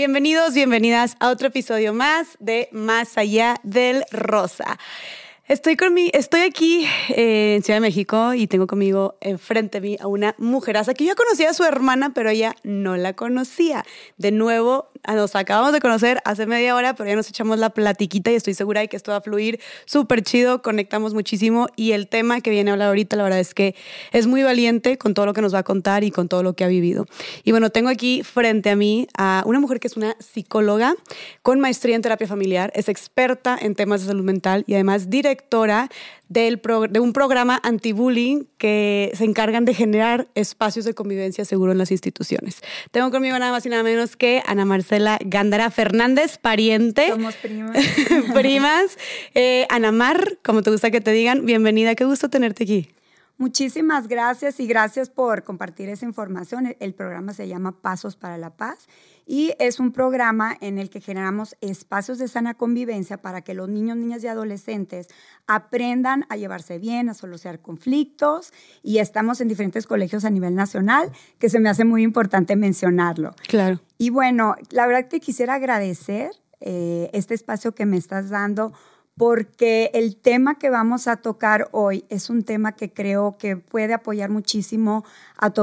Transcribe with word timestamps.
Bienvenidos, 0.00 0.54
bienvenidas 0.54 1.14
a 1.20 1.28
otro 1.28 1.48
episodio 1.48 1.92
más 1.92 2.38
de 2.38 2.70
Más 2.72 3.18
allá 3.18 3.56
del 3.64 4.04
rosa. 4.10 4.78
Estoy, 5.46 5.76
con 5.76 5.92
mi, 5.92 6.10
estoy 6.14 6.40
aquí 6.40 6.86
eh, 7.10 7.56
en 7.56 7.62
Ciudad 7.62 7.76
de 7.76 7.82
México 7.82 8.32
y 8.32 8.46
tengo 8.46 8.66
conmigo 8.66 9.18
enfrente 9.20 9.78
de 9.78 9.88
mí 9.88 9.96
a 10.00 10.06
una 10.06 10.34
mujeraza 10.38 10.94
que 10.94 11.04
yo 11.04 11.14
conocía 11.16 11.50
a 11.50 11.54
su 11.54 11.64
hermana, 11.64 12.12
pero 12.14 12.30
ella 12.30 12.56
no 12.62 12.96
la 12.96 13.12
conocía. 13.12 13.84
De 14.16 14.30
nuevo, 14.30 14.89
nos 15.08 15.36
acabamos 15.36 15.72
de 15.72 15.80
conocer 15.80 16.20
hace 16.24 16.46
media 16.46 16.74
hora, 16.74 16.94
pero 16.94 17.08
ya 17.08 17.16
nos 17.16 17.28
echamos 17.28 17.58
la 17.58 17.70
platiquita 17.70 18.30
y 18.30 18.34
estoy 18.34 18.54
segura 18.54 18.80
de 18.80 18.88
que 18.88 18.96
esto 18.96 19.12
va 19.12 19.18
a 19.18 19.20
fluir 19.20 19.60
súper 19.84 20.22
chido, 20.22 20.62
conectamos 20.62 21.14
muchísimo 21.14 21.68
y 21.76 21.92
el 21.92 22.08
tema 22.08 22.40
que 22.40 22.50
viene 22.50 22.70
a 22.70 22.74
hablar 22.74 22.88
ahorita, 22.88 23.16
la 23.16 23.24
verdad 23.24 23.40
es 23.40 23.54
que 23.54 23.74
es 24.12 24.26
muy 24.26 24.42
valiente 24.42 24.98
con 24.98 25.14
todo 25.14 25.26
lo 25.26 25.32
que 25.32 25.42
nos 25.42 25.54
va 25.54 25.60
a 25.60 25.62
contar 25.62 26.04
y 26.04 26.10
con 26.10 26.28
todo 26.28 26.42
lo 26.42 26.54
que 26.54 26.64
ha 26.64 26.68
vivido. 26.68 27.06
Y 27.44 27.50
bueno, 27.50 27.70
tengo 27.70 27.88
aquí 27.88 28.22
frente 28.22 28.70
a 28.70 28.76
mí 28.76 29.06
a 29.16 29.42
una 29.46 29.60
mujer 29.60 29.80
que 29.80 29.88
es 29.88 29.96
una 29.96 30.16
psicóloga 30.18 30.94
con 31.42 31.60
maestría 31.60 31.96
en 31.96 32.02
terapia 32.02 32.26
familiar, 32.26 32.72
es 32.74 32.88
experta 32.88 33.58
en 33.60 33.74
temas 33.74 34.00
de 34.02 34.08
salud 34.08 34.24
mental 34.24 34.64
y 34.66 34.74
además 34.74 35.10
directora 35.10 35.88
del 36.30 36.62
de 36.90 37.00
un 37.00 37.12
programa 37.12 37.60
anti-bullying 37.64 38.44
que 38.56 39.10
se 39.14 39.24
encargan 39.24 39.64
de 39.64 39.74
generar 39.74 40.28
espacios 40.36 40.84
de 40.84 40.94
convivencia 40.94 41.44
seguro 41.44 41.72
en 41.72 41.78
las 41.78 41.90
instituciones. 41.90 42.62
Tengo 42.92 43.10
conmigo 43.10 43.36
nada 43.38 43.50
más 43.50 43.66
y 43.66 43.68
nada 43.68 43.82
menos 43.82 44.16
que 44.16 44.40
Ana 44.46 44.64
Marcela 44.64 45.18
Gándara 45.24 45.70
Fernández, 45.70 46.38
pariente. 46.38 47.08
Somos 47.08 47.34
primas. 47.34 47.76
primas. 48.34 48.96
Eh, 49.34 49.66
Ana 49.70 49.90
Mar, 49.90 50.38
como 50.44 50.62
te 50.62 50.70
gusta 50.70 50.92
que 50.92 51.00
te 51.00 51.10
digan, 51.10 51.44
bienvenida, 51.44 51.96
qué 51.96 52.04
gusto 52.04 52.30
tenerte 52.30 52.62
aquí. 52.62 52.88
Muchísimas 53.36 54.06
gracias 54.06 54.60
y 54.60 54.66
gracias 54.66 55.10
por 55.10 55.42
compartir 55.42 55.88
esa 55.88 56.04
información. 56.04 56.76
El 56.78 56.94
programa 56.94 57.32
se 57.32 57.48
llama 57.48 57.72
Pasos 57.72 58.14
para 58.14 58.38
la 58.38 58.50
Paz 58.50 58.86
y 59.32 59.54
es 59.60 59.78
un 59.78 59.92
programa 59.92 60.56
en 60.60 60.80
el 60.80 60.90
que 60.90 61.00
generamos 61.00 61.54
espacios 61.60 62.18
de 62.18 62.26
sana 62.26 62.54
convivencia 62.54 63.18
para 63.18 63.42
que 63.42 63.54
los 63.54 63.68
niños, 63.68 63.96
niñas 63.96 64.24
y 64.24 64.26
adolescentes 64.26 65.06
aprendan 65.46 66.26
a 66.28 66.36
llevarse 66.36 66.80
bien, 66.80 67.08
a 67.08 67.14
solucionar 67.14 67.60
conflictos 67.60 68.52
y 68.82 68.98
estamos 68.98 69.40
en 69.40 69.46
diferentes 69.46 69.86
colegios 69.86 70.24
a 70.24 70.30
nivel 70.30 70.56
nacional, 70.56 71.12
que 71.38 71.48
se 71.48 71.60
me 71.60 71.68
hace 71.68 71.84
muy 71.84 72.02
importante 72.02 72.56
mencionarlo. 72.56 73.30
Claro. 73.46 73.80
Y 73.98 74.10
bueno, 74.10 74.56
la 74.70 74.88
verdad 74.88 75.06
que 75.06 75.20
quisiera 75.20 75.54
agradecer 75.54 76.32
eh, 76.58 77.08
este 77.12 77.34
espacio 77.34 77.72
que 77.72 77.86
me 77.86 77.98
estás 77.98 78.30
dando 78.30 78.72
porque 79.20 79.90
el 79.92 80.16
tema 80.16 80.54
que 80.54 80.70
vamos 80.70 81.06
a 81.06 81.16
tocar 81.16 81.68
hoy 81.72 82.06
es 82.08 82.30
un 82.30 82.42
tema 82.42 82.72
que 82.72 82.90
creo 82.90 83.36
que 83.36 83.54
puede 83.54 83.92
apoyar 83.92 84.30
muchísimo 84.30 85.04
a 85.36 85.50
tu 85.50 85.60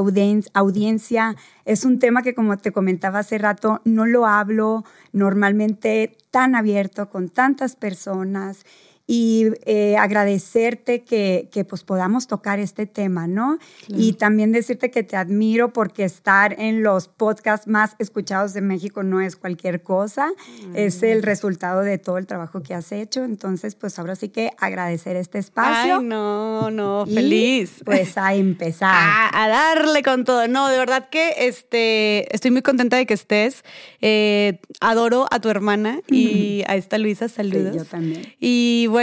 audiencia. 0.53 1.35
Es 1.65 1.83
un 1.83 1.97
tema 1.97 2.21
que, 2.21 2.35
como 2.35 2.57
te 2.57 2.71
comentaba 2.71 3.17
hace 3.17 3.39
rato, 3.39 3.81
no 3.83 4.05
lo 4.05 4.27
hablo 4.27 4.85
normalmente 5.11 6.17
tan 6.29 6.53
abierto 6.53 7.09
con 7.09 7.29
tantas 7.29 7.75
personas 7.75 8.63
y 9.09 9.45
eh, 9.65 9.95
agradecerte 9.95 11.03
que, 11.03 11.47
que, 11.49 11.63
pues 11.63 11.85
podamos 11.85 12.27
tocar 12.27 12.59
este 12.59 12.85
tema, 12.85 13.25
¿no? 13.25 13.57
Y 13.87 14.13
también 14.13 14.51
decirte 14.51 14.91
que 14.91 15.01
te 15.01 15.15
admiro 15.15 15.71
porque 15.71 16.03
estar 16.03 16.59
en 16.59 16.83
los 16.83 17.07
podcasts 17.07 17.67
más 17.67 17.95
escuchados 17.99 18.53
de 18.53 18.59
México 18.59 19.03
no 19.03 19.21
es 19.21 19.37
cualquier 19.37 19.81
cosa, 19.81 20.33
es 20.73 21.01
el 21.03 21.23
resultado 21.23 21.81
de 21.81 21.97
todo 21.97 22.17
el 22.17 22.27
trabajo 22.27 22.61
que 22.61 22.73
has 22.73 22.91
hecho, 22.91 23.23
entonces 23.23 23.75
pues 23.75 23.97
ahora 23.97 24.17
sí 24.17 24.27
que 24.27 24.51
agradecer 24.57 25.15
este 25.15 25.39
espacio. 25.39 25.99
Ay, 25.99 26.03
no, 26.03 26.69
no, 26.69 27.05
feliz. 27.05 27.81
Pues 27.85 28.17
a 28.17 28.33
empezar. 28.33 28.93
a, 29.33 29.47
darle 29.47 30.03
con 30.03 30.25
todo, 30.25 30.49
no, 30.49 30.67
de 30.67 30.77
verdad 30.77 31.07
que 31.09 31.33
este, 31.47 32.33
estoy 32.35 32.51
muy 32.51 32.61
contenta 32.61 32.97
de 32.97 33.05
que 33.05 33.13
estés, 33.13 33.63
eh, 34.01 34.59
adoro 34.81 35.27
a 35.31 35.39
tu 35.39 35.47
hermana 35.47 36.01
y 36.09 36.63
a 36.67 36.75
esta 36.75 36.97
Luisa, 36.97 37.29
saludos. 37.29 37.71
Sí, 37.71 37.77
yo 37.77 37.85
también. 37.85 38.35
Y 38.41 38.87
bueno, 38.87 38.96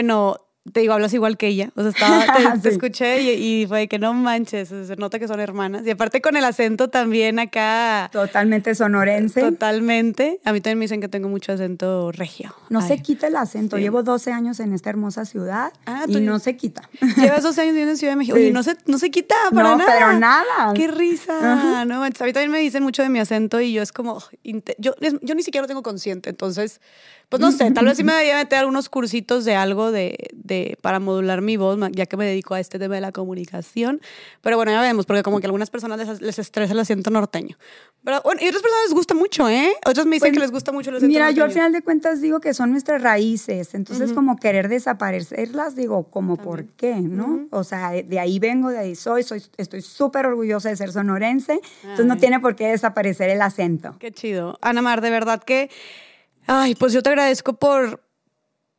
te 0.72 0.80
digo, 0.80 0.94
hablas 0.94 1.12
igual 1.12 1.36
que 1.36 1.48
ella. 1.48 1.70
O 1.76 1.82
sea, 1.82 1.90
estaba, 1.90 2.58
te, 2.58 2.68
escuché 2.70 3.34
y, 3.34 3.66
fue 3.66 3.86
que 3.86 3.98
no 3.98 4.14
manches, 4.14 4.68
se 4.68 4.96
nota 4.96 5.18
que 5.18 5.28
son 5.28 5.38
hermanas. 5.38 5.86
Y 5.86 5.90
aparte 5.90 6.22
con 6.22 6.36
el 6.36 6.44
acento 6.44 6.88
también 6.88 7.38
acá. 7.38 8.08
Totalmente 8.10 8.74
sonorense. 8.74 9.42
Totalmente. 9.42 10.40
A 10.44 10.52
mí 10.52 10.60
también 10.60 10.78
me 10.78 10.84
dicen 10.84 11.02
que 11.02 11.08
tengo 11.08 11.28
mucho 11.28 11.52
acento 11.52 12.12
regio. 12.12 12.54
No 12.70 12.80
se 12.80 12.98
quita 13.02 13.26
el 13.26 13.36
acento. 13.36 13.76
Llevo 13.76 14.02
12 14.02 14.32
años 14.32 14.58
en 14.60 14.72
esta 14.72 14.88
hermosa 14.88 15.26
ciudad 15.26 15.72
ah, 15.84 16.04
y 16.08 16.20
no 16.20 16.38
se 16.38 16.56
quita. 16.56 16.88
Llevas 17.16 17.42
12 17.42 17.60
años 17.60 17.72
viviendo 17.72 17.92
en 17.92 17.98
Ciudad 17.98 18.12
de 18.12 18.16
México. 18.16 18.38
y 18.38 18.50
no 18.50 18.62
se, 18.62 18.76
no 18.86 18.98
se 18.98 19.10
quita 19.10 19.34
para 19.54 19.70
no, 19.70 19.76
nada. 19.76 19.92
pero 19.92 20.18
nada. 20.18 20.72
Qué 20.74 20.88
risa. 20.88 21.84
No, 21.84 22.02
a 22.02 22.08
mí 22.08 22.12
también 22.12 22.50
me 22.50 22.60
dicen 22.60 22.82
mucho 22.82 23.02
de 23.02 23.10
mi 23.10 23.18
acento 23.18 23.60
y 23.60 23.74
yo 23.74 23.82
es 23.82 23.92
como, 23.92 24.22
yo, 24.78 24.94
yo 25.00 25.34
ni 25.34 25.42
siquiera 25.42 25.62
lo 25.62 25.68
tengo 25.68 25.82
consciente. 25.82 26.30
Entonces, 26.30 26.80
pues 27.28 27.40
no 27.40 27.52
sé, 27.52 27.70
tal 27.70 27.86
vez 27.86 27.96
sí 27.96 28.04
me 28.04 28.12
debería 28.14 28.36
meter 28.36 28.58
algunos 28.58 28.88
cursitos 28.88 29.44
de 29.44 29.54
algo 29.54 29.90
de, 29.90 30.16
de, 30.32 30.78
para 30.80 31.00
modular 31.00 31.40
mi 31.40 31.56
voz, 31.56 31.78
ya 31.92 32.06
que 32.06 32.16
me 32.16 32.26
dedico 32.26 32.54
a 32.54 32.60
este 32.60 32.78
tema 32.78 32.94
de 32.94 33.00
la 33.00 33.12
comunicación. 33.12 34.00
Pero 34.40 34.56
bueno, 34.56 34.72
ya 34.72 34.80
vemos, 34.80 35.06
porque 35.06 35.22
como 35.22 35.40
que 35.40 35.46
a 35.46 35.48
algunas 35.48 35.70
personas 35.70 35.98
les, 35.98 36.20
les 36.20 36.38
estresa 36.38 36.72
el 36.72 36.78
acento 36.78 37.10
norteño. 37.10 37.56
Pero 38.04 38.20
bueno, 38.22 38.40
y 38.42 38.48
otras 38.48 38.62
personas 38.62 38.84
les 38.86 38.94
gusta 38.94 39.14
mucho, 39.14 39.48
¿eh? 39.48 39.72
Otras 39.86 40.04
me 40.04 40.16
dicen 40.16 40.28
pues, 40.28 40.32
que 40.34 40.40
les 40.40 40.50
gusta 40.50 40.72
mucho 40.72 40.90
el 40.90 40.96
acento 40.96 41.08
Mira, 41.08 41.30
yo 41.30 41.44
al 41.44 41.50
final 41.50 41.72
de 41.72 41.82
cuentas 41.82 42.20
digo 42.20 42.40
que 42.40 42.52
son 42.52 42.70
nuestras 42.70 43.02
raíces, 43.02 43.74
entonces 43.74 44.12
como 44.12 44.36
querer 44.36 44.68
desaparecerlas, 44.68 45.74
digo, 45.74 46.04
como 46.10 46.36
por 46.36 46.66
qué, 46.66 46.96
¿no? 46.96 47.46
O 47.50 47.64
sea, 47.64 47.90
de, 47.92 48.18
ahí 48.18 48.38
vengo, 48.38 48.70
de 48.70 48.78
ahí 48.78 48.94
soy, 48.94 49.22
soy 49.22 49.42
estoy 49.56 49.80
súper 49.80 50.26
orgullosa 50.26 50.68
de 50.68 50.76
ser 50.76 50.92
sonorense, 50.92 51.60
entonces 51.82 52.06
no 52.06 52.16
tiene 52.16 52.40
por 52.40 52.56
qué 52.56 52.68
desaparecer 52.68 53.30
el 53.30 53.40
acento. 53.40 53.96
Qué 53.98 54.12
chido. 54.12 54.58
Ana 54.60 54.82
Mar, 54.82 55.00
de 55.00 55.10
verdad 55.10 55.42
que 55.42 55.70
Ay, 56.46 56.74
pues 56.74 56.92
yo 56.92 57.02
te 57.02 57.08
agradezco 57.08 57.54
por, 57.54 58.02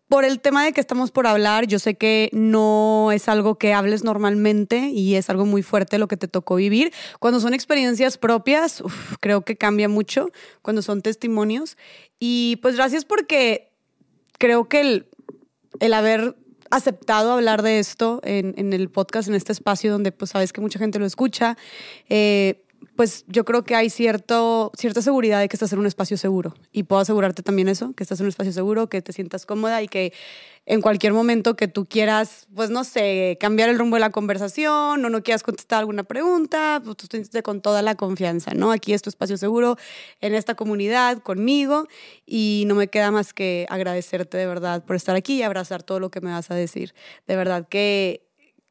por 0.08 0.24
el 0.24 0.40
tema 0.40 0.64
de 0.64 0.72
que 0.72 0.82
estamos 0.82 1.10
por 1.10 1.26
hablar. 1.26 1.66
Yo 1.66 1.80
sé 1.80 1.96
que 1.96 2.30
no 2.32 3.12
es 3.12 3.28
algo 3.28 3.58
que 3.58 3.74
hables 3.74 4.04
normalmente 4.04 4.90
y 4.90 5.16
es 5.16 5.30
algo 5.32 5.46
muy 5.46 5.64
fuerte 5.64 5.98
lo 5.98 6.08
que 6.08 6.18
te 6.18 6.28
tocó 6.28 6.56
vivir. 6.56 6.94
Cuando 7.20 7.40
son 7.40 7.54
experiencias 7.56 8.18
propias, 8.18 8.84
creo 9.20 9.42
que 9.42 9.58
cambia 9.58 9.90
mucho 9.90 10.30
cuando 10.62 10.84
son 10.84 11.02
testimonios. 11.02 11.76
Y 12.20 12.58
pues 12.62 12.76
gracias 12.76 13.04
porque 13.04 13.72
creo 14.38 14.70
que 14.70 14.82
el, 14.82 15.08
el 15.80 15.94
haber 15.94 16.36
aceptado 16.70 17.32
hablar 17.32 17.62
de 17.64 17.80
esto 17.80 18.22
en, 18.24 18.54
en, 18.58 18.74
el 18.74 18.90
podcast, 18.90 19.28
en 19.28 19.36
este 19.36 19.52
espacio 19.54 19.92
donde 19.92 20.12
pues 20.12 20.32
sabes 20.32 20.54
que 20.54 20.62
mucha 20.62 20.80
gente 20.80 21.00
lo 21.00 21.06
escucha, 21.06 21.58
eh, 22.10 22.65
pues 22.96 23.26
yo 23.28 23.44
creo 23.46 23.64
que 23.64 23.76
hay 23.76 23.90
cierto, 23.90 24.72
cierta 24.78 25.02
seguridad 25.02 25.40
de 25.40 25.50
que 25.50 25.56
estás 25.56 25.74
en 25.74 25.80
un 25.80 25.86
espacio 25.86 26.18
seguro. 26.18 26.56
Y 26.72 26.84
puedo 26.84 27.02
asegurarte 27.02 27.44
también 27.44 27.68
eso, 27.68 27.94
que 27.94 28.04
estás 28.04 28.20
en 28.20 28.26
un 28.26 28.30
espacio 28.30 28.54
seguro, 28.54 28.88
que 28.88 29.02
te 29.02 29.12
sientas 29.12 29.46
cómoda 29.46 29.82
y 29.82 29.88
que 29.88 30.14
en 30.66 30.82
cualquier 30.82 31.14
momento 31.14 31.56
que 31.56 31.68
tú 31.68 31.86
quieras, 31.86 32.48
pues 32.56 32.70
no 32.72 32.84
sé, 32.84 33.38
cambiar 33.40 33.70
el 33.70 33.78
rumbo 33.78 33.98
de 33.98 34.00
la 34.00 34.10
conversación 34.10 35.06
o 35.06 35.10
no 35.10 35.22
quieras 35.22 35.44
contestar 35.44 35.80
alguna 35.80 36.04
pregunta, 36.04 36.82
pues 36.84 36.98
tú 36.98 37.08
te 37.08 37.44
con 37.44 37.62
toda 37.62 37.82
la 37.82 37.96
confianza, 37.96 38.54
¿no? 38.54 38.72
Aquí 38.72 38.94
es 38.94 39.02
tu 39.02 39.10
espacio 39.10 39.38
seguro 39.38 39.78
en 40.22 40.34
esta 40.34 40.56
comunidad, 40.56 41.20
conmigo, 41.20 41.88
y 42.26 42.64
no 42.68 42.76
me 42.76 42.88
queda 42.88 43.12
más 43.12 43.34
que 43.34 43.68
agradecerte 43.70 44.38
de 44.38 44.48
verdad 44.48 44.84
por 44.84 44.96
estar 44.96 45.16
aquí 45.16 45.36
y 45.36 45.44
abrazar 45.44 45.84
todo 45.84 46.00
lo 46.00 46.10
que 46.10 46.22
me 46.22 46.32
vas 46.32 46.50
a 46.50 46.56
decir. 46.56 46.96
De 47.28 47.36
verdad 47.36 47.68
que 47.68 48.25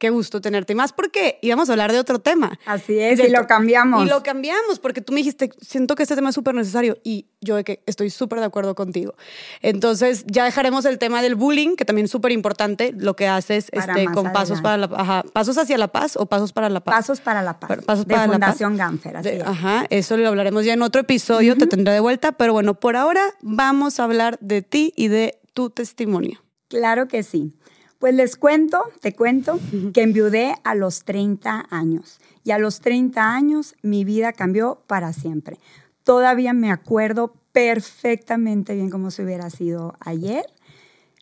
qué 0.05 0.11
gusto 0.11 0.43
tenerte. 0.43 0.75
Y 0.75 0.77
más 0.77 0.93
porque 0.93 1.39
íbamos 1.41 1.71
a 1.71 1.73
hablar 1.73 1.91
de 1.91 1.99
otro 1.99 2.19
tema. 2.19 2.59
Así 2.67 2.99
es, 2.99 3.19
y 3.21 3.31
lo 3.31 3.47
cambiamos. 3.47 4.05
Y 4.05 4.09
lo 4.11 4.23
cambiamos, 4.23 4.79
porque 4.79 5.01
tú 5.01 5.15
me 5.15 5.21
dijiste, 5.21 5.49
siento 5.63 5.95
que 5.95 6.03
este 6.03 6.15
tema 6.15 6.29
es 6.29 6.35
súper 6.35 6.55
necesario. 6.55 6.99
Y 7.05 7.29
yo 7.41 7.65
que 7.65 7.83
estoy 7.87 8.11
súper 8.11 8.41
de 8.41 8.45
acuerdo 8.45 8.75
contigo. 8.75 9.15
Entonces, 9.63 10.25
ya 10.27 10.45
dejaremos 10.45 10.85
el 10.85 10.99
tema 10.99 11.23
del 11.23 11.37
bullying, 11.37 11.77
que 11.77 11.87
también 11.87 12.05
es 12.05 12.11
súper 12.11 12.33
importante, 12.33 12.93
lo 12.95 13.17
que 13.17 13.29
haces 13.29 13.69
este, 13.73 14.05
con 14.13 14.31
pasos 14.31 14.61
para 14.61 14.77
la 14.77 15.23
pasos 15.33 15.57
hacia 15.57 15.79
la 15.79 15.89
paz 15.89 16.19
o 16.19 16.27
pasos 16.27 16.53
para 16.53 16.69
la 16.69 16.81
paz. 16.81 16.95
Pasos 16.97 17.21
para 17.23 17.41
la 17.43 17.59
paz. 17.59 17.79
Pasos 17.87 18.07
de 18.07 18.15
para 18.15 18.31
Fundación 18.31 18.77
la 18.77 18.91
paz. 18.91 19.15
así 19.15 19.41
Ajá, 19.43 19.87
eso 19.89 20.19
lo 20.19 20.29
hablaremos 20.29 20.67
ya 20.67 20.75
en 20.75 20.83
otro 20.83 21.01
episodio, 21.01 21.57
te 21.57 21.67
tendré 21.67 21.95
de 21.95 22.01
vuelta. 22.01 22.33
Pero 22.33 22.53
bueno, 22.53 22.75
por 22.75 22.97
ahora 22.97 23.23
vamos 23.41 24.01
a 24.01 24.05
hablar 24.05 24.37
de 24.43 24.61
ti 24.61 24.93
y 24.97 25.09
de 25.09 25.41
tu 25.55 25.71
testimonio. 25.71 26.43
Claro 26.69 27.09
que 27.09 27.23
sí. 27.23 27.57
Pues 28.05 28.15
les 28.15 28.37
cuento, 28.37 28.83
te 29.01 29.15
cuento, 29.15 29.59
que 29.95 30.03
enviudé 30.03 30.57
a 30.63 30.75
los 30.75 31.05
30 31.05 31.69
años. 31.71 32.21
Y 32.45 32.51
a 32.51 32.59
los 32.59 32.81
30 32.81 33.35
años 33.35 33.77
mi 33.81 34.05
vida 34.05 34.35
cambió 34.35 34.83
para 34.87 35.15
siempre. 35.15 35.59
Todavía 36.03 36.53
me 36.53 36.71
acuerdo 36.71 37.33
perfectamente 37.53 38.75
bien 38.75 38.91
como 38.91 39.11
si 39.11 39.23
hubiera 39.23 39.49
sido 39.49 39.95
ayer. 40.01 40.45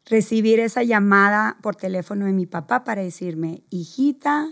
Recibir 0.06 0.58
esa 0.58 0.82
llamada 0.82 1.56
por 1.62 1.76
teléfono 1.76 2.26
de 2.26 2.32
mi 2.32 2.46
papá 2.46 2.82
para 2.82 3.00
decirme, 3.00 3.62
hijita, 3.70 4.48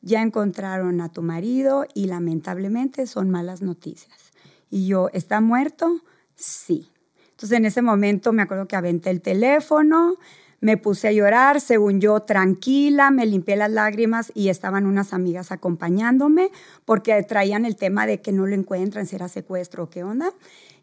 ya 0.00 0.22
encontraron 0.22 1.00
a 1.00 1.08
tu 1.10 1.22
marido 1.22 1.86
y 1.92 2.06
lamentablemente 2.06 3.08
son 3.08 3.30
malas 3.30 3.62
noticias. 3.62 4.32
Y 4.70 4.86
yo, 4.86 5.10
¿está 5.12 5.40
muerto? 5.40 6.02
Sí. 6.36 6.88
Entonces 7.30 7.58
en 7.58 7.64
ese 7.64 7.82
momento 7.82 8.32
me 8.32 8.42
acuerdo 8.42 8.68
que 8.68 8.76
aventé 8.76 9.10
el 9.10 9.20
teléfono, 9.20 10.18
me 10.64 10.78
puse 10.78 11.08
a 11.08 11.12
llorar, 11.12 11.60
según 11.60 12.00
yo, 12.00 12.20
tranquila, 12.20 13.10
me 13.10 13.26
limpié 13.26 13.54
las 13.54 13.70
lágrimas 13.70 14.32
y 14.34 14.48
estaban 14.48 14.86
unas 14.86 15.12
amigas 15.12 15.52
acompañándome 15.52 16.50
porque 16.86 17.22
traían 17.22 17.66
el 17.66 17.76
tema 17.76 18.06
de 18.06 18.22
que 18.22 18.32
no 18.32 18.46
lo 18.46 18.54
encuentran, 18.54 19.04
si 19.06 19.14
era 19.14 19.28
secuestro 19.28 19.82
o 19.82 19.90
qué 19.90 20.04
onda. 20.04 20.32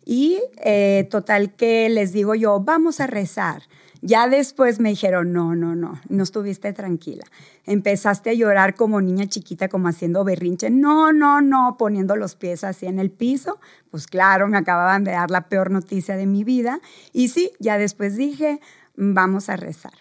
Y 0.05 0.39
eh, 0.57 1.07
total 1.09 1.55
que 1.55 1.89
les 1.89 2.13
digo 2.13 2.35
yo, 2.35 2.59
vamos 2.59 2.99
a 2.99 3.07
rezar. 3.07 3.63
Ya 4.03 4.27
después 4.27 4.79
me 4.79 4.89
dijeron, 4.89 5.33
no, 5.33 5.55
no, 5.55 5.75
no, 5.75 5.99
no 6.09 6.23
estuviste 6.23 6.73
tranquila. 6.73 7.23
Empezaste 7.65 8.29
a 8.29 8.33
llorar 8.33 8.75
como 8.75 9.01
niña 9.01 9.25
chiquita, 9.27 9.67
como 9.67 9.87
haciendo 9.87 10.23
berrinche. 10.23 10.69
No, 10.69 11.11
no, 11.11 11.41
no, 11.41 11.75
poniendo 11.79 12.15
los 12.15 12.35
pies 12.35 12.63
así 12.63 12.85
en 12.85 12.99
el 12.99 13.09
piso. 13.09 13.59
Pues 13.89 14.05
claro, 14.05 14.47
me 14.47 14.57
acababan 14.57 15.03
de 15.03 15.11
dar 15.11 15.31
la 15.31 15.49
peor 15.49 15.71
noticia 15.71 16.17
de 16.17 16.27
mi 16.27 16.43
vida. 16.43 16.81
Y 17.13 17.29
sí, 17.29 17.51
ya 17.59 17.77
después 17.79 18.15
dije, 18.15 18.59
vamos 18.95 19.49
a 19.49 19.57
rezar. 19.57 19.93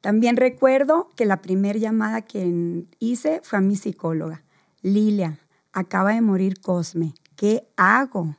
También 0.00 0.36
recuerdo 0.36 1.10
que 1.16 1.26
la 1.26 1.40
primera 1.42 1.78
llamada 1.78 2.22
que 2.22 2.84
hice 2.98 3.40
fue 3.44 3.58
a 3.58 3.62
mi 3.62 3.76
psicóloga. 3.76 4.42
Lilia, 4.82 5.38
acaba 5.72 6.12
de 6.12 6.20
morir 6.20 6.60
Cosme. 6.60 7.14
¿Qué 7.36 7.68
hago? 7.76 8.36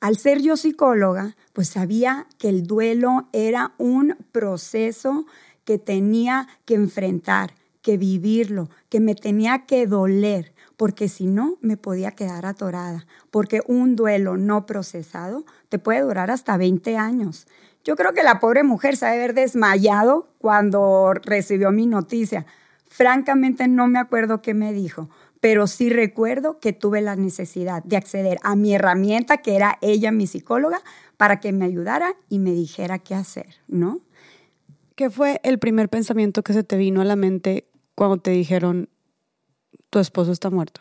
Al 0.00 0.16
ser 0.16 0.40
yo 0.40 0.56
psicóloga, 0.56 1.36
pues 1.52 1.68
sabía 1.68 2.26
que 2.38 2.48
el 2.48 2.66
duelo 2.66 3.28
era 3.32 3.74
un 3.78 4.16
proceso 4.32 5.26
que 5.64 5.76
tenía 5.76 6.48
que 6.64 6.74
enfrentar, 6.74 7.52
que 7.82 7.96
vivirlo, 7.96 8.70
que 8.88 9.00
me 9.00 9.14
tenía 9.14 9.66
que 9.66 9.86
doler, 9.86 10.54
porque 10.76 11.08
si 11.08 11.26
no 11.26 11.58
me 11.60 11.76
podía 11.76 12.12
quedar 12.12 12.46
atorada, 12.46 13.06
porque 13.30 13.60
un 13.66 13.96
duelo 13.96 14.36
no 14.36 14.64
procesado 14.64 15.44
te 15.68 15.78
puede 15.78 16.00
durar 16.00 16.30
hasta 16.30 16.56
20 16.56 16.96
años. 16.96 17.46
Yo 17.84 17.96
creo 17.96 18.12
que 18.12 18.22
la 18.22 18.40
pobre 18.40 18.62
mujer 18.64 18.96
se 18.96 19.06
debe 19.06 19.16
haber 19.18 19.34
desmayado 19.34 20.28
cuando 20.38 21.14
recibió 21.14 21.70
mi 21.70 21.86
noticia. 21.86 22.46
Francamente 22.86 23.68
no 23.68 23.86
me 23.86 23.98
acuerdo 23.98 24.42
qué 24.42 24.54
me 24.54 24.72
dijo, 24.72 25.08
pero 25.40 25.66
sí 25.66 25.90
recuerdo 25.90 26.58
que 26.58 26.72
tuve 26.72 27.00
la 27.00 27.16
necesidad 27.16 27.82
de 27.84 27.96
acceder 27.96 28.38
a 28.42 28.56
mi 28.56 28.74
herramienta, 28.74 29.38
que 29.38 29.56
era 29.56 29.78
ella, 29.80 30.10
mi 30.10 30.26
psicóloga, 30.26 30.80
para 31.16 31.40
que 31.40 31.52
me 31.52 31.64
ayudara 31.64 32.14
y 32.28 32.38
me 32.38 32.52
dijera 32.52 32.98
qué 32.98 33.14
hacer, 33.14 33.56
¿no? 33.68 34.00
¿Qué 34.94 35.10
fue 35.10 35.40
el 35.44 35.58
primer 35.58 35.88
pensamiento 35.88 36.42
que 36.42 36.52
se 36.52 36.64
te 36.64 36.76
vino 36.76 37.00
a 37.00 37.04
la 37.04 37.14
mente 37.14 37.68
cuando 37.94 38.18
te 38.18 38.32
dijeron 38.32 38.88
tu 39.90 40.00
esposo 40.00 40.32
está 40.32 40.50
muerto? 40.50 40.80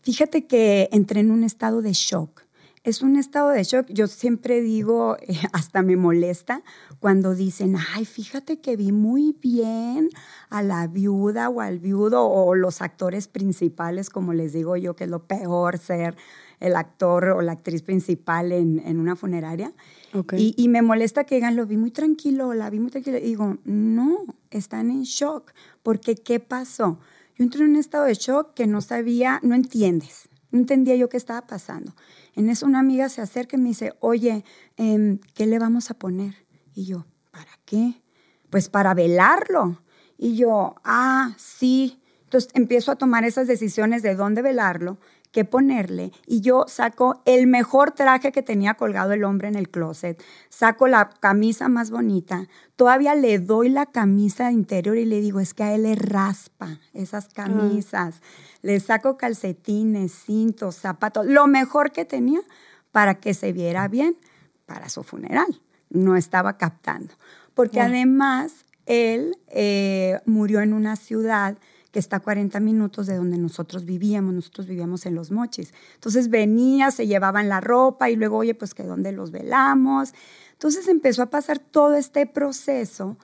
Fíjate 0.00 0.46
que 0.46 0.88
entré 0.90 1.20
en 1.20 1.30
un 1.30 1.44
estado 1.44 1.82
de 1.82 1.92
shock 1.92 2.47
es 2.84 3.02
un 3.02 3.16
estado 3.16 3.50
de 3.50 3.62
shock. 3.64 3.86
Yo 3.88 4.06
siempre 4.06 4.60
digo, 4.60 5.16
eh, 5.20 5.38
hasta 5.52 5.82
me 5.82 5.96
molesta 5.96 6.62
cuando 7.00 7.34
dicen, 7.34 7.76
ay, 7.94 8.04
fíjate 8.04 8.60
que 8.60 8.76
vi 8.76 8.92
muy 8.92 9.36
bien 9.40 10.10
a 10.50 10.62
la 10.62 10.86
viuda 10.86 11.48
o 11.48 11.60
al 11.60 11.78
viudo 11.78 12.26
o 12.26 12.54
los 12.54 12.82
actores 12.82 13.28
principales, 13.28 14.10
como 14.10 14.32
les 14.32 14.52
digo 14.52 14.76
yo, 14.76 14.96
que 14.96 15.04
es 15.04 15.10
lo 15.10 15.26
peor 15.26 15.78
ser 15.78 16.16
el 16.60 16.74
actor 16.74 17.28
o 17.28 17.42
la 17.42 17.52
actriz 17.52 17.82
principal 17.82 18.50
en, 18.52 18.98
una 18.98 19.14
funeraria. 19.14 19.72
Y, 20.32 20.54
y, 20.56 20.68
me 20.68 20.82
molesta 20.82 21.24
que 21.24 21.36
digan, 21.36 21.54
lo 21.54 21.66
vi 21.66 21.76
muy 21.76 21.90
tranquilo, 21.90 22.52
la 22.54 22.68
vi 22.70 22.80
muy 22.80 22.90
tranquilo. 22.90 23.18
Y 23.18 23.22
digo, 23.22 23.58
no, 23.64 24.24
están 24.50 24.90
en 24.90 25.02
shock, 25.02 25.52
porque 25.82 26.16
¿qué 26.16 26.40
pasó? 26.40 26.98
Yo 27.36 27.44
entré 27.44 27.62
en 27.62 27.70
un 27.70 27.76
estado 27.76 28.04
de 28.04 28.14
shock 28.14 28.54
que 28.54 28.66
no 28.66 28.80
sabía, 28.80 29.38
no 29.44 29.54
entiendes, 29.54 30.28
no 30.50 30.58
entendía 30.58 30.96
yo 30.96 31.08
qué 31.08 31.16
estaba 31.16 31.46
pasando. 31.46 31.94
En 32.38 32.48
eso 32.50 32.66
una 32.66 32.78
amiga 32.78 33.08
se 33.08 33.20
acerca 33.20 33.56
y 33.56 33.60
me 33.60 33.70
dice, 33.70 33.94
oye, 33.98 34.44
em, 34.76 35.18
¿qué 35.34 35.44
le 35.44 35.58
vamos 35.58 35.90
a 35.90 35.94
poner? 35.94 36.46
Y 36.72 36.84
yo, 36.84 37.04
¿para 37.32 37.50
qué? 37.64 38.00
Pues 38.48 38.68
para 38.68 38.94
velarlo. 38.94 39.82
Y 40.16 40.36
yo, 40.36 40.76
ah, 40.84 41.34
sí. 41.36 42.00
Entonces 42.22 42.52
empiezo 42.54 42.92
a 42.92 42.96
tomar 42.96 43.24
esas 43.24 43.48
decisiones 43.48 44.04
de 44.04 44.14
dónde 44.14 44.42
velarlo 44.42 44.98
qué 45.32 45.44
ponerle 45.44 46.12
y 46.26 46.40
yo 46.40 46.64
saco 46.68 47.22
el 47.24 47.46
mejor 47.46 47.92
traje 47.92 48.32
que 48.32 48.42
tenía 48.42 48.74
colgado 48.74 49.12
el 49.12 49.24
hombre 49.24 49.48
en 49.48 49.54
el 49.54 49.68
closet, 49.68 50.22
saco 50.48 50.88
la 50.88 51.10
camisa 51.10 51.68
más 51.68 51.90
bonita, 51.90 52.48
todavía 52.76 53.14
le 53.14 53.38
doy 53.38 53.68
la 53.68 53.86
camisa 53.86 54.50
interior 54.50 54.96
y 54.96 55.04
le 55.04 55.20
digo, 55.20 55.40
es 55.40 55.54
que 55.54 55.64
a 55.64 55.74
él 55.74 55.82
le 55.82 55.94
raspa 55.94 56.78
esas 56.92 57.28
camisas, 57.28 58.20
le 58.62 58.80
saco 58.80 59.16
calcetines, 59.16 60.12
cintos, 60.12 60.76
zapatos, 60.76 61.26
lo 61.26 61.46
mejor 61.46 61.92
que 61.92 62.04
tenía 62.04 62.40
para 62.92 63.14
que 63.14 63.34
se 63.34 63.52
viera 63.52 63.88
bien 63.88 64.16
para 64.66 64.88
su 64.88 65.02
funeral. 65.02 65.60
No 65.90 66.16
estaba 66.16 66.58
captando, 66.58 67.14
porque 67.54 67.80
además 67.80 68.66
él 68.84 69.38
eh, 69.48 70.20
murió 70.26 70.60
en 70.60 70.72
una 70.72 70.96
ciudad 70.96 71.56
que 71.90 71.98
está 71.98 72.16
a 72.16 72.20
40 72.20 72.60
minutos 72.60 73.06
de 73.06 73.16
donde 73.16 73.38
nosotros 73.38 73.84
vivíamos, 73.84 74.34
nosotros 74.34 74.66
vivíamos 74.66 75.06
en 75.06 75.14
Los 75.14 75.30
Mochis. 75.30 75.72
Entonces 75.94 76.28
venía, 76.28 76.90
se 76.90 77.06
llevaban 77.06 77.48
la 77.48 77.60
ropa 77.60 78.10
y 78.10 78.16
luego, 78.16 78.38
oye, 78.38 78.54
pues 78.54 78.74
que 78.74 78.82
dónde 78.82 79.12
los 79.12 79.30
velamos. 79.30 80.12
Entonces 80.52 80.88
empezó 80.88 81.22
a 81.22 81.30
pasar 81.30 81.58
todo 81.58 81.94
este 81.94 82.26
proceso 82.26 83.16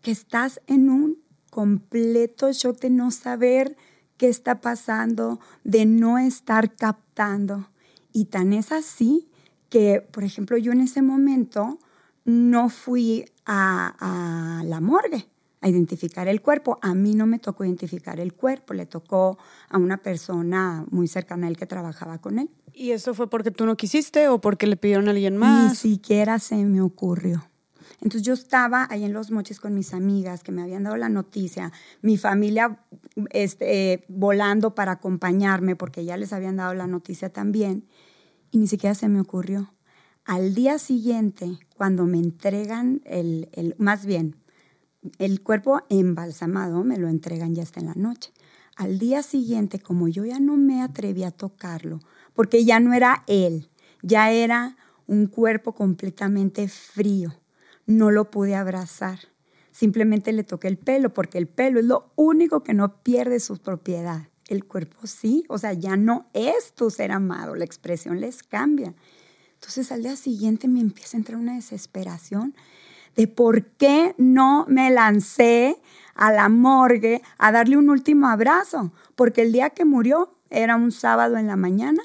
que 0.00 0.12
estás 0.12 0.60
en 0.66 0.90
un 0.90 1.18
completo 1.50 2.52
shock 2.52 2.78
de 2.80 2.90
no 2.90 3.10
saber 3.10 3.76
qué 4.16 4.28
está 4.28 4.60
pasando, 4.60 5.40
de 5.64 5.86
no 5.86 6.18
estar 6.18 6.76
captando. 6.76 7.68
Y 8.12 8.26
tan 8.26 8.52
es 8.52 8.70
así 8.70 9.28
que, 9.70 10.00
por 10.00 10.22
ejemplo, 10.22 10.56
yo 10.56 10.70
en 10.70 10.82
ese 10.82 11.02
momento 11.02 11.80
no 12.24 12.68
fui 12.68 13.24
a, 13.44 14.58
a 14.60 14.64
la 14.64 14.80
morgue 14.80 15.28
a 15.64 15.68
identificar 15.68 16.28
el 16.28 16.42
cuerpo. 16.42 16.78
A 16.82 16.94
mí 16.94 17.14
no 17.14 17.26
me 17.26 17.38
tocó 17.38 17.64
identificar 17.64 18.20
el 18.20 18.34
cuerpo, 18.34 18.74
le 18.74 18.84
tocó 18.84 19.38
a 19.70 19.78
una 19.78 19.96
persona 19.96 20.84
muy 20.90 21.08
cercana 21.08 21.46
a 21.46 21.50
él 21.50 21.56
que 21.56 21.64
trabajaba 21.64 22.18
con 22.18 22.38
él. 22.38 22.50
¿Y 22.74 22.90
eso 22.90 23.14
fue 23.14 23.30
porque 23.30 23.50
tú 23.50 23.64
no 23.64 23.74
quisiste 23.74 24.28
o 24.28 24.42
porque 24.42 24.66
le 24.66 24.76
pidieron 24.76 25.08
a 25.08 25.12
alguien 25.12 25.38
más? 25.38 25.70
Ni 25.70 25.74
siquiera 25.74 26.38
se 26.38 26.56
me 26.56 26.82
ocurrió. 26.82 27.48
Entonces 28.02 28.20
yo 28.22 28.34
estaba 28.34 28.86
ahí 28.90 29.04
en 29.04 29.14
Los 29.14 29.30
Moches 29.30 29.58
con 29.58 29.72
mis 29.72 29.94
amigas 29.94 30.42
que 30.42 30.52
me 30.52 30.60
habían 30.60 30.82
dado 30.82 30.98
la 30.98 31.08
noticia, 31.08 31.72
mi 32.02 32.18
familia 32.18 32.84
este, 33.30 34.04
volando 34.08 34.74
para 34.74 34.92
acompañarme 34.92 35.76
porque 35.76 36.04
ya 36.04 36.18
les 36.18 36.34
habían 36.34 36.56
dado 36.56 36.74
la 36.74 36.86
noticia 36.86 37.30
también 37.30 37.86
y 38.50 38.58
ni 38.58 38.66
siquiera 38.66 38.94
se 38.94 39.08
me 39.08 39.18
ocurrió. 39.18 39.72
Al 40.26 40.54
día 40.54 40.78
siguiente, 40.78 41.58
cuando 41.74 42.04
me 42.04 42.18
entregan 42.18 43.00
el, 43.06 43.48
el 43.52 43.74
más 43.78 44.04
bien, 44.04 44.43
el 45.18 45.42
cuerpo 45.42 45.82
embalsamado 45.88 46.84
me 46.84 46.96
lo 46.96 47.08
entregan 47.08 47.54
ya 47.54 47.62
hasta 47.62 47.80
en 47.80 47.86
la 47.86 47.94
noche. 47.94 48.32
Al 48.76 48.98
día 48.98 49.22
siguiente, 49.22 49.78
como 49.78 50.08
yo 50.08 50.24
ya 50.24 50.40
no 50.40 50.56
me 50.56 50.82
atreví 50.82 51.22
a 51.24 51.30
tocarlo, 51.30 52.00
porque 52.34 52.64
ya 52.64 52.80
no 52.80 52.92
era 52.92 53.22
él, 53.26 53.70
ya 54.02 54.32
era 54.32 54.76
un 55.06 55.26
cuerpo 55.26 55.74
completamente 55.74 56.68
frío, 56.68 57.34
no 57.86 58.10
lo 58.10 58.30
pude 58.30 58.56
abrazar. 58.56 59.20
Simplemente 59.70 60.32
le 60.32 60.44
toqué 60.44 60.68
el 60.68 60.78
pelo, 60.78 61.12
porque 61.12 61.38
el 61.38 61.46
pelo 61.46 61.80
es 61.80 61.86
lo 61.86 62.12
único 62.16 62.62
que 62.62 62.74
no 62.74 63.02
pierde 63.02 63.40
su 63.40 63.58
propiedad. 63.58 64.28
El 64.48 64.64
cuerpo 64.64 65.06
sí, 65.06 65.44
o 65.48 65.58
sea, 65.58 65.72
ya 65.72 65.96
no 65.96 66.28
es 66.32 66.74
tu 66.74 66.90
ser 66.90 67.12
amado, 67.12 67.54
la 67.54 67.64
expresión 67.64 68.20
les 68.20 68.42
cambia. 68.42 68.94
Entonces 69.54 69.90
al 69.92 70.02
día 70.02 70.16
siguiente 70.16 70.68
me 70.68 70.80
empieza 70.80 71.16
a 71.16 71.20
entrar 71.20 71.38
una 71.38 71.54
desesperación 71.54 72.54
de 73.16 73.28
por 73.28 73.64
qué 73.64 74.14
no 74.18 74.66
me 74.68 74.90
lancé 74.90 75.80
a 76.14 76.32
la 76.32 76.48
morgue 76.48 77.22
a 77.38 77.52
darle 77.52 77.76
un 77.76 77.90
último 77.90 78.28
abrazo, 78.28 78.92
porque 79.14 79.42
el 79.42 79.52
día 79.52 79.70
que 79.70 79.84
murió 79.84 80.34
era 80.50 80.76
un 80.76 80.92
sábado 80.92 81.36
en 81.36 81.46
la 81.46 81.56
mañana, 81.56 82.02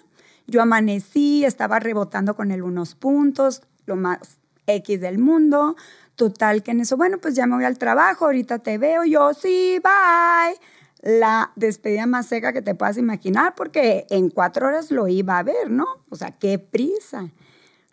yo 0.47 0.61
amanecí, 0.61 1.45
estaba 1.45 1.79
rebotando 1.79 2.35
con 2.35 2.51
él 2.51 2.63
unos 2.63 2.95
puntos, 2.95 3.61
lo 3.85 3.95
más 3.95 4.39
X 4.65 4.99
del 4.99 5.19
mundo, 5.19 5.75
total 6.15 6.63
que 6.63 6.71
en 6.71 6.81
eso, 6.81 6.97
bueno, 6.97 7.17
pues 7.19 7.35
ya 7.35 7.45
me 7.47 7.55
voy 7.55 7.65
al 7.65 7.77
trabajo, 7.77 8.25
ahorita 8.25 8.59
te 8.59 8.77
veo, 8.77 9.03
yo 9.05 9.33
sí, 9.33 9.79
bye. 9.83 10.59
La 11.01 11.53
despedida 11.55 12.05
más 12.07 12.25
seca 12.25 12.51
que 12.51 12.61
te 12.61 12.75
puedas 12.75 12.97
imaginar, 12.97 13.55
porque 13.55 14.05
en 14.09 14.29
cuatro 14.29 14.67
horas 14.67 14.91
lo 14.91 15.07
iba 15.07 15.37
a 15.37 15.43
ver, 15.43 15.71
¿no? 15.71 15.85
O 16.09 16.17
sea, 16.17 16.31
qué 16.31 16.59
prisa. 16.59 17.29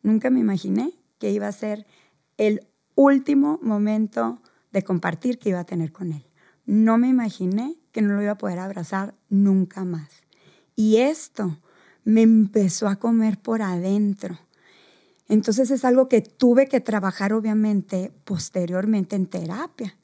Nunca 0.02 0.28
me 0.28 0.40
imaginé 0.40 0.92
que 1.18 1.30
iba 1.30 1.46
a 1.46 1.52
ser 1.52 1.86
el 2.36 2.66
último 2.96 3.60
momento 3.62 4.42
de 4.72 4.82
compartir 4.82 5.38
que 5.38 5.50
iba 5.50 5.60
a 5.60 5.64
tener 5.64 5.92
con 5.92 6.12
él. 6.12 6.26
No 6.64 6.98
me 6.98 7.06
imaginé 7.06 7.76
que 7.92 8.02
no 8.02 8.14
lo 8.14 8.22
iba 8.22 8.32
a 8.32 8.38
poder 8.38 8.58
abrazar 8.58 9.14
nunca 9.28 9.84
más. 9.84 10.10
Y 10.74 10.96
esto 10.96 11.60
me 12.04 12.22
empezó 12.22 12.88
a 12.88 12.96
comer 12.96 13.38
por 13.38 13.62
adentro. 13.62 14.38
Entonces 15.28 15.70
es 15.70 15.84
algo 15.84 16.08
que 16.08 16.20
tuve 16.20 16.68
que 16.68 16.80
trabajar 16.80 17.32
obviamente 17.32 18.12
posteriormente 18.24 19.16
en 19.16 19.26
terapia, 19.26 19.96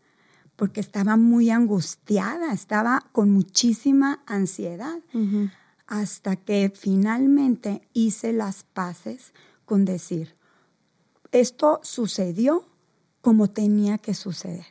porque 0.57 0.81
estaba 0.81 1.17
muy 1.17 1.51
angustiada, 1.51 2.53
estaba 2.53 3.09
con 3.13 3.31
muchísima 3.31 4.23
ansiedad, 4.27 4.99
hasta 5.87 6.37
que 6.37 6.73
finalmente 6.75 7.89
hice 7.93 8.33
las 8.33 8.65
paces 8.65 9.33
con 9.65 9.85
decir, 9.85 10.37
esto 11.31 11.81
sucedió 11.83 12.72
como 13.23 13.49
tenía 13.49 13.97
que 13.97 14.13
suceder. 14.13 14.67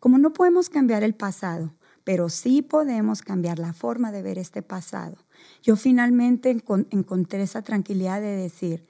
Como 0.00 0.18
no 0.18 0.32
podemos 0.32 0.68
cambiar 0.68 1.04
el 1.04 1.14
pasado, 1.14 1.72
pero 2.02 2.28
sí 2.28 2.62
podemos 2.62 3.22
cambiar 3.22 3.58
la 3.58 3.72
forma 3.72 4.10
de 4.10 4.22
ver 4.22 4.38
este 4.38 4.62
pasado. 4.62 5.16
Yo 5.62 5.76
finalmente 5.76 6.50
encontré 6.90 7.42
esa 7.42 7.62
tranquilidad 7.62 8.20
de 8.20 8.34
decir, 8.34 8.86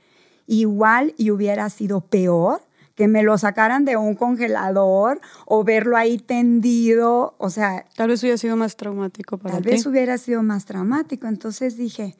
igual 0.47 1.15
y 1.19 1.31
hubiera 1.31 1.69
sido 1.69 2.01
peor 2.01 2.63
que 2.95 3.09
me 3.09 3.23
lo 3.23 3.37
sacaran 3.39 3.85
de 3.85 3.97
un 3.97 4.15
congelador 4.15 5.21
o 5.47 5.65
verlo 5.65 5.97
ahí 5.97 6.19
tendido, 6.19 7.35
o 7.39 7.51
sea... 7.51 7.87
Tal 7.97 8.09
vez 8.09 8.23
hubiera 8.23 8.37
sido 8.37 8.57
más 8.57 8.77
traumático 8.77 9.39
para 9.39 9.55
tal 9.55 9.63
ti. 9.63 9.69
Tal 9.71 9.77
vez 9.77 9.87
hubiera 9.87 10.19
sido 10.19 10.43
más 10.43 10.67
traumático. 10.67 11.27
Entonces 11.27 11.77
dije, 11.77 12.17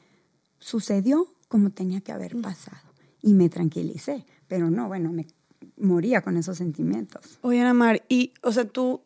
sucedió 0.59 1.27
como 1.47 1.69
tenía 1.69 2.01
que 2.01 2.11
haber 2.11 2.39
pasado. 2.41 2.81
Y 3.21 3.33
me 3.33 3.47
tranquilicé, 3.47 4.25
pero 4.47 4.71
no, 4.71 4.87
bueno, 4.87 5.11
me 5.11 5.27
moría 5.77 6.21
con 6.21 6.37
esos 6.37 6.57
sentimientos. 6.57 7.39
Oye, 7.41 7.61
Ana 7.61 7.73
Mar, 7.73 8.03
y, 8.09 8.33
o 8.41 8.51
sea, 8.51 8.65
tú 8.65 9.01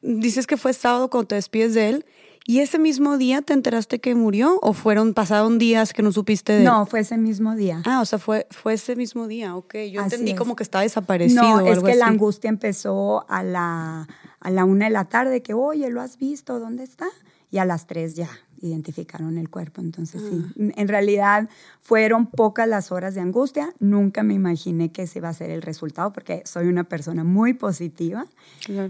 dices 0.00 0.46
que 0.46 0.56
fue 0.56 0.72
sábado 0.72 1.10
cuando 1.10 1.28
te 1.28 1.34
despides 1.34 1.74
de 1.74 1.88
él, 1.88 2.06
¿Y 2.50 2.60
ese 2.60 2.78
mismo 2.78 3.18
día 3.18 3.42
te 3.42 3.52
enteraste 3.52 3.98
que 3.98 4.14
murió 4.14 4.58
o 4.62 4.72
fueron 4.72 5.12
pasados 5.12 5.58
días 5.58 5.92
que 5.92 6.02
no 6.02 6.12
supiste 6.12 6.54
de 6.54 6.58
él? 6.60 6.64
No, 6.64 6.86
fue 6.86 7.00
ese 7.00 7.18
mismo 7.18 7.54
día. 7.54 7.82
Ah, 7.84 8.00
o 8.00 8.06
sea, 8.06 8.18
fue, 8.18 8.46
fue 8.50 8.72
ese 8.72 8.96
mismo 8.96 9.28
día, 9.28 9.54
ok. 9.54 9.74
Yo 9.92 10.00
entendí 10.00 10.34
como 10.34 10.56
que 10.56 10.62
estaba 10.62 10.80
desaparecido. 10.80 11.42
No, 11.42 11.60
es 11.60 11.80
que 11.80 11.94
la 11.94 12.06
angustia 12.06 12.48
empezó 12.48 13.26
a 13.28 13.42
la, 13.42 14.08
a 14.40 14.50
la 14.50 14.64
una 14.64 14.86
de 14.86 14.92
la 14.92 15.04
tarde, 15.10 15.42
que, 15.42 15.52
oye, 15.52 15.90
¿lo 15.90 16.00
has 16.00 16.16
visto? 16.16 16.58
¿Dónde 16.58 16.84
está? 16.84 17.06
Y 17.50 17.58
a 17.58 17.66
las 17.66 17.86
tres 17.86 18.14
ya, 18.14 18.30
identificaron 18.60 19.38
el 19.38 19.48
cuerpo. 19.48 19.80
Entonces, 19.80 20.22
sí, 20.22 20.44
ah. 20.44 20.72
en 20.76 20.88
realidad 20.88 21.48
fueron 21.80 22.26
pocas 22.26 22.68
las 22.68 22.92
horas 22.92 23.14
de 23.14 23.20
angustia. 23.20 23.72
Nunca 23.78 24.22
me 24.22 24.34
imaginé 24.34 24.92
que 24.92 25.02
ese 25.02 25.18
iba 25.18 25.28
a 25.28 25.34
ser 25.34 25.50
el 25.50 25.62
resultado 25.62 26.12
porque 26.12 26.42
soy 26.44 26.66
una 26.66 26.84
persona 26.84 27.24
muy 27.24 27.54
positiva, 27.54 28.26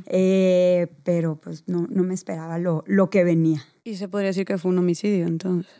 eh, 0.06 0.88
pero 1.04 1.36
pues 1.36 1.64
no, 1.66 1.86
no, 1.90 2.02
me 2.02 2.14
esperaba 2.14 2.58
lo, 2.58 2.84
lo, 2.86 3.10
que 3.10 3.24
venía. 3.24 3.64
¿Y 3.84 3.96
se 3.96 4.08
podría 4.08 4.28
decir 4.28 4.44
que 4.44 4.58
fue 4.58 4.70
un 4.70 4.78
homicidio 4.78 5.26
entonces? 5.26 5.72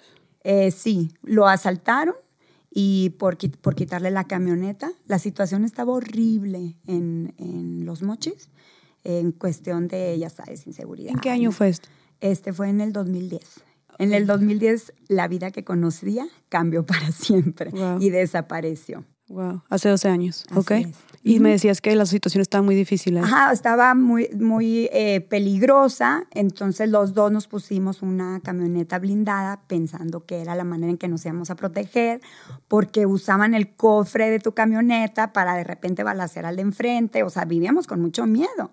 Eh, 0.44 0.70
sí, 0.70 1.12
lo 1.22 1.46
asaltaron 1.46 2.14
y 2.70 3.10
por, 3.18 3.36
por 3.60 3.74
quitarle 3.74 4.10
la 4.10 4.24
camioneta. 4.24 4.90
La 5.06 5.18
situación 5.18 5.64
estaba 5.64 5.92
horrible 5.92 6.76
en, 6.86 7.34
en 7.38 7.84
Los 7.84 8.02
Mochis 8.02 8.50
en 9.04 9.32
cuestión 9.32 9.88
de, 9.88 10.18
ya 10.18 10.30
sabes, 10.30 10.66
inseguridad. 10.66 11.12
¿En 11.12 11.18
qué 11.18 11.30
año 11.30 11.52
fue 11.52 11.70
esto? 11.70 11.88
Este 12.20 12.52
fue 12.52 12.68
en 12.68 12.80
el 12.80 12.92
2010. 12.92 13.42
En 13.98 14.12
el 14.12 14.26
2010 14.26 14.92
la 15.08 15.28
vida 15.28 15.50
que 15.50 15.64
conocía 15.64 16.26
cambió 16.48 16.86
para 16.86 17.12
siempre 17.12 17.72
y 18.00 18.10
desapareció. 18.10 19.04
Wow, 19.28 19.62
hace 19.68 19.88
12 19.88 20.08
años, 20.08 20.46
¿ok? 20.54 20.72
Y 21.22 21.40
me 21.40 21.50
decías 21.50 21.80
que 21.80 21.94
la 21.94 22.06
situación 22.06 22.40
estaba 22.40 22.62
muy 22.62 22.74
difícil. 22.74 23.18
Ajá, 23.18 23.52
estaba 23.52 23.94
muy, 23.94 24.30
muy 24.34 24.88
eh, 24.92 25.20
peligrosa, 25.20 26.24
entonces 26.30 26.88
los 26.88 27.12
dos 27.12 27.30
nos 27.30 27.48
pusimos 27.48 28.00
una 28.00 28.40
camioneta 28.40 28.98
blindada 28.98 29.60
pensando 29.66 30.24
que 30.24 30.40
era 30.40 30.54
la 30.54 30.64
manera 30.64 30.90
en 30.90 30.96
que 30.96 31.08
nos 31.08 31.26
íbamos 31.26 31.50
a 31.50 31.56
proteger, 31.56 32.22
porque 32.68 33.04
usaban 33.04 33.54
el 33.54 33.74
cofre 33.74 34.30
de 34.30 34.38
tu 34.38 34.52
camioneta 34.52 35.32
para 35.32 35.54
de 35.56 35.64
repente 35.64 36.02
balacer 36.02 36.46
al 36.46 36.56
de 36.56 36.62
enfrente, 36.62 37.22
o 37.22 37.30
sea, 37.30 37.44
vivíamos 37.44 37.86
con 37.86 38.00
mucho 38.00 38.26
miedo. 38.26 38.70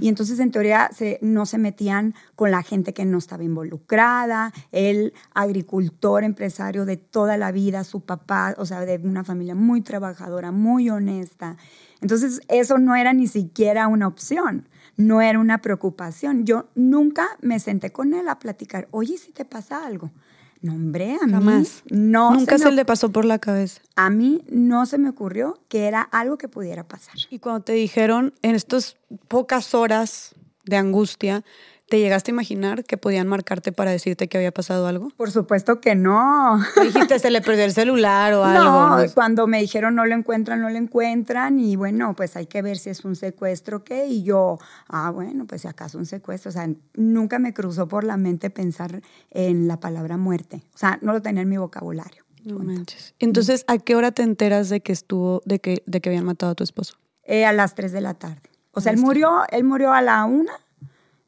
Y 0.00 0.08
entonces 0.08 0.38
en 0.38 0.52
teoría 0.52 0.90
se, 0.94 1.18
no 1.22 1.46
se 1.46 1.58
metían 1.58 2.14
con 2.36 2.50
la 2.50 2.62
gente 2.62 2.92
que 2.94 3.04
no 3.04 3.18
estaba 3.18 3.42
involucrada, 3.42 4.52
el 4.70 5.14
agricultor, 5.34 6.22
empresario 6.22 6.84
de 6.84 6.96
toda 6.96 7.36
la 7.36 7.50
vida, 7.50 7.82
su 7.82 8.02
papá, 8.02 8.54
o 8.58 8.66
sea, 8.66 8.82
de 8.82 9.00
una 9.02 9.24
familia 9.24 9.54
muy 9.54 9.80
trabajadora, 9.88 10.52
muy 10.52 10.90
honesta. 10.90 11.56
Entonces, 12.00 12.40
eso 12.48 12.78
no 12.78 12.94
era 12.94 13.12
ni 13.12 13.26
siquiera 13.26 13.88
una 13.88 14.06
opción, 14.06 14.68
no 14.96 15.20
era 15.22 15.38
una 15.38 15.62
preocupación. 15.62 16.44
Yo 16.44 16.68
nunca 16.74 17.26
me 17.40 17.58
senté 17.58 17.90
con 17.90 18.12
él 18.12 18.28
a 18.28 18.38
platicar, 18.38 18.86
oye, 18.92 19.16
si 19.16 19.32
te 19.32 19.44
pasa 19.44 19.84
algo. 19.84 20.12
No, 20.60 20.74
hombre, 20.74 21.14
a 21.14 21.28
Jamás. 21.28 21.82
mí 21.88 21.96
no. 21.96 22.32
Nunca 22.34 22.58
se, 22.58 22.70
le 22.70 22.84
pasó 22.84 23.10
por 23.10 23.24
la 23.24 23.38
cabeza. 23.38 23.80
A 23.96 24.10
mí 24.10 24.42
no 24.50 24.86
se 24.86 24.98
me 24.98 25.08
ocurrió 25.08 25.58
que 25.68 25.86
era 25.86 26.02
algo 26.02 26.36
que 26.36 26.48
pudiera 26.48 26.86
pasar. 26.86 27.14
Y 27.30 27.38
cuando 27.38 27.62
te 27.62 27.72
dijeron 27.72 28.34
en 28.42 28.54
estas 28.54 28.96
pocas 29.28 29.74
horas 29.74 30.34
de 30.64 30.76
angustia 30.76 31.44
¿Te 31.88 31.98
llegaste 31.98 32.30
a 32.30 32.34
imaginar 32.34 32.84
que 32.84 32.98
podían 32.98 33.28
marcarte 33.28 33.72
para 33.72 33.90
decirte 33.90 34.28
que 34.28 34.36
había 34.36 34.52
pasado 34.52 34.86
algo? 34.86 35.08
Por 35.16 35.30
supuesto 35.30 35.80
que 35.80 35.94
no. 35.94 36.60
dijiste 36.82 37.18
se 37.18 37.30
le 37.30 37.40
perdió 37.40 37.64
el 37.64 37.72
celular 37.72 38.34
o 38.34 38.44
algo? 38.44 38.96
No, 38.98 39.14
cuando 39.14 39.46
me 39.46 39.58
dijeron 39.58 39.94
no 39.94 40.04
lo 40.04 40.14
encuentran, 40.14 40.60
no 40.60 40.68
lo 40.68 40.76
encuentran 40.76 41.58
y 41.58 41.76
bueno, 41.76 42.14
pues 42.14 42.36
hay 42.36 42.44
que 42.44 42.60
ver 42.60 42.76
si 42.76 42.90
es 42.90 43.06
un 43.06 43.16
secuestro 43.16 43.78
o 43.78 43.84
qué. 43.84 44.06
Y 44.06 44.22
yo, 44.22 44.58
ah, 44.88 45.10
bueno, 45.10 45.46
pues 45.46 45.62
si 45.62 45.68
acaso 45.68 45.96
un 45.96 46.04
secuestro. 46.04 46.50
O 46.50 46.52
sea, 46.52 46.68
nunca 46.92 47.38
me 47.38 47.54
cruzó 47.54 47.88
por 47.88 48.04
la 48.04 48.18
mente 48.18 48.50
pensar 48.50 49.00
en 49.30 49.66
la 49.66 49.80
palabra 49.80 50.18
muerte. 50.18 50.62
O 50.74 50.78
sea, 50.78 50.98
no 51.00 51.14
lo 51.14 51.22
tenía 51.22 51.40
en 51.40 51.48
mi 51.48 51.56
vocabulario. 51.56 52.22
No 52.44 52.58
manches. 52.58 53.14
Entonces, 53.18 53.64
¿a 53.66 53.78
qué 53.78 53.96
hora 53.96 54.12
te 54.12 54.22
enteras 54.22 54.68
de 54.68 54.80
que 54.80 54.92
estuvo, 54.92 55.40
de 55.46 55.58
que, 55.58 55.82
de 55.86 56.02
que 56.02 56.10
habían 56.10 56.26
matado 56.26 56.52
a 56.52 56.54
tu 56.54 56.64
esposo? 56.64 56.96
Eh, 57.24 57.46
a 57.46 57.52
las 57.54 57.74
3 57.74 57.92
de 57.92 58.02
la 58.02 58.12
tarde. 58.12 58.42
O 58.72 58.82
sea, 58.82 58.92
él 58.92 58.98
murió, 58.98 59.44
él 59.50 59.64
murió 59.64 59.92
a 59.92 60.02
la 60.02 60.24
una 60.26 60.52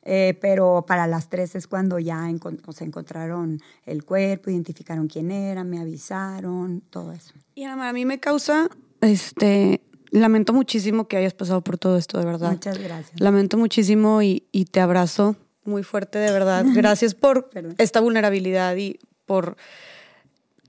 eh, 0.03 0.39
pero 0.41 0.85
para 0.87 1.07
las 1.07 1.29
tres 1.29 1.55
es 1.55 1.67
cuando 1.67 1.99
ya 1.99 2.29
se 2.73 2.85
encontraron 2.85 3.61
el 3.85 4.05
cuerpo, 4.05 4.51
identificaron 4.51 5.09
quién 5.09 5.31
era, 5.31 5.65
me 5.65 5.79
avisaron, 5.79 6.83
todo 6.91 7.13
eso. 7.13 7.35
Y 7.55 7.65
a 7.65 7.93
mí 7.93 8.05
me 8.05 8.19
causa, 8.19 8.69
este, 9.01 9.81
lamento 10.11 10.53
muchísimo 10.53 11.09
que 11.09 11.17
hayas 11.17 11.35
pasado 11.35 11.61
por 11.63 11.79
todo 11.79 11.97
esto, 11.97 12.19
de 12.19 12.25
verdad. 12.25 12.53
Muchas 12.53 12.79
gracias. 12.79 13.21
Lamento 13.21 13.57
muchísimo 13.57 14.23
y, 14.23 14.45
y 14.53 14.67
te 14.67 14.81
abrazo 14.81 15.37
muy 15.65 15.83
fuerte, 15.83 16.19
de 16.19 16.33
verdad. 16.33 16.65
Gracias 16.75 17.15
por 17.15 17.51
esta 17.79 18.01
vulnerabilidad 18.01 18.77
y 18.77 18.99
por 19.27 19.57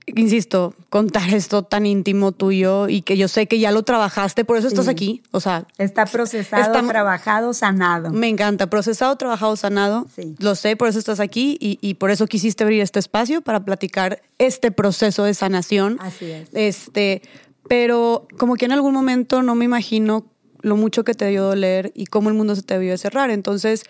insisto, 0.06 0.74
contar 0.90 1.32
esto 1.32 1.62
tan 1.62 1.86
íntimo 1.86 2.32
tuyo 2.32 2.88
y 2.88 3.02
que 3.02 3.16
yo 3.16 3.28
sé 3.28 3.46
que 3.46 3.58
ya 3.58 3.70
lo 3.70 3.82
trabajaste, 3.82 4.44
por 4.44 4.56
eso 4.56 4.68
estás 4.68 4.88
aquí. 4.88 5.22
O 5.30 5.40
sea, 5.40 5.66
está 5.78 6.06
procesado, 6.06 6.86
trabajado, 6.86 7.54
sanado. 7.54 8.10
Me 8.10 8.28
encanta, 8.28 8.68
procesado, 8.68 9.16
trabajado, 9.16 9.56
sanado. 9.56 10.06
Sí. 10.14 10.34
Lo 10.38 10.54
sé, 10.54 10.76
por 10.76 10.88
eso 10.88 10.98
estás 10.98 11.20
aquí 11.20 11.56
y, 11.60 11.78
y, 11.80 11.94
por 11.94 12.10
eso 12.10 12.26
quisiste 12.26 12.64
abrir 12.64 12.80
este 12.80 12.98
espacio 12.98 13.42
para 13.42 13.64
platicar 13.64 14.22
este 14.38 14.70
proceso 14.70 15.24
de 15.24 15.34
sanación. 15.34 15.98
Así 16.00 16.30
es. 16.30 16.48
Este, 16.52 17.22
pero 17.68 18.26
como 18.38 18.56
que 18.56 18.64
en 18.64 18.72
algún 18.72 18.92
momento 18.92 19.42
no 19.42 19.54
me 19.54 19.64
imagino 19.64 20.26
lo 20.60 20.76
mucho 20.76 21.04
que 21.04 21.14
te 21.14 21.26
dio 21.28 21.44
doler 21.44 21.92
y 21.94 22.06
cómo 22.06 22.28
el 22.28 22.34
mundo 22.34 22.56
se 22.56 22.62
te 22.62 22.74
debió 22.74 22.92
de 22.92 22.98
cerrar. 22.98 23.30
Entonces, 23.30 23.84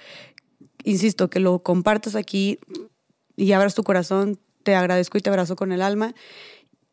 insisto, 0.85 1.31
que 1.31 1.41
lo 1.41 1.61
compartas 1.61 2.17
aquí 2.17 2.59
y 3.37 3.53
abras 3.53 3.75
tu 3.75 3.83
corazón, 3.83 4.39
te 4.63 4.75
agradezco 4.75 5.19
y 5.19 5.21
te 5.21 5.31
abrazo 5.31 5.57
con 5.57 5.73
el 5.73 5.83
alma. 5.83 6.15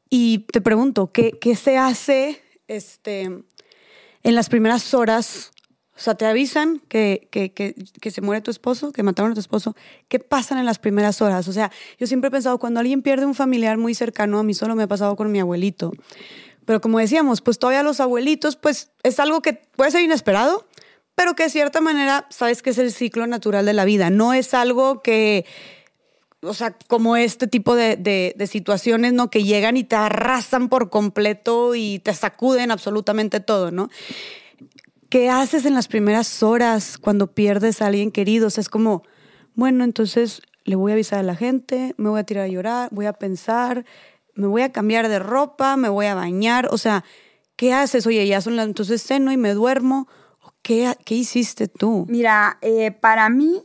Y 0.10 0.40
te 0.52 0.62
pregunto, 0.62 1.12
¿qué, 1.12 1.38
qué 1.40 1.56
se 1.56 1.78
hace 1.78 2.42
este, 2.68 3.24
en 3.24 4.36
las 4.36 4.50
primeras 4.50 4.94
horas? 4.94 5.52
O 5.96 6.02
sea, 6.02 6.16
te 6.16 6.26
avisan 6.26 6.82
que, 6.88 7.28
que, 7.30 7.52
que, 7.52 7.76
que, 8.00 8.12
se 8.12 8.22
muere 8.22 8.42
tu 8.42 8.52
esposo, 8.52 8.94
que 8.94 9.04
mataron 9.04 9.32
a 9.32 9.34
tu 9.34 9.42
esposo. 9.42 9.76
¿Qué 10.08 10.18
pasan 10.18 10.58
en 10.58 10.66
las 10.66 10.80
primeras 10.80 11.22
horas? 11.22 11.48
O 11.50 11.54
sea, 11.54 11.72
yo 12.00 12.08
siempre 12.08 12.30
he 12.30 12.32
pensado, 12.32 12.58
cuando 12.58 12.80
alguien 12.80 13.02
pierde 13.02 13.26
un 13.26 13.36
familiar 13.36 13.78
muy 13.78 13.94
cercano, 13.94 14.40
a 14.40 14.44
mí 14.44 14.54
solo 14.54 14.76
me 14.76 14.84
ha 14.84 14.88
pasado 14.88 15.16
con 15.16 15.30
mi 15.32 15.42
abuelito. 15.42 15.92
Pero 16.66 16.82
como 16.82 17.00
decíamos, 17.00 17.42
pues 17.42 17.60
todavía 17.60 17.84
los 17.84 18.00
abuelitos, 18.00 18.56
pues 18.56 18.92
es 19.04 19.20
algo 19.20 19.42
que 19.42 19.54
puede 19.54 19.92
ser 19.92 20.02
inesperado, 20.02 20.68
pero 21.16 21.36
que 21.36 21.44
de 21.44 21.50
cierta 21.50 21.82
manera 21.82 22.28
sabes 22.30 22.62
que 22.62 22.70
es 22.70 22.78
el 22.78 22.94
ciclo 22.94 23.28
natural 23.28 23.66
de 23.66 23.74
la 23.74 23.84
vida. 23.84 24.10
No 24.10 24.34
es 24.34 24.54
algo 24.54 25.02
que 25.02 25.46
o 26.42 26.54
sea, 26.54 26.76
como 26.88 27.18
este 27.18 27.48
tipo 27.48 27.76
de, 27.76 27.98
de, 27.98 28.48
situaciones, 28.48 29.14
¿no? 29.14 29.30
Que 29.30 29.44
llegan 29.44 29.78
y 29.78 29.84
te 29.84 29.96
arrasan 29.96 30.70
por 30.70 30.90
completo 30.90 31.76
y 31.76 32.00
te 32.00 32.14
sacuden 32.14 32.72
absolutamente 32.72 33.40
todo, 33.40 33.72
¿no? 33.72 33.90
¿Qué 35.10 35.30
haces 35.30 35.66
en 35.66 35.74
las 35.74 35.88
primeras 35.88 36.44
horas 36.44 36.98
cuando 36.98 37.34
pierdes 37.34 37.82
a 37.82 37.88
alguien 37.88 38.12
querido? 38.12 38.48
O 38.48 38.50
sea, 38.50 38.62
es 38.62 38.70
como, 38.70 39.04
bueno, 39.56 39.84
entonces 39.84 40.42
le 40.64 40.76
voy 40.76 40.92
a 40.92 40.94
avisar 40.94 41.20
a 41.20 41.24
la 41.24 41.36
gente, 41.36 41.94
me 41.98 42.10
voy 42.10 42.20
a 42.20 42.24
tirar 42.24 42.46
a 42.46 42.48
llorar, 42.48 42.90
voy 42.92 43.08
a 43.08 43.14
pensar, 43.14 43.86
me 44.36 44.48
voy 44.48 44.62
a 44.62 44.72
cambiar 44.72 45.10
de 45.10 45.20
ropa, 45.20 45.76
me 45.76 45.90
voy 45.90 46.06
a 46.06 46.16
bañar. 46.16 46.70
O 46.72 46.78
sea, 46.78 47.04
¿qué 47.56 47.74
haces? 47.74 48.06
Oye, 48.08 48.26
ya 48.28 48.40
son 48.40 48.56
las, 48.56 48.68
entonces 48.68 49.04
ceno 49.04 49.32
y 49.32 49.38
me 49.38 49.54
duermo. 49.54 50.08
¿Qué, 50.62 50.94
qué 51.06 51.16
hiciste 51.16 51.68
tú? 51.68 52.06
Mira, 52.08 52.60
eh, 52.62 52.92
para 52.92 53.30
mí 53.30 53.64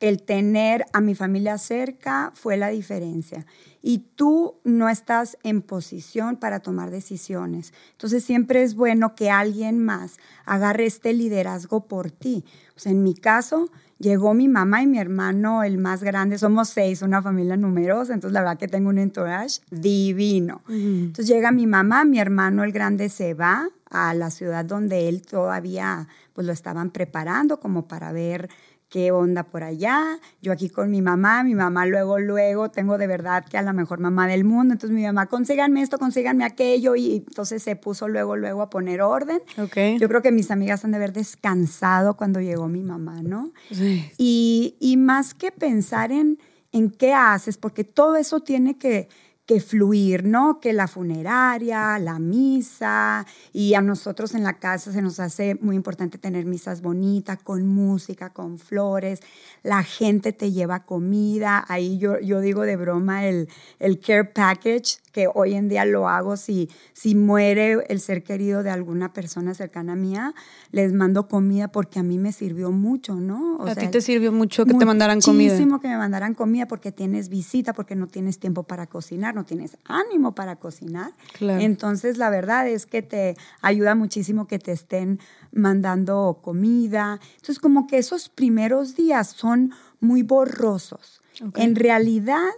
el 0.00 0.22
tener 0.22 0.84
a 0.92 1.00
mi 1.00 1.14
familia 1.14 1.58
cerca 1.58 2.32
fue 2.34 2.56
la 2.56 2.68
diferencia. 2.68 3.46
Y 3.82 3.98
tú 4.16 4.56
no 4.64 4.88
estás 4.88 5.38
en 5.44 5.62
posición 5.62 6.36
para 6.36 6.60
tomar 6.60 6.90
decisiones. 6.90 7.72
Entonces 7.92 8.24
siempre 8.24 8.62
es 8.62 8.74
bueno 8.74 9.14
que 9.14 9.30
alguien 9.30 9.78
más 9.78 10.16
agarre 10.44 10.86
este 10.86 11.12
liderazgo 11.12 11.86
por 11.86 12.10
ti. 12.10 12.44
en 12.84 13.02
mi 13.02 13.14
caso, 13.14 13.70
llegó 13.98 14.34
mi 14.34 14.48
mamá 14.48 14.82
y 14.82 14.86
mi 14.86 14.98
hermano, 14.98 15.62
el 15.62 15.78
más 15.78 16.02
grande, 16.02 16.36
somos 16.36 16.68
seis, 16.68 17.02
una 17.02 17.22
familia 17.22 17.56
numerosa, 17.56 18.12
entonces 18.12 18.34
la 18.34 18.40
verdad 18.40 18.58
que 18.58 18.68
tengo 18.68 18.88
un 18.88 18.98
entourage 18.98 19.60
divino. 19.70 20.62
Entonces 20.68 21.28
llega 21.28 21.52
mi 21.52 21.66
mamá, 21.66 22.04
mi 22.04 22.18
hermano 22.18 22.64
el 22.64 22.72
grande 22.72 23.08
se 23.08 23.34
va 23.34 23.68
a 23.88 24.14
la 24.14 24.30
ciudad 24.30 24.64
donde 24.64 25.08
él 25.08 25.22
todavía 25.22 26.08
pues 26.32 26.46
lo 26.46 26.52
estaban 26.52 26.90
preparando 26.90 27.60
como 27.60 27.86
para 27.86 28.12
ver 28.12 28.50
¿qué 28.88 29.10
onda 29.10 29.44
por 29.44 29.62
allá? 29.62 30.18
Yo 30.40 30.52
aquí 30.52 30.68
con 30.68 30.90
mi 30.90 31.02
mamá, 31.02 31.42
mi 31.42 31.54
mamá 31.54 31.86
luego, 31.86 32.18
luego, 32.18 32.70
tengo 32.70 32.98
de 32.98 33.06
verdad 33.06 33.44
que 33.44 33.58
a 33.58 33.62
la 33.62 33.72
mejor 33.72 33.98
mamá 33.98 34.28
del 34.28 34.44
mundo, 34.44 34.74
entonces 34.74 34.96
mi 34.96 35.04
mamá, 35.04 35.26
consíganme 35.26 35.82
esto, 35.82 35.98
consíganme 35.98 36.44
aquello, 36.44 36.96
y 36.96 37.16
entonces 37.16 37.62
se 37.62 37.76
puso 37.76 38.08
luego, 38.08 38.36
luego 38.36 38.62
a 38.62 38.70
poner 38.70 39.02
orden. 39.02 39.40
Ok. 39.58 39.98
Yo 39.98 40.08
creo 40.08 40.22
que 40.22 40.32
mis 40.32 40.50
amigas 40.50 40.84
han 40.84 40.92
de 40.92 40.98
haber 40.98 41.12
descansado 41.12 42.16
cuando 42.16 42.40
llegó 42.40 42.68
mi 42.68 42.82
mamá, 42.82 43.22
¿no? 43.22 43.52
Sí. 43.70 44.10
Y, 44.18 44.76
y 44.80 44.96
más 44.96 45.34
que 45.34 45.50
pensar 45.50 46.12
en, 46.12 46.38
en 46.72 46.90
qué 46.90 47.12
haces, 47.14 47.56
porque 47.56 47.84
todo 47.84 48.16
eso 48.16 48.40
tiene 48.40 48.78
que, 48.78 49.08
que 49.46 49.60
fluir, 49.60 50.24
¿no? 50.24 50.58
Que 50.60 50.72
la 50.72 50.88
funeraria, 50.88 51.98
la 52.00 52.18
misa, 52.18 53.24
y 53.52 53.74
a 53.74 53.80
nosotros 53.80 54.34
en 54.34 54.42
la 54.42 54.58
casa 54.58 54.92
se 54.92 55.00
nos 55.02 55.20
hace 55.20 55.54
muy 55.60 55.76
importante 55.76 56.18
tener 56.18 56.44
misas 56.44 56.82
bonitas, 56.82 57.38
con 57.42 57.64
música, 57.66 58.30
con 58.30 58.58
flores, 58.58 59.20
la 59.62 59.84
gente 59.84 60.32
te 60.32 60.50
lleva 60.50 60.84
comida, 60.84 61.64
ahí 61.68 61.96
yo, 61.98 62.18
yo 62.18 62.40
digo 62.40 62.62
de 62.62 62.76
broma 62.76 63.26
el, 63.26 63.48
el 63.78 64.00
care 64.00 64.24
package, 64.24 64.98
que 65.16 65.28
hoy 65.32 65.54
en 65.54 65.70
día 65.70 65.86
lo 65.86 66.08
hago 66.10 66.36
si, 66.36 66.68
si 66.92 67.14
muere 67.14 67.78
el 67.88 68.00
ser 68.00 68.22
querido 68.22 68.62
de 68.62 68.68
alguna 68.68 69.14
persona 69.14 69.54
cercana 69.54 69.94
a 69.94 69.96
mía, 69.96 70.34
les 70.72 70.92
mando 70.92 71.26
comida 71.26 71.68
porque 71.68 71.98
a 71.98 72.02
mí 72.02 72.18
me 72.18 72.32
sirvió 72.32 72.70
mucho, 72.70 73.14
¿no? 73.14 73.58
a 73.66 73.74
ti 73.74 73.88
te 73.88 74.02
sirvió 74.02 74.30
mucho 74.30 74.66
que 74.66 74.74
te 74.74 74.84
mandaran 74.84 75.22
comida. 75.22 75.52
Muchísimo 75.52 75.80
que 75.80 75.88
me 75.88 75.96
mandaran 75.96 76.34
comida 76.34 76.68
porque 76.68 76.92
tienes 76.92 77.30
visita, 77.30 77.72
porque 77.72 77.96
no 77.96 78.08
tienes 78.08 78.38
tiempo 78.38 78.64
para 78.64 78.86
cocinar, 78.88 79.35
no 79.36 79.44
tienes 79.44 79.76
ánimo 79.84 80.34
para 80.34 80.56
cocinar. 80.56 81.12
Claro. 81.34 81.60
Entonces, 81.60 82.18
la 82.18 82.30
verdad 82.30 82.66
es 82.66 82.86
que 82.86 83.02
te 83.02 83.36
ayuda 83.60 83.94
muchísimo 83.94 84.48
que 84.48 84.58
te 84.58 84.72
estén 84.72 85.20
mandando 85.52 86.40
comida. 86.42 87.20
Entonces, 87.36 87.60
como 87.60 87.86
que 87.86 87.98
esos 87.98 88.28
primeros 88.28 88.96
días 88.96 89.28
son 89.28 89.72
muy 90.00 90.22
borrosos. 90.22 91.22
En 91.54 91.76
realidad, 91.76 92.48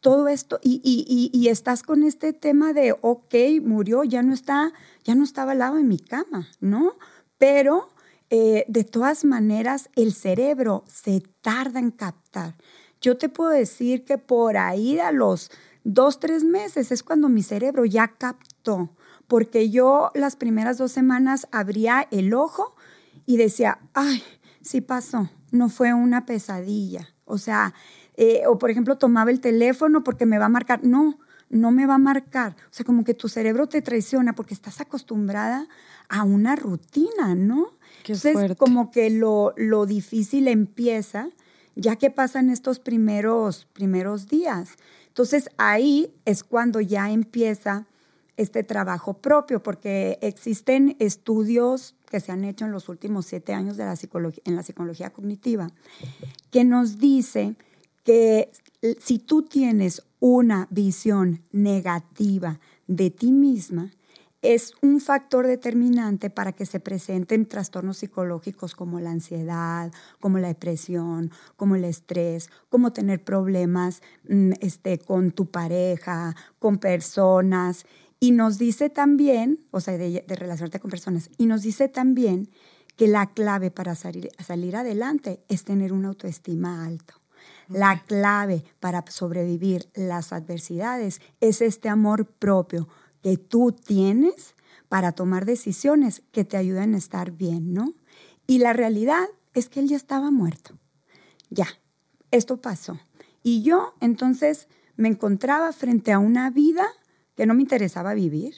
todo 0.00 0.28
esto, 0.28 0.58
y, 0.62 0.80
y, 0.82 1.04
y, 1.06 1.38
y 1.38 1.48
estás 1.48 1.82
con 1.82 2.02
este 2.02 2.32
tema 2.32 2.72
de, 2.72 2.96
ok, 3.00 3.34
murió, 3.62 4.04
ya 4.04 4.22
no 4.22 4.32
está, 4.32 4.72
ya 5.04 5.14
no 5.14 5.22
estaba 5.22 5.52
al 5.52 5.58
lado 5.58 5.76
de 5.76 5.84
mi 5.84 5.98
cama, 5.98 6.48
¿no? 6.60 6.94
Pero 7.36 7.90
eh, 8.30 8.64
de 8.68 8.84
todas 8.84 9.24
maneras, 9.24 9.90
el 9.94 10.14
cerebro 10.14 10.84
se 10.88 11.22
tarda 11.42 11.78
en 11.78 11.90
captar. 11.90 12.54
Yo 13.00 13.16
te 13.18 13.28
puedo 13.28 13.50
decir 13.50 14.04
que 14.04 14.18
por 14.18 14.56
ahí 14.56 14.98
a 14.98 15.12
los 15.12 15.50
dos, 15.86 16.18
tres 16.18 16.42
meses 16.42 16.90
es 16.90 17.04
cuando 17.04 17.28
mi 17.28 17.42
cerebro 17.42 17.84
ya 17.84 18.08
captó, 18.08 18.90
porque 19.28 19.70
yo 19.70 20.10
las 20.14 20.34
primeras 20.34 20.78
dos 20.78 20.90
semanas 20.90 21.46
abría 21.52 22.08
el 22.10 22.34
ojo 22.34 22.74
y 23.24 23.36
decía, 23.36 23.78
ay, 23.94 24.22
sí 24.60 24.80
pasó, 24.80 25.30
no 25.52 25.68
fue 25.68 25.94
una 25.94 26.26
pesadilla. 26.26 27.08
O 27.24 27.38
sea, 27.38 27.72
eh, 28.16 28.42
o 28.48 28.58
por 28.58 28.70
ejemplo 28.70 28.98
tomaba 28.98 29.30
el 29.30 29.40
teléfono 29.40 30.02
porque 30.02 30.26
me 30.26 30.38
va 30.38 30.46
a 30.46 30.48
marcar. 30.50 30.82
No, 30.82 31.18
no 31.50 31.70
me 31.70 31.86
va 31.86 31.94
a 31.94 31.98
marcar. 31.98 32.56
O 32.70 32.74
sea, 32.74 32.84
como 32.84 33.04
que 33.04 33.14
tu 33.14 33.28
cerebro 33.28 33.68
te 33.68 33.80
traiciona 33.80 34.34
porque 34.34 34.54
estás 34.54 34.80
acostumbrada 34.80 35.68
a 36.08 36.24
una 36.24 36.56
rutina, 36.56 37.36
¿no? 37.36 37.78
Qué 38.02 38.12
Entonces, 38.12 38.32
fuerte. 38.32 38.56
como 38.56 38.90
que 38.90 39.10
lo, 39.10 39.54
lo 39.56 39.86
difícil 39.86 40.48
empieza 40.48 41.30
ya 41.76 41.96
que 41.96 42.10
pasan 42.10 42.50
estos 42.50 42.80
primeros, 42.80 43.66
primeros 43.72 44.26
días. 44.28 44.70
Entonces, 45.16 45.48
ahí 45.56 46.12
es 46.26 46.44
cuando 46.44 46.78
ya 46.82 47.10
empieza 47.10 47.86
este 48.36 48.62
trabajo 48.62 49.14
propio, 49.14 49.62
porque 49.62 50.18
existen 50.20 50.94
estudios 50.98 51.94
que 52.10 52.20
se 52.20 52.32
han 52.32 52.44
hecho 52.44 52.66
en 52.66 52.70
los 52.70 52.90
últimos 52.90 53.24
siete 53.24 53.54
años 53.54 53.78
de 53.78 53.86
la 53.86 53.96
psicología, 53.96 54.42
en 54.44 54.56
la 54.56 54.62
psicología 54.62 55.14
cognitiva, 55.14 55.70
que 56.50 56.64
nos 56.64 56.98
dice 56.98 57.54
que 58.04 58.52
si 59.00 59.18
tú 59.18 59.40
tienes 59.40 60.02
una 60.20 60.68
visión 60.70 61.40
negativa 61.50 62.60
de 62.86 63.08
ti 63.08 63.32
misma, 63.32 63.92
es 64.54 64.74
un 64.82 65.00
factor 65.00 65.46
determinante 65.46 66.30
para 66.30 66.52
que 66.52 66.66
se 66.66 66.78
presenten 66.80 67.46
trastornos 67.46 67.98
psicológicos 67.98 68.74
como 68.74 69.00
la 69.00 69.10
ansiedad, 69.10 69.92
como 70.20 70.38
la 70.38 70.48
depresión, 70.48 71.30
como 71.56 71.76
el 71.76 71.84
estrés, 71.84 72.50
como 72.68 72.92
tener 72.92 73.24
problemas 73.24 74.02
mm, 74.28 74.52
este, 74.60 74.98
con 74.98 75.32
tu 75.32 75.46
pareja, 75.46 76.36
con 76.58 76.78
personas. 76.78 77.86
Y 78.20 78.30
nos 78.32 78.58
dice 78.58 78.88
también, 78.90 79.58
o 79.70 79.80
sea, 79.80 79.98
de, 79.98 80.24
de 80.26 80.36
relacionarte 80.36 80.80
con 80.80 80.90
personas, 80.90 81.30
y 81.38 81.46
nos 81.46 81.62
dice 81.62 81.88
también 81.88 82.50
que 82.96 83.08
la 83.08 83.26
clave 83.26 83.70
para 83.70 83.94
salir, 83.94 84.30
salir 84.44 84.76
adelante 84.76 85.40
es 85.48 85.64
tener 85.64 85.92
una 85.92 86.08
autoestima 86.08 86.84
alta. 86.84 87.14
La 87.68 88.04
clave 88.04 88.64
para 88.78 89.04
sobrevivir 89.08 89.88
las 89.94 90.32
adversidades 90.32 91.20
es 91.40 91.60
este 91.60 91.88
amor 91.88 92.26
propio 92.26 92.88
que 93.26 93.38
tú 93.38 93.72
tienes 93.72 94.54
para 94.88 95.10
tomar 95.10 95.46
decisiones 95.46 96.22
que 96.30 96.44
te 96.44 96.56
ayuden 96.56 96.94
a 96.94 96.98
estar 96.98 97.32
bien, 97.32 97.74
¿no? 97.74 97.92
Y 98.46 98.58
la 98.58 98.72
realidad 98.72 99.26
es 99.52 99.68
que 99.68 99.80
él 99.80 99.88
ya 99.88 99.96
estaba 99.96 100.30
muerto. 100.30 100.78
Ya, 101.50 101.66
esto 102.30 102.60
pasó. 102.60 103.00
Y 103.42 103.64
yo 103.64 103.94
entonces 104.00 104.68
me 104.94 105.08
encontraba 105.08 105.72
frente 105.72 106.12
a 106.12 106.20
una 106.20 106.50
vida 106.50 106.86
que 107.34 107.46
no 107.46 107.54
me 107.54 107.62
interesaba 107.62 108.14
vivir, 108.14 108.54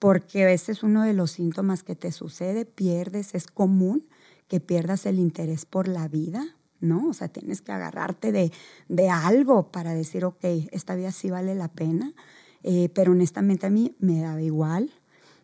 porque 0.00 0.52
ese 0.52 0.72
es 0.72 0.82
uno 0.82 1.04
de 1.04 1.14
los 1.14 1.30
síntomas 1.30 1.84
que 1.84 1.94
te 1.94 2.10
sucede, 2.10 2.64
pierdes, 2.64 3.36
es 3.36 3.46
común 3.46 4.08
que 4.48 4.58
pierdas 4.58 5.06
el 5.06 5.20
interés 5.20 5.64
por 5.64 5.86
la 5.86 6.08
vida, 6.08 6.56
¿no? 6.80 7.06
O 7.10 7.14
sea, 7.14 7.28
tienes 7.28 7.60
que 7.60 7.70
agarrarte 7.70 8.32
de, 8.32 8.50
de 8.88 9.10
algo 9.10 9.70
para 9.70 9.94
decir, 9.94 10.24
ok, 10.24 10.44
esta 10.72 10.96
vida 10.96 11.12
sí 11.12 11.30
vale 11.30 11.54
la 11.54 11.68
pena, 11.68 12.14
eh, 12.66 12.90
pero 12.92 13.12
honestamente 13.12 13.64
a 13.66 13.70
mí 13.70 13.94
me 14.00 14.20
daba 14.20 14.42
igual. 14.42 14.90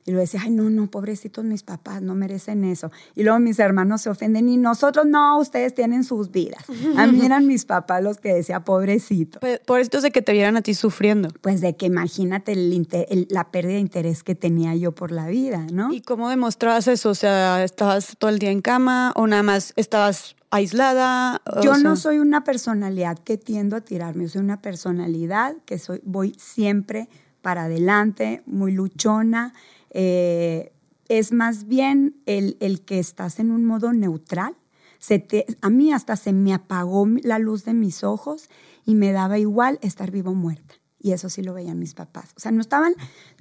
Y 0.05 0.11
luego 0.11 0.23
decía, 0.23 0.41
ay, 0.43 0.51
no, 0.51 0.69
no, 0.69 0.91
pobrecitos 0.91 1.45
mis 1.45 1.63
papás, 1.63 2.03
no 2.03 2.15
merecen 2.17 2.65
eso. 2.65 2.91
Y 3.15 3.23
luego 3.23 3.39
mis 3.39 3.59
hermanos 3.61 4.03
se 4.03 4.11
ofenden 4.11 4.49
y 4.49 4.57
nosotros 4.57 5.07
no, 5.07 5.39
ustedes 5.39 5.75
tienen 5.75 6.03
sus 6.03 6.33
vidas. 6.33 6.65
A 6.97 7.07
mí 7.07 7.25
eran 7.25 7.47
mis 7.47 7.65
papás 7.65 8.03
los 8.03 8.19
que 8.19 8.35
decía, 8.35 8.61
pobrecito. 8.65 9.39
Por 9.65 9.81
esto 9.81 9.99
es 9.99 10.03
de 10.03 10.11
que 10.11 10.21
te 10.21 10.33
vieran 10.33 10.57
a 10.57 10.63
ti 10.63 10.75
sufriendo. 10.75 11.29
Pues 11.41 11.61
de 11.61 11.77
que 11.77 11.87
imagínate 11.87 12.53
el 12.53 12.73
inter- 12.73 13.07
el- 13.11 13.29
la 13.31 13.51
pérdida 13.53 13.75
de 13.75 13.81
interés 13.81 14.25
que 14.25 14.35
tenía 14.35 14.75
yo 14.75 14.91
por 14.93 15.13
la 15.13 15.29
vida, 15.29 15.67
¿no? 15.73 15.93
¿Y 15.93 16.01
cómo 16.01 16.29
demostrabas 16.29 16.89
eso? 16.89 17.11
O 17.11 17.15
sea, 17.15 17.63
¿estabas 17.63 18.17
todo 18.19 18.31
el 18.31 18.41
día 18.41 18.51
en 18.51 18.61
cama 18.61 19.13
o 19.15 19.29
nada 19.29 19.45
más 19.45 19.73
estabas 19.77 20.35
aislada? 20.51 21.41
Yo 21.63 21.75
sea, 21.75 21.83
no 21.85 21.95
soy 21.97 22.19
una 22.19 22.43
personalidad 22.45 23.19
que 23.19 23.37
tiendo 23.39 23.77
a 23.77 23.81
tirarme, 23.83 24.25
yo 24.25 24.31
soy 24.31 24.41
una 24.43 24.61
personalidad 24.61 25.55
que 25.65 25.79
soy, 25.79 26.01
voy 26.05 26.35
siempre 26.39 27.09
para 27.41 27.65
adelante, 27.65 28.43
muy 28.47 28.73
luchona. 28.73 29.53
Eh, 29.93 30.73
es 31.09 31.33
más 31.33 31.67
bien 31.69 32.17
el, 32.27 32.57
el 32.61 32.81
que 32.85 32.99
estás 32.99 33.39
en 33.39 33.51
un 33.51 33.65
modo 33.65 33.93
neutral. 33.93 34.57
Se 34.99 35.19
te- 35.19 35.47
a 35.61 35.69
mí 35.71 35.93
hasta 35.93 36.17
se 36.17 36.33
me 36.33 36.55
apagó 36.55 37.07
la 37.23 37.39
luz 37.39 37.65
de 37.65 37.75
mis 37.75 38.03
ojos 38.05 38.49
y 38.87 38.95
me 38.95 39.13
daba 39.13 39.39
igual 39.39 39.79
estar 39.83 40.11
viva 40.11 40.31
o 40.31 40.35
muerta. 40.35 40.75
Y 41.05 41.11
eso 41.11 41.29
sí 41.29 41.43
lo 41.43 41.53
veían 41.53 41.81
mis 41.81 41.95
papás. 41.95 42.31
O 42.37 42.41
sea, 42.41 42.53
no 42.53 42.61
estaban, 42.61 42.95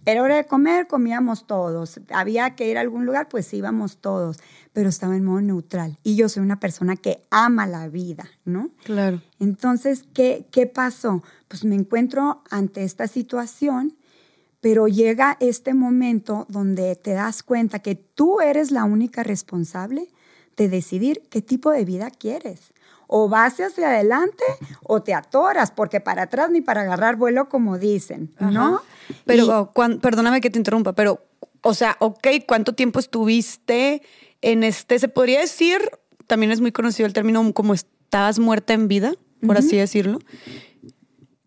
era 0.08 0.24
hora 0.24 0.36
de 0.38 0.46
comer, 0.48 0.88
comíamos 0.88 1.46
todos. 1.46 2.02
Había 2.12 2.56
que 2.56 2.68
ir 2.68 2.80
a 2.80 2.82
algún 2.82 3.06
lugar, 3.06 3.30
pues 3.30 3.54
íbamos 3.54 3.98
todos. 4.02 4.38
Pero 4.74 4.90
estaba 4.90 5.16
en 5.16 5.24
modo 5.24 5.42
neutral. 5.42 6.00
Y 6.02 6.16
yo 6.16 6.28
soy 6.28 6.42
una 6.42 6.60
persona 6.60 6.96
que 6.96 7.24
ama 7.30 7.68
la 7.68 7.88
vida, 7.88 8.26
¿no? 8.46 8.72
Claro. 8.84 9.22
Entonces, 9.40 10.06
¿qué, 10.12 10.48
¿qué 10.52 10.66
pasó? 10.66 11.22
Pues 11.48 11.64
me 11.64 11.76
encuentro 11.76 12.42
ante 12.50 12.84
esta 12.84 13.06
situación, 13.08 13.96
pero 14.62 14.88
llega 14.88 15.38
este 15.40 15.74
momento 15.74 16.46
donde 16.50 16.96
te 16.96 17.12
das 17.14 17.44
cuenta 17.44 17.80
que 17.80 17.96
tú 17.96 18.40
eres 18.42 18.72
la 18.72 18.84
única 18.86 19.24
responsable 19.24 20.08
de 20.56 20.70
decidir 20.70 21.24
qué 21.30 21.42
tipo 21.42 21.72
de 21.72 21.84
vida 21.86 22.10
quieres. 22.12 22.72
O 23.08 23.28
vas 23.28 23.60
hacia 23.60 23.90
adelante 23.90 24.44
o 24.84 25.02
te 25.02 25.14
atoras, 25.14 25.72
porque 25.72 26.00
para 26.00 26.24
atrás 26.24 26.50
ni 26.50 26.62
para 26.62 26.82
agarrar 26.82 27.18
vuelo, 27.18 27.50
como 27.50 27.78
dicen, 27.78 28.34
¿no? 28.40 28.76
Ajá. 28.78 28.84
Pero, 29.26 29.70
Y- 29.70 29.74
cuan- 29.74 30.00
perdóname 30.00 30.40
que 30.40 30.50
te 30.50 30.58
interrumpa, 30.60 30.94
pero, 30.94 31.20
o 31.62 31.74
sea, 31.74 31.98
ok, 32.00 32.26
¿cuánto 32.48 32.74
tiempo 32.74 33.00
estuviste 33.00 34.02
en 34.42 34.64
este, 34.64 34.98
se 35.00 35.10
podría 35.10 35.42
decir, 35.42 35.82
también 36.28 36.52
es 36.54 36.62
muy 36.62 36.72
conocido 36.72 37.06
el 37.08 37.12
término 37.14 37.52
como 37.54 37.74
estabas 37.74 38.40
muerta 38.40 38.74
en 38.74 38.88
vida, 38.88 39.14
por 39.46 39.58
así 39.58 39.76
decirlo, 39.76 40.20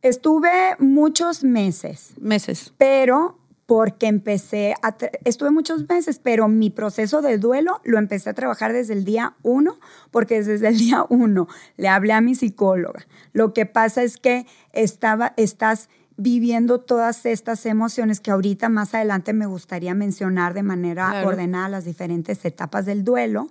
estuve 0.04 0.76
muchos 0.78 1.42
meses. 1.42 2.12
meses. 2.20 2.72
pero 2.78 3.38
porque 3.66 4.06
empecé 4.06 4.74
a, 4.82 4.94
estuve 5.24 5.50
muchos 5.50 5.88
meses, 5.88 6.20
pero 6.22 6.48
mi 6.48 6.68
proceso 6.68 7.22
de 7.22 7.38
duelo 7.38 7.80
lo 7.82 7.98
empecé 7.98 8.28
a 8.28 8.34
trabajar 8.34 8.74
desde 8.74 8.92
el 8.92 9.06
día 9.06 9.34
uno, 9.42 9.78
porque 10.10 10.42
desde 10.42 10.68
el 10.68 10.78
día 10.84 11.06
uno 11.08 11.48
le 11.78 11.88
hablé 11.88 12.12
a 12.12 12.20
mi 12.20 12.34
psicóloga. 12.34 13.06
Lo 13.32 13.54
que 13.54 13.64
pasa 13.64 14.02
es 14.02 14.18
que 14.18 14.46
estaba, 14.72 15.32
estás 15.38 15.88
viviendo 16.16 16.80
todas 16.80 17.26
estas 17.26 17.64
emociones 17.66 18.20
que 18.20 18.30
ahorita 18.30 18.68
más 18.68 18.94
adelante 18.94 19.32
me 19.32 19.46
gustaría 19.46 19.94
mencionar 19.94 20.54
de 20.54 20.62
manera 20.62 21.24
ordenada 21.24 21.68
las 21.70 21.84
diferentes 21.86 22.44
etapas 22.44 22.86
del 22.86 23.02
duelo. 23.02 23.48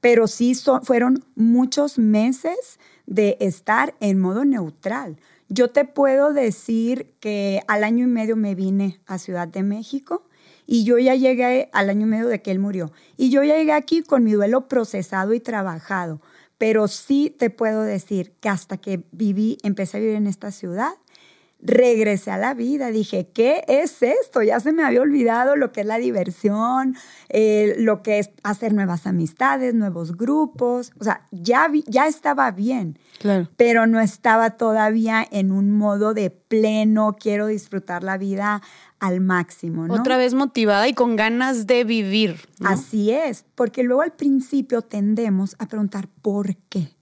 Pero 0.00 0.28
sí 0.28 0.54
fueron 0.82 1.24
muchos 1.34 1.98
meses 1.98 2.78
de 3.06 3.36
estar 3.40 3.94
en 4.00 4.18
modo 4.18 4.44
neutral. 4.44 5.16
Yo 5.48 5.68
te 5.68 5.86
puedo 5.86 6.34
decir 6.34 7.14
que 7.20 7.62
al 7.68 7.82
año 7.82 8.04
y 8.04 8.08
medio 8.08 8.36
me 8.36 8.54
vine 8.54 9.00
a 9.06 9.18
Ciudad 9.18 9.48
de 9.48 9.62
México 9.62 10.28
y 10.66 10.84
yo 10.84 10.98
ya 10.98 11.14
llegué 11.14 11.70
al 11.72 11.88
año 11.88 12.06
y 12.06 12.10
medio 12.10 12.28
de 12.28 12.42
que 12.42 12.50
él 12.50 12.58
murió. 12.58 12.92
Y 13.16 13.30
yo 13.30 13.42
ya 13.42 13.56
llegué 13.56 13.72
aquí 13.72 14.02
con 14.02 14.24
mi 14.24 14.32
duelo 14.32 14.68
procesado 14.68 15.32
y 15.32 15.40
trabajado. 15.40 16.20
Pero 16.58 16.86
sí 16.86 17.34
te 17.38 17.48
puedo 17.48 17.82
decir 17.82 18.34
que 18.40 18.50
hasta 18.50 18.76
que 18.76 19.04
viví, 19.10 19.56
empecé 19.62 19.96
a 19.96 20.00
vivir 20.00 20.16
en 20.16 20.26
esta 20.26 20.50
ciudad, 20.50 20.92
regresé 21.60 22.30
a 22.30 22.38
la 22.38 22.54
vida. 22.54 22.90
Dije, 22.90 23.28
¿qué 23.32 23.64
es 23.66 24.02
esto? 24.02 24.42
Ya 24.42 24.60
se 24.60 24.72
me 24.72 24.84
había 24.84 25.02
olvidado 25.02 25.56
lo 25.56 25.72
que 25.72 25.80
es 25.80 25.86
la 25.86 25.98
diversión, 25.98 26.96
eh, 27.28 27.74
lo 27.78 28.02
que 28.02 28.20
es 28.20 28.30
hacer 28.42 28.72
nuevas 28.72 29.06
amistades, 29.06 29.74
nuevos 29.74 30.16
grupos. 30.16 30.92
O 31.00 31.04
sea, 31.04 31.26
ya, 31.30 31.70
ya 31.86 32.06
estaba 32.06 32.50
bien, 32.50 32.98
claro. 33.18 33.48
pero 33.56 33.86
no 33.86 34.00
estaba 34.00 34.50
todavía 34.50 35.26
en 35.30 35.52
un 35.52 35.72
modo 35.72 36.14
de 36.14 36.30
pleno, 36.30 37.16
quiero 37.18 37.46
disfrutar 37.46 38.04
la 38.04 38.18
vida 38.18 38.62
al 39.00 39.20
máximo. 39.20 39.86
¿no? 39.86 39.94
Otra 39.94 40.16
vez 40.16 40.34
motivada 40.34 40.88
y 40.88 40.94
con 40.94 41.16
ganas 41.16 41.66
de 41.66 41.84
vivir. 41.84 42.36
Así 42.64 43.10
es, 43.10 43.44
porque 43.54 43.82
luego 43.82 44.02
al 44.02 44.12
principio 44.12 44.82
tendemos 44.82 45.56
a 45.58 45.66
preguntar, 45.66 46.08
¿por 46.22 46.56
qué? 46.68 46.97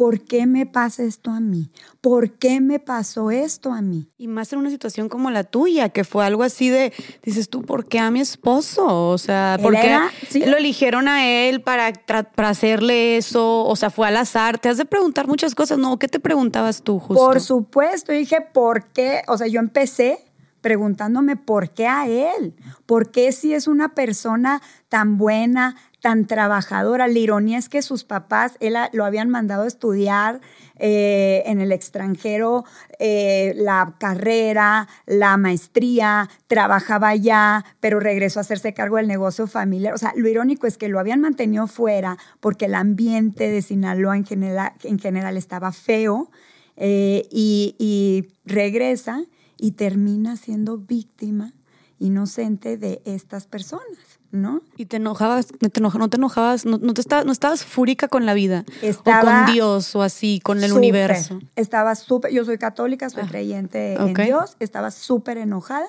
¿Por 0.00 0.22
qué 0.22 0.46
me 0.46 0.64
pasa 0.64 1.02
esto 1.02 1.30
a 1.30 1.40
mí? 1.40 1.70
¿Por 2.00 2.30
qué 2.30 2.62
me 2.62 2.78
pasó 2.78 3.30
esto 3.30 3.70
a 3.70 3.82
mí? 3.82 4.08
Y 4.16 4.28
más 4.28 4.50
en 4.50 4.60
una 4.60 4.70
situación 4.70 5.10
como 5.10 5.30
la 5.30 5.44
tuya, 5.44 5.90
que 5.90 6.04
fue 6.04 6.24
algo 6.24 6.42
así 6.42 6.70
de, 6.70 6.94
dices 7.22 7.50
tú, 7.50 7.60
¿por 7.60 7.84
qué 7.84 7.98
a 7.98 8.10
mi 8.10 8.20
esposo? 8.20 9.10
O 9.10 9.18
sea, 9.18 9.58
¿por 9.60 9.74
qué 9.74 9.98
lo 10.46 10.56
eligieron 10.56 11.06
a 11.06 11.28
él 11.28 11.60
para, 11.60 11.92
para 11.92 12.48
hacerle 12.48 13.18
eso? 13.18 13.66
O 13.66 13.76
sea, 13.76 13.90
fue 13.90 14.08
al 14.08 14.16
azar. 14.16 14.58
Te 14.58 14.70
has 14.70 14.78
de 14.78 14.86
preguntar 14.86 15.26
muchas 15.26 15.54
cosas, 15.54 15.76
¿no? 15.76 15.98
¿Qué 15.98 16.08
te 16.08 16.18
preguntabas 16.18 16.80
tú, 16.80 16.98
justo? 16.98 17.22
Por 17.22 17.38
supuesto, 17.42 18.10
dije, 18.10 18.38
¿por 18.40 18.86
qué? 18.86 19.20
O 19.28 19.36
sea, 19.36 19.48
yo 19.48 19.60
empecé 19.60 20.24
preguntándome 20.62 21.36
por 21.36 21.70
qué 21.70 21.86
a 21.86 22.06
él, 22.06 22.54
por 22.86 23.10
qué 23.10 23.32
si 23.32 23.52
es 23.52 23.66
una 23.66 23.94
persona 23.94 24.62
tan 24.88 25.18
buena, 25.18 25.76
tan 26.00 26.26
trabajadora. 26.26 27.08
La 27.08 27.18
ironía 27.18 27.58
es 27.58 27.68
que 27.68 27.82
sus 27.82 28.04
papás 28.04 28.56
él, 28.60 28.74
lo 28.92 29.04
habían 29.04 29.30
mandado 29.30 29.64
a 29.64 29.66
estudiar 29.66 30.40
eh, 30.76 31.42
en 31.46 31.60
el 31.60 31.72
extranjero, 31.72 32.64
eh, 32.98 33.52
la 33.56 33.94
carrera, 33.98 34.88
la 35.06 35.36
maestría, 35.36 36.28
trabajaba 36.46 37.08
allá, 37.08 37.64
pero 37.80 38.00
regresó 38.00 38.40
a 38.40 38.42
hacerse 38.42 38.72
cargo 38.72 38.96
del 38.96 39.08
negocio 39.08 39.46
familiar. 39.46 39.94
O 39.94 39.98
sea, 39.98 40.12
lo 40.16 40.28
irónico 40.28 40.66
es 40.66 40.78
que 40.78 40.88
lo 40.88 40.98
habían 40.98 41.20
mantenido 41.20 41.66
fuera 41.66 42.16
porque 42.40 42.66
el 42.66 42.74
ambiente 42.74 43.50
de 43.50 43.62
Sinaloa 43.62 44.16
en 44.16 44.24
general, 44.24 44.72
en 44.82 44.98
general 44.98 45.36
estaba 45.36 45.72
feo 45.72 46.30
eh, 46.76 47.28
y 47.30 48.28
regresa 48.44 49.22
y 49.58 49.72
termina 49.72 50.36
siendo 50.36 50.78
víctima 50.78 51.52
inocente 51.98 52.78
de 52.78 53.02
estas 53.04 53.46
personas. 53.46 54.19
¿No? 54.32 54.62
Y 54.76 54.86
te 54.86 54.96
enojabas, 54.96 55.46
te 55.46 55.80
no 55.80 56.08
te 56.08 56.16
enojabas, 56.16 56.64
no, 56.64 56.78
te 56.78 57.02
no 57.24 57.32
estabas 57.32 57.64
fúrica 57.64 58.08
con 58.08 58.26
la 58.26 58.34
vida, 58.34 58.64
o 58.82 59.02
con 59.02 59.52
Dios, 59.52 59.94
o 59.96 60.02
así, 60.02 60.40
con 60.40 60.62
el 60.62 60.72
universo. 60.72 61.40
Estaba 61.56 61.94
súper, 61.94 62.32
yo 62.32 62.44
soy 62.44 62.58
católica, 62.58 63.10
soy 63.10 63.24
ah, 63.26 63.28
creyente 63.28 63.94
en 63.94 64.14
Dios, 64.14 64.56
estaba 64.60 64.90
súper 64.90 65.38
enojada 65.38 65.88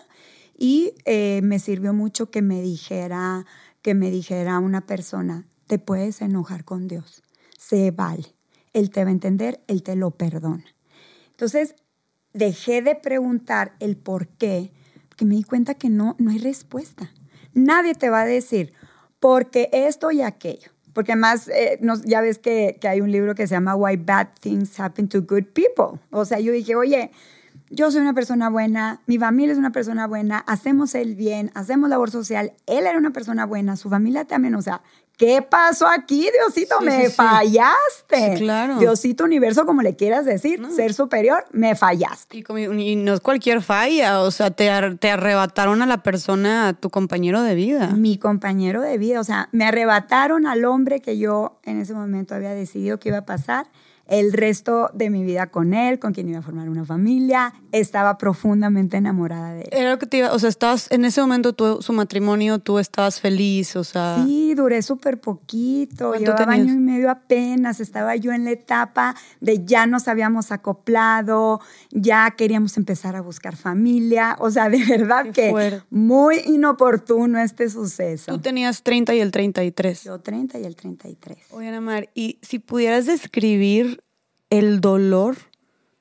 y 0.58 0.93
eh, 1.06 1.41
me 1.43 1.60
sirvió 1.60 1.93
mucho 1.93 2.32
que 2.32 2.41
me 2.41 2.62
dijera, 2.62 3.45
que 3.82 3.93
me 3.93 4.10
dijera 4.10 4.60
una 4.60 4.82
persona, 4.82 5.47
te 5.67 5.80
puedes 5.80 6.21
enojar 6.21 6.65
con 6.65 6.88
Dios, 6.88 7.23
se 7.58 7.91
vale, 7.91 8.36
Él 8.73 8.89
te 8.89 9.04
va 9.04 9.10
a 9.10 9.13
entender, 9.13 9.62
Él 9.67 9.84
te 9.84 9.95
lo 9.95 10.12
perdona. 10.12 10.65
Entonces, 11.30 11.75
dejé 12.34 12.82
de 12.82 12.95
preguntar 12.95 13.75
el 13.80 13.97
por 13.97 14.27
qué, 14.27 14.73
porque 15.10 15.25
me 15.25 15.36
di 15.36 15.43
cuenta 15.43 15.75
que 15.75 15.89
no, 15.89 16.15
no 16.17 16.32
hay 16.32 16.38
respuesta 16.39 17.12
Nadie 17.54 17.96
te 17.96 18.10
va 18.10 18.22
a 18.22 18.26
decir, 18.26 18.74
porque 19.20 19.70
esto 19.72 20.12
y 20.12 20.22
aquello. 20.22 20.72
Porque 20.94 21.14
además, 21.14 21.48
eh, 21.48 21.80
ya 22.06 22.22
ves 22.22 22.38
que, 22.38 22.78
que, 22.82 22.88
hay 22.88 23.00
un 23.00 23.12
libro 23.12 23.34
que 23.34 23.48
se 23.48 23.56
llama 23.56 23.76
Why 23.76 23.96
Bad 23.96 24.28
Things 24.42 24.78
Happen 24.80 25.08
to 25.08 25.22
Good 25.22 25.46
People. 25.54 26.02
O 26.10 26.26
sea, 26.26 26.40
yo 26.40 26.52
dije, 26.52 26.76
oye, 26.76 27.12
yo 27.70 27.90
soy 27.90 28.02
una 28.02 28.14
persona 28.14 28.50
buena, 28.50 29.02
mi 29.08 29.18
familia 29.18 29.54
es 29.54 29.58
una 29.58 29.72
persona 29.72 30.06
buena, 30.06 30.40
hacemos 30.40 30.94
el 30.94 31.16
bien, 31.16 31.52
hacemos 31.54 31.90
labor 31.90 32.12
social, 32.12 32.52
él 32.68 32.86
era 32.86 32.98
una 32.98 33.12
persona 33.12 33.46
buena, 33.46 33.78
su 33.78 33.90
familia 33.90 34.26
también, 34.26 34.56
o 34.56 34.62
sea, 34.62 34.82
¿qué 35.22 35.44
pasó 35.44 35.86
aquí, 35.86 36.28
Diosito? 36.34 36.82
me 36.82 37.12
fallaste. 37.12 38.34
claro. 38.38 38.80
Diosito 38.80 39.24
universo, 39.24 39.68
como 39.68 39.84
le 39.84 39.96
quieras 39.96 40.26
decir, 40.26 40.60
ser 40.76 40.96
superior, 40.96 41.46
me 41.52 41.76
fallaste. 41.76 42.38
Y, 42.40 42.96
no 42.96 43.14
es 43.14 43.20
cualquier 43.20 43.62
falla, 43.62 44.22
o 44.22 44.32
sea, 44.32 44.50
te, 44.50 44.68
te 45.00 45.12
arrebataron 45.12 45.84
a 45.84 45.86
la 45.86 46.02
persona, 46.02 46.70
a 46.70 46.74
tu 46.74 46.90
compañero 46.90 47.44
de 47.44 47.54
vida. 47.54 47.90
Mi 47.90 48.18
compañero 48.18 48.82
de 48.82 48.98
vida, 48.98 49.20
o 49.20 49.24
sea, 49.24 49.48
me 49.52 49.66
arrebataron 49.66 50.48
al 50.48 50.66
hombre 50.66 51.02
que 51.02 51.20
yo 51.20 51.60
en 51.66 51.80
ese 51.80 51.94
momento 51.94 52.34
había 52.34 52.56
decidido 52.56 52.98
que 53.00 53.10
iba 53.10 53.20
a 53.20 53.26
pasar 53.26 53.68
el 54.08 54.34
resto 54.34 54.90
de 54.94 55.10
mi 55.10 55.24
vida 55.24 55.48
con 55.48 55.74
él, 55.74 56.00
con 56.00 56.14
quien 56.14 56.30
iba 56.30 56.40
a 56.40 56.42
formar 56.42 56.70
una 56.70 56.86
familia. 56.86 57.54
Estaba 57.72 58.18
profundamente 58.18 58.98
enamorada 58.98 59.54
de 59.54 59.62
él. 59.62 59.70
Era 59.72 59.92
lo 59.92 60.00
que 60.00 60.06
te 60.06 60.18
iba, 60.18 60.34
o 60.34 60.40
sea, 60.40 60.50
estabas, 60.50 60.88
en 60.92 61.06
ese 61.06 61.22
momento 61.22 61.54
tu, 61.54 61.82
su 61.82 61.94
matrimonio, 61.94 62.60
tú 62.60 62.80
estabas 62.80 63.20
feliz, 63.20 63.76
o 63.76 63.84
sea. 63.84 64.24
Sí, 64.24 64.54
duré 64.54 64.82
súper 64.82 65.20
poquito, 65.20 66.14
llevaba 66.16 66.52
año 66.52 66.74
y 66.74 66.78
medio 66.78 67.10
apenas, 67.10 67.80
estaba 67.80 68.16
yo 68.16 68.32
en 68.32 68.46
la 68.46 68.52
etapa 68.52 69.16
de 69.40 69.64
ya 69.66 69.86
nos 69.86 70.08
habíamos 70.08 70.52
acoplado, 70.52 71.62
ya 71.92 72.32
queríamos 72.32 72.78
empezar 72.78 73.16
a 73.16 73.22
buscar 73.22 73.56
familia, 73.56 74.36
o 74.40 74.50
sea, 74.52 74.70
de 74.70 74.84
verdad 74.86 75.32
que 75.32 75.82
muy 75.90 76.38
inoportuno 76.46 77.40
este 77.40 77.70
suceso. 77.70 78.32
Tú 78.32 78.40
tenías 78.40 78.84
30 78.84 79.16
y 79.16 79.20
el 79.20 79.32
33. 79.32 80.04
Yo 80.04 80.20
30 80.20 80.60
y 80.60 80.66
el 80.66 80.76
33. 80.76 81.38
Oye, 81.52 81.70
Ana 81.70 81.82
y 82.14 82.40
si 82.42 82.60
pudieras 82.60 83.06
describir 83.06 84.01
el 84.52 84.82
dolor 84.82 85.38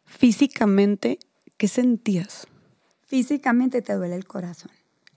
físicamente, 0.05 1.21
¿qué 1.57 1.69
sentías? 1.69 2.49
Físicamente 3.07 3.81
te 3.81 3.95
duele 3.95 4.17
el 4.17 4.27
corazón. 4.27 4.73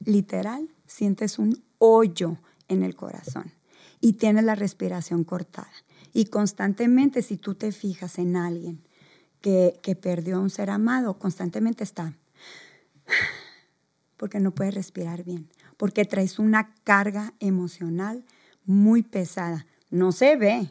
Literal, 0.06 0.70
sientes 0.86 1.40
un 1.40 1.64
hoyo 1.80 2.38
en 2.68 2.84
el 2.84 2.96
corazón 2.96 3.52
y 4.00 4.14
tienes 4.14 4.44
la 4.44 4.54
respiración 4.54 5.24
cortada. 5.24 5.72
Y 6.14 6.26
constantemente, 6.26 7.24
si 7.24 7.38
tú 7.38 7.56
te 7.56 7.72
fijas 7.72 8.20
en 8.20 8.36
alguien 8.36 8.84
que, 9.42 9.80
que 9.82 9.96
perdió 9.96 10.38
a 10.38 10.40
un 10.40 10.52
ser 10.52 10.70
amado, 10.70 11.18
constantemente 11.18 11.84
está 11.84 12.14
porque 14.18 14.40
no 14.40 14.52
puedes 14.52 14.76
respirar 14.76 15.24
bien, 15.24 15.50
porque 15.78 16.06
traes 16.06 16.38
una 16.38 16.76
carga 16.84 17.34
emocional 17.40 18.26
muy 18.64 19.02
pesada. 19.02 19.66
No 19.90 20.12
se 20.12 20.36
ve, 20.36 20.70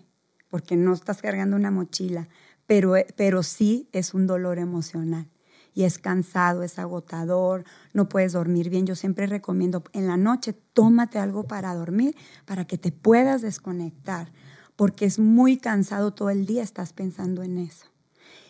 porque 0.49 0.77
no 0.77 0.93
estás 0.93 1.21
cargando 1.21 1.57
una 1.57 1.73
mochila, 1.73 2.29
pero, 2.73 2.95
pero 3.17 3.43
sí 3.43 3.87
es 3.93 4.15
un 4.15 4.27
dolor 4.27 4.59
emocional 4.59 5.29
y 5.75 5.83
es 5.83 5.99
cansado, 5.99 6.63
es 6.63 6.79
agotador, 6.79 7.65
no 7.93 8.09
puedes 8.09 8.33
dormir 8.33 8.71
bien. 8.71 8.87
Yo 8.87 8.97
siempre 8.97 9.27
recomiendo 9.27 9.85
en 9.93 10.07
la 10.07 10.17
noche, 10.17 10.55
tómate 10.73 11.19
algo 11.19 11.45
para 11.45 11.75
dormir, 11.75 12.17
para 12.47 12.67
que 12.67 12.79
te 12.79 12.91
puedas 12.91 13.43
desconectar, 13.43 14.33
porque 14.75 15.05
es 15.05 15.19
muy 15.19 15.59
cansado 15.59 16.15
todo 16.15 16.31
el 16.31 16.47
día, 16.47 16.63
estás 16.63 16.95
pensando 16.95 17.43
en 17.43 17.59
eso. 17.59 17.89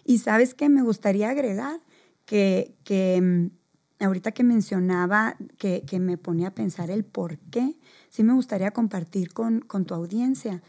Y 0.05 0.19
sabes 0.19 0.55
que 0.55 0.69
me 0.69 0.83
gustaría 0.83 1.29
agregar 1.29 1.81
que, 2.25 2.77
mm, 3.21 4.05
ahorita 4.05 4.31
que 4.31 4.45
mencionaba, 4.45 5.37
que, 5.59 5.83
que, 5.85 5.99
me 5.99 6.17
ponía 6.17 6.49
a 6.49 6.55
pensar 6.55 6.93
el 6.93 7.05
por 7.05 7.39
qué, 7.51 7.77
sí 8.09 8.23
me 8.23 8.35
gustaría 8.35 8.71
compartir 8.71 9.33
con, 9.33 9.63
con 9.63 9.85
tu 9.85 9.95
audiencia 9.95 10.63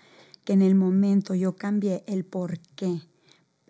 que 0.43 0.53
en 0.53 0.63
el 0.63 0.73
momento 0.73 1.35
yo 1.35 1.55
cambié 1.55 2.03
el 2.07 2.25
por 2.25 2.57
qué 2.75 3.12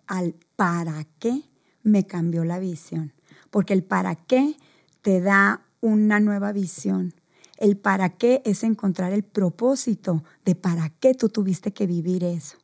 al 0.06 0.34
para 0.56 1.04
qué, 1.18 1.42
me 1.82 2.06
cambió 2.06 2.44
la 2.44 2.58
visión. 2.58 3.12
Porque 3.50 3.74
el 3.74 3.84
para 3.84 4.14
qué 4.14 4.56
te 5.02 5.20
da 5.20 5.62
una 5.80 6.20
nueva 6.20 6.52
visión. 6.52 7.14
El 7.58 7.76
para 7.76 8.10
qué 8.10 8.42
es 8.44 8.64
encontrar 8.64 9.12
el 9.12 9.22
propósito 9.22 10.24
de 10.44 10.54
para 10.54 10.88
qué 10.88 11.14
tú 11.14 11.28
tuviste 11.28 11.72
que 11.72 11.86
vivir 11.86 12.24
eso. 12.24 12.56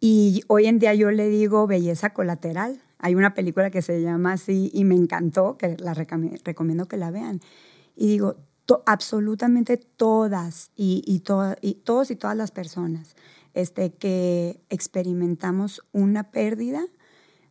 Y 0.00 0.42
hoy 0.46 0.66
en 0.66 0.78
día 0.78 0.94
yo 0.94 1.10
le 1.10 1.28
digo 1.28 1.66
belleza 1.66 2.10
colateral. 2.10 2.80
Hay 2.98 3.16
una 3.16 3.34
película 3.34 3.70
que 3.70 3.82
se 3.82 4.00
llama 4.00 4.34
así 4.34 4.70
y 4.72 4.84
me 4.84 4.94
encantó, 4.94 5.58
que 5.58 5.76
la 5.78 5.94
recomiendo 5.94 6.86
que 6.86 6.96
la 6.96 7.10
vean. 7.10 7.40
Y 7.96 8.06
digo, 8.06 8.36
absolutamente 8.86 9.76
todas 9.76 10.70
y, 10.76 11.02
y, 11.06 11.22
y 11.60 11.74
todos 11.74 12.10
y 12.10 12.16
todas 12.16 12.36
las 12.36 12.50
personas 12.52 13.16
este, 13.54 13.92
que 13.92 14.60
experimentamos 14.70 15.82
una 15.92 16.30
pérdida, 16.30 16.82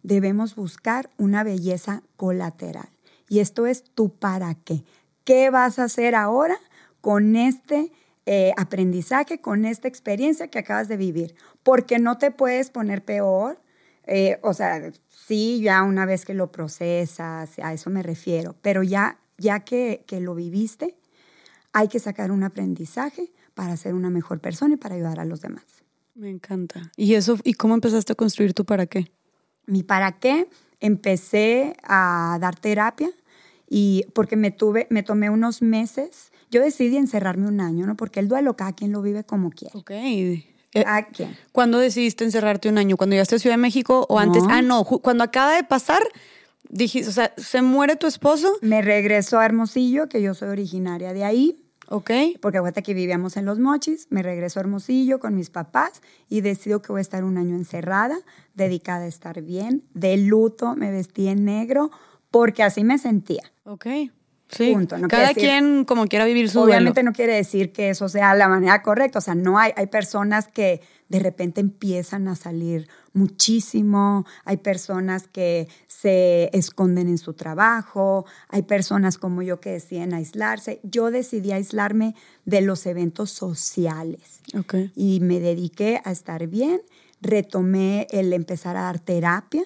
debemos 0.04 0.56
buscar 0.56 1.10
una 1.18 1.44
belleza 1.44 2.04
colateral. 2.16 2.90
Y 3.30 3.40
esto 3.40 3.66
es 3.66 3.84
tu 3.84 4.18
para 4.18 4.56
qué. 4.56 4.84
¿Qué 5.24 5.50
vas 5.50 5.80
a 5.80 5.86
hacer 5.86 6.16
ahora 6.16 6.58
con 7.00 7.36
este 7.36 7.92
eh, 8.26 8.52
aprendizaje, 8.58 9.40
con 9.40 9.66
esta 9.66 9.88
experiencia 9.88 10.48
que 10.48 10.60
acabas 10.60 10.88
de 10.88 10.98
vivir? 10.98 11.36
Porque 11.64 12.00
no 12.00 12.18
te 12.18 12.32
puedes 12.32 12.72
poner 12.72 13.06
peor. 13.06 13.62
Eh, 14.06 14.40
o 14.42 14.54
sea, 14.54 14.92
sí, 15.10 15.62
ya 15.62 15.84
una 15.84 16.06
vez 16.06 16.26
que 16.26 16.34
lo 16.34 16.52
procesas, 16.52 17.58
a 17.60 17.74
eso 17.74 17.90
me 17.90 18.04
refiero, 18.04 18.56
pero 18.62 18.84
ya, 18.84 19.20
ya 19.38 19.62
que, 19.62 20.04
que 20.08 20.20
lo 20.20 20.34
viviste, 20.36 20.98
hay 21.72 21.88
que 21.88 22.00
sacar 22.00 22.32
un 22.32 22.44
aprendizaje 22.44 23.32
para 23.54 23.78
ser 23.78 23.94
una 23.94 24.10
mejor 24.10 24.40
persona 24.40 24.74
y 24.74 24.78
para 24.78 24.96
ayudar 24.96 25.20
a 25.20 25.26
los 25.26 25.42
demás. 25.42 25.81
Me 26.16 26.30
encanta. 26.30 26.92
¿Y 26.98 27.16
eso 27.16 27.38
y 27.44 27.54
cómo 27.54 27.74
empezaste 27.74 28.14
a 28.14 28.16
construir 28.16 28.54
tu 28.54 28.66
para 28.66 28.86
qué? 28.86 29.12
Mi 29.66 29.84
para 29.84 30.20
qué 30.20 30.48
empecé 30.80 31.78
a 31.84 32.38
dar 32.42 32.60
terapia 32.60 33.10
y 33.70 34.06
porque 34.14 34.36
me 34.36 34.52
tuve 34.52 34.88
me 34.90 35.04
tomé 35.04 35.30
unos 35.30 35.62
meses. 35.62 36.32
Yo 36.50 36.62
decidí 36.62 36.98
encerrarme 36.98 37.48
un 37.48 37.62
año, 37.62 37.86
¿no? 37.86 37.96
Porque 37.96 38.20
el 38.20 38.28
duelo 38.28 38.56
cada 38.58 38.74
quien 38.74 38.92
lo 38.92 39.02
vive 39.02 39.24
como 39.24 39.52
quiere. 39.52 39.78
Ok. 39.78 39.92
¿A 40.86 41.08
quién? 41.08 41.38
¿Cuándo 41.52 41.80
decidiste 41.80 42.24
encerrarte 42.24 42.70
un 42.70 42.78
año? 42.78 42.98
¿Cuando 42.98 43.14
llegaste 43.14 43.36
a 43.36 43.40
Ciudad 43.40 43.56
de 43.56 43.62
México 43.62 44.06
o 44.10 44.20
antes? 44.20 44.44
Ah, 44.50 44.62
no, 44.62 44.84
cuando 44.84 45.24
acaba 45.24 45.56
de 45.56 45.64
pasar, 45.64 46.02
dijiste, 46.70 47.10
o 47.10 47.14
sea, 47.14 47.34
se 47.38 47.62
muere 47.62 47.96
tu 47.96 48.08
esposo. 48.08 48.58
Me 48.62 48.82
regreso 48.82 49.40
a 49.40 49.46
Hermosillo, 49.46 50.08
que 50.08 50.22
yo 50.22 50.34
soy 50.34 50.50
originaria 50.50 51.14
de 51.14 51.24
ahí. 51.24 51.61
Ok. 51.92 52.10
Porque 52.40 52.58
aguanta 52.58 52.82
que 52.82 52.94
vivíamos 52.94 53.36
en 53.36 53.44
Los 53.44 53.60
Mochis, 53.60 54.08
me 54.10 54.24
regreso 54.24 54.60
a 54.60 54.62
Hermosillo 54.62 55.20
con 55.20 55.36
mis 55.36 55.50
papás 55.50 56.02
y 56.30 56.40
decido 56.40 56.82
que 56.82 56.94
voy 56.94 57.00
a 57.00 57.02
estar 57.02 57.26
un 57.26 57.38
año 57.38 57.54
encerrada, 57.54 58.18
dedicada 58.54 59.04
a 59.04 59.08
estar 59.08 59.42
bien, 59.42 59.84
de 59.94 60.16
luto, 60.16 60.74
me 60.78 60.90
vestí 60.90 61.28
en 61.28 61.44
negro, 61.44 61.92
porque 62.32 62.64
así 62.64 62.86
me 62.86 62.98
sentía. 62.98 63.44
Ok. 63.66 63.88
Sí. 64.48 64.74
Cada 65.10 65.34
quien 65.34 65.84
como 65.84 66.08
quiera 66.08 66.26
vivir 66.26 66.50
su 66.50 66.62
Obviamente 66.62 67.04
no 67.04 67.12
quiere 67.14 67.36
decir 67.36 67.72
que 67.72 67.90
eso 67.90 68.08
sea 68.10 68.36
la 68.36 68.48
manera 68.48 68.82
correcta. 68.82 69.20
O 69.20 69.22
sea, 69.22 69.36
no 69.36 69.60
hay, 69.60 69.72
hay 69.76 69.88
personas 69.88 70.48
que 70.48 70.82
de 71.10 71.20
repente 71.20 71.60
empiezan 71.60 72.28
a 72.30 72.36
salir 72.36 72.88
muchísimo, 73.14 74.26
hay 74.46 74.58
personas 74.58 75.28
que 75.28 75.68
se 76.02 76.50
esconden 76.58 77.08
en 77.08 77.20
su 77.20 77.34
trabajo, 77.34 78.26
hay 78.50 78.64
personas 78.64 79.20
como 79.20 79.44
yo 79.44 79.60
que 79.60 79.70
deciden 79.70 80.16
aislarse. 80.16 80.80
Yo 80.84 81.12
decidí 81.12 81.52
aislarme 81.52 82.16
de 82.46 82.62
los 82.62 82.88
eventos 82.88 83.30
sociales 83.30 84.42
okay. 84.58 84.92
y 84.96 85.20
me 85.20 85.40
dediqué 85.40 86.02
a 86.04 86.12
estar 86.12 86.48
bien, 86.48 86.82
retomé 87.22 88.08
el 88.10 88.34
empezar 88.34 88.78
a 88.78 88.84
dar 88.84 89.00
terapia 89.00 89.64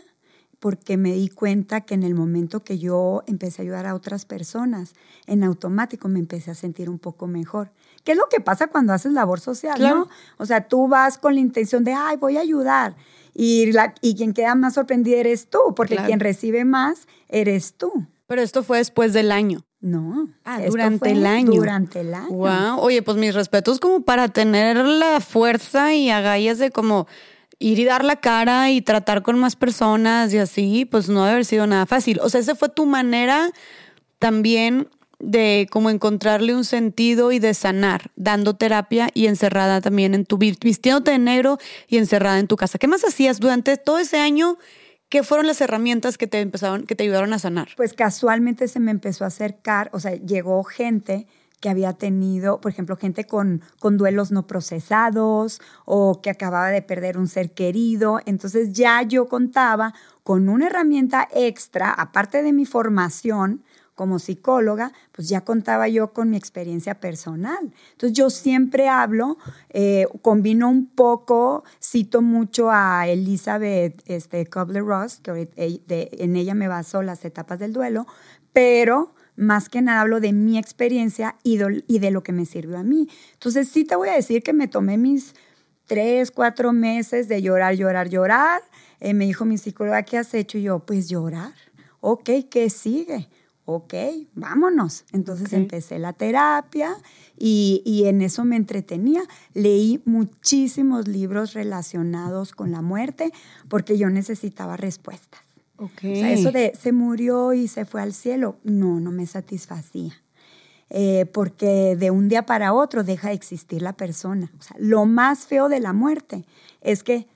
porque 0.59 0.97
me 0.97 1.13
di 1.13 1.29
cuenta 1.29 1.81
que 1.81 1.93
en 1.93 2.03
el 2.03 2.15
momento 2.15 2.63
que 2.63 2.79
yo 2.79 3.23
empecé 3.27 3.61
a 3.61 3.63
ayudar 3.63 3.85
a 3.85 3.95
otras 3.95 4.25
personas, 4.25 4.93
en 5.27 5.43
automático 5.43 6.09
me 6.09 6.19
empecé 6.19 6.51
a 6.51 6.55
sentir 6.55 6.89
un 6.89 6.99
poco 6.99 7.27
mejor. 7.27 7.71
¿Qué 8.03 8.11
es 8.11 8.17
lo 8.17 8.27
que 8.29 8.41
pasa 8.41 8.67
cuando 8.67 8.91
haces 8.91 9.13
labor 9.13 9.39
social, 9.39 9.79
no? 9.79 10.09
O 10.37 10.45
sea, 10.45 10.67
tú 10.67 10.87
vas 10.87 11.17
con 11.17 11.35
la 11.35 11.39
intención 11.39 11.83
de, 11.83 11.93
ay, 11.93 12.17
voy 12.17 12.37
a 12.37 12.41
ayudar. 12.41 12.95
Y, 13.37 13.71
la, 13.73 13.93
y 14.01 14.15
quien 14.15 14.33
queda 14.33 14.55
más 14.55 14.75
sorprendido 14.75 15.19
eres 15.19 15.49
tú, 15.49 15.59
porque 15.75 15.97
quien 15.97 16.21
recibe 16.21 16.63
más 16.63 17.07
eres 17.27 17.73
tú. 17.73 17.91
Pero 18.27 18.41
esto 18.41 18.63
fue 18.63 18.77
después 18.77 19.11
del 19.11 19.31
año. 19.31 19.65
No. 19.81 20.29
Ah, 20.45 20.61
durante 20.65 21.11
el 21.11 21.25
año. 21.25 21.51
Durante 21.51 21.99
el 21.99 22.13
año. 22.13 22.29
Wow. 22.29 22.79
Oye, 22.79 23.03
pues 23.03 23.17
mis 23.17 23.35
respetos 23.35 23.79
como 23.79 24.01
para 24.01 24.29
tener 24.29 24.77
la 24.77 25.19
fuerza 25.19 25.93
y 25.93 26.09
agallas 26.09 26.57
de 26.57 26.71
como 26.71 27.07
ir 27.59 27.77
y 27.79 27.85
dar 27.85 28.03
la 28.03 28.15
cara 28.15 28.71
y 28.71 28.81
tratar 28.81 29.21
con 29.21 29.37
más 29.37 29.55
personas 29.55 30.33
y 30.33 30.37
así, 30.37 30.85
pues 30.85 31.09
no 31.09 31.21
debe 31.21 31.33
haber 31.33 31.45
sido 31.45 31.67
nada 31.67 31.85
fácil. 31.85 32.19
O 32.21 32.29
sea, 32.29 32.39
esa 32.39 32.55
fue 32.55 32.69
tu 32.69 32.85
manera 32.85 33.51
también 34.17 34.87
de 35.25 35.67
como 35.71 35.89
encontrarle 35.89 36.55
un 36.55 36.63
sentido 36.63 37.31
y 37.31 37.39
de 37.39 37.53
sanar, 37.53 38.11
dando 38.15 38.55
terapia 38.55 39.09
y 39.13 39.27
encerrada 39.27 39.81
también 39.81 40.13
en 40.13 40.25
tu 40.25 40.37
vistiéndote 40.37 41.11
de 41.11 41.19
negro 41.19 41.57
y 41.87 41.97
encerrada 41.97 42.39
en 42.39 42.47
tu 42.47 42.55
casa. 42.55 42.77
¿Qué 42.77 42.87
más 42.87 43.03
hacías 43.03 43.39
durante 43.39 43.77
todo 43.77 43.97
ese 43.99 44.17
año? 44.17 44.57
¿Qué 45.09 45.23
fueron 45.23 45.47
las 45.47 45.61
herramientas 45.61 46.17
que 46.17 46.27
te 46.27 46.39
empezaron, 46.39 46.85
que 46.85 46.95
te 46.95 47.03
ayudaron 47.03 47.33
a 47.33 47.39
sanar? 47.39 47.69
Pues 47.75 47.93
casualmente 47.93 48.67
se 48.67 48.79
me 48.79 48.91
empezó 48.91 49.23
a 49.23 49.27
acercar, 49.27 49.89
o 49.93 49.99
sea, 49.99 50.15
llegó 50.15 50.63
gente 50.63 51.27
que 51.59 51.69
había 51.69 51.93
tenido, 51.93 52.61
por 52.61 52.71
ejemplo, 52.71 52.95
gente 52.95 53.25
con, 53.25 53.61
con 53.79 53.97
duelos 53.97 54.31
no 54.31 54.45
procesados 54.45 55.61
o 55.85 56.21
que 56.21 56.29
acababa 56.29 56.69
de 56.69 56.81
perder 56.81 57.17
un 57.17 57.27
ser 57.27 57.51
querido. 57.51 58.19
Entonces 58.25 58.73
ya 58.73 59.01
yo 59.01 59.27
contaba 59.27 59.93
con 60.23 60.49
una 60.49 60.67
herramienta 60.67 61.27
extra, 61.33 61.91
aparte 61.91 62.43
de 62.43 62.53
mi 62.53 62.65
formación, 62.65 63.63
como 63.95 64.19
psicóloga, 64.19 64.91
pues 65.13 65.29
ya 65.29 65.41
contaba 65.41 65.87
yo 65.87 66.11
con 66.13 66.29
mi 66.29 66.37
experiencia 66.37 66.99
personal. 66.99 67.73
Entonces 67.93 68.15
yo 68.15 68.29
siempre 68.29 68.89
hablo, 68.89 69.37
eh, 69.69 70.05
combino 70.21 70.69
un 70.69 70.87
poco, 70.87 71.63
cito 71.81 72.21
mucho 72.21 72.69
a 72.69 73.07
Elizabeth 73.07 74.01
este, 74.05 74.45
Kubler-Ross, 74.45 75.21
que 75.21 75.49
en 75.87 76.35
ella 76.35 76.53
me 76.53 76.67
baso 76.67 77.01
las 77.01 77.23
etapas 77.23 77.57
del 77.57 77.71
duelo, 77.71 78.05
pero 78.51 79.13
más 79.37 79.69
que 79.69 79.81
nada 79.81 80.01
hablo 80.01 80.19
de 80.19 80.33
mi 80.33 80.57
experiencia 80.57 81.35
y 81.43 81.57
de, 81.57 82.11
lo 82.11 82.23
que 82.23 82.31
me 82.31 82.45
sirvió 82.45 82.77
a 82.77 82.83
mí. 82.83 83.07
Entonces 83.33 83.69
sí 83.69 83.85
te 83.85 83.95
voy 83.95 84.09
a 84.09 84.15
decir 84.15 84.43
que 84.43 84.53
me 84.53 84.67
tomé 84.67 84.97
mis 84.97 85.33
tres, 85.85 86.31
cuatro 86.31 86.73
meses 86.73 87.27
de 87.27 87.41
llorar, 87.41 87.75
llorar, 87.75 88.09
llorar. 88.09 88.61
Eh, 88.99 89.13
me 89.13 89.25
dijo 89.25 89.45
mi 89.45 89.57
psicóloga, 89.57 90.03
¿qué 90.03 90.17
has 90.17 90.33
hecho? 90.33 90.57
Y 90.57 90.63
yo, 90.63 90.79
pues 90.79 91.09
llorar. 91.09 91.53
Ok, 92.01 92.29
¿qué 92.49 92.69
sigue? 92.69 93.27
Ok, 93.65 93.95
vámonos. 94.35 95.05
Entonces 95.11 95.51
empecé 95.51 95.97
la 95.97 96.13
terapia 96.13 96.95
y, 97.37 97.81
y, 97.83 98.05
en 98.05 98.21
eso 98.21 98.45
me 98.45 98.55
entretenía. 98.55 99.23
Leí 99.53 100.01
muchísimos 100.05 101.07
libros 101.07 101.53
relacionados 101.53 102.51
con 102.51 102.71
la 102.71 102.83
muerte 102.83 103.31
porque 103.67 103.97
yo 103.97 104.09
necesitaba 104.11 104.77
respuestas. 104.77 105.41
Okay. 105.77 106.13
O 106.13 106.15
sea, 106.15 106.31
eso 106.31 106.51
de 106.51 106.73
se 106.79 106.91
murió 106.91 107.53
y 107.53 107.67
se 107.67 107.85
fue 107.85 108.01
al 108.01 108.13
cielo, 108.13 108.57
no, 108.63 108.99
no 108.99 109.11
me 109.11 109.25
satisfacía. 109.25 110.13
Eh, 110.91 111.25
porque 111.33 111.95
de 111.95 112.11
un 112.11 112.29
día 112.29 112.45
para 112.45 112.71
otro 112.71 113.03
deja 113.03 113.29
de 113.29 113.33
existir 113.33 113.81
la 113.81 113.93
persona. 113.93 114.51
O 114.59 114.61
sea, 114.61 114.77
lo 114.79 115.05
más 115.05 115.47
feo 115.47 115.67
de 115.67 115.79
la 115.79 115.93
muerte 115.93 116.45
es 116.81 117.03
que 117.03 117.27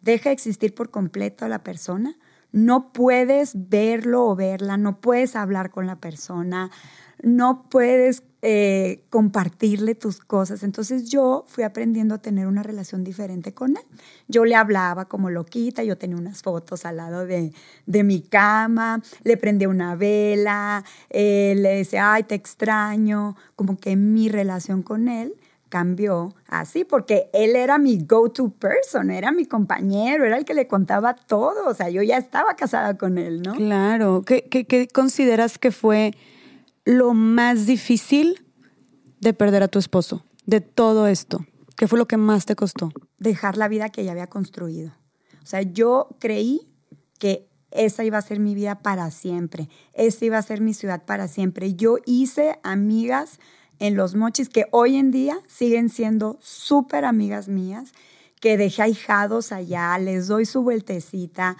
deja 0.00 0.30
de 0.30 0.34
existir 0.34 0.74
por 0.74 0.90
completo 0.90 1.46
la 1.46 1.62
persona. 1.62 2.16
No 2.54 2.92
puedes 2.92 3.68
verlo 3.68 4.26
o 4.26 4.36
verla, 4.36 4.76
no 4.76 5.00
puedes 5.00 5.34
hablar 5.34 5.72
con 5.72 5.88
la 5.88 5.96
persona, 5.96 6.70
no 7.20 7.68
puedes 7.68 8.22
eh, 8.42 9.02
compartirle 9.10 9.96
tus 9.96 10.20
cosas. 10.20 10.62
Entonces 10.62 11.10
yo 11.10 11.44
fui 11.48 11.64
aprendiendo 11.64 12.14
a 12.14 12.22
tener 12.22 12.46
una 12.46 12.62
relación 12.62 13.02
diferente 13.02 13.52
con 13.54 13.76
él. 13.76 13.82
Yo 14.28 14.44
le 14.44 14.54
hablaba 14.54 15.06
como 15.06 15.30
loquita, 15.30 15.82
yo 15.82 15.98
tenía 15.98 16.16
unas 16.16 16.42
fotos 16.42 16.84
al 16.84 16.98
lado 16.98 17.26
de, 17.26 17.52
mi 17.86 18.20
cama, 18.20 19.02
le 19.24 19.36
prendía 19.36 19.68
una 19.68 19.96
vela, 19.96 20.84
eh, 21.10 21.54
le 21.56 21.70
decía, 21.70 22.12
ay, 22.12 22.22
te 22.22 22.36
extraño, 22.36 23.34
como 23.56 23.78
que 23.78 23.96
mi 23.96 24.28
relación 24.28 24.84
con 24.84 25.08
él 25.08 25.34
cambió 25.74 26.36
así, 26.46 26.84
porque 26.84 27.30
él 27.32 27.56
era 27.56 27.78
mi 27.78 27.98
go-to 27.98 28.48
person, 28.48 29.10
era 29.10 29.32
mi 29.32 29.44
compañero, 29.44 30.24
era 30.24 30.38
el 30.38 30.44
que 30.44 30.54
le 30.54 30.68
contaba 30.68 31.16
todo, 31.16 31.66
o 31.66 31.74
sea, 31.74 31.90
yo 31.90 32.00
ya 32.00 32.16
estaba 32.16 32.54
casada 32.54 32.96
con 32.96 33.18
él, 33.18 33.42
¿no? 33.42 33.54
Claro, 33.54 34.22
¿qué, 34.24 34.44
qué 34.44 34.86
consideras 34.86 35.58
que 35.58 35.72
fue 35.72 36.12
lo 36.84 37.12
más 37.12 37.66
difícil 37.66 38.46
de 39.18 39.34
perder 39.34 39.64
a 39.64 39.68
tu 39.68 39.80
esposo? 39.80 40.24
De 40.46 40.60
todo 40.60 41.08
esto. 41.08 41.44
¿Qué 41.76 41.88
fue 41.88 41.98
lo 41.98 42.06
que 42.06 42.18
más 42.18 42.46
te 42.46 42.54
costó? 42.54 42.92
Dejar 43.18 43.56
la 43.56 43.66
vida 43.66 43.88
que 43.88 44.02
ella 44.02 44.12
había 44.12 44.28
construido. 44.28 44.92
O 45.42 45.46
sea, 45.46 45.62
yo 45.62 46.06
creí 46.20 46.68
que 47.18 47.48
esa 47.72 48.04
iba 48.04 48.18
a 48.18 48.22
ser 48.22 48.38
mi 48.38 48.54
vida 48.54 48.80
para 48.80 49.10
siempre, 49.10 49.68
esa 49.92 50.24
iba 50.24 50.38
a 50.38 50.42
ser 50.42 50.60
mi 50.60 50.72
ciudad 50.72 51.04
para 51.04 51.26
siempre. 51.26 51.74
Yo 51.74 51.96
hice 52.06 52.60
amigas 52.62 53.40
en 53.78 53.96
Los 53.96 54.14
Mochis 54.14 54.48
que 54.48 54.66
hoy 54.70 54.96
en 54.96 55.10
día 55.10 55.38
siguen 55.46 55.88
siendo 55.88 56.38
súper 56.40 57.04
amigas 57.04 57.48
mías, 57.48 57.92
que 58.40 58.56
dejé 58.56 58.82
ahijados 58.82 59.52
allá, 59.52 59.96
les 59.98 60.28
doy 60.28 60.44
su 60.44 60.62
vueltecita, 60.62 61.56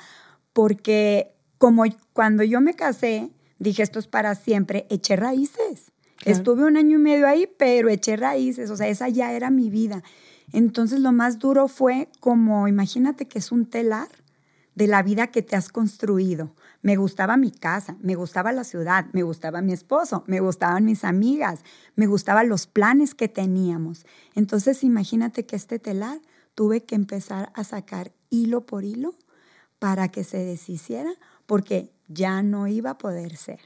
porque 0.53 1.33
como 1.59 1.85
cuando 2.13 2.43
yo 2.43 2.61
me 2.61 2.75
casé, 2.75 3.31
dije 3.59 3.83
esto 3.83 3.99
es 3.99 4.07
para 4.07 4.35
siempre, 4.35 4.87
eché 4.91 5.17
raíces. 5.17 5.93
Estuve 6.25 6.65
un 6.65 6.77
año 6.77 6.99
y 6.99 7.03
medio 7.03 7.27
ahí, 7.27 7.49
pero 7.59 7.89
eché 7.89 8.17
raíces, 8.17 8.71
o 8.71 8.77
sea, 8.77 8.89
esa 8.89 9.09
ya 9.09 9.33
era 9.33 9.51
mi 9.51 9.69
vida. 9.69 10.03
Entonces 10.53 11.01
lo 11.01 11.13
más 11.13 11.39
duro 11.39 11.69
fue 11.69 12.09
como, 12.21 12.69
imagínate 12.69 13.27
que 13.27 13.39
es 13.39 13.53
un 13.53 13.67
telar 13.67 14.09
de 14.75 14.87
la 14.87 15.03
vida 15.03 15.29
que 15.29 15.43
te 15.43 15.57
has 15.57 15.69
construido. 15.69 16.55
Me 16.85 16.97
gustaba 16.97 17.39
mi 17.39 17.51
casa, 17.51 17.97
me 18.03 18.15
gustaba 18.15 18.53
la 18.53 18.63
ciudad, 18.63 19.07
me 19.15 19.23
gustaba 19.23 19.63
mi 19.63 19.73
esposo, 19.73 20.23
me 20.27 20.41
gustaban 20.41 20.85
mis 20.85 21.03
amigas, 21.03 21.65
me 21.97 22.07
gustaban 22.07 22.51
los 22.51 22.67
planes 22.67 23.15
que 23.15 23.27
teníamos. 23.27 24.05
Entonces 24.35 24.85
imagínate 24.85 25.47
que 25.47 25.57
este 25.57 25.79
telar 25.79 26.21
tuve 26.55 26.83
que 26.83 26.95
empezar 26.95 27.51
a 27.55 27.65
sacar 27.65 28.13
hilo 28.29 28.67
por 28.67 28.85
hilo 28.85 29.15
para 29.79 30.09
que 30.09 30.25
se 30.25 30.45
deshiciera 30.45 31.15
porque 31.47 31.91
ya 32.09 32.43
no 32.43 32.69
iba 32.69 32.91
a 32.91 32.99
poder 32.99 33.35
ser. 33.37 33.61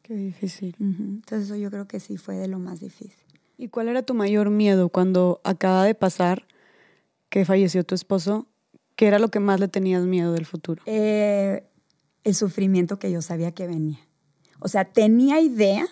Qué 0.00 0.14
difícil. 0.14 0.74
Entonces 0.78 1.50
eso 1.50 1.56
yo 1.56 1.70
creo 1.70 1.86
que 1.86 2.00
sí 2.00 2.16
fue 2.16 2.36
de 2.36 2.48
lo 2.48 2.58
más 2.58 2.80
difícil. 2.80 3.26
¿Y 3.58 3.68
cuál 3.68 3.88
era 3.88 4.02
tu 4.02 4.14
mayor 4.14 4.48
miedo 4.48 4.88
cuando 4.88 5.42
acaba 5.44 5.84
de 5.84 5.94
pasar 5.94 6.46
que 7.28 7.44
falleció 7.44 7.84
tu 7.84 7.94
esposo? 7.94 8.48
¿Qué 8.96 9.06
era 9.06 9.18
lo 9.18 9.28
que 9.28 9.40
más 9.40 9.60
le 9.60 9.68
tenías 9.68 10.04
miedo 10.04 10.32
del 10.32 10.46
futuro? 10.46 10.82
Eh, 10.86 11.62
el 12.24 12.34
sufrimiento 12.34 12.98
que 12.98 13.10
yo 13.10 13.22
sabía 13.22 13.52
que 13.52 13.66
venía. 13.66 14.00
O 14.58 14.68
sea, 14.68 14.84
tenía 14.86 15.40
idea, 15.40 15.86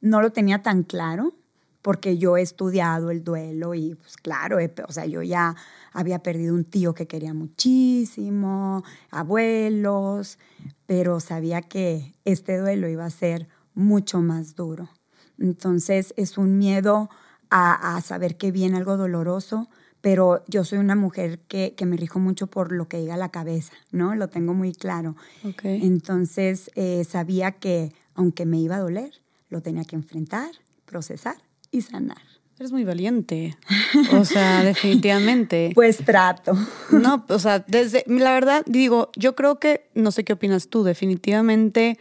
no 0.00 0.22
lo 0.22 0.30
tenía 0.30 0.62
tan 0.62 0.84
claro, 0.84 1.34
porque 1.82 2.16
yo 2.16 2.36
he 2.36 2.42
estudiado 2.42 3.10
el 3.10 3.24
duelo 3.24 3.74
y 3.74 3.96
pues 3.96 4.16
claro, 4.16 4.58
o 4.88 4.92
sea, 4.92 5.04
yo 5.04 5.22
ya 5.22 5.56
había 5.92 6.20
perdido 6.20 6.54
un 6.54 6.64
tío 6.64 6.94
que 6.94 7.08
quería 7.08 7.34
muchísimo, 7.34 8.84
abuelos, 9.10 10.38
pero 10.86 11.18
sabía 11.18 11.60
que 11.60 12.14
este 12.24 12.56
duelo 12.58 12.88
iba 12.88 13.04
a 13.04 13.10
ser 13.10 13.48
mucho 13.74 14.20
más 14.20 14.54
duro. 14.54 14.88
Entonces 15.38 16.14
es 16.16 16.38
un 16.38 16.56
miedo 16.56 17.10
a, 17.50 18.00
saber 18.00 18.38
que 18.38 18.50
viene 18.50 18.78
algo 18.78 18.96
doloroso, 18.96 19.68
pero 20.02 20.44
yo 20.48 20.64
soy 20.64 20.78
una 20.78 20.96
mujer 20.96 21.38
que, 21.48 21.74
me 21.86 21.96
rijo 21.96 22.18
mucho 22.18 22.48
por 22.48 22.72
lo 22.72 22.88
que 22.88 22.98
diga 22.98 23.16
la 23.16 23.30
cabeza, 23.30 23.72
¿no? 23.92 24.14
Lo 24.14 24.28
tengo 24.28 24.52
muy 24.52 24.72
claro. 24.72 25.16
Entonces 25.62 26.70
eh, 26.74 27.04
sabía 27.08 27.52
que 27.52 27.92
aunque 28.14 28.44
me 28.44 28.58
iba 28.58 28.76
a 28.76 28.80
doler, 28.80 29.22
lo 29.48 29.62
tenía 29.62 29.84
que 29.84 29.96
enfrentar, 29.96 30.50
procesar 30.84 31.36
y 31.70 31.80
sanar. 31.82 32.20
Eres 32.58 32.72
muy 32.72 32.84
valiente. 32.84 33.56
O 34.12 34.24
sea, 34.24 34.62
definitivamente. 34.64 35.70
Pues 35.74 35.98
trato. 35.98 36.52
No, 36.90 37.24
o 37.28 37.38
sea, 37.38 37.60
desde, 37.60 38.04
la 38.06 38.32
verdad, 38.32 38.62
digo, 38.66 39.10
yo 39.16 39.34
creo 39.34 39.58
que, 39.58 39.88
no 39.94 40.10
sé 40.10 40.24
qué 40.24 40.34
opinas 40.34 40.68
tú, 40.68 40.84
definitivamente 40.84 41.98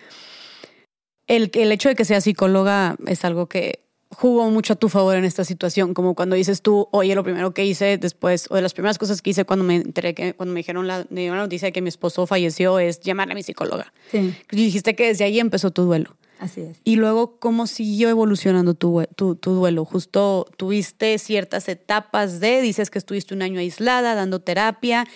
el, 1.28 1.50
el 1.54 1.72
hecho 1.72 1.90
de 1.90 1.96
que 1.96 2.06
sea 2.06 2.20
psicóloga 2.20 2.98
es 3.08 3.24
algo 3.24 3.48
que 3.48 3.86
jugó 4.12 4.50
mucho 4.50 4.74
a 4.74 4.76
tu 4.76 4.90
favor 4.90 5.16
en 5.16 5.26
esta 5.26 5.44
situación, 5.44 5.94
como 5.94 6.16
cuando 6.16 6.36
dices 6.36 6.62
tú, 6.62 6.88
oye, 6.92 7.16
lo 7.16 7.24
primero 7.24 7.54
que 7.54 7.66
hice 7.66 7.98
después, 7.98 8.48
o 8.50 8.56
de 8.56 8.62
las 8.62 8.74
primeras 8.74 8.98
cosas 8.98 9.22
que 9.22 9.32
hice 9.32 9.46
cuando 9.46 9.66
me 9.66 9.76
enteré 9.78 10.14
que, 10.14 10.34
cuando 10.34 10.54
me 10.54 10.60
dijeron 10.60 10.88
la, 10.88 11.06
me 11.10 11.28
la 11.28 11.36
noticia 11.36 11.68
de 11.68 11.72
que 11.72 11.82
mi 11.82 11.90
esposo 11.90 12.28
falleció, 12.28 12.80
es 12.80 13.00
llamarle 13.00 13.34
a 13.34 13.36
mi 13.36 13.44
psicóloga. 13.44 13.92
Sí. 14.12 14.36
Y 14.52 14.56
dijiste 14.56 14.96
que 14.96 15.08
desde 15.08 15.24
ahí 15.24 15.40
empezó 15.40 15.72
tu 15.72 15.84
duelo. 15.84 16.16
Así 16.40 16.62
es. 16.62 16.78
Y 16.84 16.96
luego, 16.96 17.38
¿cómo 17.38 17.68
siguió 17.68 18.10
evolucionando 18.10 18.74
tu, 18.74 19.04
tu, 19.16 19.36
tu, 19.36 19.52
duelo? 19.52 19.86
Justo 19.86 20.48
tuviste 20.58 21.20
ciertas 21.20 21.70
etapas 21.70 22.40
de, 22.40 22.62
dices 22.62 22.90
que 22.90 22.98
estuviste 22.98 23.36
un 23.36 23.44
año 23.44 23.60
aislada, 23.60 24.16
dando 24.16 24.40
terapia. 24.40 25.08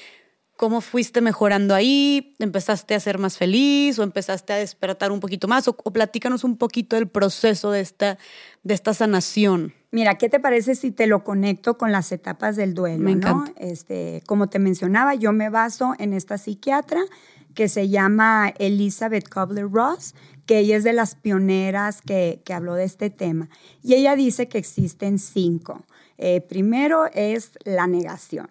¿Cómo 0.57 0.79
fuiste 0.79 1.19
mejorando 1.19 1.75
ahí? 1.75 2.33
¿Empezaste 2.39 2.95
a 2.95 2.99
ser 2.99 3.17
más 3.17 3.37
feliz 3.37 3.99
o 3.99 4.03
empezaste 4.03 4.53
a 4.53 4.55
despertar 4.55 5.11
un 5.11 5.19
poquito 5.19 5.47
más? 5.49 5.67
O, 5.67 5.73
platícanos 5.75 6.43
un 6.45 6.55
poquito 6.57 6.95
del 6.95 7.09
proceso 7.09 7.71
de 7.71 7.81
esta, 7.81 8.17
de 8.63 8.73
esta 8.73 8.93
sanación. 8.93 9.73
Mira, 9.91 10.17
¿qué 10.17 10.29
te 10.29 10.39
parece 10.39 10.75
si 10.75 10.91
te 10.91 11.07
lo 11.07 11.23
conecto 11.23 11.77
con 11.77 11.91
las 11.91 12.11
etapas 12.11 12.55
del 12.55 12.73
duelo? 12.73 13.03
Me 13.03 13.11
encanta. 13.11 13.51
Este, 13.57 14.23
como 14.27 14.47
te 14.47 14.59
mencionaba, 14.59 15.13
yo 15.15 15.33
me 15.33 15.49
baso 15.49 15.93
en 15.99 16.13
esta 16.13 16.37
psiquiatra 16.37 17.01
que 17.53 17.67
se 17.67 17.89
llama 17.89 18.53
Elizabeth 18.59 19.27
Kubler-Ross, 19.29 20.13
que 20.45 20.59
ella 20.59 20.77
es 20.77 20.83
de 20.83 20.93
las 20.93 21.15
pioneras 21.15 22.01
que, 22.01 22.41
habló 22.53 22.75
de 22.75 22.83
este 22.83 23.09
tema. 23.09 23.49
Y 23.81 23.95
ella 23.95 24.15
dice 24.15 24.47
que 24.47 24.57
existen 24.57 25.19
cinco. 25.19 25.85
Eh, 26.17 26.41
primero 26.41 27.07
es 27.13 27.51
la 27.63 27.87
negación. 27.87 28.49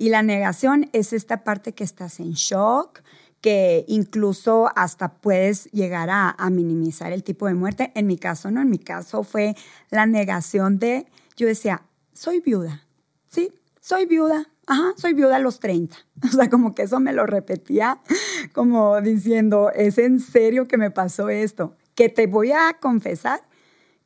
Y 0.00 0.08
la 0.08 0.22
negación 0.22 0.88
es 0.94 1.12
esta 1.12 1.44
parte 1.44 1.74
que 1.74 1.84
estás 1.84 2.20
en 2.20 2.32
shock, 2.32 3.02
que 3.42 3.84
incluso 3.86 4.70
hasta 4.74 5.12
puedes 5.12 5.70
llegar 5.72 6.08
a, 6.10 6.34
minimizar 6.50 7.12
el 7.12 7.22
tipo 7.22 7.46
de 7.46 7.52
muerte. 7.52 7.92
En 7.94 8.06
mi 8.06 8.16
caso, 8.16 8.50
no, 8.50 8.62
en 8.62 8.70
mi 8.70 8.78
caso 8.78 9.24
fue 9.24 9.54
la 9.90 10.06
negación 10.06 10.78
de, 10.78 11.04
yo 11.36 11.46
decía, 11.46 11.82
soy 12.14 12.40
viuda, 12.40 12.86
¿sí? 13.28 13.52
Soy 13.82 14.06
viuda, 14.06 14.48
ajá, 14.66 14.94
soy 14.96 15.12
viuda 15.12 15.36
a 15.36 15.38
los 15.38 15.60
30. 15.60 15.94
O 16.24 16.28
sea, 16.28 16.48
como 16.48 16.74
que 16.74 16.84
eso 16.84 16.98
me 16.98 17.12
lo 17.12 17.26
repetía, 17.26 18.00
como 18.54 19.02
diciendo, 19.02 19.70
¿es 19.70 19.98
en 19.98 20.18
serio 20.18 20.66
que 20.66 20.78
me 20.78 20.90
pasó 20.90 21.28
esto? 21.28 21.76
Que 21.94 22.08
te 22.08 22.26
voy 22.26 22.52
a 22.52 22.78
confesar 22.80 23.42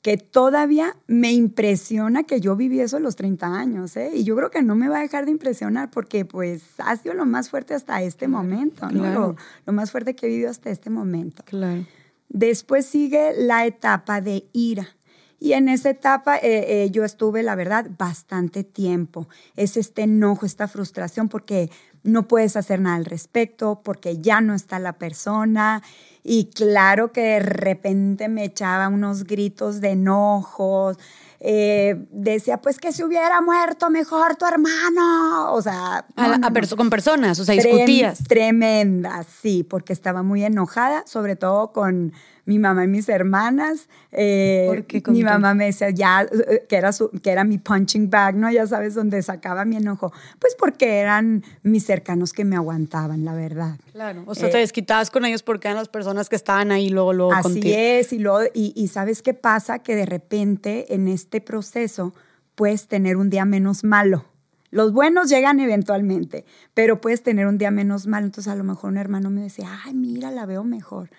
que 0.04 0.18
todavía 0.18 0.98
me 1.06 1.32
impresiona 1.32 2.24
que 2.24 2.38
yo 2.38 2.56
viví 2.56 2.78
eso 2.78 2.98
a 2.98 3.00
los 3.00 3.16
30 3.16 3.46
años, 3.46 3.96
¿eh? 3.96 4.10
Y 4.12 4.22
yo 4.22 4.36
creo 4.36 4.50
que 4.50 4.60
no 4.60 4.74
me 4.74 4.86
va 4.86 4.98
a 4.98 5.00
dejar 5.00 5.24
de 5.24 5.30
impresionar 5.30 5.90
porque 5.90 6.26
pues 6.26 6.62
ha 6.76 6.94
sido 6.96 7.14
lo 7.14 7.24
más 7.24 7.48
fuerte 7.48 7.72
hasta 7.72 8.02
este 8.02 8.28
momento, 8.28 8.86
¿no? 8.90 9.10
Lo, 9.10 9.36
lo, 9.64 9.72
más 9.72 9.90
fuerte 9.90 10.14
que 10.14 10.26
he 10.26 10.28
vivido 10.28 10.50
hasta 10.50 10.68
este 10.68 10.90
momento. 10.90 11.42
Claro. 11.46 11.86
Después 12.28 12.84
sigue 12.84 13.32
la 13.34 13.64
etapa 13.64 14.20
de 14.20 14.46
ira. 14.52 14.88
Y 15.40 15.54
en 15.54 15.70
esa 15.70 15.88
etapa 15.88 16.36
eh, 16.36 16.82
eh, 16.84 16.90
yo 16.90 17.02
estuve, 17.02 17.42
la 17.42 17.54
verdad, 17.54 17.86
bastante 17.96 18.62
tiempo. 18.62 19.26
Es 19.56 19.78
este 19.78 20.02
enojo, 20.02 20.44
esta 20.44 20.68
frustración 20.68 21.30
porque 21.30 21.70
no 22.04 22.28
puedes 22.28 22.56
hacer 22.56 22.80
nada 22.80 22.96
al 22.96 23.06
respecto, 23.06 23.80
porque 23.82 24.18
ya 24.18 24.40
no 24.40 24.54
está 24.54 24.78
la 24.78 24.92
persona. 24.92 25.82
Y 26.22 26.46
claro 26.46 27.12
que 27.12 27.20
de 27.20 27.40
repente 27.40 28.28
me 28.28 28.44
echaba 28.44 28.88
unos 28.88 29.24
gritos 29.24 29.80
de 29.80 29.90
enojos. 29.90 30.98
Eh, 31.40 32.06
decía, 32.10 32.62
pues 32.62 32.78
que 32.78 32.92
se 32.92 33.04
hubiera 33.04 33.40
muerto 33.40 33.90
mejor 33.90 34.36
tu 34.36 34.46
hermano. 34.46 35.52
O 35.52 35.60
sea, 35.60 36.06
con 36.76 36.88
personas, 36.88 37.38
o 37.38 37.44
sea, 37.44 37.54
discutías. 37.54 38.24
Tremenda, 38.24 39.24
sí, 39.24 39.62
porque 39.62 39.92
estaba 39.92 40.22
muy 40.22 40.44
enojada, 40.44 41.04
sobre 41.06 41.36
todo 41.36 41.72
con 41.72 42.12
mi 42.46 42.58
mamá 42.58 42.84
y 42.84 42.88
mis 42.88 43.08
hermanas. 43.08 43.88
Eh, 44.12 44.84
mi 45.08 45.22
mamá 45.22 45.54
me 45.54 45.66
decía 45.66 45.90
ya 45.90 46.22
eh, 46.22 46.64
que 46.68 46.76
era, 46.76 46.92
su, 46.92 47.10
que 47.10 47.30
era 47.30 47.44
mi 47.44 47.58
punching 47.58 48.10
bag, 48.10 48.36
¿no? 48.36 48.50
Ya 48.50 48.66
sabes, 48.66 48.94
dónde 48.94 49.22
sacaba 49.22 49.64
mi 49.64 49.76
enojo. 49.76 50.12
Pues 50.38 50.54
porque 50.58 50.98
eran 50.98 51.44
mis 51.62 51.84
cercanos 51.84 52.32
que 52.32 52.44
me 52.44 52.56
aguantaban, 52.56 53.24
la 53.24 53.34
verdad. 53.34 53.78
Claro, 53.92 54.24
o 54.26 54.34
sea, 54.34 54.50
te 54.50 54.58
eh, 54.58 54.60
desquitabas 54.60 55.10
con 55.10 55.24
ellos 55.24 55.42
porque 55.42 55.68
eran 55.68 55.78
las 55.78 55.88
personas 55.88 56.28
que 56.28 56.36
estaban 56.36 56.72
ahí 56.72 56.90
luego, 56.90 57.12
luego 57.12 57.32
Así 57.32 57.72
es, 57.72 58.12
y, 58.12 58.18
luego, 58.18 58.50
y, 58.54 58.72
y 58.76 58.88
¿sabes 58.88 59.22
qué 59.22 59.34
pasa? 59.34 59.80
Que 59.80 59.96
de 59.96 60.06
repente 60.06 60.94
en 60.94 61.08
este 61.08 61.40
proceso 61.40 62.14
puedes 62.54 62.88
tener 62.88 63.16
un 63.16 63.30
día 63.30 63.44
menos 63.44 63.84
malo. 63.84 64.24
Los 64.74 64.92
buenos 64.92 65.28
llegan 65.28 65.60
eventualmente, 65.60 66.44
pero 66.74 67.00
puedes 67.00 67.22
tener 67.22 67.46
un 67.46 67.58
día 67.58 67.70
menos 67.70 68.08
malo. 68.08 68.26
Entonces 68.26 68.52
a 68.52 68.56
lo 68.56 68.64
mejor 68.64 68.90
un 68.90 68.96
hermano 68.96 69.30
me 69.30 69.40
decía, 69.40 69.68
ay, 69.84 69.94
mira, 69.94 70.32
la 70.32 70.46
veo 70.46 70.64
mejor. 70.64 71.10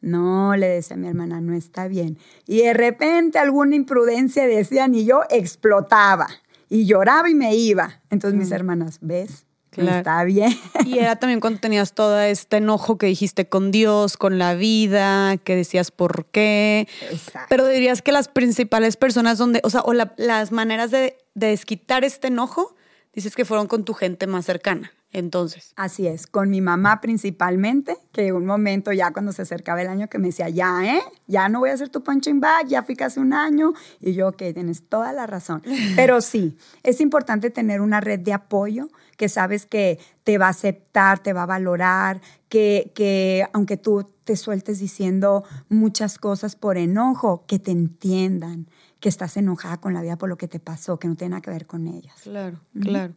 No, 0.00 0.56
le 0.56 0.66
decía 0.66 0.96
a 0.96 0.98
mi 0.98 1.08
hermana, 1.08 1.40
no 1.40 1.54
está 1.54 1.88
bien. 1.88 2.18
Y 2.46 2.62
de 2.62 2.72
repente 2.72 3.38
alguna 3.38 3.76
imprudencia 3.76 4.46
decían 4.46 4.94
y 4.94 5.04
yo 5.04 5.22
explotaba 5.28 6.28
y 6.68 6.86
lloraba 6.86 7.28
y 7.28 7.34
me 7.34 7.54
iba. 7.54 8.00
Entonces 8.10 8.38
mis 8.38 8.50
mm. 8.50 8.54
hermanas, 8.54 8.98
¿ves? 9.00 9.46
Está 9.76 10.24
bien. 10.24 10.52
Y 10.84 10.98
era 10.98 11.16
también 11.18 11.40
cuando 11.40 11.60
tenías 11.60 11.92
todo 11.92 12.18
este 12.20 12.56
enojo 12.56 12.98
que 12.98 13.06
dijiste 13.06 13.48
con 13.48 13.70
Dios, 13.70 14.16
con 14.16 14.38
la 14.38 14.54
vida, 14.54 15.36
que 15.36 15.54
decías 15.54 15.90
por 15.90 16.26
qué. 16.26 16.88
Exacto. 17.10 17.46
Pero 17.48 17.66
dirías 17.66 18.02
que 18.02 18.12
las 18.12 18.28
principales 18.28 18.96
personas 18.96 19.38
donde, 19.38 19.60
o 19.62 19.70
sea, 19.70 19.82
o 19.82 19.92
las 19.92 20.52
maneras 20.52 20.90
de, 20.90 21.18
de 21.34 21.48
desquitar 21.48 22.04
este 22.04 22.28
enojo, 22.28 22.74
dices 23.12 23.36
que 23.36 23.44
fueron 23.44 23.66
con 23.66 23.84
tu 23.84 23.94
gente 23.94 24.26
más 24.26 24.44
cercana 24.44 24.92
entonces. 25.12 25.72
Así 25.76 26.06
es, 26.06 26.26
con 26.26 26.50
mi 26.50 26.60
mamá 26.60 27.00
principalmente, 27.00 27.96
que 28.12 28.32
un 28.32 28.46
momento 28.46 28.92
ya 28.92 29.12
cuando 29.12 29.32
se 29.32 29.42
acercaba 29.42 29.82
el 29.82 29.88
año 29.88 30.08
que 30.08 30.18
me 30.18 30.28
decía, 30.28 30.48
ya, 30.48 30.84
¿eh? 30.84 31.02
Ya 31.26 31.48
no 31.48 31.60
voy 31.60 31.70
a 31.70 31.74
hacer 31.74 31.88
tu 31.88 32.02
punching 32.02 32.40
bag, 32.40 32.68
ya 32.68 32.82
fui 32.82 32.94
casi 32.94 33.18
un 33.20 33.32
año. 33.32 33.72
Y 34.00 34.12
yo, 34.12 34.32
que 34.32 34.52
tienes 34.54 34.88
toda 34.88 35.12
la 35.12 35.26
razón. 35.26 35.62
Pero 35.96 36.20
sí, 36.20 36.56
es 36.82 37.00
importante 37.00 37.50
tener 37.50 37.80
una 37.80 38.00
red 38.00 38.20
de 38.20 38.32
apoyo 38.32 38.88
que 39.16 39.28
sabes 39.28 39.66
que 39.66 39.98
te 40.24 40.38
va 40.38 40.46
a 40.46 40.50
aceptar, 40.50 41.18
te 41.18 41.32
va 41.32 41.42
a 41.42 41.46
valorar, 41.46 42.20
que, 42.48 42.92
que 42.94 43.46
aunque 43.52 43.76
tú 43.76 44.06
te 44.24 44.36
sueltes 44.36 44.78
diciendo 44.78 45.44
muchas 45.68 46.18
cosas 46.18 46.56
por 46.56 46.78
enojo, 46.78 47.44
que 47.46 47.58
te 47.58 47.70
entiendan, 47.70 48.66
que 49.00 49.08
estás 49.08 49.36
enojada 49.36 49.78
con 49.78 49.92
la 49.92 50.02
vida 50.02 50.16
por 50.16 50.28
lo 50.28 50.38
que 50.38 50.46
te 50.48 50.60
pasó, 50.60 50.98
que 50.98 51.08
no 51.08 51.16
tiene 51.16 51.30
nada 51.30 51.42
que 51.42 51.50
ver 51.50 51.66
con 51.66 51.86
ellas. 51.86 52.14
Claro, 52.22 52.60
claro. 52.80 53.14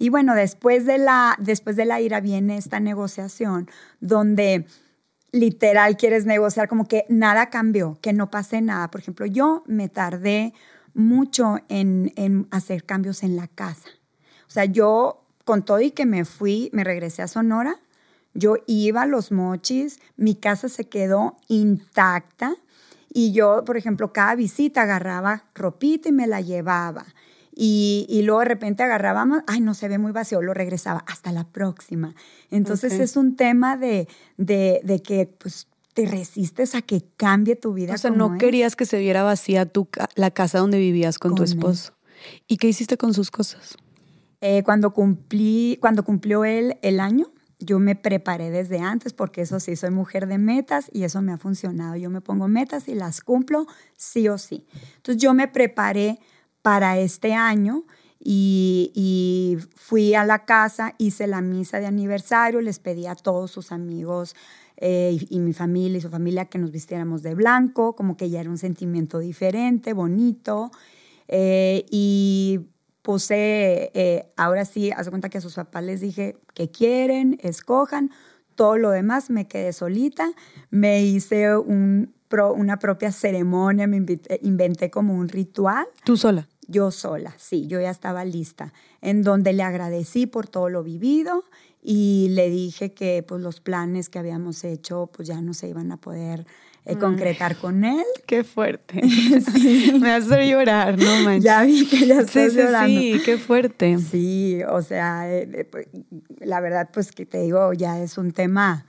Y 0.00 0.08
bueno, 0.08 0.34
después 0.34 0.86
de 0.86 0.96
la, 0.96 1.36
después 1.38 1.76
de 1.76 1.84
la 1.84 2.00
ira 2.00 2.20
viene 2.20 2.56
esta 2.56 2.80
negociación 2.80 3.68
donde 4.00 4.64
literal 5.30 5.98
quieres 5.98 6.24
negociar 6.24 6.68
como 6.68 6.88
que 6.88 7.04
nada 7.10 7.50
cambió, 7.50 7.98
que 8.00 8.14
no 8.14 8.30
pase 8.30 8.62
nada. 8.62 8.90
Por 8.90 9.02
ejemplo, 9.02 9.26
yo 9.26 9.62
me 9.66 9.90
tardé 9.90 10.54
mucho 10.94 11.58
en, 11.68 12.14
en 12.16 12.48
hacer 12.50 12.84
cambios 12.84 13.22
en 13.22 13.36
la 13.36 13.46
casa. 13.46 13.90
O 14.48 14.50
sea, 14.50 14.64
yo 14.64 15.26
con 15.44 15.66
todo 15.66 15.82
y 15.82 15.90
que 15.90 16.06
me 16.06 16.24
fui, 16.24 16.70
me 16.72 16.82
regresé 16.82 17.20
a 17.20 17.28
Sonora, 17.28 17.78
yo 18.32 18.56
iba 18.66 19.02
a 19.02 19.06
los 19.06 19.30
mochis, 19.30 20.00
mi 20.16 20.34
casa 20.34 20.70
se 20.70 20.88
quedó 20.88 21.36
intacta 21.48 22.56
y 23.12 23.32
yo, 23.32 23.66
por 23.66 23.76
ejemplo, 23.76 24.14
cada 24.14 24.34
visita 24.34 24.80
agarraba 24.80 25.44
ropita 25.54 26.08
y 26.08 26.12
me 26.12 26.26
la 26.26 26.40
llevaba 26.40 27.04
Y, 27.62 28.22
luego 28.24 28.40
de 28.40 28.46
repente 28.46 28.82
agarrábamos, 28.82 29.42
ay, 29.46 29.60
no 29.60 29.74
se 29.74 29.86
ve 29.86 29.98
muy 29.98 30.12
vacío, 30.12 30.40
lo 30.40 30.54
regresaba, 30.54 31.04
hasta 31.06 31.30
la 31.30 31.44
próxima. 31.44 32.14
Entonces 32.50 32.94
es 32.94 33.18
un 33.18 33.36
tema 33.36 33.76
de, 33.76 34.08
de, 34.38 35.02
que 35.04 35.26
pues 35.26 35.68
te 35.92 36.06
resistes 36.06 36.74
a 36.74 36.80
que 36.80 37.04
cambie 37.18 37.56
tu 37.56 37.74
vida. 37.74 37.92
O 37.92 37.98
sea, 37.98 38.12
no 38.12 38.38
querías 38.38 38.76
que 38.76 38.86
se 38.86 38.98
viera 38.98 39.24
vacía 39.24 39.66
tu, 39.66 39.88
la 40.14 40.30
casa 40.30 40.58
donde 40.58 40.78
vivías 40.78 41.18
con, 41.18 41.34
tu 41.34 41.42
esposo. 41.42 41.92
¿Y 42.48 42.56
qué 42.56 42.68
hiciste 42.68 42.96
con 42.96 43.12
sus 43.12 43.30
cosas? 43.30 43.76
Eh, 44.40 44.62
cuando, 44.64 44.94
cumplí, 44.94 45.76
cuando 45.82 46.02
cumplió 46.02 46.46
él 46.46 46.78
el 46.80 46.98
año, 46.98 47.30
yo 47.58 47.78
me 47.78 47.94
preparé 47.94 48.50
desde 48.50 48.78
antes 48.78 49.12
porque 49.12 49.42
eso 49.42 49.60
sí, 49.60 49.76
soy 49.76 49.90
mujer 49.90 50.28
de 50.28 50.38
metas 50.38 50.88
y 50.94 51.02
eso 51.02 51.20
me 51.20 51.32
ha 51.32 51.36
funcionado. 51.36 51.96
Yo 51.96 52.08
me 52.08 52.22
pongo 52.22 52.48
metas 52.48 52.88
y 52.88 52.94
las 52.94 53.20
cumplo 53.20 53.66
sí 53.98 54.28
o 54.28 54.38
sí. 54.38 54.66
Entonces 54.96 55.22
yo 55.22 55.34
me 55.34 55.46
preparé 55.46 56.20
para 56.62 56.98
este 56.98 57.34
año 57.34 57.84
y, 58.22 59.58
fui 59.74 60.14
a 60.14 60.24
la 60.24 60.44
casa, 60.44 60.94
hice 60.98 61.26
la 61.26 61.40
misa 61.40 61.80
de 61.80 61.86
aniversario, 61.86 62.60
les 62.60 62.78
pedí 62.78 63.06
a 63.06 63.14
todos 63.14 63.50
sus 63.50 63.72
amigos 63.72 64.36
eh, 64.76 65.18
y, 65.28 65.40
mi 65.40 65.52
familia 65.52 65.98
y 65.98 66.00
su 66.00 66.10
familia 66.10 66.44
que 66.44 66.58
nos 66.58 66.70
vistiéramos 66.70 67.22
de 67.22 67.34
blanco, 67.34 67.96
como 67.96 68.16
que 68.16 68.30
ya 68.30 68.40
era 68.40 68.50
un 68.50 68.58
sentimiento 68.58 69.18
diferente, 69.18 69.94
bonito. 69.94 70.70
Eh, 71.28 71.86
y 71.90 72.60
puse, 73.02 73.90
eh, 73.94 74.30
ahora 74.36 74.64
sí, 74.64 74.90
hace 74.90 75.10
cuenta 75.10 75.28
que 75.28 75.38
a 75.38 75.40
sus 75.40 75.54
papás 75.54 75.82
les 75.84 76.00
dije 76.00 76.36
que 76.54 76.70
quieren, 76.70 77.38
escojan, 77.42 78.10
todo 78.54 78.76
lo 78.76 78.90
demás 78.90 79.30
me 79.30 79.48
quedé 79.48 79.72
solita, 79.72 80.30
me 80.70 81.02
hice 81.02 81.56
un, 81.56 82.12
una 82.54 82.78
propia 82.78 83.10
ceremonia, 83.12 83.86
me 83.86 84.04
inventé 84.42 84.90
como 84.90 85.14
un 85.14 85.28
ritual. 85.28 85.86
¿Tú 86.04 86.16
sola? 86.16 86.46
Yo 86.70 86.92
sola, 86.92 87.34
sí, 87.36 87.66
yo 87.66 87.80
ya 87.80 87.90
estaba 87.90 88.24
lista, 88.24 88.72
en 89.00 89.22
donde 89.22 89.52
le 89.52 89.64
agradecí 89.64 90.26
por 90.26 90.46
todo 90.46 90.68
lo 90.68 90.84
vivido 90.84 91.44
y 91.82 92.28
le 92.30 92.48
dije 92.48 92.92
que 92.92 93.24
pues 93.26 93.40
los 93.40 93.60
planes 93.60 94.08
que 94.08 94.20
habíamos 94.20 94.62
hecho 94.62 95.10
pues 95.12 95.26
ya 95.26 95.40
no 95.40 95.52
se 95.52 95.68
iban 95.68 95.90
a 95.90 95.96
poder 95.96 96.46
eh, 96.84 96.96
concretar 96.96 97.56
con 97.56 97.84
él. 97.84 98.04
Qué 98.26 98.44
fuerte. 98.44 99.00
Me 100.00 100.12
hace 100.12 100.48
llorar, 100.48 100.96
no 100.96 101.24
manches. 101.24 101.44
Ya 101.44 101.62
vi 101.64 101.86
que 101.86 102.06
ya 102.06 102.20
estás 102.20 102.52
sí, 102.52 102.58
llorando. 102.58 103.00
Sí, 103.00 103.20
qué 103.24 103.38
fuerte. 103.38 103.98
Sí, 103.98 104.60
o 104.68 104.80
sea, 104.80 105.30
eh, 105.30 105.48
eh, 105.52 105.64
pues, 105.64 105.88
la 106.38 106.60
verdad, 106.60 106.88
pues 106.92 107.12
que 107.12 107.26
te 107.26 107.40
digo, 107.40 107.72
ya 107.72 108.00
es 108.00 108.16
un 108.16 108.32
tema 108.32 108.86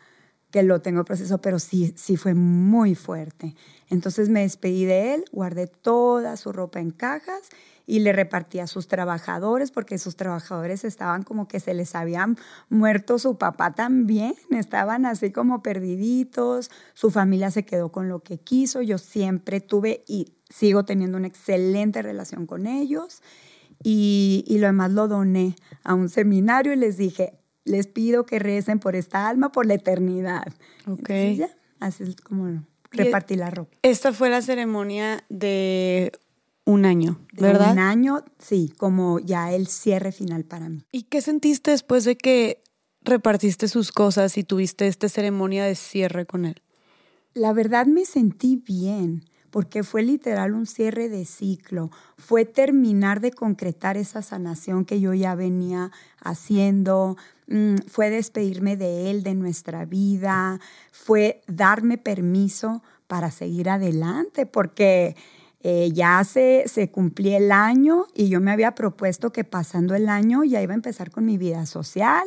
que 0.51 0.63
lo 0.63 0.82
tengo 0.82 1.03
proceso, 1.05 1.39
pero 1.39 1.59
sí, 1.59 1.93
sí 1.95 2.17
fue 2.17 2.34
muy 2.34 2.93
fuerte. 2.93 3.55
Entonces 3.91 4.29
me 4.29 4.41
despedí 4.41 4.85
de 4.85 5.13
él, 5.13 5.25
guardé 5.33 5.67
toda 5.67 6.37
su 6.37 6.53
ropa 6.53 6.79
en 6.79 6.91
cajas 6.91 7.49
y 7.85 7.99
le 7.99 8.13
repartía 8.13 8.63
a 8.63 8.67
sus 8.67 8.87
trabajadores, 8.87 9.69
porque 9.69 9.97
sus 9.97 10.15
trabajadores 10.15 10.85
estaban 10.85 11.23
como 11.23 11.49
que 11.49 11.59
se 11.59 11.73
les 11.73 11.93
habían 11.93 12.37
muerto 12.69 13.19
su 13.19 13.37
papá 13.37 13.73
también, 13.73 14.33
estaban 14.51 15.05
así 15.05 15.31
como 15.31 15.61
perdiditos, 15.61 16.71
su 16.93 17.11
familia 17.11 17.51
se 17.51 17.65
quedó 17.65 17.91
con 17.91 18.07
lo 18.07 18.21
que 18.21 18.39
quiso, 18.39 18.81
yo 18.81 18.97
siempre 18.97 19.59
tuve 19.59 20.05
y 20.07 20.37
sigo 20.49 20.85
teniendo 20.85 21.17
una 21.17 21.27
excelente 21.27 22.01
relación 22.01 22.45
con 22.45 22.67
ellos 22.67 23.21
y, 23.83 24.45
lo 24.57 24.67
demás 24.67 24.91
lo 24.91 25.09
doné 25.09 25.57
a 25.83 25.95
un 25.95 26.07
seminario 26.07 26.71
y 26.71 26.77
les 26.77 26.95
dije, 26.95 27.33
les 27.65 27.87
pido 27.87 28.25
que 28.25 28.39
recen 28.39 28.79
por 28.79 28.95
esta 28.95 29.27
alma 29.27 29.51
por 29.51 29.65
la 29.65 29.73
eternidad. 29.73 30.47
Ok. 30.87 31.09
así 31.81 32.03
es 32.03 32.15
como 32.21 32.63
repartí 32.91 33.35
la 33.35 33.49
ropa. 33.49 33.75
Esta 33.81 34.13
fue 34.13 34.29
la 34.29 34.41
ceremonia 34.41 35.23
de 35.29 36.11
un 36.65 36.85
año, 36.85 37.19
¿verdad? 37.33 37.73
un 37.73 37.79
año, 37.79 38.23
sí, 38.39 38.73
como 38.77 39.19
ya 39.19 39.51
el 39.51 39.67
cierre 39.67 40.11
final 40.11 40.43
para 40.43 40.69
mí. 40.69 40.85
¿Y 40.91 41.03
qué 41.03 41.21
sentiste 41.21 41.71
después 41.71 42.05
de 42.05 42.15
que 42.15 42.61
repartiste 43.03 43.67
sus 43.67 43.91
cosas 43.91 44.37
y 44.37 44.43
tuviste 44.43 44.87
esta 44.87 45.09
ceremonia 45.09 45.65
de 45.65 45.75
cierre 45.75 46.25
con 46.25 46.45
él? 46.45 46.61
La 47.33 47.53
verdad 47.53 47.85
me 47.85 48.05
sentí 48.05 48.57
bien, 48.57 49.23
porque 49.52 49.84
fue 49.84 50.02
literal 50.02 50.54
un 50.54 50.66
cierre 50.66 51.10
de 51.10 51.26
ciclo, 51.26 51.91
fue 52.18 52.45
terminar 52.45 53.20
de 53.20 53.32
concretar 53.32 53.97
esa 53.97 54.22
sanación 54.22 54.86
que 54.86 54.99
yo 54.99 55.14
ya 55.14 55.36
venía 55.36 55.91
haciendo, 56.24 57.18
mm, 57.47 57.76
fue 57.88 58.10
despedirme 58.10 58.78
de 58.78 59.12
él, 59.12 59.24
de 59.24 59.36
nuestra 59.36 59.86
vida, 59.86 60.60
fue 60.91 61.41
darme 61.47 61.97
permiso 61.97 62.82
para 63.08 63.30
seguir 63.30 63.70
adelante, 63.70 64.45
porque 64.45 65.16
eh, 65.64 65.91
ya 65.93 66.24
se, 66.24 66.64
se 66.68 66.89
cumplía 66.89 67.38
el 67.38 67.52
año 67.52 68.08
y 68.16 68.30
yo 68.30 68.39
me 68.39 68.52
había 68.52 68.74
propuesto 68.74 69.32
que 69.32 69.43
pasando 69.43 69.93
el 69.95 70.10
año 70.10 70.43
ya 70.43 70.62
iba 70.62 70.74
a 70.74 70.76
empezar 70.76 71.12
con 71.12 71.26
mi 71.26 71.38
vida 71.38 71.66
social. 71.66 72.24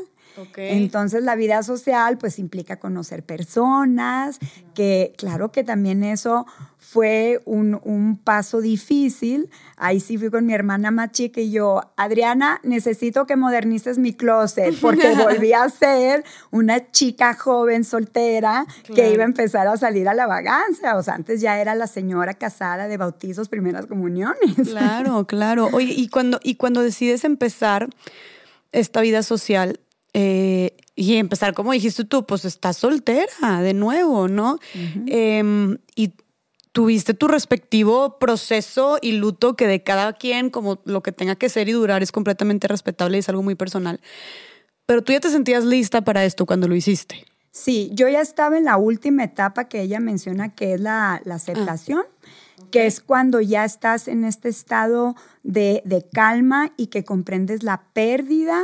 Entonces 0.56 1.22
la 1.22 1.36
vida 1.36 1.62
social 1.62 2.18
pues 2.18 2.38
implica 2.38 2.78
conocer 2.78 3.22
personas, 3.22 4.38
que 4.74 5.12
claro 5.16 5.52
que 5.52 5.64
también 5.64 6.02
eso 6.02 6.46
fue 6.78 7.40
un, 7.44 7.80
un, 7.82 8.16
paso 8.16 8.60
difícil. 8.60 9.50
Ahí 9.76 10.00
sí 10.00 10.18
fui 10.18 10.30
con 10.30 10.46
mi 10.46 10.54
hermana 10.54 10.90
más 10.90 11.10
chica 11.12 11.40
y 11.40 11.50
yo, 11.50 11.80
Adriana, 11.96 12.60
necesito 12.62 13.26
que 13.26 13.36
modernices 13.36 13.98
mi 13.98 14.12
closet 14.12 14.74
porque 14.80 15.14
volví 15.16 15.52
a 15.52 15.68
ser 15.70 16.24
una 16.50 16.90
chica 16.90 17.34
joven 17.34 17.84
soltera 17.84 18.66
que 18.94 19.12
iba 19.12 19.22
a 19.24 19.26
empezar 19.26 19.66
a 19.66 19.76
salir 19.76 20.08
a 20.08 20.14
la 20.14 20.26
vagancia. 20.26 20.96
O 20.96 21.02
sea, 21.02 21.14
antes 21.14 21.40
ya 21.40 21.60
era 21.60 21.74
la 21.74 21.86
señora 21.86 22.34
casada 22.34 22.86
de 22.86 22.96
bautizos, 22.96 23.48
primeras 23.48 23.86
comuniones. 23.86 24.68
Claro, 24.68 25.26
claro. 25.26 25.70
Oye, 25.72 25.94
y 25.96 26.08
cuando, 26.08 26.38
y 26.42 26.56
cuando 26.56 26.82
decides 26.82 27.24
empezar 27.24 27.88
esta 28.72 29.00
vida 29.00 29.22
social, 29.22 29.80
eh, 30.14 30.76
y 30.94 31.16
empezar, 31.16 31.54
como 31.54 31.72
dijiste 31.72 32.04
tú, 32.04 32.24
pues 32.24 32.44
estás 32.44 32.76
soltera 32.76 33.60
de 33.60 33.74
nuevo, 33.74 34.28
¿no? 34.28 34.60
Em, 35.06 35.78
y 35.96 36.14
tuviste 36.70 37.14
tu 37.14 37.26
respectivo 37.26 38.18
proceso 38.18 38.98
y 39.02 39.12
luto 39.12 39.56
que 39.56 39.66
de 39.66 39.82
cada 39.82 40.12
quien, 40.12 40.50
como 40.50 40.80
lo 40.84 41.02
que 41.02 41.10
tenga 41.10 41.34
que 41.34 41.48
ser 41.48 41.68
y 41.68 41.72
durar, 41.72 42.04
es 42.04 42.12
completamente 42.12 42.68
respetable 42.68 43.18
y 43.18 43.20
es 43.20 43.28
algo 43.28 43.42
muy 43.42 43.56
personal. 43.56 44.00
Pero 44.86 45.02
tú 45.02 45.12
ya 45.12 45.20
te 45.20 45.30
sentías 45.30 45.64
lista 45.64 46.02
para 46.02 46.24
esto 46.24 46.46
cuando 46.46 46.68
lo 46.68 46.76
hiciste. 46.76 47.24
Sí, 47.50 47.90
yo 47.92 48.08
ya 48.08 48.20
estaba 48.20 48.56
en 48.56 48.64
la 48.64 48.76
última 48.76 49.24
etapa 49.24 49.64
que 49.68 49.80
ella 49.80 49.98
menciona, 49.98 50.54
que 50.54 50.74
es 50.74 50.80
la, 50.80 51.20
aceptación. 51.30 52.02
que 52.70 52.86
es 52.86 53.00
cuando 53.00 53.40
ya 53.40 53.64
estás 53.64 54.06
en 54.06 54.24
este 54.24 54.48
estado 54.48 55.16
de, 55.42 55.82
de, 55.84 56.04
calma 56.12 56.72
y 56.76 56.88
que 56.88 57.04
comprendes 57.04 57.62
la 57.62 57.84
pérdida 57.92 58.60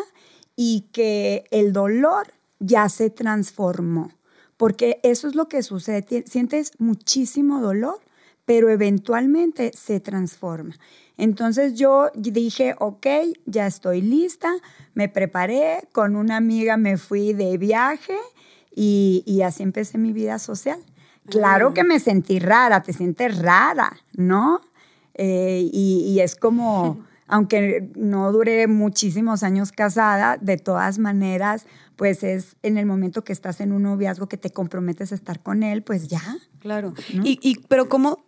y 0.63 0.83
que 0.93 1.45
el 1.51 1.73
dolor 1.73 2.35
ya 2.59 2.91
se 2.91 3.09
transformó. 3.09 4.13
Porque 4.59 5.01
eso 5.03 5.27
es 5.27 5.35
lo 5.35 5.49
que 5.49 5.63
sucede. 5.63 6.23
Sientes 6.27 6.73
muchísimo 6.79 7.63
dolor, 7.63 7.99
pero 8.45 8.69
eventualmente 8.69 9.73
se 9.75 10.01
transforma. 10.01 10.75
Entonces 11.17 11.79
yo 11.79 12.11
dije, 12.15 12.75
ok, 12.79 13.07
ya 13.47 13.67
estoy 13.67 14.03
lista, 14.03 14.53
me 14.93 15.09
preparé, 15.09 15.89
con 15.93 16.15
una 16.15 16.37
amiga 16.37 16.77
me 16.77 16.99
fui 16.99 17.33
de 17.33 17.57
viaje 17.57 18.19
y, 18.71 19.41
así 19.43 19.63
empecé 19.63 19.97
mi 19.97 20.13
vida 20.13 20.39
social. 20.39 20.79
Claro 21.25 21.73
que 21.73 21.85
me 21.85 22.01
sentí 22.01 22.39
rara, 22.39 22.83
te 22.83 22.93
sientes 22.93 23.39
rara, 23.39 23.97
¿no? 24.13 24.61
Eh, 25.15 25.71
y, 25.73 26.21
es 26.21 26.37
como 26.37 27.03
aunque 27.31 27.91
no 27.95 28.33
duré 28.33 28.67
muchísimos 28.67 29.43
años 29.43 29.73
casada, 29.73 30.37
de 30.41 30.57
todas 30.57 30.99
maneras, 30.99 31.67
pues 31.97 32.23
es 32.23 32.57
en 32.63 32.77
el 32.77 32.87
momento 32.87 33.25
que 33.25 33.33
estás 33.33 33.61
en 33.61 33.73
un 33.73 33.85
noviazgo 33.85 34.29
que 34.29 34.37
te 34.37 34.51
comprometes 34.51 35.13
a 35.13 35.15
estar 35.15 35.41
con 35.41 35.63
él, 35.63 35.83
pues 35.83 36.09
ya. 36.09 36.23
Claro. 36.59 36.95
Y, 37.23 37.59
pero 37.69 37.89
¿cómo, 37.89 38.25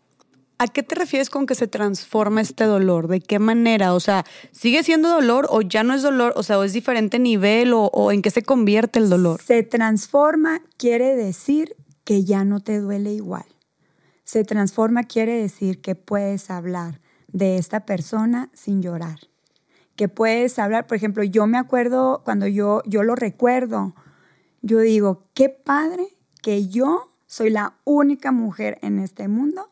¿A 0.59 0.69
qué 0.69 0.85
te 0.85 0.95
refieres 0.95 1.29
con 1.29 1.47
que 1.47 1.57
se 1.57 1.67
transforma 1.67 2.41
este 2.41 2.65
dolor? 2.65 3.09
¿De 3.09 3.21
qué 3.21 3.41
manera? 3.41 3.95
O 3.95 4.01
sea, 4.01 4.25
¿sigue 4.53 4.85
siendo 4.85 5.09
dolor 5.09 5.49
o 5.51 5.61
ya 5.61 5.83
no 5.83 5.93
es 5.93 6.03
dolor? 6.03 6.33
O 6.37 6.45
sea, 6.45 6.59
¿o 6.59 6.63
es 6.63 6.73
diferente 6.73 7.19
nivel 7.19 7.73
o, 7.73 7.87
o, 7.87 8.13
en 8.13 8.23
qué 8.23 8.31
se 8.31 8.43
convierte 8.43 9.01
el 9.01 9.11
dolor? 9.11 9.43
Se 9.43 9.65
transforma 9.65 10.63
quiere 10.77 11.17
decir 11.17 11.75
que 12.05 12.25
ya 12.25 12.45
no 12.45 12.61
te 12.61 12.79
duele 12.79 13.13
igual. 13.13 13.45
Se 14.25 14.45
transforma 14.45 15.03
quiere 15.03 15.35
decir 15.35 15.81
que 15.81 15.95
puedes 15.95 16.49
hablar, 16.49 17.02
de 17.33 17.57
esta 17.57 17.87
persona 17.87 18.51
sin 18.53 18.83
llorar. 18.83 19.19
Que 19.97 20.09
puedes 20.09 20.59
hablar, 20.59 20.87
por 20.87 20.97
ejemplo, 20.97 21.23
yo 21.23 21.47
me 21.47 21.59
acuerdo 21.59 22.23
cuando 22.25 22.47
yo, 22.47 22.83
yo 22.87 23.03
lo 23.03 23.15
recuerdo, 23.15 23.95
yo 24.63 24.79
digo, 24.79 25.25
qué 25.35 25.49
padre 25.49 26.07
que 26.41 26.69
yo 26.69 27.13
soy 27.27 27.51
la 27.51 27.75
única 27.85 28.33
mujer 28.33 28.79
en 28.83 28.99
este 28.99 29.29
mundo 29.29 29.71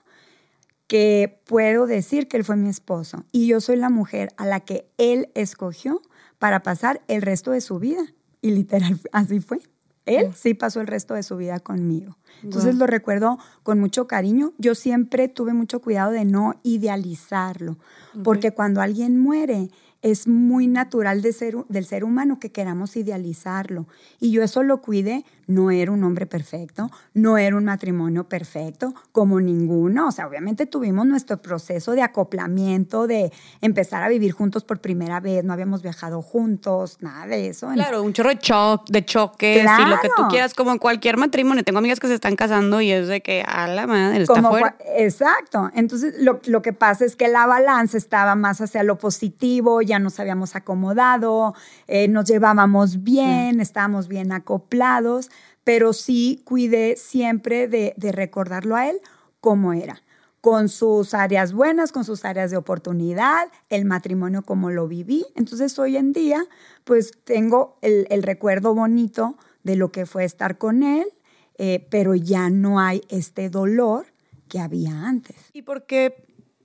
que 0.86 1.40
puedo 1.46 1.86
decir 1.86 2.26
que 2.26 2.36
él 2.36 2.44
fue 2.44 2.56
mi 2.56 2.68
esposo 2.68 3.24
y 3.30 3.46
yo 3.46 3.60
soy 3.60 3.76
la 3.76 3.90
mujer 3.90 4.30
a 4.36 4.44
la 4.44 4.60
que 4.60 4.90
él 4.98 5.30
escogió 5.34 6.02
para 6.38 6.62
pasar 6.62 7.02
el 7.06 7.22
resto 7.22 7.52
de 7.52 7.60
su 7.60 7.78
vida. 7.78 8.02
Y 8.42 8.50
literal, 8.50 8.98
así 9.12 9.38
fue. 9.38 9.60
Él 10.06 10.32
sí 10.34 10.54
pasó 10.54 10.80
el 10.80 10.86
resto 10.86 11.14
de 11.14 11.22
su 11.22 11.36
vida 11.36 11.60
conmigo. 11.60 12.16
Entonces 12.42 12.74
lo 12.74 12.86
recuerdo 12.86 13.38
con 13.62 13.78
mucho 13.78 14.06
cariño. 14.06 14.52
Yo 14.58 14.74
siempre 14.74 15.28
tuve 15.28 15.52
mucho 15.52 15.80
cuidado 15.80 16.10
de 16.10 16.24
no 16.24 16.58
idealizarlo, 16.62 17.76
porque 18.24 18.52
cuando 18.52 18.80
alguien 18.80 19.18
muere, 19.18 19.70
es 20.02 20.26
muy 20.26 20.66
natural 20.66 21.20
de 21.20 21.32
ser, 21.32 21.56
del 21.68 21.84
ser 21.84 22.04
humano 22.04 22.38
que 22.40 22.50
queramos 22.50 22.96
idealizarlo. 22.96 23.86
Y 24.18 24.30
yo 24.30 24.42
eso 24.42 24.62
lo 24.62 24.80
cuidé. 24.80 25.24
No 25.50 25.70
era 25.70 25.92
un 25.92 26.02
hombre 26.04 26.26
perfecto, 26.26 26.90
no 27.14 27.38
era 27.38 27.56
un 27.56 27.64
matrimonio 27.64 28.24
perfecto, 28.24 28.94
como 29.12 29.40
ninguno. 29.40 30.08
O 30.08 30.12
sea, 30.12 30.26
obviamente 30.26 30.66
tuvimos 30.66 31.06
nuestro 31.06 31.40
proceso 31.42 31.92
de 31.92 32.02
acoplamiento, 32.02 33.06
de 33.06 33.32
empezar 33.60 34.02
a 34.02 34.08
vivir 34.08 34.32
juntos 34.32 34.64
por 34.64 34.80
primera 34.80 35.20
vez. 35.20 35.44
No 35.44 35.52
habíamos 35.52 35.82
viajado 35.82 36.22
juntos, 36.22 36.98
nada 37.00 37.26
de 37.26 37.48
eso. 37.48 37.68
Claro, 37.74 38.02
un 38.02 38.12
chorro 38.12 38.30
de, 38.30 38.38
de 38.88 39.04
choques 39.04 39.64
y 39.64 39.84
lo 39.88 40.00
que 40.00 40.08
tú 40.16 40.22
quieras, 40.28 40.54
como 40.54 40.72
en 40.72 40.78
cualquier 40.78 41.16
matrimonio. 41.16 41.64
Tengo 41.64 41.78
amigas 41.78 42.00
que 42.00 42.08
se 42.08 42.14
están 42.14 42.36
casando 42.36 42.80
y 42.80 42.90
es 42.90 43.08
de 43.08 43.20
que 43.20 43.42
a 43.46 43.66
la 43.68 43.86
madre 43.86 44.22
está 44.22 44.42
fuera. 44.42 44.76
Exacto. 44.96 45.70
Entonces, 45.74 46.14
lo, 46.20 46.40
lo 46.46 46.62
que 46.62 46.72
pasa 46.72 47.04
es 47.04 47.16
que 47.16 47.28
la 47.28 47.46
balanza 47.46 47.96
estaba 47.96 48.34
más 48.34 48.60
hacia 48.60 48.82
lo 48.82 48.96
positivo 48.96 49.40
ya 49.82 49.98
nos 49.98 50.20
habíamos 50.20 50.56
acomodado, 50.56 51.54
eh, 51.86 52.08
nos 52.08 52.24
llevábamos 52.24 53.02
bien, 53.02 53.60
estábamos 53.60 54.08
bien 54.08 54.32
acoplados, 54.32 55.30
pero 55.64 55.92
sí 55.92 56.42
cuidé 56.44 56.96
siempre 56.96 57.68
de, 57.68 57.94
recordarlo 58.12 58.76
a 58.76 58.88
él 58.88 59.00
como 59.40 59.72
era 59.72 60.02
con 60.40 60.70
sus 60.70 61.12
áreas 61.12 61.52
buenas, 61.52 61.92
con 61.92 62.04
sus 62.04 62.24
áreas 62.24 62.50
de 62.50 62.56
oportunidad, 62.56 63.48
el 63.68 63.84
matrimonio 63.84 64.40
como 64.40 64.70
lo 64.70 64.88
viví. 64.88 65.26
Entonces 65.36 65.78
hoy 65.78 65.98
en 65.98 66.14
día, 66.14 66.46
pues 66.84 67.12
tengo 67.24 67.76
el, 67.82 68.22
recuerdo 68.22 68.74
bonito 68.74 69.36
de 69.64 69.76
lo 69.76 69.92
que 69.92 70.06
fue 70.06 70.24
estar 70.24 70.56
con 70.56 70.82
él, 70.82 71.06
eh, 71.58 71.86
pero 71.90 72.14
ya 72.14 72.48
no 72.48 72.80
hay 72.80 73.02
este 73.10 73.50
dolor 73.50 74.06
que 74.48 74.60
había 74.60 75.06
antes. 75.06 75.36
¿Y 75.52 75.60
por 75.60 75.84
qué 75.84 76.24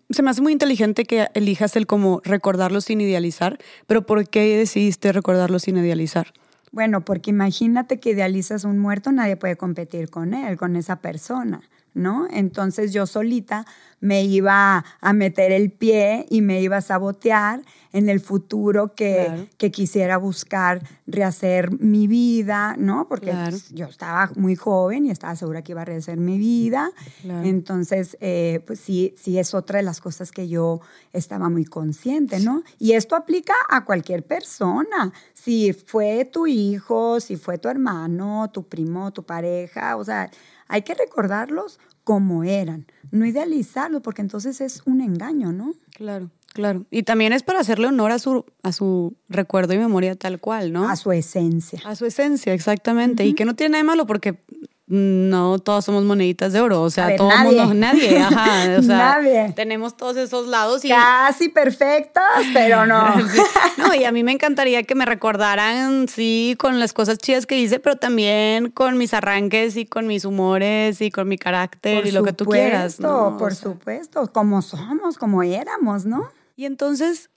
se 0.09 0.21
me 0.21 0.29
hace 0.29 0.41
muy 0.41 0.53
inteligente 0.53 1.05
que 1.05 1.27
elijas 1.33 1.75
el 1.75 1.87
como 1.87 2.21
recordarlo 2.23 2.81
sin 2.81 3.01
idealizar, 3.01 3.57
pero 3.87 4.05
¿por 4.05 4.27
qué 4.29 4.57
decidiste 4.57 5.11
recordarlo 5.11 5.59
sin 5.59 5.77
idealizar? 5.77 6.33
Bueno, 6.75 7.05
porque 7.05 7.29
imagínate 7.29 8.01
que 8.01 8.09
idealizas 8.09 8.65
un 8.65 8.79
muerto, 8.79 9.13
nadie 9.13 9.37
puede 9.37 9.55
competir 9.55 10.09
con 10.09 10.33
él, 10.33 10.57
con 10.57 10.75
esa 10.75 10.97
persona. 10.97 11.61
¿no? 11.95 12.27
Entonces 12.29 12.91
yo 12.91 13.07
solita 13.07 13.65
me 14.01 14.23
iba 14.23 14.83
a 14.99 15.13
meter 15.13 15.51
el 15.51 15.71
pie 15.71 16.27
y 16.29 16.41
me 16.41 16.61
iba 16.61 16.77
a 16.77 16.81
sabotear 16.81 17.61
en 17.91 18.09
el 18.09 18.19
futuro 18.19 18.93
que, 18.93 19.47
quisiera 19.71 20.17
buscar 20.17 20.83
rehacer 21.07 21.71
mi 21.79 22.05
vida, 22.07 22.75
¿no? 22.77 23.07
Porque 23.07 23.33
yo 23.71 23.85
estaba 23.85 24.29
muy 24.35 24.55
joven 24.55 25.05
y 25.05 25.11
estaba 25.11 25.35
segura 25.35 25.63
que 25.63 25.71
iba 25.71 25.81
a 25.81 25.85
rehacer 25.85 26.17
mi 26.17 26.37
vida. 26.37 26.91
Entonces, 27.23 28.17
eh, 28.19 28.61
pues 28.67 28.79
sí, 28.79 29.15
sí 29.17 29.39
es 29.39 29.53
otra 29.53 29.77
de 29.77 29.83
las 29.83 30.01
cosas 30.01 30.31
que 30.31 30.47
yo 30.47 30.81
estaba 31.13 31.49
muy 31.49 31.65
consciente, 31.65 32.41
¿no? 32.41 32.63
Y 32.77 32.91
esto 32.91 33.15
aplica 33.15 33.53
a 33.69 33.85
cualquier 33.85 34.23
persona. 34.23 35.13
Si 35.45 35.73
fue 35.73 36.25
tu 36.25 36.47
hijo, 36.47 37.19
si 37.19 37.35
fue 37.35 37.59
tu 37.59 37.69
hermano, 37.69 38.49
tu 38.51 38.63
primo, 38.63 39.13
tu 39.13 39.21
pareja, 39.21 39.95
o 39.95 40.03
sea, 40.03 40.31
hay 40.67 40.81
que 40.81 40.95
recordarlos 40.95 41.79
como 42.03 42.43
eran, 42.43 42.87
no 43.11 43.27
idealizarlos, 43.27 44.01
porque 44.01 44.23
entonces 44.23 44.59
es 44.59 44.81
un 44.87 45.01
engaño, 45.01 45.51
¿no? 45.51 45.75
Claro, 45.93 46.31
claro. 46.51 46.87
Y 46.89 47.03
también 47.03 47.31
es 47.31 47.43
para 47.43 47.59
hacerle 47.59 47.85
honor 47.85 48.09
a 48.09 48.17
su, 48.17 48.43
a 48.63 48.71
su 48.71 49.15
recuerdo 49.29 49.75
y 49.75 49.77
memoria 49.77 50.15
tal 50.15 50.39
cual, 50.39 50.73
¿no? 50.73 50.89
A 50.89 50.95
su 50.95 51.11
esencia. 51.11 51.79
A 51.85 51.95
su 51.95 52.07
esencia, 52.07 52.51
exactamente. 52.51 53.23
Y 53.23 53.35
que 53.35 53.45
no 53.45 53.55
tiene 53.55 53.73
nada 53.73 53.83
de 53.83 53.87
malo 53.87 54.07
porque 54.07 54.39
no 54.87 55.57
todos 55.57 55.83
somos 55.83 56.03
moneditas 56.03 56.53
de 56.53 56.61
oro, 56.61 56.83
o 56.83 56.89
sea, 56.91 57.15
todo 57.15 57.29
nadie. 57.29 57.59
mundo, 57.59 57.73
nadie, 57.73 58.19
ajá, 58.21 58.77
o 58.77 58.83
sea, 58.83 58.97
nadie. 58.97 59.51
tenemos 59.55 59.97
todos 59.97 60.15
esos 60.17 60.47
lados 60.47 60.85
y 60.85 60.89
casi 60.89 61.49
perfectos, 61.49 62.23
pero 62.53 62.85
no. 62.85 63.15
No, 63.77 63.93
y 63.93 64.03
a 64.03 64.11
mí 64.11 64.23
me 64.23 64.31
encantaría 64.31 64.83
que 64.83 64.95
me 64.95 65.05
recordaran 65.05 66.07
sí 66.07 66.55
con 66.59 66.79
las 66.79 66.93
cosas 66.93 67.17
chidas 67.17 67.45
que 67.45 67.57
hice, 67.57 67.79
pero 67.79 67.95
también 67.95 68.69
con 68.69 68.97
mis 68.97 69.13
arranques 69.13 69.75
y 69.75 69.85
con 69.85 70.05
mis 70.07 70.23
humores 70.23 71.01
y 71.01 71.09
con 71.09 71.27
mi 71.27 71.37
carácter 71.37 72.05
y 72.05 72.11
lo 72.11 72.23
que 72.23 72.33
tú 72.33 72.45
quieras, 72.45 72.99
¿no? 72.99 73.37
Por 73.37 73.55
supuesto, 73.55 74.31
como 74.31 74.61
somos, 74.61 75.17
como 75.17 75.41
éramos, 75.41 76.05
¿no? 76.05 76.29
Y 76.55 76.65
entonces 76.65 77.29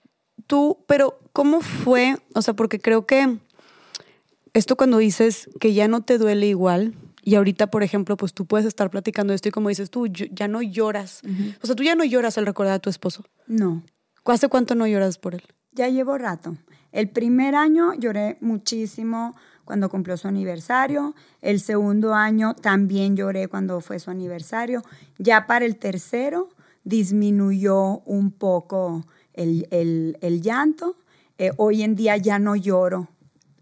tú, 0.45 0.83
pero 0.87 1.19
¿cómo 1.33 1.61
fue? 1.61 2.15
O 2.35 2.41
sea, 2.41 2.53
porque 2.53 2.79
creo 2.79 3.05
que 3.05 3.37
esto 4.53 4.75
cuando 4.75 4.97
dices 4.97 5.49
que 5.59 5.73
ya 5.73 5.87
no 5.87 6.01
te 6.01 6.17
duele 6.17 6.47
igual, 6.47 6.93
y 7.23 7.35
ahorita, 7.35 7.67
por 7.67 7.83
ejemplo, 7.83 8.17
pues 8.17 8.33
tú 8.33 8.45
puedes 8.45 8.65
estar 8.65 8.89
platicando 8.89 9.33
esto 9.33 9.49
y 9.49 9.51
como 9.51 9.69
dices 9.69 9.89
tú, 9.89 10.07
ya 10.07 10.47
no 10.47 10.61
lloras. 10.61 11.21
O 11.61 11.67
sea, 11.67 11.75
tú 11.75 11.83
ya 11.83 11.95
no 11.95 12.03
lloras 12.03 12.37
al 12.37 12.45
recordar 12.45 12.75
a 12.75 12.79
tu 12.79 12.89
esposo. 12.89 13.25
No. 13.47 13.83
¿Hace 14.25 14.47
cuánto 14.47 14.75
no 14.75 14.85
lloras 14.85 15.17
por 15.17 15.33
él? 15.33 15.43
Ya 15.71 15.87
llevo 15.87 16.17
rato. 16.17 16.55
El 16.91 17.09
primer 17.09 17.55
año 17.55 17.93
lloré 17.95 18.37
muchísimo 18.41 19.35
cuando 19.65 19.89
cumplió 19.89 20.17
su 20.17 20.27
aniversario. 20.27 21.15
El 21.41 21.59
segundo 21.59 22.13
año 22.13 22.53
también 22.55 23.15
lloré 23.15 23.47
cuando 23.47 23.81
fue 23.81 23.99
su 23.99 24.11
aniversario. 24.11 24.83
Ya 25.17 25.47
para 25.47 25.65
el 25.65 25.77
tercero 25.77 26.49
disminuyó 26.83 27.99
un 28.05 28.31
poco 28.31 29.05
el, 29.33 30.41
llanto. 30.41 30.97
Eh, 31.37 31.51
hoy 31.57 31.83
en 31.83 31.95
día 31.95 32.17
ya 32.17 32.39
no 32.39 32.55
lloro 32.55 33.07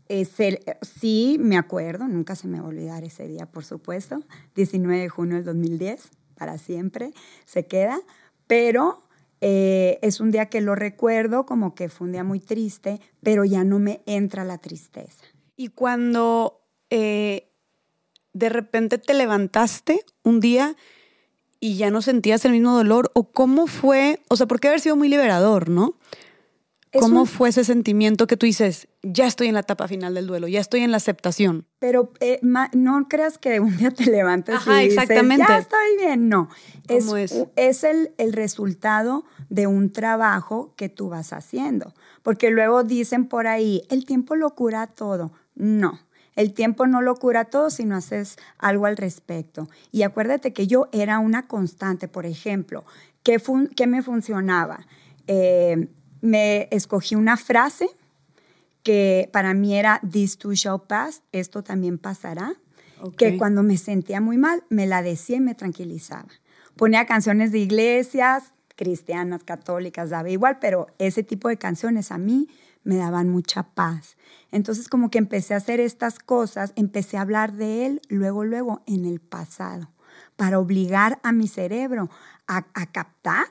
el, 0.10 0.60
sí, 0.82 1.38
me 1.39 1.58
acuerdo, 1.58 2.08
nunca 2.08 2.36
se 2.36 2.47
me 2.47 2.60
va 2.60 2.66
a 2.66 2.70
olvidar 2.70 3.03
ese 3.03 3.28
día, 3.28 3.45
por 3.45 3.66
supuesto, 3.66 4.22
19 4.55 5.01
de 5.01 5.10
junio 5.10 5.36
del 5.36 5.45
2010, 5.45 6.10
para 6.36 6.58
siempre, 6.58 7.12
se 7.45 7.66
queda, 7.66 7.99
pero 8.47 9.03
eh, 9.41 9.99
es 10.01 10.20
un 10.20 10.32
día 10.32 10.47
que 10.47 10.62
lo 10.62 10.76
recuerdo 10.76 11.45
como 11.45 11.76
que 11.76 11.89
fue 11.89 12.08
un 12.08 12.14
día 12.14 12.24
muy 12.24 12.39
triste, 12.39 12.99
pero 13.22 13.45
ya 13.45 13.64
no 13.64 13.80
me 13.80 14.01
entra 14.05 14.43
la 14.43 14.58
tristeza. 14.58 15.26
Y 15.55 15.70
cuando 15.70 16.62
eh, 16.89 17.49
de 18.34 18.49
repente 18.49 18.97
te 18.97 19.14
levantaste 19.14 20.05
un 20.24 20.39
día 20.39 20.76
y 21.60 21.78
ya 21.78 21.89
no 21.89 22.01
sentías 22.01 22.45
el 22.45 22.51
mismo 22.51 22.76
dolor, 22.76 23.12
o 23.16 23.32
cómo 23.32 23.66
fue, 23.66 24.20
o 24.30 24.36
sea, 24.36 24.45
porque 24.45 24.68
haber 24.68 24.80
sido 24.80 24.95
muy 24.95 25.10
liberador, 25.10 25.70
¿no? 25.70 25.95
¿Cómo 26.93 27.25
fue 27.25 27.49
ese 27.49 27.63
sentimiento 27.63 28.27
que 28.27 28.38
tú 28.38 28.45
dices, 28.45 28.88
ya 29.03 29.27
estoy 29.27 29.47
en 29.47 29.53
la 29.53 29.61
etapa 29.61 29.88
final 29.88 30.13
del 30.13 30.27
duelo, 30.27 30.47
ya 30.47 30.59
estoy 30.59 30.81
en 30.81 30.91
la 30.91 30.97
aceptación? 30.97 31.65
Pero 31.79 32.11
eh, 32.19 32.39
no 32.41 33.07
creas 33.09 33.38
que 33.38 33.59
un 33.59 33.75
día 33.77 33.91
te 33.91 34.05
levantes 34.11 34.55
y 34.65 34.85
exactamente. 34.85 35.45
ya 35.47 35.57
estoy 35.57 35.97
bien. 35.99 36.29
No, 36.29 36.49
es, 36.88 37.11
es? 37.55 37.83
el, 37.83 38.11
el, 38.17 38.33
resultado 38.33 39.25
de 39.49 39.67
un 39.67 39.91
trabajo 39.91 40.73
que 40.75 40.89
tú 40.89 41.09
vas 41.09 41.33
haciendo. 41.33 41.93
Porque 42.23 42.49
luego 42.49 42.83
dicen 42.83 43.27
por 43.27 43.47
ahí, 43.47 43.83
el 43.89 44.05
tiempo 44.05 44.35
lo 44.35 44.55
cura 44.55 44.88
todo. 44.88 45.31
No, 45.55 45.99
el 46.35 46.53
tiempo 46.53 46.88
no 46.88 47.01
lo 47.01 47.15
cura 47.15 47.45
todo 47.45 47.69
si 47.69 47.83
no 47.83 47.95
haces 47.95 48.38
algo 48.59 48.85
al 48.85 48.95
respecto. 48.95 49.67
Y 49.91 50.03
acuérdate 50.03 50.53
que 50.53 50.67
yo 50.67 50.88
era 50.91 51.19
una 51.19 51.47
constante, 51.47 52.07
por 52.07 52.25
ejemplo, 52.25 52.85
¿qué, 53.23 53.41
qué 53.75 53.88
me 53.88 54.01
funcionaba? 54.01 54.85
Eh, 55.27 55.89
me 56.22 56.68
escogí 56.72 57.15
una 57.15 57.38
frase 57.38 57.89
que 58.84 59.30
para 59.34 59.53
mí 59.53 59.76
era 59.76 59.99
This 60.09 60.38
too 60.38 60.53
shall 60.53 60.82
pass, 60.82 61.22
esto 61.32 61.63
también 61.63 61.97
pasará, 61.97 62.53
que 63.18 63.38
cuando 63.38 63.61
me 63.61 63.78
sentía 63.78 64.22
muy 64.22 64.38
mal 64.38 64.63
me 64.70 64.88
la 64.88 65.01
decía 65.01 65.38
y 65.38 65.41
me 65.41 65.55
tranquilizaba. 65.55 66.30
Ponía 66.76 67.05
canciones 67.05 67.51
de 67.51 67.59
iglesias, 67.59 68.53
cristianas, 68.76 69.43
católicas, 69.43 70.09
daba 70.09 70.30
igual, 70.30 70.59
pero 70.59 70.88
ese 70.99 71.24
tipo 71.24 71.49
de 71.49 71.57
canciones 71.57 72.11
a 72.11 72.18
mí 72.18 72.47
me 72.84 72.95
daban 72.95 73.28
mucha 73.28 73.63
paz. 73.63 74.15
Entonces 74.51 74.88
como 74.88 75.09
que 75.09 75.18
empecé 75.18 75.53
a 75.53 75.57
hacer 75.57 75.82
estas 75.82 76.20
cosas, 76.20 76.72
empecé 76.76 77.18
a 77.18 77.22
hablar 77.22 77.53
de 77.53 77.86
él 77.86 78.01
luego, 78.07 78.45
luego 78.45 78.84
en 78.88 79.05
el 79.05 79.20
pasado, 79.20 79.89
para 80.38 80.59
obligar 80.59 81.20
a 81.24 81.34
mi 81.34 81.47
cerebro 81.47 82.09
a, 82.47 82.65
a 82.74 82.86
captar 82.86 83.47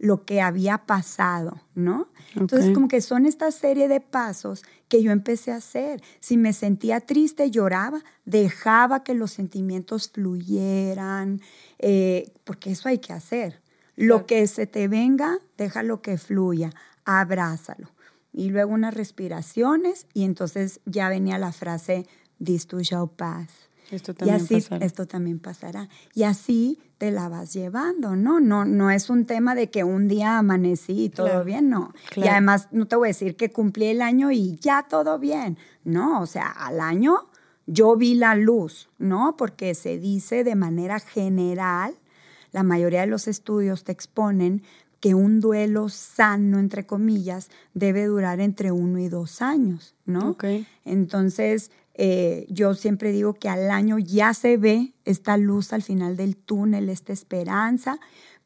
lo 0.00 0.24
que 0.24 0.40
había 0.40 0.78
pasado, 0.86 1.60
¿no? 1.74 2.08
Entonces, 2.34 2.72
como 2.72 2.88
que 2.88 3.02
son 3.02 3.26
esta 3.26 3.50
serie 3.50 3.86
de 3.86 4.00
pasos 4.00 4.62
que 4.88 5.02
yo 5.02 5.12
empecé 5.12 5.52
a 5.52 5.56
hacer. 5.56 6.02
Si 6.20 6.38
me 6.38 6.54
sentía 6.54 7.00
triste, 7.00 7.50
lloraba, 7.50 8.00
dejaba 8.24 9.04
que 9.04 9.12
los 9.12 9.30
sentimientos 9.30 10.10
fluyeran, 10.10 11.42
eh, 11.78 12.32
porque 12.44 12.70
eso 12.70 12.88
hay 12.88 12.98
que 12.98 13.12
hacer. 13.12 13.60
Lo 13.94 14.24
que 14.24 14.46
se 14.46 14.66
te 14.66 14.88
venga, 14.88 15.38
déjalo 15.58 16.00
que 16.00 16.16
fluya, 16.16 16.70
abrázalo. 17.04 17.90
Y 18.32 18.48
luego 18.48 18.72
unas 18.72 18.94
respiraciones 18.94 20.06
y 20.14 20.24
entonces 20.24 20.80
ya 20.86 21.10
venía 21.10 21.36
la 21.36 21.52
frase, 21.52 22.06
this 22.42 22.66
too 22.66 22.80
shall 22.80 23.10
pass. 23.10 23.68
Esto 23.90 24.14
también 24.14 24.38
y 24.38 24.42
así, 24.42 24.54
pasará. 24.54 24.86
esto 24.86 25.06
también 25.06 25.38
pasará. 25.38 25.88
Y 26.14 26.22
así 26.22 26.78
te 26.98 27.10
la 27.10 27.28
vas 27.28 27.52
llevando, 27.52 28.16
¿no? 28.16 28.40
No, 28.40 28.64
no 28.64 28.90
es 28.90 29.10
un 29.10 29.24
tema 29.24 29.54
de 29.54 29.70
que 29.70 29.84
un 29.84 30.06
día 30.06 30.38
amanecí 30.38 31.04
y 31.04 31.08
todo 31.08 31.44
bien, 31.44 31.70
no. 31.70 31.94
Y 32.16 32.28
además 32.28 32.68
no 32.72 32.86
te 32.86 32.96
voy 32.96 33.08
a 33.08 33.10
decir 33.10 33.36
que 33.36 33.50
cumplí 33.50 33.86
el 33.86 34.02
año 34.02 34.30
y 34.30 34.56
ya 34.60 34.86
todo 34.88 35.18
bien. 35.18 35.58
No, 35.84 36.20
o 36.20 36.26
sea, 36.26 36.48
al 36.48 36.80
año 36.80 37.30
yo 37.66 37.96
vi 37.96 38.14
la 38.14 38.34
luz, 38.34 38.88
¿no? 38.98 39.36
Porque 39.36 39.74
se 39.74 39.98
dice 39.98 40.44
de 40.44 40.56
manera 40.56 41.00
general, 41.00 41.94
la 42.52 42.62
mayoría 42.62 43.02
de 43.02 43.06
los 43.06 43.28
estudios 43.28 43.84
te 43.84 43.92
exponen 43.92 44.62
que 45.00 45.14
un 45.14 45.40
duelo 45.40 45.88
sano, 45.88 46.58
entre 46.58 46.84
comillas, 46.84 47.48
debe 47.72 48.04
durar 48.04 48.40
entre 48.40 48.70
uno 48.70 48.98
y 48.98 49.08
dos 49.08 49.40
años, 49.40 49.94
¿no? 50.04 50.36
Entonces, 50.84 51.70
eh, 51.94 52.46
yo 52.48 52.74
siempre 52.74 53.12
digo 53.12 53.34
que 53.34 53.48
al 53.48 53.70
año 53.70 53.98
ya 53.98 54.34
se 54.34 54.56
ve 54.56 54.94
esta 55.04 55.36
luz 55.36 55.72
al 55.72 55.82
final 55.82 56.16
del 56.16 56.36
túnel, 56.36 56.88
esta 56.88 57.12
esperanza, 57.12 57.98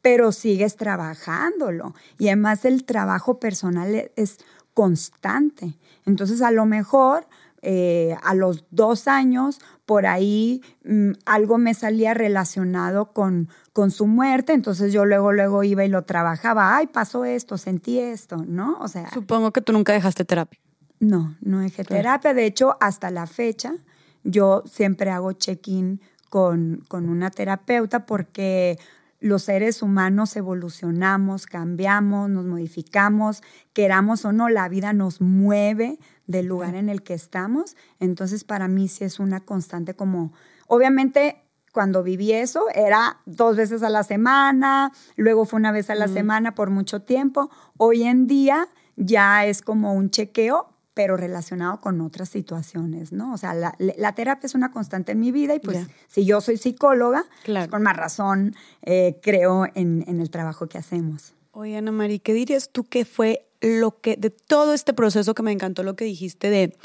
pero 0.03 0.33
sigues 0.33 0.77
trabajándolo. 0.77 1.95
Y 2.19 2.29
además 2.29 2.65
el 2.65 2.85
trabajo 2.85 3.39
personal 3.39 3.95
e, 3.95 4.13
es 4.17 4.39
constante. 4.75 5.79
Entonces, 6.05 6.43
a 6.43 6.51
lo 6.51 6.67
mejor 6.67 7.27
eh, 7.67 8.15
a 8.23 8.35
los 8.35 8.67
dos 8.71 9.09
años, 9.09 9.59
por 9.87 10.05
ahí 10.05 10.61
mm, 10.85 11.13
algo 11.25 11.57
me 11.57 11.73
salía 11.73 12.13
relacionado 12.13 13.13
con, 13.13 13.49
con 13.73 13.91
su 13.91 14.07
muerte, 14.07 14.53
entonces 14.53 14.93
yo 14.93 15.07
luego, 15.07 15.33
luego 15.33 15.65
iba 15.65 15.83
y 15.83 15.89
lo 15.89 16.03
trabajaba, 16.03 16.77
ay, 16.77 16.89
pasó 16.89 17.25
esto, 17.25 17.57
sentí 17.57 17.99
esto, 18.01 18.37
¿no? 18.47 18.77
O 18.81 18.89
sea... 18.89 19.11
Supongo 19.11 19.51
que 19.53 19.63
tú 19.63 19.73
nunca 19.73 19.95
dejaste 19.95 20.27
terapia. 20.27 20.61
No, 21.05 21.37
no 21.41 21.61
dejé 21.61 21.85
terapia, 21.85 22.33
de 22.35 22.47
hecho, 22.47 22.77
hasta 22.81 23.11
la 23.11 23.27
fecha, 23.27 23.75
yo 24.23 24.63
siempre 24.67 25.11
hago 25.11 25.33
check-in 25.33 26.01
con, 26.31 26.83
con 26.89 27.09
una 27.09 27.31
terapeuta 27.31 28.07
porque 28.07 28.79
los 29.21 29.45
seres 29.45 29.83
humanos 29.83 30.37
evolucionamos, 30.37 31.47
cambiamos, 31.47 32.29
nos 32.29 32.45
modificamos, 32.45 33.43
queramos 33.73 34.25
o 34.25 34.33
no, 34.33 34.49
la 34.49 34.69
vida 34.69 34.93
nos 34.93 35.21
mueve 35.21 35.99
del 36.27 36.47
lugar 36.47 36.75
en 36.75 36.89
el 36.89 37.03
que 37.03 37.15
estamos. 37.15 37.77
Entonces, 38.01 38.45
para 38.45 38.69
mí 38.69 38.89
sí 38.89 39.05
es 39.05 39.21
una 39.21 39.41
constante 39.41 39.95
como, 39.95 40.33
obviamente, 40.67 41.43
cuando 41.73 42.03
viví 42.03 42.33
eso 42.33 42.67
era 42.75 43.21
dos 43.27 43.57
veces 43.57 43.83
a 43.83 43.89
la 43.89 44.05
semana, 44.05 44.93
luego 45.17 45.45
fue 45.45 45.59
una 45.59 45.73
vez 45.73 45.91
a 45.91 45.95
la 45.95 46.07
semana 46.07 46.55
por 46.55 46.71
mucho 46.71 47.03
tiempo. 47.03 47.51
Hoy 47.77 48.05
en 48.05 48.27
día 48.27 48.69
ya 48.97 49.45
es 49.47 49.61
como 49.61 49.95
un 49.95 50.11
chequeo, 50.11 50.74
pero 50.95 51.17
relacionado 51.17 51.81
con 51.81 52.01
otras 52.01 52.29
situaciones, 52.29 53.13
¿no? 53.13 53.35
O 53.35 53.37
sea, 53.37 53.53
la, 53.55 54.15
terapia 54.15 54.47
es 54.47 54.55
una 54.55 54.71
constante 54.71 55.13
en 55.13 55.21
mi 55.21 55.33
vida 55.33 55.55
y 55.55 55.59
pues 55.61 55.87
si 56.07 56.25
yo 56.25 56.41
soy 56.41 56.57
psicóloga, 56.57 57.25
pues, 57.45 57.69
con 57.69 57.83
más 57.83 57.97
razón 57.97 58.55
eh, 58.83 59.19
creo 59.21 59.67
en, 59.75 60.05
en 60.07 60.21
el 60.21 60.31
trabajo 60.31 60.69
que 60.69 60.79
hacemos. 60.79 61.35
Oye, 61.51 61.77
Ana 61.77 61.93
María, 61.93 62.19
¿qué 62.21 62.33
dirías 62.33 62.71
tú 62.71 62.85
que 62.85 63.05
fue 63.05 63.47
lo 63.61 64.01
que, 64.01 64.17
de 64.17 64.31
todo 64.31 64.75
este 64.75 64.93
proceso 64.93 65.35
que 65.35 65.43
me 65.43 65.53
encantó 65.53 65.83
lo 65.83 65.97
que 65.97 66.05
dijiste 66.05 66.51
de 66.51 66.77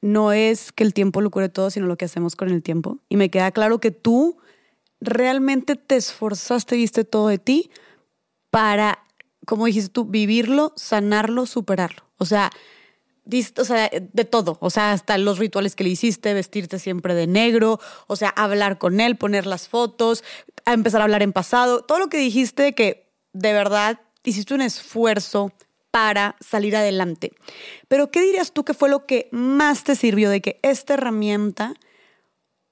no 0.00 0.32
es 0.32 0.72
que 0.72 0.84
el 0.84 0.94
tiempo 0.94 1.20
lo 1.20 1.30
cure 1.30 1.48
todo, 1.48 1.70
sino 1.70 1.86
lo 1.86 1.96
que 1.96 2.04
hacemos 2.04 2.36
con 2.36 2.50
el 2.50 2.62
tiempo. 2.62 2.98
Y 3.08 3.16
me 3.16 3.30
queda 3.30 3.50
claro 3.50 3.80
que 3.80 3.90
tú 3.90 4.38
realmente 5.00 5.76
te 5.76 5.96
esforzaste 5.96 6.76
diste 6.76 7.04
todo 7.04 7.28
de 7.28 7.38
ti 7.38 7.70
para, 8.50 9.04
como 9.44 9.66
dijiste 9.66 9.90
tú, 9.90 10.04
vivirlo, 10.04 10.72
sanarlo, 10.76 11.46
superarlo. 11.46 12.04
O 12.16 12.24
sea, 12.24 12.50
o 13.58 13.64
sea, 13.64 13.90
de 13.90 14.24
todo, 14.24 14.58
o 14.60 14.70
sea, 14.70 14.92
hasta 14.92 15.18
los 15.18 15.38
rituales 15.38 15.76
que 15.76 15.84
le 15.84 15.90
hiciste, 15.90 16.34
vestirte 16.34 16.78
siempre 16.78 17.14
de 17.14 17.26
negro, 17.26 17.78
o 18.06 18.16
sea, 18.16 18.30
hablar 18.30 18.78
con 18.78 19.00
él, 19.00 19.16
poner 19.16 19.46
las 19.46 19.68
fotos, 19.68 20.24
empezar 20.66 21.00
a 21.00 21.04
hablar 21.04 21.22
en 21.22 21.32
pasado, 21.32 21.82
todo 21.82 21.98
lo 21.98 22.08
que 22.08 22.18
dijiste 22.18 22.74
que 22.74 23.10
de 23.32 23.52
verdad 23.52 24.00
hiciste 24.24 24.54
un 24.54 24.62
esfuerzo 24.62 25.52
para 25.90 26.36
salir 26.40 26.76
adelante. 26.76 27.32
Pero 27.88 28.10
¿qué 28.10 28.20
dirías 28.20 28.52
tú 28.52 28.64
que 28.64 28.74
fue 28.74 28.88
lo 28.88 29.06
que 29.06 29.28
más 29.32 29.84
te 29.84 29.96
sirvió 29.96 30.30
de 30.30 30.40
que 30.40 30.60
esta 30.62 30.94
herramienta 30.94 31.74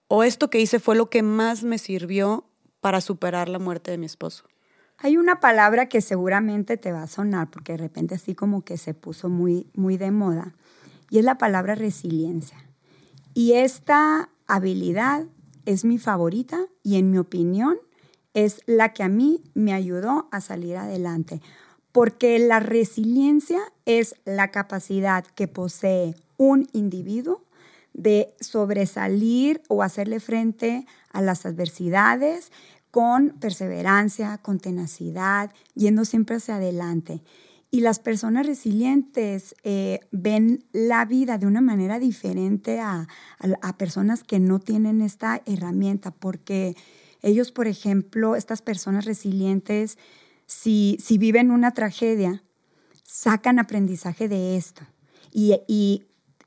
o 0.08 0.22
esto 0.22 0.50
que 0.50 0.60
hice 0.60 0.80
fue 0.80 0.96
lo 0.96 1.10
que 1.10 1.22
más 1.22 1.64
me 1.64 1.78
sirvió 1.78 2.48
para 2.80 3.00
superar 3.00 3.48
la 3.48 3.58
muerte 3.58 3.90
de 3.90 3.98
mi 3.98 4.06
esposo? 4.06 4.44
Hay 4.98 5.16
una 5.16 5.40
palabra 5.40 5.88
que 5.88 6.00
seguramente 6.00 6.76
te 6.76 6.92
va 6.92 7.02
a 7.02 7.06
sonar 7.06 7.50
porque 7.50 7.72
de 7.72 7.78
repente 7.78 8.14
así 8.14 8.34
como 8.34 8.64
que 8.64 8.78
se 8.78 8.94
puso 8.94 9.28
muy 9.28 9.66
muy 9.74 9.96
de 9.96 10.10
moda 10.10 10.54
y 11.10 11.18
es 11.18 11.24
la 11.24 11.38
palabra 11.38 11.74
resiliencia. 11.74 12.56
Y 13.34 13.52
esta 13.52 14.30
habilidad 14.46 15.26
es 15.66 15.84
mi 15.84 15.98
favorita 15.98 16.66
y 16.82 16.96
en 16.96 17.10
mi 17.10 17.18
opinión 17.18 17.76
es 18.32 18.60
la 18.66 18.92
que 18.92 19.02
a 19.02 19.08
mí 19.08 19.42
me 19.54 19.72
ayudó 19.72 20.28
a 20.30 20.40
salir 20.40 20.76
adelante 20.76 21.40
porque 21.92 22.38
la 22.38 22.60
resiliencia 22.60 23.60
es 23.86 24.16
la 24.24 24.50
capacidad 24.50 25.24
que 25.24 25.48
posee 25.48 26.14
un 26.36 26.68
individuo 26.72 27.42
de 27.94 28.34
sobresalir 28.38 29.62
o 29.68 29.82
hacerle 29.82 30.20
frente 30.20 30.86
a 31.10 31.22
las 31.22 31.46
adversidades 31.46 32.52
con 32.96 33.34
perseverancia, 33.40 34.38
con 34.38 34.58
tenacidad, 34.58 35.52
yendo 35.74 36.06
siempre 36.06 36.36
hacia 36.36 36.56
adelante. 36.56 37.22
Y 37.70 37.80
las 37.80 37.98
personas 37.98 38.46
resilientes 38.46 39.54
eh, 39.64 40.00
ven 40.12 40.64
la 40.72 41.04
vida 41.04 41.36
de 41.36 41.44
una 41.44 41.60
manera 41.60 41.98
diferente 41.98 42.80
a, 42.80 43.06
a 43.60 43.76
personas 43.76 44.24
que 44.24 44.38
no 44.38 44.60
tienen 44.60 45.02
esta 45.02 45.42
herramienta, 45.44 46.10
porque 46.10 46.74
ellos, 47.20 47.52
por 47.52 47.66
ejemplo, 47.66 48.34
estas 48.34 48.62
personas 48.62 49.04
resilientes, 49.04 49.98
si, 50.46 50.96
viven 51.18 51.50
una 51.50 51.72
tragedia, 51.72 52.42
sacan 53.02 53.58
aprendizaje 53.58 54.26
de 54.26 54.56
esto 54.56 54.86
y, 55.30 55.60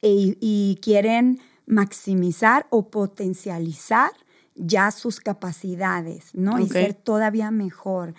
y, 0.01 0.79
quieren 0.81 1.41
maximizar 1.67 2.65
o 2.71 2.89
potencializar 2.89 4.09
ya 4.59 4.91
sus 4.91 5.19
capacidades, 5.19 6.35
¿no? 6.35 6.59
Y 6.59 6.67
ser 6.67 6.93
todavía 6.93 7.49
mejor. 7.49 8.13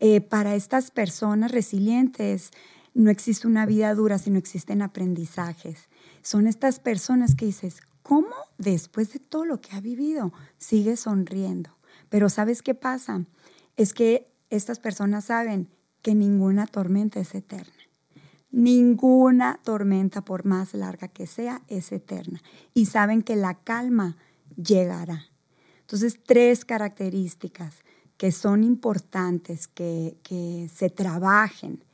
Eh, 0.00 0.20
para 0.22 0.54
estas 0.54 0.90
personas 0.90 1.52
resilientes 1.52 2.50
no 2.94 3.10
existe 3.10 3.46
una 3.46 3.66
vida 3.66 3.94
dura, 3.94 4.18
sino 4.18 4.38
existen 4.38 4.82
aprendizajes. 4.82 5.88
Son 6.22 6.46
estas 6.46 6.78
personas 6.80 7.34
que 7.34 7.46
dices, 7.46 7.82
¿cómo 8.02 8.34
después 8.58 9.12
de 9.12 9.18
todo 9.18 9.44
lo 9.44 9.60
que 9.60 9.76
ha 9.76 9.80
vivido 9.80 10.32
sigue 10.56 10.96
sonriendo? 10.96 11.76
Pero 12.08 12.28
¿sabes 12.28 12.62
qué 12.62 12.74
pasa? 12.74 13.24
Es 13.76 13.92
que 13.92 14.32
estas 14.50 14.78
personas 14.78 15.26
saben 15.26 15.68
que 16.00 16.14
ninguna 16.14 16.66
tormenta 16.66 17.20
es 17.20 17.34
eterna. 17.34 17.72
Ninguna 18.50 19.60
tormenta, 19.62 20.22
por 20.22 20.44
más 20.44 20.74
larga 20.74 21.08
que 21.08 21.26
sea, 21.26 21.62
es 21.68 21.90
eterna. 21.92 22.42
Y 22.74 22.86
saben 22.86 23.22
que 23.22 23.36
la 23.36 23.54
calma 23.54 24.16
llegará. 24.56 25.31
Entonces, 25.92 26.18
tres 26.24 26.64
características 26.64 27.74
que 28.16 28.32
son 28.32 28.64
importantes 28.64 29.68
que, 29.68 30.16
que 30.22 30.70
se 30.74 30.88
trabajen 30.88 31.84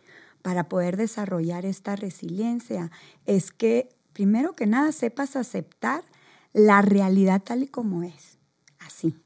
para 0.41 0.69
poder 0.69 0.97
desarrollar 0.97 1.67
esta 1.67 1.97
resiliencia 1.97 2.93
es 3.27 3.51
que, 3.51 3.89
primero 4.13 4.53
que 4.53 4.69
nada, 4.69 4.93
sepas 4.93 5.35
aceptar 5.35 6.05
la 6.53 6.81
realidad 6.81 7.43
tal 7.43 7.65
y 7.65 7.67
como 7.67 8.05
es. 8.05 8.39
Así. 8.79 9.17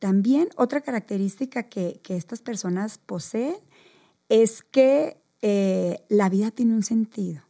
También 0.00 0.48
otra 0.56 0.80
característica 0.80 1.62
que, 1.62 2.00
estas 2.08 2.42
personas 2.42 2.98
poseen 2.98 3.54
es 4.28 4.62
que 4.62 5.16
eh, 5.42 6.02
la 6.08 6.28
vida 6.28 6.50
tiene 6.50 6.74
un 6.74 6.82
sentido. 6.82 7.42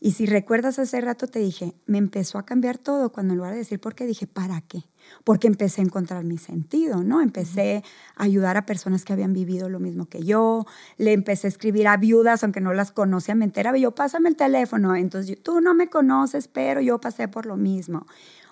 Y 0.00 0.12
si 0.12 0.26
recuerdas 0.26 0.78
hace 0.78 1.00
rato 1.00 1.28
te 1.28 1.38
dije, 1.38 1.72
me 1.86 1.96
empezó 1.96 2.36
a 2.36 2.44
cambiar 2.44 2.76
todo 2.76 3.10
cuando 3.10 3.32
en 3.32 3.38
lugar 3.38 3.52
de 3.52 3.60
decir 3.60 3.80
por 3.80 3.94
qué, 3.94 4.06
dije, 4.06 4.26
¿para 4.26 4.60
qué? 4.60 4.84
Porque 5.24 5.46
empecé 5.46 5.80
a 5.80 5.84
encontrar 5.84 6.24
mi 6.24 6.38
sentido, 6.38 7.02
¿no? 7.02 7.20
Empecé 7.20 7.82
a 8.16 8.24
ayudar 8.24 8.56
a 8.56 8.66
personas 8.66 9.04
que 9.04 9.12
habían 9.12 9.32
vivido 9.32 9.68
lo 9.68 9.80
mismo 9.80 10.06
que 10.06 10.22
yo, 10.22 10.66
le 10.96 11.12
empecé 11.12 11.46
a 11.46 11.50
escribir 11.50 11.88
a 11.88 11.96
viudas, 11.96 12.42
aunque 12.44 12.60
no 12.60 12.72
las 12.72 12.92
conocía, 12.92 13.34
me 13.34 13.44
enteraba, 13.44 13.78
yo, 13.78 13.94
pásame 13.94 14.28
el 14.28 14.36
teléfono, 14.36 14.96
entonces 14.96 15.42
tú 15.42 15.60
no 15.60 15.74
me 15.74 15.88
conoces, 15.88 16.48
pero 16.48 16.80
yo 16.80 17.00
pasé 17.00 17.28
por 17.28 17.46
lo 17.46 17.56
mismo. 17.56 18.06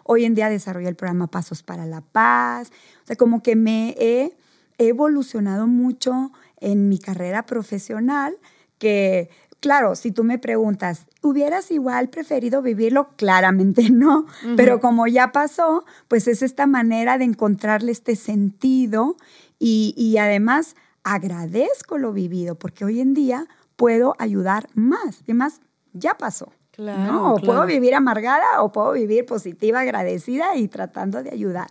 Hoy 0.08 0.24
en 0.24 0.34
día 0.36 0.48
desarrollé 0.48 0.88
el 0.88 0.94
programa 0.94 1.26
Pasos 1.26 1.64
para 1.64 1.84
la 1.84 2.00
Paz. 2.00 2.70
O 3.02 3.06
sea, 3.06 3.16
como 3.16 3.42
que 3.42 3.56
me 3.56 3.94
he, 3.98 4.36
evolucionado 4.78 5.66
mucho 5.66 6.32
en 6.60 6.90
mi 6.90 6.98
carrera 6.98 7.46
profesional 7.46 8.36
que 8.78 9.30
claro, 9.60 9.94
si 9.96 10.10
tú 10.10 10.22
me 10.22 10.38
preguntas, 10.38 11.05
¿hubieras 11.26 11.70
igual 11.70 12.08
preferido 12.08 12.62
vivirlo? 12.62 13.10
Claramente 13.16 13.90
no, 13.90 14.26
pero 14.56 14.80
como 14.80 15.06
ya 15.06 15.32
pasó, 15.32 15.84
pues 16.08 16.28
es 16.28 16.42
esta 16.42 16.66
manera 16.66 17.18
de 17.18 17.24
encontrarle 17.24 17.92
este 17.92 18.16
sentido 18.16 19.16
y, 19.58 19.94
y, 19.96 20.18
además 20.18 20.76
agradezco 21.02 21.98
lo 21.98 22.12
vivido 22.12 22.56
porque 22.56 22.84
hoy 22.84 23.00
en 23.00 23.14
día 23.14 23.46
puedo 23.76 24.14
ayudar 24.18 24.68
más. 24.74 25.22
Y 25.26 25.34
más, 25.34 25.60
ya 25.92 26.18
pasó. 26.18 26.52
¿no? 26.78 27.34
O 27.34 27.36
puedo 27.38 27.64
vivir 27.66 27.94
amargada 27.94 28.62
o 28.62 28.72
puedo 28.72 28.92
vivir 28.92 29.24
positiva, 29.24 29.80
agradecida 29.80 30.56
y 30.56 30.68
tratando 30.68 31.22
de 31.22 31.30
ayudar. 31.30 31.68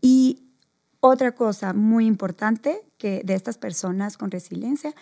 Y 0.00 0.42
otra 1.00 1.32
cosa 1.32 1.72
muy 1.72 2.06
importante 2.06 2.82
que 2.98 3.22
de 3.24 3.34
estas 3.34 3.58
personas 3.58 4.16
con 4.16 4.30
resiliencia 4.30 4.94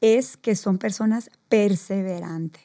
es 0.00 0.36
que 0.36 0.56
son 0.56 0.78
personas 0.78 1.30
perseverantes, 1.48 2.64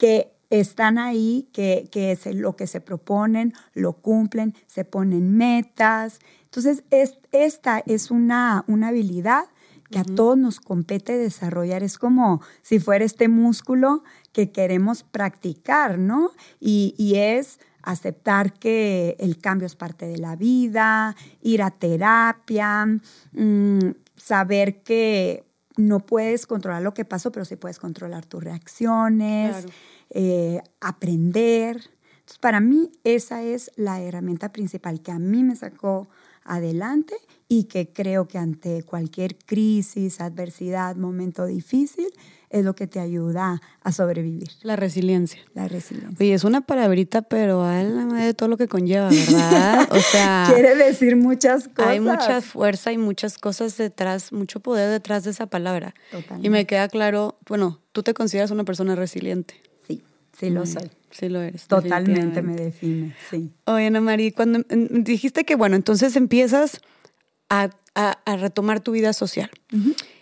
que 0.00 0.32
están 0.48 0.96
ahí, 0.96 1.48
que, 1.52 1.88
que 1.92 2.10
es 2.12 2.24
lo 2.34 2.56
que 2.56 2.66
se 2.66 2.80
proponen, 2.80 3.52
lo 3.74 3.92
cumplen, 3.92 4.54
se 4.66 4.86
ponen 4.86 5.36
metas. 5.36 6.20
Entonces, 6.44 6.84
es, 6.90 7.18
esta 7.32 7.80
es 7.80 8.10
una, 8.10 8.64
una 8.66 8.88
habilidad 8.88 9.44
que 9.90 9.98
a 9.98 10.04
todos 10.04 10.38
nos 10.38 10.58
compete 10.58 11.18
desarrollar. 11.18 11.82
Es 11.82 11.98
como 11.98 12.40
si 12.62 12.78
fuera 12.80 13.04
este 13.04 13.28
músculo 13.28 14.02
que 14.32 14.50
queremos 14.50 15.02
practicar, 15.02 15.98
¿no? 15.98 16.30
Y, 16.60 16.94
y 16.96 17.16
es 17.16 17.60
aceptar 17.82 18.54
que 18.54 19.16
el 19.18 19.36
cambio 19.38 19.66
es 19.66 19.76
parte 19.76 20.06
de 20.06 20.16
la 20.16 20.34
vida, 20.34 21.14
ir 21.42 21.62
a 21.62 21.70
terapia, 21.70 22.86
mm, 23.32 23.90
saber 24.16 24.82
que 24.82 25.49
no 25.80 26.00
puedes 26.00 26.46
controlar 26.46 26.82
lo 26.82 26.94
que 26.94 27.04
pasó, 27.04 27.32
pero 27.32 27.44
sí 27.44 27.56
puedes 27.56 27.78
controlar 27.78 28.26
tus 28.26 28.42
reacciones, 28.42 29.66
eh, 30.10 30.60
aprender. 30.80 31.76
Entonces, 32.20 32.38
para 32.40 32.60
mí 32.60 32.92
esa 33.04 33.42
es 33.42 33.70
la 33.76 34.00
herramienta 34.00 34.52
principal 34.52 35.00
que 35.02 35.12
a 35.12 35.18
mí 35.18 35.42
me 35.42 35.56
sacó 35.56 36.08
adelante 36.44 37.14
y 37.52 37.64
que 37.64 37.92
creo 37.92 38.28
que 38.28 38.38
ante 38.38 38.84
cualquier 38.84 39.36
crisis, 39.36 40.20
adversidad, 40.20 40.94
momento 40.94 41.46
difícil, 41.46 42.06
es 42.48 42.64
lo 42.64 42.76
que 42.76 42.86
te 42.86 43.00
ayuda 43.00 43.60
a 43.82 43.90
sobrevivir. 43.90 44.50
La 44.62 44.76
resiliencia. 44.76 45.40
La 45.52 45.66
resiliencia. 45.66 46.16
Oye, 46.20 46.32
es 46.32 46.44
una 46.44 46.60
palabrita, 46.60 47.22
pero 47.22 47.66
de 47.66 48.34
todo 48.34 48.48
lo 48.48 48.56
que 48.56 48.68
conlleva, 48.68 49.08
¿verdad? 49.08 49.88
O 49.90 49.98
sea. 49.98 50.48
Quiere 50.54 50.76
decir 50.76 51.16
muchas 51.16 51.66
cosas. 51.66 51.90
Hay 51.90 51.98
mucha 51.98 52.40
fuerza 52.40 52.92
y 52.92 52.98
muchas 52.98 53.36
cosas 53.36 53.76
detrás, 53.76 54.32
mucho 54.32 54.60
poder 54.60 54.88
detrás 54.88 55.24
de 55.24 55.32
esa 55.32 55.46
palabra. 55.46 55.92
Totalmente. 56.12 56.46
Y 56.46 56.50
me 56.50 56.66
queda 56.66 56.88
claro, 56.88 57.36
bueno, 57.48 57.80
tú 57.90 58.04
te 58.04 58.14
consideras 58.14 58.52
una 58.52 58.62
persona 58.62 58.94
resiliente. 58.94 59.54
Sí, 59.88 60.04
sí 60.38 60.50
lo 60.50 60.66
soy. 60.66 60.88
Sí 61.10 61.28
lo 61.28 61.40
eres. 61.42 61.66
Totalmente 61.66 62.42
me 62.42 62.54
define, 62.54 63.16
sí. 63.28 63.50
Oye, 63.64 63.86
Ana 63.86 64.00
María, 64.00 64.30
cuando 64.30 64.60
dijiste 64.68 65.42
que, 65.42 65.56
bueno, 65.56 65.74
entonces 65.74 66.14
empiezas 66.14 66.80
a, 67.50 67.70
retomar 68.36 68.80
tu 68.80 68.92
vida 68.92 69.12
social. 69.12 69.50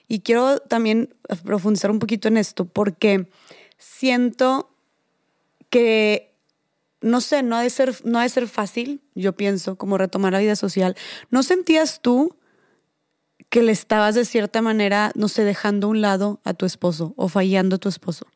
Y 0.08 0.20
quiero 0.20 0.58
también 0.58 1.14
profundizar 1.44 1.90
un 1.90 1.98
poquito 1.98 2.26
en 2.26 2.38
esto 2.38 2.64
porque 2.64 3.28
siento 3.76 4.74
que, 5.70 6.34
no 7.00 7.20
sé, 7.20 7.42
no 7.42 7.56
ha 7.56 7.62
de 7.62 7.70
ser, 7.70 7.94
no 8.04 8.18
ha 8.18 8.22
de 8.22 8.30
ser 8.30 8.48
fácil, 8.48 9.02
yo 9.14 9.34
pienso, 9.34 9.76
como 9.76 9.98
retomar 9.98 10.32
la 10.32 10.40
vida 10.40 10.56
social. 10.56 10.96
¿No 11.30 11.42
sentías 11.42 12.00
tú 12.00 12.36
que 13.50 13.62
le 13.62 13.72
estabas 13.72 14.14
de 14.14 14.24
cierta 14.24 14.62
manera, 14.62 15.12
no 15.14 15.28
sé, 15.28 15.44
dejando 15.44 15.86
a 15.86 15.90
un 15.90 16.00
lado 16.00 16.40
a 16.44 16.54
tu 16.54 16.66
esposo 16.66 17.12
o 17.16 17.28
fallando 17.28 17.76
a 17.76 17.78
tu 17.78 17.88
esposo? 17.88 18.26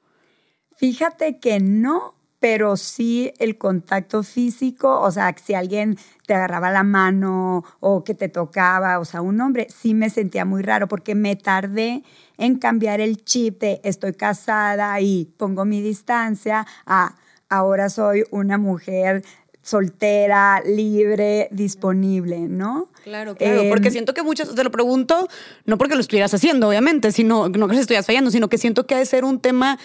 Fíjate 0.76 1.38
que 1.38 1.58
no, 1.58 2.14
pero 2.42 2.76
sí 2.76 3.32
el 3.38 3.56
contacto 3.56 4.24
físico, 4.24 5.00
o 5.00 5.12
sea, 5.12 5.32
si 5.40 5.54
alguien 5.54 5.96
te 6.26 6.34
agarraba 6.34 6.72
la 6.72 6.82
mano 6.82 7.62
o 7.78 8.02
que 8.02 8.14
te 8.14 8.28
tocaba, 8.28 8.98
o 8.98 9.04
sea, 9.04 9.20
un 9.20 9.40
hombre, 9.40 9.68
sí 9.70 9.94
me 9.94 10.10
sentía 10.10 10.44
muy 10.44 10.62
raro 10.62 10.88
porque 10.88 11.14
me 11.14 11.36
tardé 11.36 12.02
en 12.38 12.58
cambiar 12.58 13.00
el 13.00 13.24
chip 13.24 13.60
de 13.60 13.80
estoy 13.84 14.14
casada 14.14 15.00
y 15.00 15.32
pongo 15.36 15.64
mi 15.64 15.82
distancia 15.82 16.66
a 16.84 17.14
ahora 17.48 17.88
soy 17.88 18.24
una 18.32 18.58
mujer 18.58 19.22
soltera, 19.62 20.60
libre, 20.66 21.46
disponible, 21.52 22.40
¿no? 22.40 22.88
Claro, 23.04 23.36
claro, 23.36 23.62
porque 23.68 23.88
em, 23.88 23.92
siento 23.92 24.14
que 24.14 24.22
muchas, 24.24 24.52
te 24.52 24.64
lo 24.64 24.72
pregunto, 24.72 25.28
no 25.64 25.78
porque 25.78 25.94
lo 25.94 26.00
estuvieras 26.00 26.34
haciendo, 26.34 26.68
obviamente, 26.68 27.12
sino, 27.12 27.48
no 27.48 27.68
que 27.68 27.76
se 27.76 27.82
estuvieras 27.82 28.06
fallando, 28.06 28.32
sino 28.32 28.48
que 28.48 28.58
siento 28.58 28.86
que 28.86 28.96
ha 28.96 28.98
de 28.98 29.06
ser 29.06 29.24
un 29.24 29.38
tema 29.38 29.78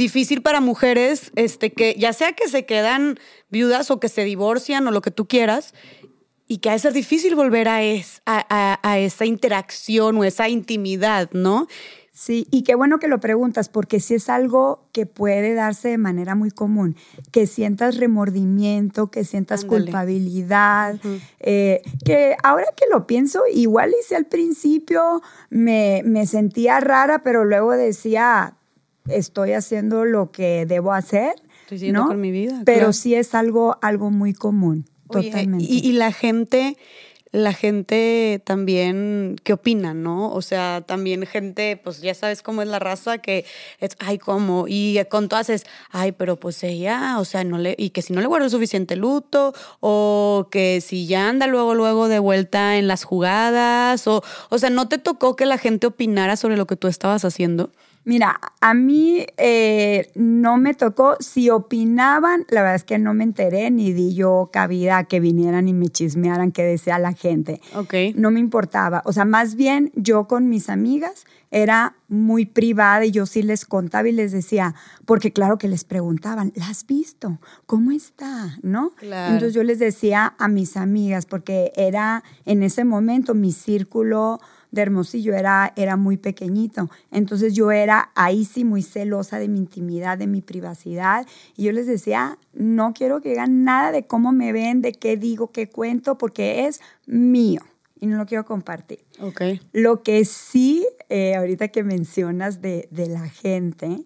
difícil 0.00 0.40
para 0.40 0.62
mujeres, 0.62 1.30
este, 1.36 1.74
que 1.74 1.94
ya 1.98 2.14
sea 2.14 2.32
que 2.32 2.48
se 2.48 2.64
quedan 2.64 3.18
viudas 3.50 3.90
o 3.90 4.00
que 4.00 4.08
se 4.08 4.24
divorcian 4.24 4.86
o 4.88 4.90
lo 4.90 5.02
que 5.02 5.10
tú 5.10 5.28
quieras, 5.28 5.74
y 6.48 6.58
que 6.58 6.70
ha 6.70 6.72
de 6.72 6.78
ser 6.78 6.94
difícil 6.94 7.34
volver 7.34 7.68
a, 7.68 7.82
es, 7.82 8.22
a, 8.24 8.98
esa 8.98 9.26
interacción 9.26 10.16
o 10.16 10.24
esa 10.24 10.48
intimidad, 10.48 11.30
¿no? 11.32 11.68
Sí, 12.12 12.46
y 12.50 12.62
qué 12.62 12.74
bueno 12.74 12.98
que 12.98 13.08
lo 13.08 13.20
preguntas, 13.20 13.68
porque 13.68 14.00
si 14.00 14.14
es 14.14 14.28
algo 14.28 14.88
que 14.92 15.04
puede 15.04 15.54
darse 15.54 15.88
de 15.88 15.98
manera 15.98 16.34
muy 16.34 16.50
común, 16.50 16.96
que 17.30 17.46
sientas 17.46 17.98
remordimiento, 17.98 19.10
que 19.10 19.24
sientas 19.24 19.64
culpabilidad, 19.64 20.98
eh, 21.40 21.82
que 22.04 22.36
ahora 22.42 22.66
que 22.74 22.86
lo 22.90 23.06
pienso, 23.06 23.42
igual 23.52 23.92
hice 24.00 24.16
al 24.16 24.26
principio, 24.26 25.22
me, 25.50 26.02
me 26.04 26.26
sentía 26.26 26.80
rara, 26.80 27.22
pero 27.22 27.44
luego 27.44 27.72
decía, 27.72 28.56
estoy 29.12 29.52
haciendo 29.52 30.04
lo 30.04 30.30
que 30.30 30.66
debo 30.66 30.92
hacer. 30.92 31.34
Estoy 31.68 31.92
¿no? 31.92 32.06
con 32.06 32.20
mi 32.20 32.30
vida. 32.30 32.62
Pero 32.64 32.92
sí 32.92 33.14
es 33.14 33.34
algo, 33.34 33.78
algo 33.80 34.10
muy 34.10 34.34
común, 34.34 34.86
totalmente. 35.08 35.66
Y, 35.68 35.92
la 35.92 36.10
gente, 36.10 36.76
la 37.30 37.52
gente 37.52 38.42
también, 38.44 39.36
¿qué 39.44 39.52
opina, 39.52 39.94
no? 39.94 40.32
O 40.32 40.42
sea, 40.42 40.82
también 40.84 41.26
gente, 41.26 41.80
pues 41.82 42.00
ya 42.00 42.12
sabes 42.14 42.42
cómo 42.42 42.62
es 42.62 42.68
la 42.68 42.80
raza, 42.80 43.18
que 43.18 43.44
es, 43.78 43.90
ay, 44.00 44.18
¿cómo? 44.18 44.64
Y 44.66 44.98
con 45.08 45.28
todas 45.28 45.48
es, 45.48 45.64
ay, 45.90 46.10
pero 46.10 46.36
pues 46.36 46.62
ella, 46.64 47.20
o 47.20 47.24
sea, 47.24 47.44
no 47.44 47.58
le, 47.58 47.76
y 47.78 47.90
que 47.90 48.02
si 48.02 48.12
no 48.12 48.20
le 48.20 48.26
guardo 48.26 48.50
suficiente 48.50 48.96
luto, 48.96 49.54
o 49.78 50.48
que 50.50 50.80
si 50.80 51.06
ya 51.06 51.28
anda 51.28 51.46
luego, 51.46 51.74
luego 51.74 52.08
de 52.08 52.18
vuelta 52.18 52.78
en 52.78 52.88
las 52.88 53.04
jugadas, 53.04 54.08
o, 54.08 54.24
o 54.48 54.58
sea, 54.58 54.70
¿no 54.70 54.88
te 54.88 54.98
tocó 54.98 55.36
que 55.36 55.46
la 55.46 55.58
gente 55.58 55.86
opinara 55.86 56.34
sobre 56.36 56.56
lo 56.56 56.66
que 56.66 56.74
tú 56.74 56.88
estabas 56.88 57.24
haciendo? 57.24 57.70
Mira, 58.04 58.40
a 58.60 58.72
mí 58.72 59.26
eh, 59.36 60.10
no 60.14 60.56
me 60.56 60.72
tocó, 60.72 61.16
si 61.20 61.50
opinaban, 61.50 62.46
la 62.48 62.62
verdad 62.62 62.76
es 62.76 62.84
que 62.84 62.98
no 62.98 63.12
me 63.12 63.24
enteré 63.24 63.70
ni 63.70 63.92
di 63.92 64.14
yo 64.14 64.48
cabida 64.52 64.98
a 64.98 65.04
que 65.04 65.20
vinieran 65.20 65.68
y 65.68 65.74
me 65.74 65.88
chismearan 65.88 66.50
qué 66.50 66.62
decía 66.62 66.98
la 66.98 67.12
gente. 67.12 67.60
Ok. 67.74 67.94
No 68.14 68.30
me 68.30 68.40
importaba. 68.40 69.02
O 69.04 69.12
sea, 69.12 69.26
más 69.26 69.54
bien 69.54 69.92
yo 69.94 70.26
con 70.28 70.48
mis 70.48 70.70
amigas 70.70 71.24
era 71.50 71.96
muy 72.08 72.46
privada 72.46 73.04
y 73.04 73.10
yo 73.10 73.26
sí 73.26 73.42
les 73.42 73.66
contaba 73.66 74.08
y 74.08 74.12
les 74.12 74.32
decía, 74.32 74.74
porque 75.04 75.32
claro 75.32 75.58
que 75.58 75.68
les 75.68 75.84
preguntaban, 75.84 76.52
¿la 76.54 76.68
has 76.68 76.86
visto? 76.86 77.38
¿Cómo 77.66 77.90
está? 77.90 78.56
¿No? 78.62 78.92
Entonces 79.02 79.52
yo 79.52 79.62
les 79.62 79.78
decía 79.78 80.34
a 80.38 80.48
mis 80.48 80.76
amigas, 80.76 81.26
porque 81.26 81.72
era 81.76 82.24
en 82.44 82.62
ese 82.62 82.84
momento 82.84 83.34
mi 83.34 83.52
círculo 83.52 84.40
de 84.70 84.82
Hermosillo 84.82 85.34
era, 85.34 85.72
era 85.76 85.96
muy 85.96 86.16
pequeñito. 86.16 86.90
Entonces 87.10 87.54
yo 87.54 87.70
era 87.72 88.10
ahí 88.14 88.44
sí 88.44 88.64
muy 88.64 88.82
celosa 88.82 89.38
de 89.38 89.48
mi 89.48 89.58
intimidad, 89.58 90.18
de 90.18 90.26
mi 90.26 90.40
privacidad. 90.40 91.26
Y 91.56 91.64
yo 91.64 91.72
les 91.72 91.86
decía, 91.86 92.38
no 92.52 92.92
quiero 92.94 93.20
que 93.20 93.30
digan 93.30 93.64
nada 93.64 93.92
de 93.92 94.06
cómo 94.06 94.32
me 94.32 94.52
ven, 94.52 94.82
de 94.82 94.92
qué 94.92 95.16
digo, 95.16 95.50
qué 95.50 95.68
cuento, 95.68 96.18
porque 96.18 96.66
es 96.66 96.80
mío 97.06 97.62
y 98.00 98.06
no 98.06 98.16
lo 98.16 98.26
quiero 98.26 98.44
compartir. 98.44 99.00
Okay. 99.20 99.60
Lo 99.72 100.02
que 100.02 100.24
sí, 100.24 100.86
eh, 101.08 101.36
ahorita 101.36 101.68
que 101.68 101.84
mencionas 101.84 102.60
de, 102.62 102.88
la 102.90 103.28
gente, 103.28 104.04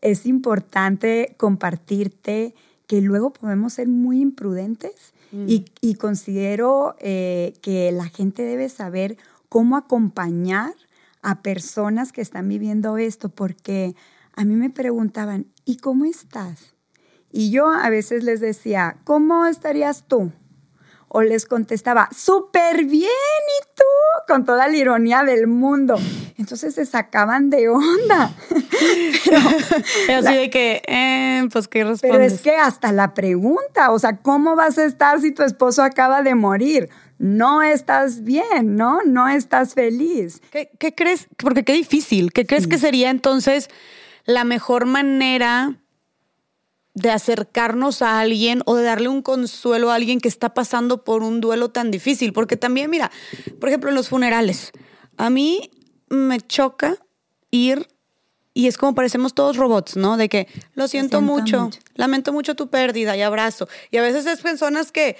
es 0.00 0.26
importante 0.26 1.34
compartirte 1.36 2.54
que 2.86 3.00
luego 3.00 3.32
podemos 3.32 3.74
ser 3.74 3.88
muy 3.88 4.20
imprudentes 4.20 5.12
mm. 5.32 5.46
y, 5.80 5.94
considero 5.94 6.94
eh, 7.00 7.54
que 7.62 7.90
la 7.92 8.08
gente 8.08 8.42
debe 8.42 8.68
saber 8.68 9.16
cómo 9.52 9.76
acompañar 9.76 10.72
a 11.20 11.42
personas 11.42 12.10
que 12.10 12.22
están 12.22 12.48
viviendo 12.48 12.96
esto, 12.96 13.28
porque 13.28 13.94
a 14.34 14.46
mí 14.46 14.56
me 14.56 14.70
preguntaban, 14.70 15.44
¿y 15.66 15.76
cómo 15.76 16.06
estás? 16.06 16.74
Y 17.30 17.50
yo 17.50 17.68
a 17.68 17.90
veces 17.90 18.24
les 18.24 18.40
decía, 18.40 18.96
¿cómo 19.04 19.44
estarías 19.44 20.04
tú? 20.08 20.32
O 21.08 21.20
les 21.20 21.44
contestaba, 21.44 22.08
súper 22.16 22.86
bien, 22.86 23.10
¿y 23.10 23.66
tú? 23.76 23.84
Con 24.26 24.46
toda 24.46 24.68
la 24.68 24.76
ironía 24.78 25.22
del 25.22 25.46
mundo. 25.46 25.96
Entonces 26.38 26.74
se 26.74 26.86
sacaban 26.86 27.50
de 27.50 27.68
onda. 27.68 28.34
pero, 30.06 30.18
Así 30.28 30.34
de 30.34 30.48
que, 30.48 30.80
eh, 30.88 31.46
pues, 31.52 31.68
¿qué 31.68 31.84
respondes? 31.84 32.00
Pero 32.10 32.24
es 32.24 32.40
que 32.40 32.56
hasta 32.56 32.90
la 32.90 33.12
pregunta, 33.12 33.90
o 33.90 33.98
sea, 33.98 34.16
¿cómo 34.16 34.56
vas 34.56 34.78
a 34.78 34.86
estar 34.86 35.20
si 35.20 35.30
tu 35.30 35.42
esposo 35.42 35.82
acaba 35.82 36.22
de 36.22 36.34
morir? 36.34 36.88
No 37.22 37.62
estás 37.62 38.24
bien, 38.24 38.74
¿no? 38.74 38.98
No 39.06 39.28
estás 39.28 39.74
feliz. 39.74 40.42
¿Qué, 40.50 40.92
crees? 40.92 41.28
Porque 41.36 41.62
qué 41.62 41.72
difícil. 41.72 42.32
¿Qué 42.32 42.44
crees 42.44 42.66
que 42.66 42.78
sería 42.78 43.10
entonces 43.10 43.70
la 44.24 44.42
mejor 44.42 44.86
manera 44.86 45.76
de 46.94 47.10
acercarnos 47.12 48.02
a 48.02 48.18
alguien 48.18 48.62
o 48.66 48.74
de 48.74 48.82
darle 48.82 49.06
un 49.06 49.22
consuelo 49.22 49.92
a 49.92 49.94
alguien 49.94 50.20
que 50.20 50.26
está 50.26 50.52
pasando 50.52 51.04
por 51.04 51.22
un 51.22 51.40
duelo 51.40 51.70
tan 51.70 51.92
difícil? 51.92 52.32
Porque 52.32 52.56
también, 52.56 52.90
mira, 52.90 53.12
por 53.60 53.68
ejemplo, 53.68 53.90
en 53.90 53.94
los 53.94 54.08
funerales, 54.08 54.72
a 55.16 55.30
mí 55.30 55.70
me 56.08 56.40
choca 56.40 56.96
ir 57.52 57.86
y 58.52 58.66
es 58.66 58.76
como 58.76 58.96
parecemos 58.96 59.32
todos 59.32 59.56
robots, 59.56 59.96
¿no? 59.96 60.16
De 60.16 60.28
que 60.28 60.48
lo 60.74 60.88
siento, 60.88 61.20
mucho, 61.20 61.70
lamento 61.94 62.32
mucho 62.32 62.56
tu 62.56 62.68
pérdida 62.68 63.16
y 63.16 63.22
abrazo. 63.22 63.68
Y 63.92 63.98
a 63.98 64.02
veces 64.02 64.26
es 64.26 64.40
personas 64.40 64.90
que 64.90 65.16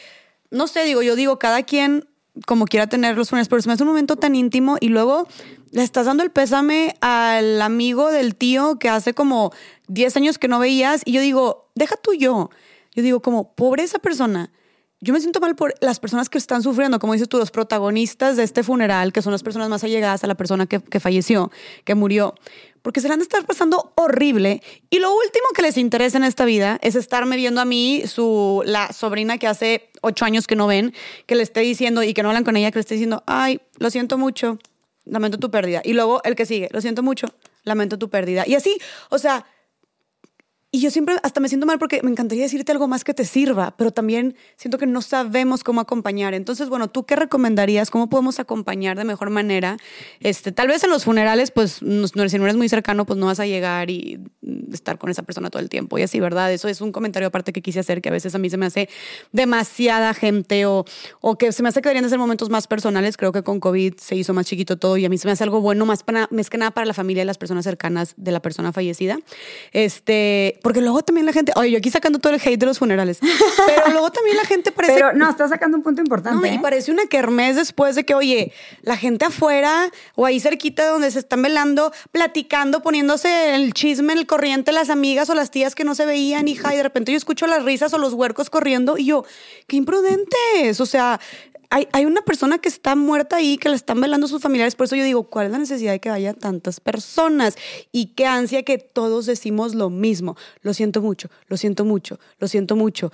no 0.53 0.68
sé, 0.68 0.84
digo, 0.84 1.03
yo 1.03 1.16
digo, 1.16 1.38
cada 1.38 1.64
quien 1.64 2.07
como 2.46 2.66
quiera 2.66 2.86
tener 2.86 3.16
los 3.16 3.28
funerales, 3.28 3.48
pero 3.48 3.61
se 3.61 3.68
me 3.68 3.74
hace 3.74 3.82
un 3.82 3.90
momento 3.90 4.16
tan 4.16 4.34
íntimo 4.34 4.76
y 4.80 4.88
luego 4.88 5.26
le 5.70 5.82
estás 5.82 6.07
dando 6.07 6.22
el 6.22 6.30
pésame 6.30 6.94
al 7.00 7.61
amigo 7.61 8.11
del 8.11 8.36
tío 8.36 8.78
que 8.78 8.88
hace 8.88 9.12
como 9.14 9.53
10 9.88 10.16
años 10.16 10.38
que 10.38 10.48
no 10.48 10.59
veías 10.59 11.03
y 11.05 11.12
yo 11.12 11.20
digo, 11.20 11.70
deja 11.74 11.96
tú 11.96 12.14
yo. 12.14 12.50
Yo 12.94 13.03
digo, 13.03 13.20
como, 13.20 13.55
pobre 13.55 13.82
esa 13.82 13.98
persona. 13.98 14.50
Yo 15.00 15.12
me 15.12 15.20
siento 15.20 15.40
mal 15.40 15.57
por 15.57 15.74
las 15.80 15.98
personas 15.98 16.28
que 16.28 16.38
están 16.38 16.62
sufriendo, 16.62 16.98
como 16.98 17.14
dices 17.14 17.28
tú, 17.28 17.38
los 17.38 17.50
protagonistas 17.50 18.36
de 18.36 18.44
este 18.44 18.62
funeral, 18.62 19.12
que 19.12 19.20
son 19.20 19.32
las 19.32 19.42
personas 19.42 19.68
más 19.68 19.82
allegadas 19.82 20.22
a 20.22 20.26
la 20.26 20.36
persona 20.36 20.66
que, 20.66 20.80
que 20.80 21.00
falleció, 21.00 21.50
que 21.84 21.94
murió 21.94 22.34
porque 22.83 23.01
se 23.01 23.09
la 23.09 23.14
han 23.14 23.20
de 23.20 23.24
estar 23.24 23.45
pasando 23.47 23.93
horrible. 23.97 24.62
Y 24.91 24.99
lo 24.99 25.12
último 25.14 25.47
que 25.55 25.62
les 25.62 25.78
interesa 25.78 26.18
en 26.18 26.24
esta 26.24 26.45
vida 26.45 26.78
es 26.83 26.95
estarme 26.95 27.37
viendo 27.37 27.61
a 27.61 27.64
mí, 27.64 28.03
su, 28.07 28.62
la 28.66 28.93
sobrina 28.93 29.39
que 29.39 29.47
hace 29.47 29.91
ocho 30.03 30.24
años 30.24 30.47
que 30.47 30.57
no 30.57 30.66
ven, 30.66 30.93
que 31.26 31.35
le 31.35 31.43
esté 31.43 31.61
diciendo 31.61 32.03
y 32.03 32.12
que 32.12 32.22
no 32.22 32.28
hablan 32.28 32.45
con 32.45 32.57
ella, 32.57 32.70
que 32.70 32.78
le 32.78 32.83
esté 32.83 32.95
diciendo, 32.95 33.22
ay, 33.26 33.61
lo 33.78 33.91
siento 33.91 34.18
mucho, 34.18 34.59
lamento 35.05 35.39
tu 35.39 35.51
pérdida. 35.51 35.80
Y 35.85 35.93
luego 35.95 36.20
el 36.24 36.35
que 36.35 36.45
sigue, 36.45 36.68
lo 36.72 36.80
siento 36.80 37.03
mucho, 37.03 37.28
lamento 37.64 37.99
tu 37.99 38.11
pérdida. 38.11 38.45
Y 38.47 38.55
así, 38.55 38.78
o 39.11 39.18
sea, 39.18 39.47
y 40.75 40.81
yo 40.81 40.91
siempre 40.91 41.16
hasta 41.23 41.39
me 41.39 41.51
siento 41.51 41.66
mal 41.66 41.79
porque 41.79 42.01
me 42.03 42.11
encantaría 42.11 42.45
decirte 42.45 42.73
algo 42.73 42.89
más 42.89 43.05
que 43.05 43.12
te 43.12 43.27
sirva, 43.27 43.77
pero 43.77 43.91
también 43.91 44.37
siento 44.57 44.79
que 44.79 44.87
no 44.87 45.03
sabemos 45.03 45.62
cómo 45.64 45.83
acompañar. 45.83 46.33
Entonces, 46.33 46.70
bueno, 46.70 46.89
¿tú 46.89 47.05
qué 47.05 47.14
recomendarías? 47.14 47.91
¿Cómo 47.91 48.09
podemos 48.09 48.41
acompañar 48.41 48.97
de 48.97 49.05
mejor 49.05 49.29
manera? 49.29 49.77
Este, 50.20 50.51
tal 50.51 50.68
vez 50.68 50.83
en 50.83 50.89
los 50.89 51.05
funerales, 51.05 51.51
pues, 51.51 51.83
no, 51.83 52.07
si 52.09 52.39
no 52.39 52.45
eres 52.45 52.57
muy 52.57 52.70
cercano, 52.70 53.05
pues 53.05 53.18
no 53.18 53.27
vas 53.27 53.39
a 53.39 53.45
llegar 53.45 53.91
y 53.91 54.18
estar 54.73 54.97
con 54.97 55.11
esa 55.11 55.23
persona 55.25 55.51
todo 55.51 55.61
el 55.61 55.68
tiempo. 55.68 55.99
Y 55.99 56.05
así, 56.05 56.20
¿verdad? 56.20 56.51
Eso 56.51 56.68
es 56.68 56.81
un 56.81 56.91
comentario 56.91 57.29
aparte 57.29 57.53
que 57.53 57.61
quise 57.61 57.81
hacer, 57.81 58.01
que 58.01 58.09
a 58.09 58.12
veces 58.12 58.35
a 58.35 58.39
mí 58.39 58.49
se 58.49 58.57
me 58.57 58.64
hace 58.64 58.89
demasiada 59.31 60.14
gente 60.14 60.64
o, 60.64 60.87
o 61.20 61.37
que 61.37 61.53
se 61.53 61.62
me 61.62 61.68
hace 61.68 61.83
que 61.83 61.91
deberían 61.91 62.05
de 62.05 62.09
ser 62.09 62.18
momentos 62.18 62.49
más 62.49 62.66
personales. 62.66 63.18
Creo 63.18 63.33
que 63.33 63.43
con 63.43 63.61
COVID 63.61 63.97
se 63.99 64.16
hizo 64.16 64.33
más 64.33 64.47
chiquito 64.47 64.79
todo 64.79 64.97
y 64.97 65.05
a 65.05 65.11
mí 65.11 65.18
se 65.18 65.29
me 65.29 65.33
hace 65.33 65.45
algo 65.45 65.61
bueno 65.61 65.85
más, 65.85 66.03
para, 66.03 66.29
más 66.31 66.49
que 66.49 66.57
nada 66.57 66.70
para 66.70 66.87
la 66.87 66.95
familia 66.95 67.25
y 67.25 67.27
las 67.27 67.37
personas 67.37 67.64
cercanas 67.64 68.14
de 68.16 68.33
la 68.33 68.41
persona 68.41 68.73
fallecida. 68.73 69.18
Este 69.73 70.61
porque 70.62 70.80
luego 70.80 71.02
también 71.02 71.26
la 71.26 71.32
gente, 71.32 71.52
oye, 71.56 71.70
yo 71.72 71.78
aquí 71.78 71.90
sacando 71.90 72.18
todo 72.18 72.32
el 72.32 72.40
hate 72.40 72.58
de 72.58 72.66
los 72.66 72.78
funerales, 72.78 73.18
pero 73.66 73.90
luego 73.90 74.10
también 74.10 74.36
la 74.36 74.44
gente 74.44 74.72
parece... 74.72 74.94
Pero 74.94 75.12
no, 75.12 75.28
está 75.28 75.48
sacando 75.48 75.76
un 75.76 75.82
punto 75.82 76.00
importante. 76.00 76.40
No, 76.40 76.46
y 76.46 76.56
¿eh? 76.56 76.60
parece 76.62 76.92
una 76.92 77.06
kermés 77.06 77.56
después 77.56 77.96
de 77.96 78.04
que, 78.04 78.14
oye, 78.14 78.52
la 78.82 78.96
gente 78.96 79.24
afuera 79.24 79.90
o 80.14 80.26
ahí 80.26 80.40
cerquita 80.40 80.86
donde 80.88 81.10
se 81.10 81.18
están 81.18 81.42
velando, 81.42 81.92
platicando, 82.10 82.82
poniéndose 82.82 83.54
el 83.54 83.74
chisme, 83.74 84.12
en 84.12 84.20
el 84.20 84.26
corriente, 84.26 84.72
las 84.72 84.90
amigas 84.90 85.28
o 85.30 85.34
las 85.34 85.50
tías 85.50 85.74
que 85.74 85.84
no 85.84 85.94
se 85.94 86.06
veían, 86.06 86.48
hija, 86.48 86.72
y 86.72 86.76
de 86.76 86.82
repente 86.82 87.12
yo 87.12 87.18
escucho 87.18 87.46
las 87.46 87.64
risas 87.64 87.92
o 87.94 87.98
los 87.98 88.12
huercos 88.12 88.50
corriendo 88.50 88.96
y 88.98 89.06
yo, 89.06 89.24
qué 89.66 89.76
imprudentes, 89.76 90.80
o 90.80 90.86
sea, 90.86 91.20
hay, 91.73 92.05
una 92.05 92.20
persona 92.20 92.59
que 92.59 92.68
está 92.68 92.95
muerta 92.97 93.37
ahí, 93.37 93.57
que 93.57 93.70
la 93.70 93.77
están 93.77 93.99
velando 93.99 94.29
sus 94.29 94.43
familiares. 94.43 94.75
Por 94.75 94.85
eso 94.85 94.97
yo 94.97 95.05
digo, 95.05 95.25
¿cuál 95.25 95.47
es 95.47 95.53
la 95.53 95.59
necesidad 95.59 95.93
de 95.93 96.01
que 96.01 96.11
haya 96.11 96.35
tantas 96.35 96.81
personas? 96.81 97.57
Y 97.93 98.09
qué 98.09 98.27
ansia 98.27 98.62
que 98.62 98.77
todos 98.77 99.25
decimos 99.25 99.75
lo 99.75 99.89
mismo. 99.89 100.37
Lo 100.61 100.75
siento 100.75 101.01
mucho, 101.01 101.31
lo 101.47 101.57
siento 101.57 101.87
mucho, 101.87 102.18
lo 102.39 102.47
siento 102.47 102.77
mucho. 102.77 103.11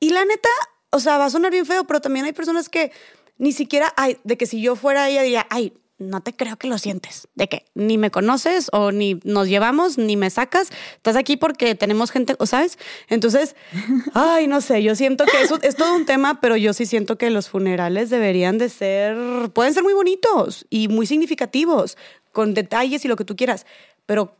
Y 0.00 0.10
la 0.10 0.24
neta, 0.24 0.48
o 0.90 0.98
sea, 0.98 1.16
va 1.16 1.26
a 1.26 1.30
sonar 1.30 1.52
bien 1.52 1.64
feo, 1.64 1.84
pero 1.84 2.00
también 2.00 2.26
hay 2.26 2.32
personas 2.32 2.68
que 2.68 2.90
ni 3.38 3.52
siquiera, 3.52 3.92
hay, 3.96 4.18
de 4.24 4.36
que 4.36 4.46
si 4.46 4.60
yo 4.60 4.74
fuera 4.74 5.08
ella 5.08 5.22
diría, 5.22 5.46
ay, 5.48 5.72
no 6.08 6.20
te 6.20 6.34
creo 6.34 6.56
que 6.56 6.68
lo 6.68 6.78
sientes. 6.78 7.28
De 7.34 7.48
que 7.48 7.64
ni 7.74 7.98
me 7.98 8.10
conoces 8.10 8.68
o 8.72 8.92
ni 8.92 9.20
nos 9.24 9.48
llevamos, 9.48 9.98
ni 9.98 10.16
me 10.16 10.30
sacas. 10.30 10.70
Estás 10.96 11.16
aquí 11.16 11.36
porque 11.36 11.74
tenemos 11.74 12.10
gente, 12.10 12.36
¿o 12.38 12.46
sabes? 12.46 12.78
Entonces, 13.08 13.56
ay, 14.14 14.46
no 14.46 14.60
sé, 14.60 14.82
yo 14.82 14.94
siento 14.94 15.24
que 15.24 15.40
eso 15.42 15.58
es 15.62 15.76
todo 15.76 15.94
un 15.94 16.06
tema, 16.06 16.40
pero 16.40 16.56
yo 16.56 16.72
sí 16.72 16.86
siento 16.86 17.16
que 17.16 17.30
los 17.30 17.48
funerales 17.48 18.10
deberían 18.10 18.58
de 18.58 18.68
ser, 18.68 19.50
pueden 19.50 19.74
ser 19.74 19.82
muy 19.82 19.94
bonitos 19.94 20.66
y 20.70 20.88
muy 20.88 21.06
significativos, 21.06 21.96
con 22.32 22.54
detalles 22.54 23.04
y 23.04 23.08
lo 23.08 23.16
que 23.16 23.24
tú 23.24 23.36
quieras, 23.36 23.66
pero 24.06 24.34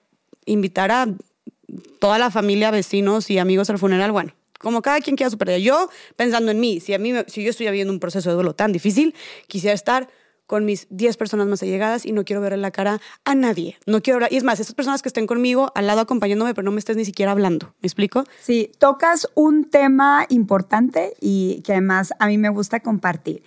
invitar 0.47 0.91
a 0.91 1.09
toda 1.99 2.19
la 2.19 2.31
familia, 2.31 2.71
vecinos 2.71 3.31
y 3.31 3.39
amigos 3.39 3.71
al 3.71 3.79
funeral, 3.79 4.13
bueno, 4.13 4.33
como 4.59 4.81
cada 4.81 5.01
quien 5.01 5.17
quiera 5.17 5.31
su 5.31 5.39
pérdida. 5.39 5.59
Yo, 5.59 5.91
pensando 6.17 6.51
en 6.51 6.61
mí, 6.61 6.81
si 6.81 6.95
a 6.95 6.99
mí, 6.99 7.13
si 7.27 7.43
yo 7.43 7.51
estoy 7.51 7.67
viviendo 7.67 7.93
un 7.93 8.01
proceso 8.01 8.31
de 8.31 8.35
duelo 8.35 8.55
tan 8.55 8.73
difícil, 8.73 9.15
quisiera 9.49 9.75
estar 9.75 10.09
con 10.53 10.66
mis 10.66 10.86
10 10.90 11.16
personas 11.16 11.46
más 11.46 11.62
allegadas 11.62 12.05
y 12.05 12.12
no 12.12 12.26
quiero 12.26 12.42
ver 12.42 12.53
en 12.53 12.61
la 12.61 12.70
cara 12.70 13.00
a 13.24 13.34
nadie. 13.34 13.78
No 13.86 14.03
quiero 14.03 14.16
hablar. 14.16 14.34
Y 14.34 14.36
es 14.36 14.44
más, 14.44 14.61
esas 14.61 14.74
personas 14.74 15.00
que 15.00 15.09
estén 15.09 15.26
conmigo 15.26 15.72
al 15.74 15.86
lado 15.86 16.03
acompañándome, 16.03 16.53
pero 16.53 16.66
no 16.66 16.72
me 16.72 16.78
estés 16.78 16.94
ni 16.98 17.07
siquiera 17.07 17.32
hablando. 17.32 17.74
¿Me 17.80 17.86
explico? 17.86 18.24
Sí, 18.42 18.70
tocas 18.78 19.30
un 19.34 19.70
tema 19.70 20.26
importante 20.28 21.14
y 21.22 21.62
que 21.64 21.72
además 21.72 22.12
a 22.18 22.26
mí 22.26 22.36
me 22.36 22.50
gusta 22.50 22.80
compartir. 22.80 23.42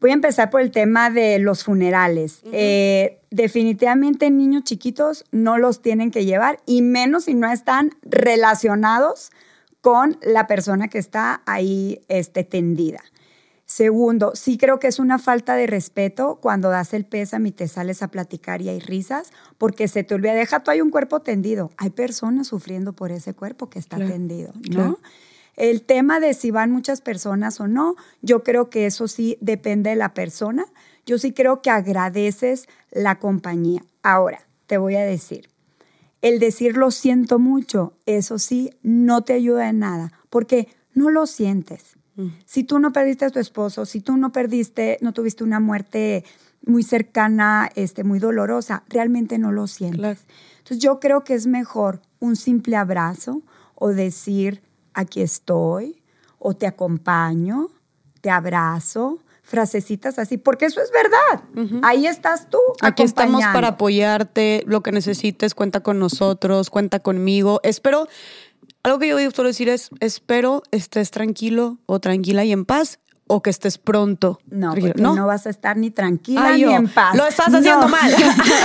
Voy 0.00 0.10
a 0.10 0.14
empezar 0.14 0.50
por 0.50 0.60
el 0.60 0.72
tema 0.72 1.08
de 1.08 1.38
los 1.38 1.62
funerales. 1.62 2.40
Eh, 2.50 3.20
definitivamente 3.30 4.28
niños 4.32 4.64
chiquitos 4.64 5.26
no 5.30 5.56
los 5.56 5.82
tienen 5.82 6.10
que 6.10 6.24
llevar 6.24 6.58
y 6.66 6.82
menos 6.82 7.26
si 7.26 7.34
no 7.34 7.52
están 7.52 7.92
relacionados 8.02 9.30
con 9.80 10.18
la 10.20 10.48
persona 10.48 10.88
que 10.88 10.98
está 10.98 11.42
ahí 11.46 12.00
este, 12.08 12.42
tendida. 12.42 13.04
Segundo, 13.74 14.36
sí 14.36 14.56
creo 14.56 14.78
que 14.78 14.86
es 14.86 15.00
una 15.00 15.18
falta 15.18 15.56
de 15.56 15.66
respeto 15.66 16.38
cuando 16.40 16.70
das 16.70 16.94
el 16.94 17.04
pésame 17.04 17.48
y 17.48 17.50
te 17.50 17.66
sales 17.66 18.04
a 18.04 18.08
platicar 18.08 18.62
y 18.62 18.68
hay 18.68 18.78
risas, 18.78 19.32
porque 19.58 19.88
se 19.88 20.04
te 20.04 20.14
olvida, 20.14 20.32
deja 20.32 20.62
tú 20.62 20.70
hay 20.70 20.80
un 20.80 20.90
cuerpo 20.90 21.22
tendido. 21.22 21.72
Hay 21.76 21.90
personas 21.90 22.46
sufriendo 22.46 22.92
por 22.92 23.10
ese 23.10 23.34
cuerpo 23.34 23.70
que 23.70 23.80
está 23.80 23.96
tendido, 23.96 24.52
¿no? 24.70 25.00
El 25.56 25.82
tema 25.82 26.20
de 26.20 26.34
si 26.34 26.52
van 26.52 26.70
muchas 26.70 27.00
personas 27.00 27.58
o 27.58 27.66
no, 27.66 27.96
yo 28.22 28.44
creo 28.44 28.70
que 28.70 28.86
eso 28.86 29.08
sí 29.08 29.38
depende 29.40 29.90
de 29.90 29.96
la 29.96 30.14
persona. 30.14 30.66
Yo 31.04 31.18
sí 31.18 31.32
creo 31.32 31.60
que 31.60 31.70
agradeces 31.70 32.68
la 32.92 33.18
compañía. 33.18 33.82
Ahora, 34.04 34.46
te 34.68 34.78
voy 34.78 34.94
a 34.94 35.04
decir, 35.04 35.48
el 36.22 36.38
decir 36.38 36.76
lo 36.76 36.92
siento 36.92 37.40
mucho, 37.40 37.94
eso 38.06 38.38
sí, 38.38 38.70
no 38.84 39.22
te 39.22 39.32
ayuda 39.32 39.68
en 39.68 39.80
nada, 39.80 40.12
porque 40.30 40.68
no 40.94 41.10
lo 41.10 41.26
sientes. 41.26 41.93
Si 42.46 42.64
tú 42.64 42.78
no 42.78 42.92
perdiste 42.92 43.24
a 43.24 43.30
tu 43.30 43.38
esposo, 43.38 43.86
si 43.86 44.00
tú 44.00 44.16
no 44.16 44.30
perdiste, 44.30 44.98
no 45.00 45.12
tuviste 45.12 45.42
una 45.42 45.60
muerte 45.60 46.24
muy 46.64 46.82
cercana, 46.82 47.70
este, 47.74 48.04
muy 48.04 48.18
dolorosa, 48.18 48.84
realmente 48.88 49.38
no 49.38 49.52
lo 49.52 49.66
sientes. 49.66 50.24
Entonces 50.58 50.78
yo 50.78 51.00
creo 51.00 51.24
que 51.24 51.34
es 51.34 51.46
mejor 51.46 52.00
un 52.20 52.36
simple 52.36 52.76
abrazo 52.76 53.42
o 53.74 53.88
decir, 53.88 54.62
aquí 54.94 55.20
estoy, 55.20 56.02
o 56.38 56.54
te 56.54 56.66
acompaño, 56.66 57.68
te 58.20 58.30
abrazo, 58.30 59.18
frasecitas 59.42 60.18
así, 60.18 60.38
porque 60.38 60.64
eso 60.64 60.80
es 60.80 60.90
verdad. 60.90 61.80
Ahí 61.82 62.06
estás 62.06 62.48
tú. 62.48 62.58
Aquí 62.80 63.02
estamos 63.02 63.44
para 63.44 63.68
apoyarte, 63.68 64.64
lo 64.66 64.82
que 64.82 64.90
necesites, 64.90 65.54
cuenta 65.54 65.80
con 65.80 65.98
nosotros, 65.98 66.70
cuenta 66.70 66.98
conmigo. 67.00 67.60
Espero 67.62 68.08
algo 68.84 68.98
que 68.98 69.08
yo 69.08 69.16
suelo 69.30 69.48
decir 69.48 69.68
es, 69.68 69.90
espero 70.00 70.62
estés 70.70 71.10
tranquilo 71.10 71.78
o 71.86 72.00
tranquila 72.00 72.44
y 72.44 72.52
en 72.52 72.64
paz 72.64 73.00
o 73.26 73.42
que 73.42 73.50
estés 73.50 73.78
pronto. 73.78 74.38
No, 74.46 74.74
porque 74.74 74.92
¿no? 74.96 75.26
vas 75.26 75.46
a 75.46 75.50
estar 75.50 75.76
ni 75.76 75.90
tranquila 75.90 76.52
ni 76.52 76.64
en 76.64 76.88
paz. 76.88 77.16
Lo 77.16 77.26
estás 77.26 77.52
haciendo 77.52 77.88
mal. 77.88 78.14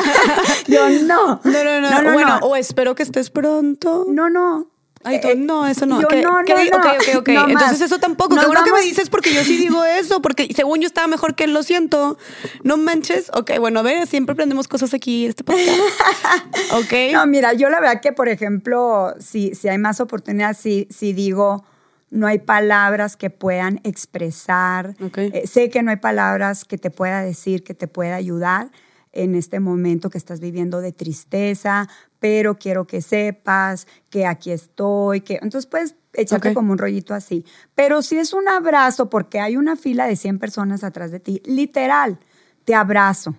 yo 0.68 0.90
no. 0.90 1.40
No, 1.44 1.64
no, 1.64 2.02
no. 2.04 2.14
bueno, 2.14 2.40
o 2.42 2.56
espero 2.56 2.96
que 2.96 3.04
estés 3.04 3.30
pronto. 3.30 4.06
No, 4.10 4.30
no. 4.30 4.68
Ay, 5.04 5.22
tú, 5.22 5.30
no, 5.38 5.66
eso 5.66 5.86
no. 5.86 6.02
Yo 6.02 6.08
no, 6.22 6.42
no, 6.42 6.42
no. 6.42 6.78
Ok, 6.78 7.18
ok, 7.18 7.18
ok. 7.20 7.30
Entonces 7.50 7.82
eso 7.82 8.00
tampoco. 8.00 8.36
Qué 8.36 8.46
bueno 8.46 8.64
que 8.64 8.74
me 8.74 8.82
dices 8.82 9.10
porque 9.10 9.34
yo 9.34 9.44
sí 9.44 9.58
digo 9.58 9.84
eso, 9.86 10.22
porque 10.22 10.50
según 10.54 10.82
yo 10.82 10.88
estaba 10.88 11.08
mejor 11.08 11.36
que 11.36 11.46
él, 11.46 11.54
lo 11.54 11.64
siento. 11.64 12.18
No 12.64 12.76
manches. 12.78 13.32
Ok, 13.34 13.52
bueno, 13.60 13.80
a 13.80 13.84
ver, 13.84 14.08
siempre 14.08 14.34
aprendemos 14.34 14.68
cosas 14.68 14.94
aquí 14.94 15.24
en 15.24 15.30
este 15.30 15.44
podcast. 15.44 15.70
ok. 16.74 17.14
No, 17.14 17.26
mira, 17.28 17.54
yo 17.54 17.70
la 17.70 17.80
verdad 17.80 18.02
que, 18.02 18.12
por 18.12 18.28
ejemplo, 18.28 19.14
si, 19.20 19.56
si 19.56 19.70
hay 19.70 19.78
más 19.78 20.02
oportunidades, 20.02 20.58
si, 20.58 20.88
si 20.90 21.14
digo, 21.14 21.64
no 22.10 22.28
hay 22.28 22.40
palabras 22.40 23.16
que 23.16 23.30
puedan 23.30 23.80
expresar. 23.84 24.96
Okay. 25.02 25.32
Eh, 25.34 25.48
sé 25.48 25.70
que 25.70 25.82
no 25.82 25.92
hay 25.92 25.98
palabras 25.98 26.66
que 26.66 26.78
te 26.78 26.92
pueda 26.92 27.22
decir, 27.22 27.64
que 27.64 27.74
te 27.74 27.88
pueda 27.88 28.16
ayudar 28.16 28.70
en 29.12 29.36
este 29.36 29.60
momento 29.60 30.10
que 30.10 30.18
estás 30.18 30.40
viviendo 30.40 30.82
de 30.82 30.92
tristeza, 30.92 31.90
pero 32.20 32.58
quiero 32.58 32.86
que 32.86 33.02
sepas 33.02 33.88
que 34.10 34.26
aquí 34.26 34.52
estoy, 34.52 35.22
que 35.22 35.36
entonces 35.42 35.66
puedes 35.66 35.96
echarte 36.14 36.54
como 36.54 36.72
un 36.72 36.78
rollito 36.78 37.14
así. 37.14 37.46
Pero 37.76 38.02
si 38.02 38.18
es 38.18 38.34
un 38.34 38.48
abrazo 38.48 39.10
porque 39.10 39.40
hay 39.40 39.58
una 39.58 39.76
fila 39.76 40.08
de 40.08 40.16
100 40.16 40.40
personas 40.40 40.84
atrás 40.84 41.12
de 41.12 41.20
ti, 41.20 41.42
literal, 41.46 42.20
te 42.66 42.76
abrazo, 42.76 43.36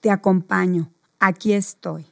te 0.00 0.10
acompaño, 0.10 0.90
aquí 1.18 1.52
estoy. 1.52 2.06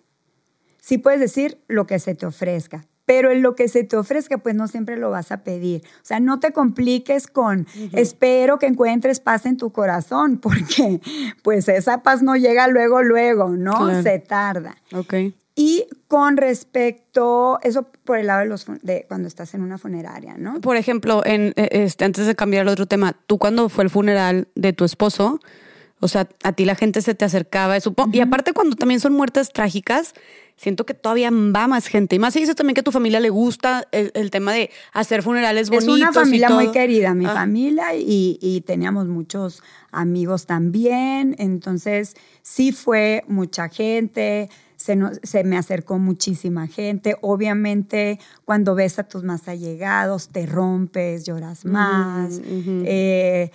Sí 0.81 0.99
puedes 0.99 1.21
decir 1.21 1.63
lo 1.69 1.87
que 1.87 1.99
se 1.99 2.15
te 2.15 2.27
ofrezca, 2.27 2.87
pero 3.05 3.31
en 3.31 3.43
lo 3.43 3.55
que 3.55 3.69
se 3.69 3.85
te 3.85 3.97
ofrezca, 3.97 4.39
pues 4.39 4.55
no 4.55 4.69
siempre 4.69 4.97
lo 4.97 5.11
vas 5.11 5.33
a 5.33 5.43
pedir. 5.43 5.83
O 6.03 6.05
sea, 6.05 6.21
no 6.21 6.41
te 6.41 6.53
compliques 6.53 7.27
con, 7.27 7.67
espero 7.93 8.59
que 8.59 8.67
encuentres 8.67 9.21
paz 9.21 9.47
en 9.47 9.57
tu 9.57 9.73
corazón, 9.73 10.37
porque 10.43 11.01
pues 11.43 11.69
esa 11.69 12.03
paz 12.03 12.23
no 12.23 12.37
llega 12.37 12.69
luego, 12.69 13.03
luego, 13.03 13.49
¿no? 13.51 14.03
Se 14.03 14.19
tarda. 14.19 14.77
Ok. 14.93 15.15
Y 15.61 15.89
con 16.07 16.37
respecto, 16.37 17.59
eso 17.65 17.89
por 18.05 18.17
el 18.17 18.29
lado 18.29 18.43
de 18.43 18.47
los 18.47 18.65
de 18.83 19.07
cuando 19.09 19.27
estás 19.27 19.55
en 19.55 19.63
una 19.63 19.77
funeraria, 19.77 20.37
¿no? 20.39 20.61
Por 20.61 20.77
ejemplo, 20.77 21.27
en, 21.27 21.53
e, 21.57 21.69
este, 21.73 22.05
antes 22.05 22.29
de 22.29 22.37
cambiar 22.37 22.63
al 22.63 22.69
otro 22.69 22.87
tema, 22.87 23.17
tú 23.27 23.39
cuando 23.39 23.69
fue 23.69 23.83
el 23.83 23.91
funeral 23.91 24.47
de 24.55 24.73
tu 24.73 24.85
esposo, 24.85 25.41
o 25.99 26.07
sea, 26.07 26.29
a 26.45 26.53
ti 26.53 26.65
la 26.65 26.77
gente 26.77 27.03
se 27.03 27.17
te 27.17 27.25
acercaba, 27.25 27.81
supongo, 27.81 28.17
y 28.17 28.21
aparte 28.21 28.53
cuando 28.53 28.77
también 28.77 29.01
son 29.01 29.15
muertes 29.15 29.53
trágicas, 29.53 30.15
siento 30.55 30.87
que 30.87 30.95
todavía 30.95 31.31
va 31.33 31.67
más 31.67 31.89
gente. 31.89 32.15
Y 32.15 32.21
más 32.21 32.35
si 32.35 32.39
dices 32.39 32.55
también 32.55 32.75
que 32.75 32.83
a 32.83 32.85
tu 32.85 32.93
familia 32.93 33.19
le 33.19 33.31
gusta 33.31 33.89
el, 33.91 34.31
tema 34.31 34.53
de 34.53 34.71
hacer 34.93 35.25
funerales 35.25 35.71
bonitos. 35.71 35.97
Es 35.97 36.03
una 36.03 36.13
familia 36.13 36.51
muy 36.51 36.71
querida, 36.71 37.15
mi 37.15 37.27
ah. 37.27 37.35
familia, 37.35 37.97
y, 37.97 38.39
y, 38.41 38.61
teníamos 38.61 39.09
muchos 39.09 39.65
amigos 39.91 40.47
también. 40.47 41.35
Entonces, 41.41 42.15
sí 42.43 42.71
fue 42.71 43.25
mucha 43.27 43.69
gente 43.69 44.51
se, 45.23 45.45
me 45.45 45.57
acercó 45.57 45.99
muchísima 45.99 46.67
gente. 46.67 47.17
Obviamente, 47.21 48.19
cuando 48.45 48.75
ves 48.75 48.99
a 48.99 49.05
tus 49.05 49.25
más 49.25 49.49
allegados, 49.49 50.29
te 50.29 50.47
rompes, 50.47 51.25
lloras 51.25 51.65
más. 51.65 52.41
Eh, 52.45 53.51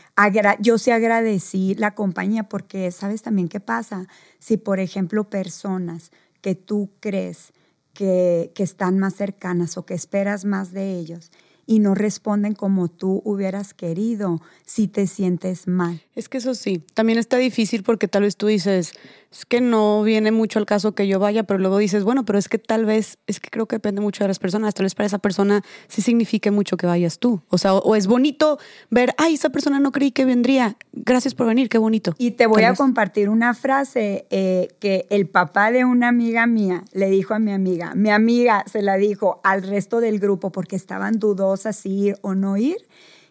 yo 0.59 0.77
sí 0.77 0.91
agradecí 0.91 1.75
la 1.75 1.95
compañía 1.95 2.43
porque, 2.43 2.91
¿sabes 2.91 3.21
también 3.21 3.47
qué 3.47 3.59
pasa? 3.59 4.07
Si, 4.39 4.57
por 4.57 4.79
ejemplo, 4.79 5.29
personas 5.29 6.11
que 6.41 6.55
tú 6.55 6.91
crees 6.99 7.53
que, 7.93 8.51
que 8.53 8.63
están 8.63 8.99
más 8.99 9.15
cercanas 9.15 9.77
o 9.77 9.85
que 9.85 9.93
esperas 9.93 10.45
más 10.45 10.71
de 10.71 10.97
ellos, 10.97 11.31
y 11.65 11.79
no 11.79 11.95
responden 11.95 12.53
como 12.53 12.87
tú 12.89 13.21
hubieras 13.23 13.73
querido 13.73 14.41
si 14.65 14.87
te 14.87 15.07
sientes 15.07 15.67
mal. 15.67 16.01
Es 16.15 16.29
que 16.29 16.37
eso 16.39 16.55
sí, 16.55 16.83
también 16.93 17.19
está 17.19 17.37
difícil 17.37 17.83
porque 17.83 18.07
tal 18.07 18.23
vez 18.23 18.35
tú 18.35 18.47
dices, 18.47 18.93
es 19.33 19.47
que 19.47 19.61
no 19.61 20.03
viene 20.03 20.31
mucho 20.31 20.59
al 20.59 20.67
caso 20.67 20.93
que 20.93 21.07
yo 21.07 21.17
vaya, 21.17 21.43
pero 21.43 21.59
luego 21.59 21.79
dices, 21.79 22.03
bueno, 22.03 22.23
pero 22.23 22.37
es 22.37 22.47
que 22.47 22.59
tal 22.59 22.85
vez, 22.85 23.17
es 23.25 23.39
que 23.39 23.49
creo 23.49 23.65
que 23.65 23.77
depende 23.77 23.99
mucho 23.99 24.23
de 24.23 24.27
las 24.27 24.37
personas, 24.37 24.75
tal 24.75 24.83
vez 24.83 24.93
para 24.93 25.07
esa 25.07 25.17
persona 25.17 25.63
sí 25.87 26.03
signifique 26.03 26.51
mucho 26.51 26.77
que 26.77 26.85
vayas 26.85 27.17
tú. 27.17 27.41
O 27.49 27.57
sea, 27.57 27.73
o, 27.73 27.95
es 27.95 28.05
bonito 28.05 28.59
ver, 28.91 29.15
ay, 29.17 29.33
esa 29.33 29.49
persona 29.49 29.79
no 29.79 29.91
creí 29.91 30.11
que 30.11 30.25
vendría, 30.25 30.77
gracias 30.91 31.33
por 31.33 31.47
venir, 31.47 31.67
qué 31.67 31.79
bonito. 31.79 32.13
Y 32.19 32.31
te 32.31 32.45
voy 32.45 32.63
a 32.63 32.75
compartir 32.75 33.27
una 33.27 33.55
frase 33.55 34.27
eh, 34.29 34.67
que 34.79 35.07
el 35.09 35.27
papá 35.27 35.71
de 35.71 35.83
una 35.83 36.09
amiga 36.09 36.45
mía 36.45 36.83
le 36.91 37.09
dijo 37.09 37.33
a 37.33 37.39
mi 37.39 37.53
amiga, 37.53 37.95
mi 37.95 38.11
amiga 38.11 38.63
se 38.71 38.83
la 38.83 38.97
dijo 38.97 39.41
al 39.43 39.63
resto 39.63 39.99
del 39.99 40.19
grupo 40.19 40.51
porque 40.51 40.75
estaban 40.75 41.17
dudosas 41.17 41.75
si 41.75 41.89
ir 41.89 42.17
o 42.21 42.35
no 42.35 42.55
ir, 42.57 42.77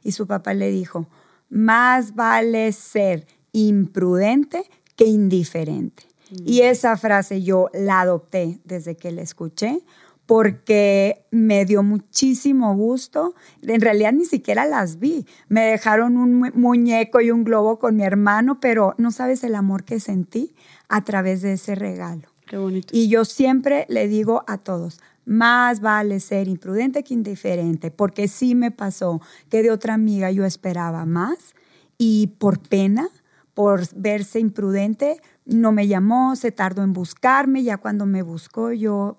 y 0.03 0.13
su 0.13 0.27
papá 0.27 0.53
le 0.53 0.73
dijo, 0.73 1.07
más 1.49 2.17
vale 2.17 2.73
ser 2.73 3.25
imprudente 3.53 4.65
que 4.97 5.07
indiferente. 5.07 6.05
Y 6.45 6.61
esa 6.61 6.97
frase 6.97 7.43
yo 7.43 7.69
la 7.75 8.01
adopté 8.01 8.59
desde 8.65 8.97
que 8.97 9.11
la 9.11 9.21
escuché 9.21 9.83
porque 10.27 11.27
me 11.31 11.65
dio 11.65 11.83
muchísimo 11.83 12.75
gusto. 12.75 13.35
En 13.63 13.81
realidad 13.81 14.13
ni 14.13 14.25
siquiera 14.25 14.65
las 14.65 14.99
vi. 14.99 15.27
Me 15.49 15.63
dejaron 15.63 16.17
un 16.17 16.53
muñeco 16.55 17.21
y 17.21 17.31
un 17.31 17.45
globo 17.45 17.79
con 17.79 17.97
mi 17.97 18.05
hermano, 18.05 18.61
pero 18.61 18.95
no 18.99 19.11
sabes 19.11 19.45
el 19.45 19.55
amor 19.55 19.85
que 19.85 20.01
sentí 20.01 20.55
a 20.89 21.05
través 21.05 21.43
de 21.43 21.55
ese 21.55 21.75
regalo. 21.75 22.23
Qué 22.47 22.57
bonito. 22.57 22.89
Y 22.93 23.09
yo 23.09 23.25
siempre 23.25 23.85
le 23.89 24.09
digo 24.09 24.45
a 24.47 24.59
todos, 24.59 25.01
más 25.25 25.81
vale 25.81 26.21
ser 26.21 26.49
imprudente 26.49 27.05
que 27.05 27.15
indiferente, 27.15 27.91
porque 27.91 28.29
sí 28.29 28.55
me 28.55 28.71
pasó 28.71 29.21
que 29.49 29.63
de 29.63 29.71
otra 29.71 29.95
amiga 29.95 30.31
yo 30.31 30.45
esperaba 30.45 31.05
más 31.07 31.55
y 31.99 32.29
por 32.39 32.59
pena, 32.59 33.09
por 33.55 33.83
verse 33.95 34.41
imprudente, 34.41 35.21
no 35.45 35.73
me 35.73 35.87
llamó, 35.89 36.37
se 36.37 36.53
tardó 36.53 36.83
en 36.83 36.93
buscarme, 36.93 37.63
ya 37.63 37.77
cuando 37.77 38.07
me 38.07 38.23
buscó 38.23 38.73
yo 38.73 39.19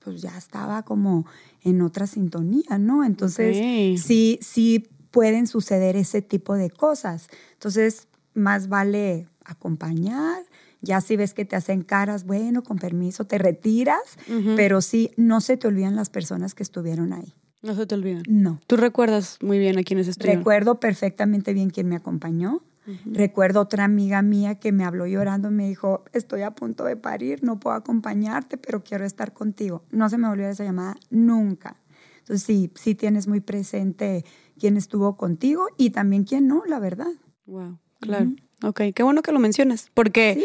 pues 0.00 0.22
ya 0.22 0.36
estaba 0.36 0.82
como 0.82 1.26
en 1.62 1.82
otra 1.82 2.06
sintonía, 2.06 2.78
¿no? 2.78 3.04
Entonces, 3.04 3.56
sí, 4.02 4.38
sí 4.40 4.88
pueden 5.10 5.46
suceder 5.46 5.96
ese 5.96 6.22
tipo 6.22 6.54
de 6.54 6.70
cosas. 6.70 7.28
Entonces, 7.52 8.08
más 8.32 8.68
vale 8.68 9.28
acompañar, 9.44 10.42
ya 10.80 11.00
si 11.00 11.16
ves 11.16 11.34
que 11.34 11.44
te 11.44 11.56
hacen 11.56 11.82
caras, 11.82 12.24
bueno, 12.24 12.62
con 12.62 12.78
permiso, 12.78 13.26
te 13.26 13.36
retiras, 13.36 14.16
pero 14.56 14.80
sí, 14.80 15.10
no 15.16 15.40
se 15.40 15.56
te 15.56 15.68
olvidan 15.68 15.96
las 15.96 16.08
personas 16.08 16.54
que 16.54 16.62
estuvieron 16.62 17.12
ahí. 17.12 17.34
No 17.62 17.74
se 17.74 17.86
te 17.86 17.94
olvidan. 17.94 18.22
No. 18.26 18.58
¿Tú 18.66 18.78
recuerdas 18.78 19.36
muy 19.42 19.58
bien 19.58 19.78
a 19.78 19.82
quiénes 19.82 20.08
estuvieron? 20.08 20.40
Recuerdo 20.40 20.80
perfectamente 20.80 21.52
bien 21.52 21.68
quién 21.68 21.88
me 21.88 21.96
acompañó. 21.96 22.62
Recuerdo 23.04 23.60
otra 23.60 23.84
amiga 23.84 24.22
mía 24.22 24.56
que 24.56 24.72
me 24.72 24.84
habló 24.84 25.06
llorando 25.06 25.48
y 25.48 25.52
me 25.52 25.68
dijo, 25.68 26.04
estoy 26.12 26.42
a 26.42 26.52
punto 26.52 26.84
de 26.84 26.96
parir, 26.96 27.44
no 27.44 27.60
puedo 27.60 27.76
acompañarte, 27.76 28.56
pero 28.56 28.82
quiero 28.82 29.04
estar 29.04 29.32
contigo. 29.32 29.84
No 29.90 30.08
se 30.08 30.18
me 30.18 30.28
olvidó 30.28 30.48
esa 30.48 30.64
llamada 30.64 30.96
nunca. 31.10 31.76
Entonces 32.20 32.42
sí, 32.44 32.70
sí 32.74 32.94
tienes 32.94 33.28
muy 33.28 33.40
presente 33.40 34.24
quién 34.58 34.76
estuvo 34.76 35.16
contigo 35.16 35.66
y 35.76 35.90
también 35.90 36.24
quién 36.24 36.46
no, 36.46 36.62
la 36.66 36.78
verdad. 36.78 37.12
Wow, 37.46 37.78
claro. 38.00 38.30
Ok, 38.62 38.82
qué 38.94 39.02
bueno 39.02 39.22
que 39.22 39.32
lo 39.32 39.38
mencionas, 39.38 39.90
porque 39.94 40.42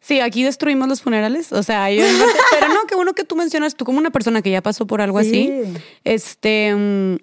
sí, 0.00 0.20
aquí 0.20 0.42
destruimos 0.42 0.88
los 0.88 1.00
funerales, 1.00 1.52
o 1.52 1.62
sea, 1.62 1.86
pero 2.50 2.68
no, 2.68 2.86
qué 2.88 2.94
bueno 2.94 3.14
que 3.14 3.24
tú 3.24 3.36
mencionas, 3.36 3.76
tú 3.76 3.84
como 3.84 3.98
una 3.98 4.10
persona 4.10 4.42
que 4.42 4.50
ya 4.50 4.62
pasó 4.62 4.86
por 4.86 5.00
algo 5.00 5.18
así, 5.18 5.50
este, 6.04 6.74
mm, 6.74 7.16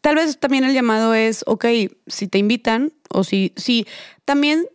tal 0.00 0.16
vez 0.16 0.38
también 0.38 0.64
el 0.64 0.74
llamado 0.74 1.14
es, 1.14 1.44
ok, 1.46 1.66
si 2.06 2.28
te 2.28 2.38
invitan, 2.38 2.92
o 3.10 3.24
si, 3.24 3.52
si, 3.56 3.86
también 4.24 4.66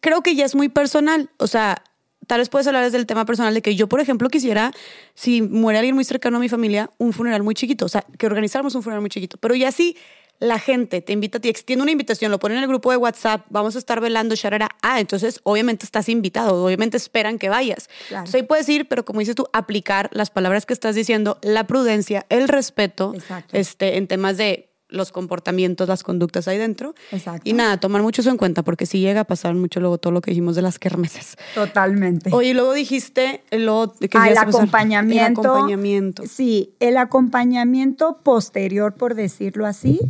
creo 0.00 0.22
que 0.22 0.34
ya 0.34 0.44
es 0.44 0.54
muy 0.54 0.68
personal, 0.68 1.30
o 1.38 1.46
sea, 1.46 1.82
tal 2.26 2.40
vez 2.40 2.48
puedes 2.48 2.66
hablar 2.66 2.84
desde 2.84 2.98
el 2.98 3.06
tema 3.06 3.24
personal 3.24 3.54
de 3.54 3.62
que 3.62 3.76
yo, 3.76 3.88
por 3.88 4.00
ejemplo, 4.00 4.28
quisiera, 4.28 4.72
si 5.14 5.42
muere 5.42 5.78
alguien 5.78 5.94
muy 5.94 6.04
cercano 6.04 6.36
a 6.38 6.40
mi 6.40 6.48
familia, 6.48 6.90
un 6.98 7.12
funeral 7.12 7.42
muy 7.42 7.54
chiquito, 7.54 7.84
o 7.86 7.88
sea, 7.88 8.04
que 8.18 8.26
organizáramos 8.26 8.74
un 8.74 8.82
funeral 8.82 9.00
muy 9.00 9.10
chiquito, 9.10 9.38
pero 9.38 9.54
ya 9.54 9.70
sí 9.72 9.96
la 10.38 10.58
gente 10.58 11.00
te 11.00 11.12
invita 11.12 11.38
a 11.38 11.40
ti, 11.40 11.48
extiende 11.48 11.82
una 11.82 11.92
invitación, 11.92 12.30
lo 12.30 12.38
ponen 12.38 12.58
en 12.58 12.64
el 12.64 12.68
grupo 12.68 12.90
de 12.90 12.96
WhatsApp, 12.96 13.46
vamos 13.50 13.76
a 13.76 13.78
estar 13.78 14.00
velando, 14.00 14.34
sharara. 14.34 14.68
Ah, 14.82 15.00
entonces 15.00 15.40
obviamente 15.42 15.84
estás 15.84 16.08
invitado, 16.08 16.64
obviamente 16.64 16.96
esperan 16.96 17.38
que 17.38 17.48
vayas. 17.48 17.88
Entonces 18.10 18.34
ahí 18.34 18.42
puedes 18.42 18.68
ir, 18.68 18.88
pero 18.88 19.04
como 19.04 19.20
dices 19.20 19.34
tú, 19.34 19.46
aplicar 19.52 20.10
las 20.12 20.30
palabras 20.30 20.66
que 20.66 20.72
estás 20.72 20.94
diciendo, 20.94 21.38
la 21.42 21.66
prudencia, 21.66 22.26
el 22.28 22.48
respeto, 22.48 23.14
este, 23.52 23.96
en 23.96 24.06
temas 24.06 24.36
de 24.36 24.70
los 24.96 25.12
comportamientos, 25.12 25.88
las 25.88 26.02
conductas 26.02 26.48
ahí 26.48 26.58
dentro. 26.58 26.94
Exacto. 27.12 27.48
Y 27.48 27.52
nada, 27.52 27.78
tomar 27.78 28.02
mucho 28.02 28.22
eso 28.22 28.30
en 28.30 28.36
cuenta, 28.36 28.62
porque 28.62 28.86
si 28.86 29.00
llega 29.00 29.20
a 29.20 29.24
pasar 29.24 29.54
mucho 29.54 29.80
luego 29.80 29.98
todo 29.98 30.12
lo 30.12 30.20
que 30.20 30.30
dijimos 30.30 30.56
de 30.56 30.62
las 30.62 30.78
kermeses. 30.78 31.36
Totalmente. 31.54 32.30
Oye, 32.32 32.54
luego 32.54 32.72
dijiste 32.72 33.42
lo 33.50 33.94
que 33.98 34.08
ah, 34.14 34.28
el 34.28 34.38
acompañamiento. 34.38 35.40
El 35.40 35.46
acompañamiento. 35.46 36.22
Sí, 36.26 36.74
el 36.80 36.96
acompañamiento 36.96 38.18
posterior, 38.22 38.94
por 38.94 39.14
decirlo 39.14 39.66
así. 39.66 40.00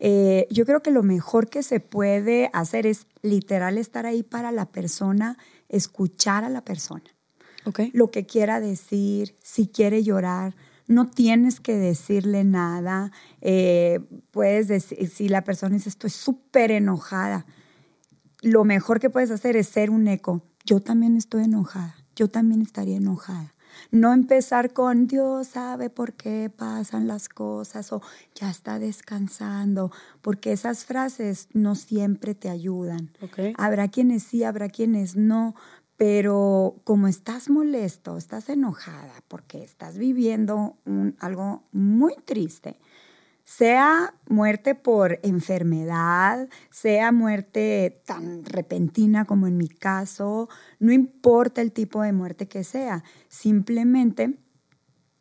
Eh, 0.00 0.46
yo 0.50 0.64
creo 0.64 0.82
que 0.82 0.90
lo 0.90 1.02
mejor 1.02 1.48
que 1.48 1.62
se 1.62 1.80
puede 1.80 2.50
hacer 2.52 2.86
es 2.86 3.06
literal 3.22 3.78
estar 3.78 4.06
ahí 4.06 4.22
para 4.22 4.52
la 4.52 4.66
persona, 4.66 5.38
escuchar 5.68 6.44
a 6.44 6.48
la 6.48 6.62
persona. 6.62 7.04
Okay. 7.64 7.90
Lo 7.92 8.10
que 8.10 8.24
quiera 8.24 8.60
decir, 8.60 9.34
si 9.42 9.66
quiere 9.66 10.02
llorar, 10.02 10.54
no 10.88 11.06
tienes 11.06 11.60
que 11.60 11.76
decirle 11.76 12.42
nada. 12.42 13.12
Eh, 13.40 14.00
puedes 14.32 14.66
decir, 14.66 15.08
si 15.08 15.28
la 15.28 15.44
persona 15.44 15.76
dice, 15.76 15.88
estoy 15.88 16.10
súper 16.10 16.72
enojada, 16.72 17.46
lo 18.42 18.64
mejor 18.64 18.98
que 18.98 19.10
puedes 19.10 19.30
hacer 19.30 19.56
es 19.56 19.68
ser 19.68 19.90
un 19.90 20.08
eco. 20.08 20.42
Yo 20.64 20.80
también 20.80 21.16
estoy 21.16 21.44
enojada, 21.44 21.94
yo 22.16 22.28
también 22.28 22.62
estaría 22.62 22.96
enojada. 22.96 23.54
No 23.90 24.12
empezar 24.12 24.72
con 24.72 25.06
Dios 25.06 25.48
sabe 25.48 25.88
por 25.88 26.14
qué 26.14 26.50
pasan 26.54 27.06
las 27.06 27.28
cosas 27.28 27.92
o 27.92 28.02
ya 28.34 28.50
está 28.50 28.78
descansando, 28.78 29.92
porque 30.20 30.52
esas 30.52 30.84
frases 30.84 31.48
no 31.52 31.74
siempre 31.74 32.34
te 32.34 32.50
ayudan. 32.50 33.10
Habrá 33.56 33.88
quienes 33.88 34.24
sí, 34.24 34.44
habrá 34.44 34.68
quienes 34.68 35.16
no, 35.16 35.54
pero 35.98 36.76
como 36.84 37.08
estás 37.08 37.50
molesto, 37.50 38.16
estás 38.16 38.48
enojada 38.48 39.14
porque 39.26 39.64
estás 39.64 39.98
viviendo 39.98 40.78
algo 41.18 41.64
muy 41.72 42.14
triste, 42.24 42.78
sea 43.42 44.14
muerte 44.28 44.76
por 44.76 45.18
enfermedad, 45.24 46.48
sea 46.70 47.10
muerte 47.10 48.00
tan 48.06 48.44
repentina 48.44 49.24
como 49.24 49.48
en 49.48 49.56
mi 49.56 49.68
caso, 49.68 50.48
no 50.78 50.92
importa 50.92 51.62
el 51.62 51.72
tipo 51.72 52.00
de 52.02 52.12
muerte 52.12 52.46
que 52.46 52.62
sea, 52.62 53.02
simplemente 53.26 54.38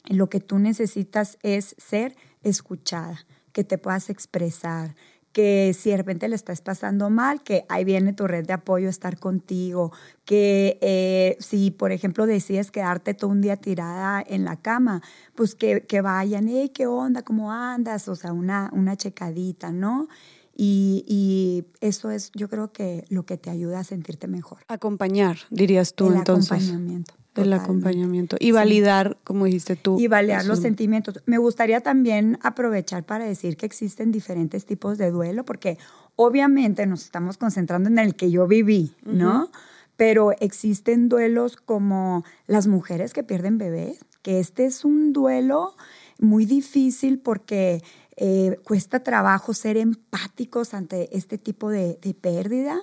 lo 0.05 0.29
que 0.29 0.41
tú 0.41 0.59
necesitas 0.59 1.39
es 1.41 1.73
ser 1.79 2.15
escuchada, 2.43 3.25
que 3.51 3.63
te 3.63 3.79
puedas 3.79 4.11
expresar, 4.11 4.95
que 5.37 5.75
si 5.77 5.91
de 5.91 5.97
repente 5.97 6.27
le 6.27 6.35
estás 6.35 6.61
pasando 6.61 7.11
mal, 7.11 7.43
que 7.43 7.63
ahí 7.69 7.85
viene 7.85 8.11
tu 8.11 8.25
red 8.25 8.43
de 8.47 8.53
apoyo, 8.53 8.89
estar 8.89 9.19
contigo, 9.19 9.91
que 10.25 10.79
eh, 10.81 11.37
si, 11.39 11.69
por 11.69 11.91
ejemplo, 11.91 12.25
decides 12.25 12.71
quedarte 12.71 13.13
todo 13.13 13.29
un 13.29 13.41
día 13.41 13.55
tirada 13.55 14.23
en 14.25 14.43
la 14.45 14.55
cama, 14.55 15.03
pues 15.35 15.53
que, 15.53 15.85
que 15.85 16.01
vayan, 16.01 16.47
hey, 16.47 16.71
¿qué 16.73 16.87
onda? 16.87 17.21
¿Cómo 17.21 17.51
andas? 17.51 18.07
O 18.07 18.15
sea, 18.15 18.33
una, 18.33 18.71
una 18.73 18.95
checadita, 18.95 19.71
¿no? 19.71 20.07
Y, 20.55 21.05
y, 21.07 21.65
eso 21.81 22.09
es, 22.09 22.31
yo 22.33 22.49
creo 22.49 22.71
que 22.71 23.05
lo 23.09 23.27
que 23.27 23.37
te 23.37 23.51
ayuda 23.51 23.81
a 23.81 23.83
sentirte 23.83 24.27
mejor. 24.27 24.61
Acompañar, 24.67 25.37
dirías 25.51 25.93
tú, 25.93 26.07
El 26.07 26.15
entonces. 26.15 26.51
Acompañamiento. 26.51 27.13
Del 27.41 27.53
acompañamiento. 27.53 28.37
Y 28.39 28.51
validar, 28.51 29.17
como 29.23 29.45
dijiste 29.45 29.75
tú. 29.75 29.99
Y 29.99 30.07
validar 30.07 30.45
los 30.45 30.59
sentimientos. 30.59 31.21
Me 31.25 31.37
gustaría 31.37 31.81
también 31.81 32.39
aprovechar 32.41 33.03
para 33.03 33.25
decir 33.25 33.57
que 33.57 33.65
existen 33.65 34.11
diferentes 34.11 34.65
tipos 34.65 34.97
de 34.97 35.11
duelo, 35.11 35.45
porque 35.45 35.77
obviamente 36.15 36.85
nos 36.85 37.03
estamos 37.03 37.37
concentrando 37.37 37.89
en 37.89 37.99
el 37.99 38.15
que 38.15 38.31
yo 38.31 38.47
viví, 38.47 38.93
¿no? 39.03 39.49
Pero 39.95 40.31
existen 40.39 41.09
duelos 41.09 41.57
como 41.57 42.23
las 42.45 42.67
mujeres 42.67 43.13
que 43.13 43.23
pierden 43.23 43.57
bebés, 43.57 43.99
que 44.21 44.39
este 44.39 44.65
es 44.65 44.85
un 44.85 45.13
duelo 45.13 45.75
muy 46.19 46.45
difícil 46.45 47.19
porque 47.19 47.83
eh, 48.15 48.59
cuesta 48.63 49.03
trabajo 49.03 49.53
ser 49.53 49.77
empáticos 49.77 50.73
ante 50.73 51.15
este 51.15 51.37
tipo 51.37 51.69
de, 51.69 51.99
de 52.01 52.13
pérdida 52.13 52.79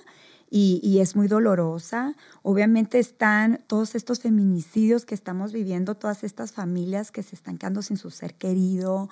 y, 0.49 0.99
es 0.99 1.15
muy 1.15 1.27
dolorosa. 1.27 2.15
Obviamente 2.41 2.99
están 2.99 3.61
todos 3.67 3.95
estos 3.95 4.19
feminicidios 4.19 5.03
que 5.03 5.15
estamos 5.15 5.51
viviendo, 5.51 5.95
todas 5.95 6.23
estas 6.23 6.51
familias 6.51 7.11
que 7.11 7.23
se 7.23 7.35
están 7.35 7.57
quedando 7.57 7.81
sin 7.81 7.97
su 7.97 8.11
ser 8.11 8.35
querido. 8.35 9.09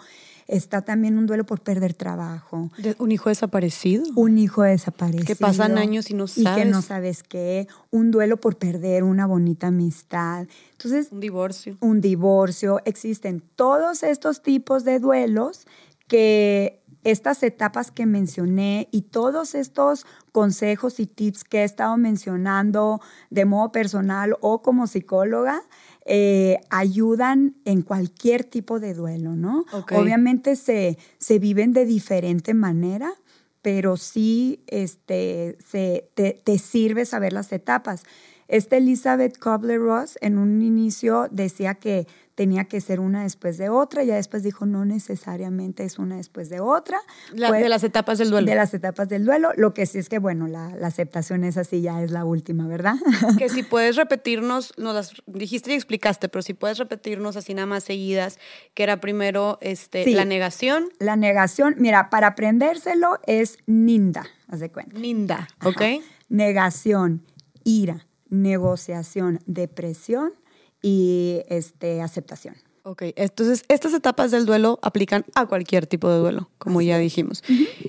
Está 0.48 0.82
también 0.84 1.18
un 1.18 1.26
duelo 1.26 1.46
por 1.46 1.62
perder 1.62 1.94
trabajo. 1.94 2.70
¿Un 2.98 3.12
hijo 3.12 3.30
desaparecido? 3.30 4.04
Un 4.16 4.38
hijo 4.38 4.62
desaparecido. 4.62 5.26
Que 5.26 5.36
pasan 5.36 5.78
años 5.78 6.10
y 6.12 6.14
no 6.14 6.28
sabes. 6.28 6.58
Y 6.58 6.62
que 6.62 6.70
no 6.70 6.82
sabes 6.82 7.24
qué. 7.24 7.68
Un 7.92 8.12
duelo 8.12 8.38
por 8.38 8.58
perder 8.58 9.04
una 9.04 9.26
bonita 9.26 9.68
amistad. 9.68 10.48
Entonces. 10.74 11.10
Un 11.12 11.20
divorcio. 11.20 11.78
Un 11.82 12.00
divorcio. 12.00 12.80
Existen 12.86 13.42
todos 13.56 14.04
estos 14.04 14.44
tipos 14.44 14.84
de 14.84 15.00
duelos 15.00 15.66
que 16.08 16.83
estas 17.04 17.44
etapas 17.44 17.92
que 17.92 18.06
mencioné 18.06 18.88
y 18.92 19.04
todos 19.04 19.56
estos 19.56 20.06
consejos 20.32 21.00
y 21.00 21.06
tips 21.06 21.44
que 21.44 21.60
he 21.60 21.64
estado 21.64 21.98
mencionando 21.98 23.02
de 23.30 23.46
modo 23.46 23.72
personal 23.72 24.38
o 24.42 24.62
como 24.62 24.88
psicóloga, 24.88 25.62
eh, 26.06 26.60
ayudan 26.70 27.56
en 27.66 27.82
cualquier 27.82 28.44
tipo 28.44 28.80
de 28.80 28.94
duelo, 28.94 29.36
¿no? 29.36 29.66
Obviamente 29.92 30.56
se, 30.56 30.98
se 31.18 31.40
viven 31.40 31.72
de 31.72 31.86
diferente 31.86 32.54
manera, 32.54 33.14
pero 33.62 33.96
sí 33.96 34.64
este, 34.68 35.58
se, 35.66 36.10
te, 36.14 36.42
te 36.44 36.58
sirve 36.60 37.06
saber 37.06 37.32
las 37.32 37.52
etapas. 37.54 38.04
Esta 38.48 38.78
Elizabeth 38.78 39.38
Kubler-Ross 39.38 40.18
en 40.22 40.38
un 40.38 40.62
inicio 40.62 41.28
decía 41.32 41.76
que 41.76 42.08
tenía 42.36 42.66
que 42.66 42.82
ser 42.82 43.00
una 43.00 43.24
después 43.24 43.58
de 43.58 43.70
otra, 43.70 44.04
ya 44.04 44.16
después 44.16 44.44
dijo 44.44 44.66
no 44.66 44.86
necesariamente 44.86 45.84
es 45.84 46.00
una 46.00 46.18
después 46.18 46.50
de 46.50 46.60
otra. 46.60 47.00
de 47.34 47.70
las 47.70 47.84
etapas 47.84 48.18
del 48.18 48.32
duelo. 48.32 48.48
De 48.48 48.56
las 48.56 48.74
etapas 48.74 49.08
del 49.10 49.26
duelo, 49.26 49.52
lo 49.56 49.74
que 49.74 49.86
sí 49.86 50.00
es 50.00 50.10
que, 50.10 50.20
bueno, 50.20 50.48
la, 50.48 50.74
aceptación 50.84 51.44
es 51.44 51.58
así, 51.58 51.82
ya 51.82 52.02
es 52.02 52.12
la 52.12 52.26
última, 52.26 52.68
¿verdad? 52.68 52.96
Que 53.38 53.50
si 53.50 53.64
puedes 53.64 53.96
repetirnos, 53.96 54.74
nos 54.78 54.94
las 54.94 55.14
dijiste 55.26 55.72
y 55.72 55.76
explicaste, 55.76 56.30
pero 56.30 56.42
si 56.42 56.54
puedes 56.54 56.78
repetirnos 56.78 57.36
así 57.36 57.54
nada 57.54 57.66
más 57.66 57.84
seguidas, 57.84 58.40
que 58.74 58.84
era 58.84 59.00
primero 59.00 59.58
este, 59.62 60.10
la 60.12 60.26
negación. 60.26 60.90
La 61.00 61.16
negación, 61.16 61.76
mira, 61.78 62.10
para 62.10 62.28
aprendérselo 62.28 63.20
es 63.26 63.58
ninda, 63.66 64.26
haz 64.48 64.60
de 64.60 64.72
cuenta. 64.72 64.98
Ninda, 64.98 65.48
¿ok? 65.64 65.82
Negación, 66.30 67.24
ira, 67.64 68.06
negociación, 68.34 69.40
depresión 69.46 70.34
y 70.82 71.42
este, 71.48 72.02
aceptación. 72.02 72.56
Ok, 72.82 73.04
entonces 73.16 73.64
estas 73.70 73.94
etapas 73.94 74.32
del 74.32 74.46
duelo 74.46 74.80
aplican 74.82 75.24
a 75.36 75.46
cualquier 75.46 75.88
tipo 75.88 76.10
de 76.10 76.18
duelo, 76.18 76.50
como 76.58 76.82
ya 76.82 76.98
dijimos. 76.98 77.42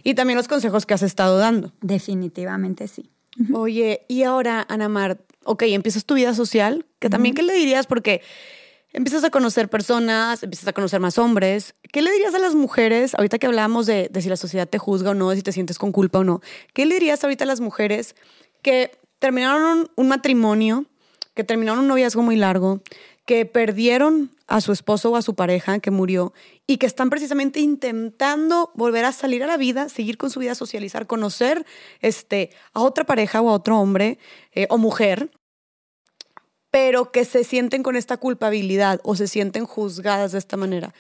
Y 0.05 0.15
también 0.15 0.37
los 0.37 0.47
consejos 0.47 0.87
que 0.87 0.95
has 0.95 1.03
estado 1.03 1.39
dando. 1.39 1.73
Definitivamente 1.81 2.87
sí. 2.87 3.11
Oye, 3.53 4.03
y 4.07 4.23
ahora, 4.23 4.65
Ana 4.69 4.89
Mar, 4.89 5.19
ok, 5.43 5.63
empiezas 5.63 6.05
tu 6.05 6.15
vida 6.15 6.33
social, 6.35 6.87
que 7.01 7.11
también, 7.11 7.35
¿qué 7.35 7.43
le 7.43 7.55
dirías? 7.55 7.89
Porque 7.89 8.23
empiezas 8.93 9.25
a 9.25 9.31
conocer 9.31 9.69
personas, 9.69 10.45
empiezas 10.45 10.69
a 10.69 10.73
conocer 10.73 11.01
más 11.01 11.19
hombres. 11.19 11.75
¿Qué 11.91 12.01
le 12.01 12.13
dirías 12.13 12.35
a 12.35 12.39
las 12.39 12.55
mujeres, 12.55 13.17
ahorita 13.17 13.41
que 13.41 13.47
hablábamos 13.47 13.87
de, 13.87 14.09
de 14.13 14.23
si 14.23 14.29
la 14.29 14.37
sociedad 14.37 14.69
te 14.69 14.79
juzga 14.79 15.11
o 15.11 15.15
no, 15.15 15.31
de 15.31 15.37
si 15.37 15.43
te 15.43 15.51
sientes 15.51 15.79
con 15.79 15.91
culpa 15.91 16.21
o 16.21 16.25
no? 16.25 16.41
¿Qué 16.73 16.87
le 16.87 16.95
dirías 16.95 17.25
ahorita 17.25 17.43
a 17.43 17.49
las 17.49 17.61
mujeres 17.61 18.15
que 18.63 18.93
terminaron 19.25 19.91
un 19.97 20.09
matrimonio 20.09 20.85
que 21.33 21.45
terminaron 21.45 21.79
un 21.79 21.89
noviazgo 21.89 22.21
muy 22.21 22.37
largo, 22.37 22.83
que 23.25 23.47
perdieron 23.47 24.31
a 24.47 24.61
su 24.61 24.71
esposo 24.71 25.13
o 25.13 25.17
a 25.17 25.23
su 25.23 25.35
pareja 25.35 25.79
que 25.79 25.91
murió 25.91 26.35
y 26.67 26.77
que 26.77 26.85
están 26.85 27.09
precisamente 27.09 27.61
intentando 27.61 28.71
volver 28.75 29.07
a 29.07 29.13
salir 29.13 29.43
a 29.43 29.47
la 29.47 29.57
vida, 29.57 29.89
seguir 29.89 30.19
con 30.19 30.29
su 30.29 30.41
vida, 30.41 30.55
socializar, 30.55 31.07
conocer 31.07 31.65
este, 32.03 32.51
a 32.75 32.83
otra 32.83 33.05
pareja 33.05 33.41
o 33.41 33.49
a 33.49 33.55
otro 33.55 33.79
hombre 33.79 34.19
eh, 34.53 34.67
o 34.69 34.77
mujer, 34.77 35.31
pero 36.71 37.11
que 37.11 37.25
se 37.25 37.45
sienten 37.45 37.83
con 37.83 37.97
esta 37.97 38.19
culpabilidad 38.19 39.01
o 39.05 39.17
se 39.17 39.27
sienten 39.27 39.65
juzgadas 39.65 40.33
de 40.33 40.39
esta 40.39 40.59
manera. 40.59 40.93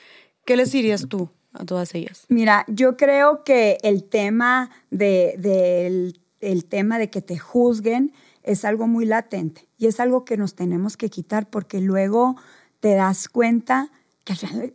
¿Qué 0.46 0.56
les 0.56 0.72
dirías 0.72 1.08
tú 1.10 1.28
a 1.52 1.66
todas 1.66 1.94
ellas? 1.94 2.24
Mira, 2.30 2.64
yo 2.68 2.96
creo 2.96 3.44
que 3.44 3.76
el 3.82 4.02
tema 4.04 4.70
de, 4.90 6.14
el 6.52 6.64
tema 6.64 6.98
de 6.98 7.10
que 7.10 7.22
te 7.22 7.38
juzguen 7.38 8.12
es 8.42 8.64
algo 8.64 8.86
muy 8.86 9.06
latente 9.06 9.68
y 9.78 9.86
es 9.86 10.00
algo 10.00 10.24
que 10.24 10.36
nos 10.36 10.54
tenemos 10.54 10.96
que 10.96 11.10
quitar 11.10 11.48
porque 11.48 11.80
luego 11.80 12.36
te 12.80 12.94
das 12.94 13.28
cuenta 13.28 13.90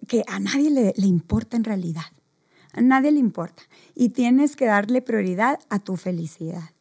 que, 0.08 0.24
a 0.28 0.40
nadie 0.40 0.70
le, 0.70 0.94
importa 1.06 1.58
en 1.58 1.64
realidad. 1.64 2.06
A 2.74 2.82
nadie 2.82 3.12
le 3.12 3.20
importa. 3.20 3.64
Y 3.96 4.10
tienes 4.10 4.56
que 4.56 4.66
darle 4.66 5.02
prioridad 5.02 5.60
a 5.70 5.80
tu 5.80 5.96
felicidad. 5.96 6.72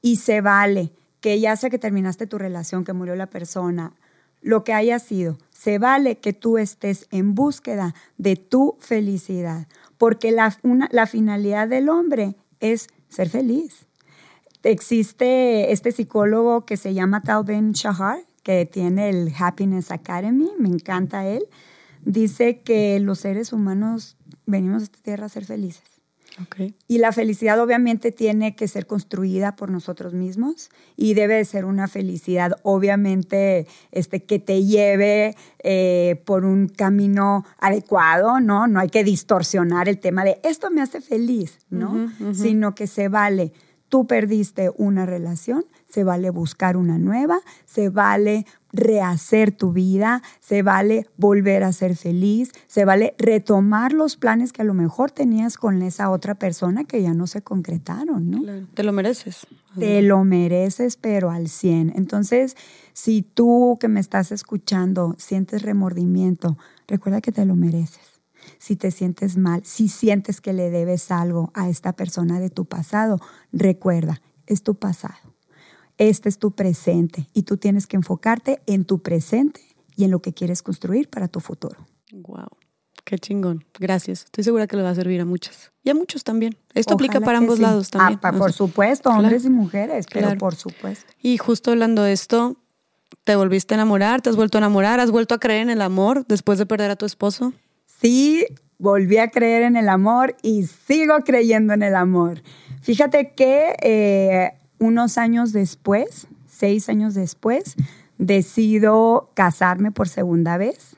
Y 0.00 0.16
se 0.16 0.40
vale 0.40 0.92
que 1.20 1.40
ya 1.40 1.56
sea 1.56 1.70
que 1.70 1.78
terminaste 1.78 2.26
tu 2.26 2.38
relación, 2.38 2.84
que 2.84 2.92
murió 2.92 3.16
la 3.16 3.28
persona, 3.28 3.94
lo 4.42 4.64
que 4.64 4.72
haya 4.72 4.98
sido, 4.98 5.38
se 5.50 5.78
vale 5.78 6.18
que 6.18 6.32
tú 6.32 6.58
estés 6.58 7.08
en 7.10 7.34
búsqueda 7.34 7.94
de 8.16 8.36
tu 8.36 8.76
felicidad, 8.78 9.66
porque 9.98 10.30
la 10.30 11.06
finalidad 11.06 11.68
del 11.68 11.88
hombre 11.88 12.36
es 12.60 12.88
ser 13.08 13.28
feliz. 13.28 13.85
Existe 14.66 15.70
este 15.70 15.92
psicólogo 15.92 16.66
que 16.66 16.76
se 16.76 16.92
llama 16.92 17.22
Tal 17.22 17.44
Ben 17.44 17.70
Shahar, 17.70 18.18
que 18.42 18.66
tiene 18.66 19.08
el 19.10 19.32
Happiness 19.38 19.92
Academy, 19.92 20.50
me 20.58 20.68
encanta 20.68 21.24
él. 21.24 21.46
Dice 22.04 22.62
que 22.62 22.98
los 22.98 23.20
seres 23.20 23.52
humanos 23.52 24.16
venimos 24.44 24.82
a 24.82 24.84
esta 24.86 24.98
tierra 25.02 25.26
a 25.26 25.28
ser 25.28 25.44
felices. 25.44 25.84
Y 26.88 26.98
la 26.98 27.12
felicidad 27.12 27.60
obviamente 27.60 28.10
tiene 28.10 28.56
que 28.56 28.66
ser 28.66 28.86
construida 28.86 29.54
por 29.54 29.70
nosotros 29.70 30.14
mismos 30.14 30.70
y 30.96 31.14
debe 31.14 31.44
ser 31.44 31.64
una 31.64 31.86
felicidad 31.86 32.58
obviamente 32.62 33.66
este, 33.92 34.24
que 34.24 34.40
te 34.40 34.64
lleve 34.64 35.36
eh, 35.62 36.20
por 36.26 36.44
un 36.44 36.68
camino 36.68 37.44
adecuado, 37.58 38.40
¿no? 38.40 38.66
No 38.66 38.80
hay 38.80 38.88
que 38.88 39.04
distorsionar 39.04 39.88
el 39.88 39.98
tema 39.98 40.24
de 40.24 40.40
esto 40.42 40.70
me 40.70 40.82
hace 40.82 41.00
feliz, 41.00 41.58
¿no? 41.70 42.10
Sino 42.34 42.74
que 42.74 42.86
se 42.86 43.08
vale 43.08 43.52
tú 43.88 44.06
perdiste 44.06 44.70
una 44.76 45.06
relación, 45.06 45.64
se 45.88 46.04
vale 46.04 46.30
buscar 46.30 46.76
una 46.76 46.98
nueva, 46.98 47.40
se 47.64 47.88
vale 47.88 48.46
rehacer 48.72 49.52
tu 49.52 49.72
vida, 49.72 50.22
se 50.40 50.62
vale 50.62 51.06
volver 51.16 51.64
a 51.64 51.72
ser 51.72 51.96
feliz, 51.96 52.52
se 52.66 52.84
vale 52.84 53.14
retomar 53.18 53.92
los 53.92 54.16
planes 54.16 54.52
que 54.52 54.62
a 54.62 54.64
lo 54.64 54.74
mejor 54.74 55.10
tenías 55.10 55.56
con 55.56 55.82
esa 55.82 56.10
otra 56.10 56.34
persona 56.34 56.84
que 56.84 57.00
ya 57.02 57.14
no 57.14 57.26
se 57.26 57.42
concretaron, 57.42 58.30
¿no? 58.30 58.66
Te 58.74 58.82
lo 58.82 58.92
mereces. 58.92 59.46
Te 59.78 60.02
lo 60.02 60.24
mereces, 60.24 60.96
pero 60.96 61.30
al 61.30 61.48
100. 61.48 61.94
Entonces, 61.96 62.56
si 62.92 63.22
tú 63.22 63.78
que 63.80 63.88
me 63.88 64.00
estás 64.00 64.32
escuchando 64.32 65.14
sientes 65.18 65.62
remordimiento, 65.62 66.58
recuerda 66.86 67.20
que 67.20 67.32
te 67.32 67.44
lo 67.44 67.56
mereces 67.56 68.15
si 68.58 68.76
te 68.76 68.90
sientes 68.90 69.36
mal, 69.36 69.62
si 69.64 69.88
sientes 69.88 70.40
que 70.40 70.52
le 70.52 70.70
debes 70.70 71.10
algo 71.10 71.50
a 71.54 71.68
esta 71.68 71.92
persona 71.94 72.40
de 72.40 72.50
tu 72.50 72.64
pasado, 72.64 73.20
recuerda, 73.52 74.20
es 74.46 74.62
tu 74.62 74.74
pasado. 74.74 75.34
Este 75.98 76.28
es 76.28 76.38
tu 76.38 76.50
presente 76.50 77.28
y 77.32 77.44
tú 77.44 77.56
tienes 77.56 77.86
que 77.86 77.96
enfocarte 77.96 78.60
en 78.66 78.84
tu 78.84 79.00
presente 79.00 79.60
y 79.96 80.04
en 80.04 80.10
lo 80.10 80.20
que 80.20 80.34
quieres 80.34 80.62
construir 80.62 81.08
para 81.08 81.28
tu 81.28 81.40
futuro. 81.40 81.86
Wow. 82.12 82.48
Qué 83.04 83.18
chingón. 83.18 83.64
Gracias. 83.78 84.24
Estoy 84.24 84.42
segura 84.42 84.66
que 84.66 84.76
le 84.76 84.82
va 84.82 84.90
a 84.90 84.94
servir 84.94 85.20
a 85.20 85.24
muchas. 85.24 85.72
Y 85.84 85.90
a 85.90 85.94
muchos 85.94 86.24
también. 86.24 86.56
Esto 86.74 86.94
aplica 86.94 87.20
para 87.20 87.38
ambos 87.38 87.60
lados 87.60 87.88
también. 87.88 88.18
Ah, 88.20 88.32
por 88.32 88.52
supuesto, 88.52 89.10
hombres 89.10 89.44
y 89.44 89.50
mujeres, 89.50 90.06
pero 90.12 90.36
por 90.36 90.56
supuesto. 90.56 91.12
Y 91.22 91.38
justo 91.38 91.70
hablando 91.70 92.02
de 92.02 92.12
esto, 92.12 92.56
¿te 93.22 93.36
volviste 93.36 93.74
a 93.74 93.76
enamorar? 93.76 94.22
¿Te 94.22 94.30
has 94.30 94.36
vuelto 94.36 94.58
a 94.58 94.60
enamorar? 94.60 94.98
¿Has 94.98 95.12
vuelto 95.12 95.36
a 95.36 95.38
creer 95.38 95.62
en 95.62 95.70
el 95.70 95.82
amor 95.82 96.26
después 96.26 96.58
de 96.58 96.66
perder 96.66 96.90
a 96.90 96.96
tu 96.96 97.06
esposo? 97.06 97.52
Sí, 98.00 98.46
volví 98.78 99.18
a 99.18 99.30
creer 99.30 99.62
en 99.62 99.76
el 99.76 99.88
amor 99.88 100.36
y 100.42 100.64
sigo 100.64 101.18
creyendo 101.24 101.74
en 101.74 101.82
el 101.82 101.94
amor. 101.94 102.42
Fíjate 102.82 103.32
que 103.32 103.74
eh, 103.82 104.52
unos 104.78 105.18
años 105.18 105.52
después, 105.52 106.26
seis 106.46 106.88
años 106.88 107.14
después, 107.14 107.74
decido 108.18 109.30
casarme 109.34 109.92
por 109.92 110.08
segunda 110.08 110.56
vez. 110.56 110.96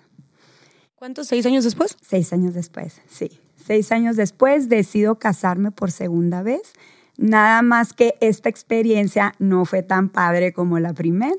¿Cuántos? 0.97 1.29
¿Seis 1.29 1.47
años 1.47 1.65
después? 1.65 1.97
Seis 2.03 2.33
años 2.33 2.55
después, 2.55 3.01
sí. 3.09 3.41
Seis 3.57 3.93
años 3.93 4.17
después 4.17 4.69
decido 4.69 5.19
casarme 5.19 5.71
por 5.71 5.91
segunda 5.91 6.43
vez. 6.43 6.73
Nada 7.17 7.63
más 7.63 7.93
que 7.93 8.17
esta 8.21 8.49
experiencia 8.49 9.35
no 9.39 9.65
fue 9.65 9.83
tan 9.83 10.09
padre 10.09 10.53
como 10.53 10.79
la 10.79 10.95
primera. 10.95 11.35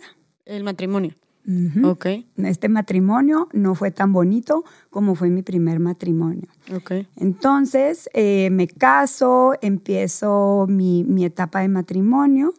El 0.45 0.63
matrimonio. 0.63 1.15
Ujú. 1.47 1.89
Ok, 1.89 2.05
Este 2.37 2.69
matrimonio 2.69 3.49
no 3.53 3.73
fue 3.75 3.91
tan 3.91 4.13
bonito 4.13 4.63
como 4.89 5.15
fue 5.15 5.29
mi 5.29 5.41
primer 5.41 5.79
matrimonio. 5.79 6.47
ok. 6.75 7.07
Entonces 7.15 8.09
eh, 8.13 8.49
me 8.51 8.67
caso, 8.67 9.53
empiezo 9.61 10.67
mi, 10.69 11.03
mi 11.03 11.25
etapa 11.25 11.61
de 11.61 11.69
matrimonio 11.69 12.53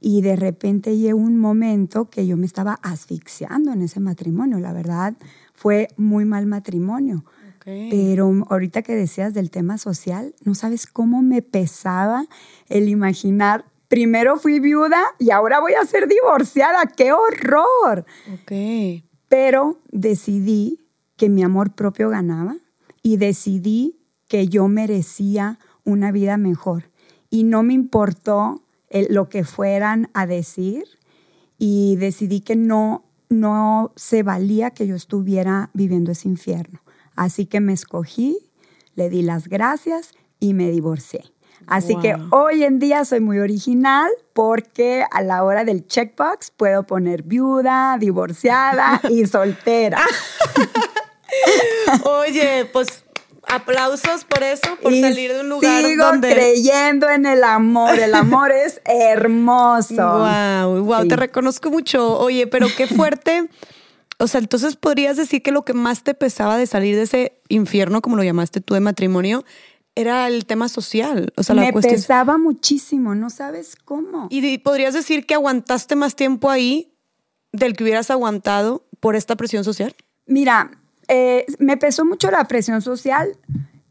y 0.00 0.20
de 0.20 0.36
repente 0.36 0.98
llegó 0.98 1.18
un 1.20 1.38
momento 1.38 2.10
que 2.10 2.26
yo 2.26 2.36
me 2.36 2.44
estaba 2.46 2.74
asfixiando 2.82 3.72
en 3.72 3.82
ese 3.82 4.00
matrimonio. 4.00 4.58
La 4.58 4.72
verdad, 4.72 5.14
fue 5.54 5.88
muy 5.96 6.24
mal 6.24 6.46
matrimonio. 6.46 7.24
ok. 7.56 7.66
Pero 7.88 8.44
ahorita 8.50 8.82
que 8.82 8.96
decías 8.96 9.32
del 9.32 9.50
tema 9.50 9.78
social, 9.78 10.34
no 10.44 10.56
sabes 10.56 10.86
cómo 10.86 11.22
me 11.22 11.40
pesaba 11.40 12.26
el 12.68 12.88
imaginar, 12.88 13.64
primero 13.92 14.38
fui 14.38 14.58
viuda 14.58 15.02
y 15.18 15.32
ahora 15.32 15.60
voy 15.60 15.74
a 15.74 15.84
ser 15.84 16.08
divorciada. 16.08 16.86
¡Qué 16.86 17.12
horror! 17.12 18.06
Ok. 18.32 19.04
Pero 19.28 19.80
decidí 19.90 20.78
que 21.18 21.28
mi 21.28 21.42
amor 21.42 21.74
propio 21.74 22.08
ganaba 22.08 22.56
y 23.02 23.18
decidí 23.18 23.98
que 24.28 24.48
yo 24.48 24.66
merecía 24.66 25.58
una 25.84 26.10
vida 26.10 26.38
mejor. 26.38 26.90
Y 27.28 27.44
no 27.44 27.62
me 27.62 27.74
importó 27.74 28.62
el- 28.88 29.08
lo 29.10 29.28
que 29.28 29.44
fueran 29.44 30.08
a 30.14 30.24
decir 30.24 30.84
y 31.58 31.96
decidí 31.96 32.40
que 32.40 32.56
no, 32.56 33.04
no 33.28 33.92
se 33.94 34.22
valía 34.22 34.70
que 34.70 34.86
yo 34.86 34.96
estuviera 34.96 35.68
viviendo 35.74 36.12
ese 36.12 36.28
infierno. 36.30 36.80
Así 37.14 37.44
que 37.44 37.60
me 37.60 37.74
escogí, 37.74 38.38
le 38.94 39.10
di 39.10 39.20
las 39.20 39.48
gracias 39.48 40.12
y 40.40 40.54
me 40.54 40.70
divorcié. 40.70 41.24
Así 41.66 41.96
que 41.96 42.16
hoy 42.30 42.64
en 42.64 42.78
día 42.78 43.04
soy 43.04 43.20
muy 43.20 43.38
original 43.38 44.10
porque 44.32 45.04
a 45.10 45.22
la 45.22 45.44
hora 45.44 45.64
del 45.64 45.86
checkbox 45.86 46.52
puedo 46.56 46.84
poner 46.84 47.22
viuda, 47.22 47.96
divorciada 47.98 49.00
y 49.10 49.26
soltera. 49.26 50.02
Oye, 52.04 52.66
pues 52.72 53.04
aplausos 53.48 54.24
por 54.24 54.42
eso, 54.42 54.76
por 54.82 54.92
y 54.92 55.00
salir 55.00 55.32
de 55.32 55.40
un 55.40 55.48
lugar 55.48 55.84
sigo 55.84 56.04
donde... 56.04 56.32
creyendo 56.32 57.08
en 57.10 57.26
el 57.26 57.44
amor. 57.44 57.98
El 57.98 58.14
amor 58.14 58.52
es 58.52 58.80
hermoso. 58.84 59.94
Wow, 59.94 60.84
wow, 60.84 61.02
Sí. 61.02 61.08
te 61.08 61.16
reconozco 61.16 61.70
mucho. 61.70 62.18
Oye, 62.18 62.46
pero 62.46 62.68
qué 62.76 62.86
fuerte. 62.86 63.48
O 64.18 64.28
sea, 64.28 64.40
entonces 64.40 64.76
podrías 64.76 65.16
decir 65.16 65.42
que 65.42 65.50
lo 65.50 65.64
que 65.64 65.74
más 65.74 66.04
te 66.04 66.14
pesaba 66.14 66.56
de 66.56 66.66
salir 66.66 66.94
de 66.96 67.02
ese 67.02 67.36
infierno, 67.48 68.00
como 68.02 68.16
lo 68.16 68.22
llamaste 68.22 68.60
tú 68.60 68.74
de 68.74 68.80
matrimonio, 68.80 69.44
era 69.94 70.26
el 70.28 70.46
tema 70.46 70.68
social. 70.68 71.32
O 71.36 71.42
sea, 71.42 71.54
la 71.54 71.62
Me 71.62 71.72
cuestión. 71.72 71.96
pesaba 71.96 72.38
muchísimo, 72.38 73.14
no 73.14 73.30
sabes 73.30 73.76
cómo. 73.76 74.28
Y 74.30 74.58
podrías 74.58 74.94
decir 74.94 75.26
que 75.26 75.34
aguantaste 75.34 75.96
más 75.96 76.16
tiempo 76.16 76.50
ahí 76.50 76.94
del 77.52 77.76
que 77.76 77.84
hubieras 77.84 78.10
aguantado 78.10 78.86
por 79.00 79.16
esta 79.16 79.36
presión 79.36 79.64
social. 79.64 79.94
Mira, 80.26 80.70
eh, 81.08 81.44
me 81.58 81.76
pesó 81.76 82.04
mucho 82.04 82.30
la 82.30 82.44
presión 82.48 82.80
social, 82.80 83.36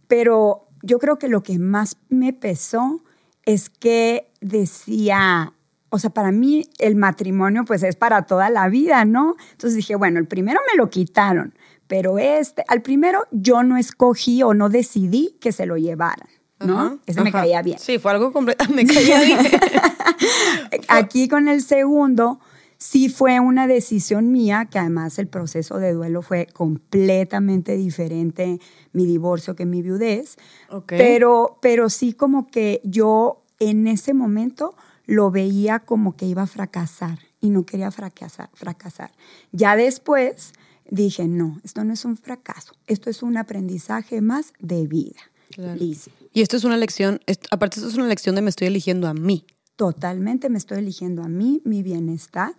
pero 0.07 0.68
yo 0.82 0.98
creo 0.99 1.19
que 1.19 1.28
lo 1.28 1.44
que 1.44 1.60
más 1.60 1.98
me 2.10 2.34
pesó 2.34 3.03
es 3.45 3.69
que 3.69 4.32
decía, 4.40 5.53
o 5.90 5.99
sea, 5.99 6.10
para 6.10 6.32
mí 6.32 6.68
el 6.80 6.95
matrimonio 6.95 7.65
pues 7.65 7.84
es 7.84 7.95
para 7.95 8.23
toda 8.26 8.49
la 8.49 8.68
vida, 8.69 9.06
¿no? 9.06 9.36
Entonces 9.52 9.76
dije, 9.76 9.95
bueno, 9.95 10.19
el 10.19 10.28
primero 10.28 10.60
me 10.72 10.78
lo 10.78 10.90
quitaron, 10.90 11.53
pero 11.91 12.19
este, 12.19 12.63
al 12.69 12.81
primero 12.81 13.27
yo 13.31 13.63
no 13.63 13.76
escogí 13.76 14.43
o 14.43 14.53
no 14.53 14.69
decidí 14.69 15.35
que 15.41 15.51
se 15.51 15.65
lo 15.65 15.76
llevaran, 15.76 16.30
¿no? 16.61 16.99
Ese 17.05 17.22
me 17.22 17.34
caía 17.34 17.61
bien. 17.61 17.80
Sí, 17.80 17.99
fue 17.99 18.11
algo 18.13 18.31
completo. 18.31 18.63
Me 18.73 18.85
caía 18.85 19.19
bien. 19.19 19.39
Aquí 20.88 21.27
con 21.27 21.49
el 21.49 21.61
segundo, 21.61 22.39
sí 22.77 23.09
fue 23.09 23.41
una 23.41 23.68
decisión 23.68 24.31
mía, 24.31 24.69
que 24.72 24.80
además 24.80 25.19
el 25.19 25.27
proceso 25.27 25.80
de 25.80 25.91
duelo 25.91 26.22
fue 26.22 26.47
completamente 26.53 27.76
diferente, 27.76 28.61
mi 28.93 29.05
divorcio 29.05 29.57
que 29.57 29.65
mi 29.65 29.81
viudez, 29.81 30.38
Ok. 30.69 30.93
pero, 30.95 31.57
pero 31.61 31.89
sí 31.89 32.13
como 32.13 32.47
que 32.47 32.80
yo 32.85 33.43
en 33.59 33.85
ese 33.88 34.13
momento 34.13 34.76
lo 35.05 35.30
veía 35.30 35.80
como 35.80 36.15
que 36.15 36.26
iba 36.26 36.43
a 36.43 36.47
fracasar 36.47 37.19
y 37.41 37.49
no 37.49 37.65
quería 37.65 37.91
fracasar. 37.91 38.49
fracasar. 38.53 39.11
Ya 39.51 39.76
después 39.76 40.53
dije, 40.91 41.27
no, 41.27 41.59
esto 41.63 41.84
no 41.84 41.93
es 41.93 42.05
un 42.05 42.15
fracaso, 42.18 42.73
esto 42.85 43.09
es 43.09 43.23
un 43.23 43.38
aprendizaje 43.38 44.22
más 44.22 44.53
de 44.59 44.85
vida. 44.85 45.19
Claro. 45.49 45.80
Y 45.81 46.41
esto 46.41 46.55
es 46.57 46.63
una 46.63 46.77
lección, 46.77 47.19
esto- 47.26 47.47
aparte 47.51 47.77
esto 47.77 47.89
es 47.89 47.95
una 47.95 48.07
lección 48.07 48.35
de 48.35 48.41
me 48.43 48.49
estoy 48.49 48.68
eligiendo 48.68 49.07
a 49.07 49.13
mí. 49.13 49.45
Totalmente 49.76 50.49
me 50.49 50.57
estoy 50.59 50.77
eligiendo 50.77 51.23
a 51.23 51.27
mí, 51.27 51.61
mi 51.65 51.81
bienestar. 51.81 52.53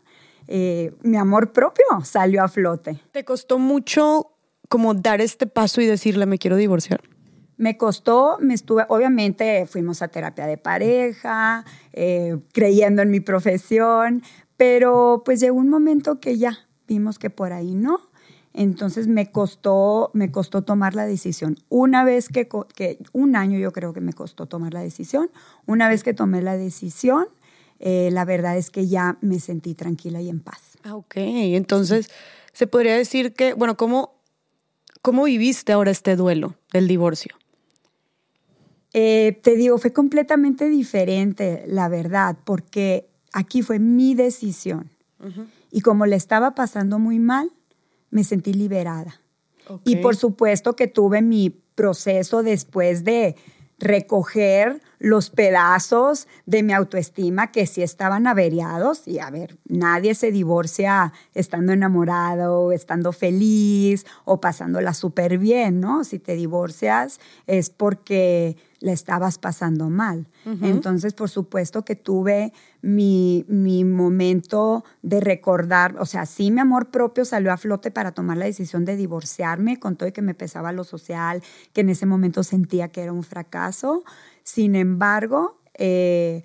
Eh, 0.49 0.93
mi 1.03 1.17
amor 1.17 1.53
propio 1.53 1.85
salió 2.05 2.43
a 2.43 2.49
flote. 2.49 3.01
¿Te 3.13 3.25
costó 3.25 3.59
mucho 3.61 4.33
como 4.69 4.93
dar 4.95 5.21
este 5.21 5.47
paso 5.47 5.81
y 5.81 5.87
decirle 5.87 6.27
me 6.27 6.39
quiero 6.39 6.57
divorciar? 6.57 7.01
Me 7.59 7.77
costó, 7.77 8.39
me 8.41 8.55
estuve, 8.55 8.85
obviamente 8.89 9.67
fuimos 9.67 10.03
a 10.03 10.09
terapia 10.09 10.47
de 10.47 10.57
pareja, 10.59 11.65
eh, 11.93 12.39
creyendo 12.53 13.03
en 13.03 13.11
mi 13.11 13.21
profesión, 13.21 14.23
pero 14.57 15.23
pues 15.25 15.39
llegó 15.41 15.59
un 15.59 15.69
momento 15.69 16.19
que 16.19 16.39
ya 16.39 16.59
vimos 16.89 17.19
que 17.19 17.31
por 17.31 17.53
ahí 17.53 17.75
no. 17.75 18.01
Entonces 18.55 19.09
me 19.09 19.31
costó, 19.31 20.11
me 20.13 20.31
costó 20.31 20.63
tomar 20.63 20.95
la 20.95 21.07
decisión. 21.07 21.57
Una 21.69 22.05
vez 22.05 22.29
que, 22.29 22.49
que, 22.75 22.99
un 23.13 23.37
año 23.37 23.59
yo 23.59 23.73
creo 23.73 23.93
que 23.93 24.01
me 24.01 24.13
costó 24.13 24.47
tomar 24.47 24.75
la 24.75 24.81
decisión. 24.81 25.31
Una 25.67 25.89
vez 25.89 26.03
que 26.03 26.13
tomé 26.13 26.43
la 26.43 26.57
decisión, 26.57 27.27
eh, 27.79 28.11
la 28.13 28.25
verdad 28.25 28.57
es 28.57 28.71
que 28.71 28.87
ya 28.87 29.17
me 29.23 29.41
sentí 29.41 29.75
tranquila 29.75 30.21
y 30.21 30.29
en 30.29 30.41
paz. 30.41 30.79
Ah, 30.85 30.95
ok. 30.95 31.15
Entonces, 31.17 32.11
se 32.53 32.67
podría 32.67 32.97
decir 32.97 33.33
que, 33.33 33.55
bueno, 33.55 33.77
¿cómo, 33.77 34.21
¿cómo 35.01 35.25
viviste 35.25 35.73
ahora 35.73 35.91
este 35.91 36.15
duelo 36.15 36.55
del 36.73 36.89
divorcio? 36.89 37.35
Eh, 38.93 39.41
te 39.43 39.57
digo, 39.57 39.79
fue 39.79 39.93
completamente 39.93 40.69
diferente, 40.69 41.65
la 41.67 41.89
verdad, 41.89 42.37
porque 42.45 43.09
aquí 43.33 43.63
fue 43.63 43.79
mi 43.79 44.15
decisión. 44.15 44.91
Y 45.71 45.83
como 45.83 46.05
le 46.05 46.17
estaba 46.17 46.57
pasando 46.57 46.99
muy 46.99 47.21
mal, 47.21 47.53
me 48.13 48.23
sentí 48.23 48.53
liberada. 48.53 49.21
Y 49.85 49.97
por 49.97 50.15
supuesto 50.17 50.77
que 50.77 50.87
tuve 50.87 51.23
mi 51.23 51.51
proceso 51.75 52.43
después 52.43 53.05
de 53.05 53.37
recoger 53.79 54.81
los 54.99 55.31
pedazos 55.31 56.29
de 56.47 56.63
mi 56.63 56.73
autoestima 56.73 57.51
que 57.51 57.67
sí 57.67 57.83
estaban 57.83 58.29
averiados. 58.29 59.09
Y 59.09 59.19
a 59.19 59.31
ver, 59.31 59.57
nadie 59.65 60.15
se 60.15 60.31
divorcia 60.31 61.13
estando 61.35 61.73
enamorado, 61.73 62.71
estando 62.71 63.13
feliz 63.13 64.07
o 64.25 64.41
pasándola 64.41 64.95
súper 64.95 65.39
bien, 65.39 65.81
¿no? 65.81 66.05
Si 66.05 66.21
te 66.21 66.35
divorcias 66.35 67.19
es 67.47 67.71
porque 67.71 68.57
la 68.83 68.93
estabas 68.93 69.39
pasando 69.39 69.89
mal. 69.89 70.27
Entonces, 70.61 71.15
por 71.15 71.31
supuesto 71.31 71.85
que 71.85 71.95
tuve 71.95 72.53
mi, 72.83 73.45
mi 73.49 73.85
momento 73.85 74.85
de 75.03 75.21
recordar, 75.21 75.97
o 76.01 76.05
sea, 76.05 76.27
sí 76.27 76.51
mi 76.51 76.61
amor 76.61 76.91
propio 76.91 77.25
salió 77.25 77.53
a 77.53 77.57
flote 77.57 77.93
para 77.93 78.13
tomar 78.13 78.37
la 78.37 78.45
decisión 78.45 78.85
de 78.85 78.97
divorciarme, 78.97 79.79
con 79.79 79.97
todo 79.97 80.09
y 80.09 80.13
que 80.13 80.21
me 80.21 80.35
pesaba 80.35 80.73
lo 80.73 80.83
social, 80.83 81.43
que 81.73 81.83
en 81.83 81.91
ese 81.91 82.07
momento 82.07 82.43
sentía 82.43 82.89
que 82.89 83.03
era 83.03 83.13
un 83.13 83.23
fracaso. 83.23 84.03
Sin 84.43 84.75
embargo, 84.75 85.61
eh, 85.75 86.43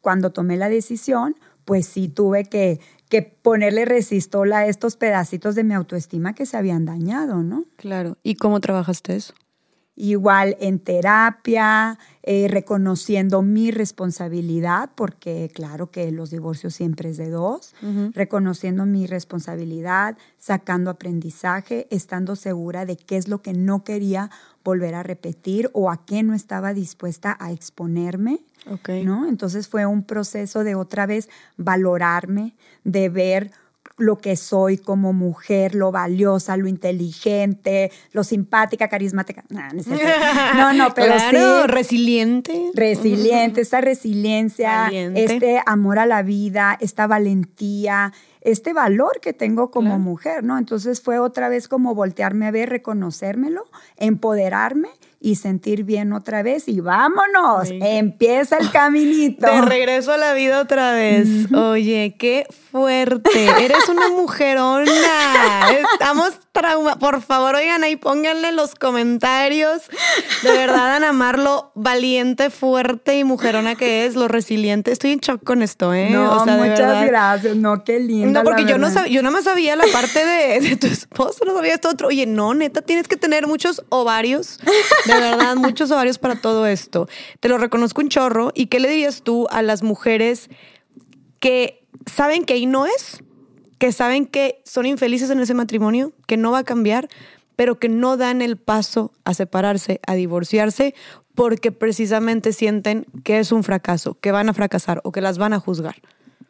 cuando 0.00 0.30
tomé 0.30 0.56
la 0.56 0.68
decisión, 0.68 1.34
pues 1.64 1.86
sí 1.86 2.08
tuve 2.08 2.44
que, 2.44 2.80
que 3.08 3.22
ponerle 3.22 3.84
resistol 3.84 4.52
a 4.52 4.66
estos 4.66 4.96
pedacitos 4.96 5.56
de 5.56 5.64
mi 5.64 5.74
autoestima 5.74 6.34
que 6.34 6.46
se 6.46 6.56
habían 6.56 6.84
dañado, 6.84 7.42
¿no? 7.42 7.64
Claro. 7.76 8.16
¿Y 8.22 8.36
cómo 8.36 8.60
trabajaste 8.60 9.16
eso? 9.16 9.34
Igual 10.02 10.56
en 10.60 10.78
terapia, 10.78 11.98
eh, 12.22 12.48
reconociendo 12.48 13.42
mi 13.42 13.70
responsabilidad, 13.70 14.88
porque 14.94 15.50
claro 15.54 15.90
que 15.90 16.10
los 16.10 16.30
divorcios 16.30 16.74
siempre 16.74 17.10
es 17.10 17.18
de 17.18 17.28
dos, 17.28 17.74
reconociendo 18.14 18.86
mi 18.86 19.06
responsabilidad, 19.06 20.16
sacando 20.38 20.90
aprendizaje, 20.90 21.86
estando 21.90 22.34
segura 22.34 22.86
de 22.86 22.96
qué 22.96 23.18
es 23.18 23.28
lo 23.28 23.42
que 23.42 23.52
no 23.52 23.84
quería 23.84 24.30
volver 24.64 24.94
a 24.94 25.02
repetir 25.02 25.68
o 25.74 25.90
a 25.90 26.06
qué 26.06 26.22
no 26.22 26.32
estaba 26.32 26.72
dispuesta 26.72 27.36
a 27.38 27.52
exponerme. 27.52 28.40
¿no? 29.04 29.28
Entonces 29.28 29.68
fue 29.68 29.84
un 29.84 30.02
proceso 30.02 30.64
de 30.64 30.76
otra 30.76 31.04
vez 31.04 31.28
valorarme, 31.58 32.54
de 32.84 33.10
ver 33.10 33.50
lo 34.00 34.18
que 34.18 34.36
soy 34.36 34.78
como 34.78 35.12
mujer, 35.12 35.74
lo 35.74 35.92
valiosa, 35.92 36.56
lo 36.56 36.66
inteligente, 36.68 37.90
lo 38.12 38.24
simpática, 38.24 38.88
carismática. 38.88 39.44
Nah, 39.50 39.70
no, 39.72 39.82
no, 40.56 40.72
no, 40.72 40.94
pero 40.94 41.14
claro, 41.14 41.62
sí 41.62 41.66
resiliente. 41.68 42.70
resiliente, 42.74 43.60
esta 43.60 43.80
resiliencia, 43.80 44.82
Valiente. 44.84 45.24
este 45.24 45.62
amor 45.66 45.98
a 45.98 46.06
la 46.06 46.22
vida, 46.22 46.76
esta 46.80 47.06
valentía, 47.06 48.12
este 48.40 48.72
valor 48.72 49.20
que 49.20 49.32
tengo 49.32 49.70
como 49.70 49.90
Claro. 49.90 49.98
mujer, 50.02 50.44
¿no? 50.44 50.56
Entonces 50.58 51.00
fue 51.02 51.18
otra 51.18 51.48
vez 51.48 51.68
como 51.68 51.94
voltearme 51.94 52.46
a 52.46 52.50
ver, 52.50 52.70
reconocérmelo, 52.70 53.64
empoderarme 53.96 54.88
y 55.20 55.34
sentir 55.36 55.84
bien 55.84 56.14
otra 56.14 56.42
vez 56.42 56.66
y 56.66 56.80
vámonos, 56.80 57.68
empieza 57.70 58.56
el 58.56 58.70
caminito. 58.72 59.46
De 59.46 59.60
regreso 59.60 60.12
a 60.12 60.16
la 60.16 60.32
vida 60.32 60.60
otra 60.60 60.92
vez. 60.92 61.52
Oye, 61.52 62.16
qué 62.18 62.46
fuerte. 62.70 63.44
Eres 63.62 63.88
una 63.90 64.08
mujerona. 64.08 65.70
Estamos 65.92 66.32
trauma. 66.52 66.98
Por 66.98 67.22
favor, 67.22 67.54
oigan 67.54 67.84
ahí, 67.84 67.96
pónganle 67.96 68.52
los 68.52 68.74
comentarios. 68.74 69.82
De 70.42 70.52
verdad, 70.52 70.96
Ana 70.96 71.12
Marlo, 71.12 71.72
valiente, 71.74 72.50
fuerte 72.50 73.18
y 73.18 73.24
mujerona 73.24 73.74
que 73.74 74.06
es, 74.06 74.14
lo 74.14 74.28
resiliente. 74.28 74.92
Estoy 74.92 75.12
en 75.12 75.20
shock 75.20 75.42
con 75.44 75.62
esto, 75.62 75.94
¿eh? 75.94 76.10
No, 76.10 76.44
muchas 76.44 77.06
gracias. 77.06 77.56
No, 77.56 77.84
qué 77.84 78.00
lindo. 78.00 78.40
No, 78.40 78.44
porque 78.44 78.64
yo 78.64 78.78
no 78.78 78.90
sabía, 78.90 79.12
yo 79.12 79.22
nada 79.22 79.32
más 79.32 79.44
sabía 79.44 79.76
la 79.76 79.86
parte 79.92 80.24
de, 80.24 80.76
tu 80.76 80.86
esposo, 80.86 81.44
no 81.44 81.54
sabía 81.54 81.74
esto 81.74 81.88
otro. 81.88 82.08
Oye, 82.08 82.26
no, 82.26 82.54
neta, 82.54 82.82
tienes 82.82 83.08
que 83.08 83.16
tener 83.16 83.46
muchos 83.46 83.84
ovarios, 83.88 84.58
de 85.06 85.14
verdad, 85.14 85.56
muchos 85.56 85.90
ovarios 85.90 86.18
para 86.18 86.36
todo 86.36 86.66
esto. 86.66 87.08
Te 87.40 87.48
lo 87.48 87.58
reconozco 87.58 88.00
un 88.00 88.08
chorro. 88.08 88.52
¿Y 88.54 88.66
qué 88.66 88.80
le 88.80 88.88
dirías 88.88 89.22
tú 89.22 89.46
a 89.50 89.62
las 89.62 89.82
mujeres 89.82 90.50
que 91.38 91.86
saben 92.06 92.44
que 92.44 92.54
ahí 92.54 92.66
no 92.66 92.86
es? 92.86 93.22
Que 93.80 93.92
saben 93.92 94.26
que 94.26 94.62
son 94.66 94.84
infelices 94.84 95.30
en 95.30 95.40
ese 95.40 95.54
matrimonio, 95.54 96.12
que 96.26 96.36
no 96.36 96.52
va 96.52 96.58
a 96.58 96.64
cambiar, 96.64 97.08
pero 97.56 97.78
que 97.78 97.88
no 97.88 98.18
dan 98.18 98.42
el 98.42 98.58
paso 98.58 99.10
a 99.24 99.32
separarse, 99.32 100.00
a 100.06 100.14
divorciarse, 100.14 100.94
porque 101.34 101.72
precisamente 101.72 102.52
sienten 102.52 103.06
que 103.24 103.38
es 103.38 103.52
un 103.52 103.64
fracaso, 103.64 104.18
que 104.20 104.32
van 104.32 104.50
a 104.50 104.52
fracasar 104.52 105.00
o 105.02 105.12
que 105.12 105.22
las 105.22 105.38
van 105.38 105.54
a 105.54 105.60
juzgar. 105.60 105.96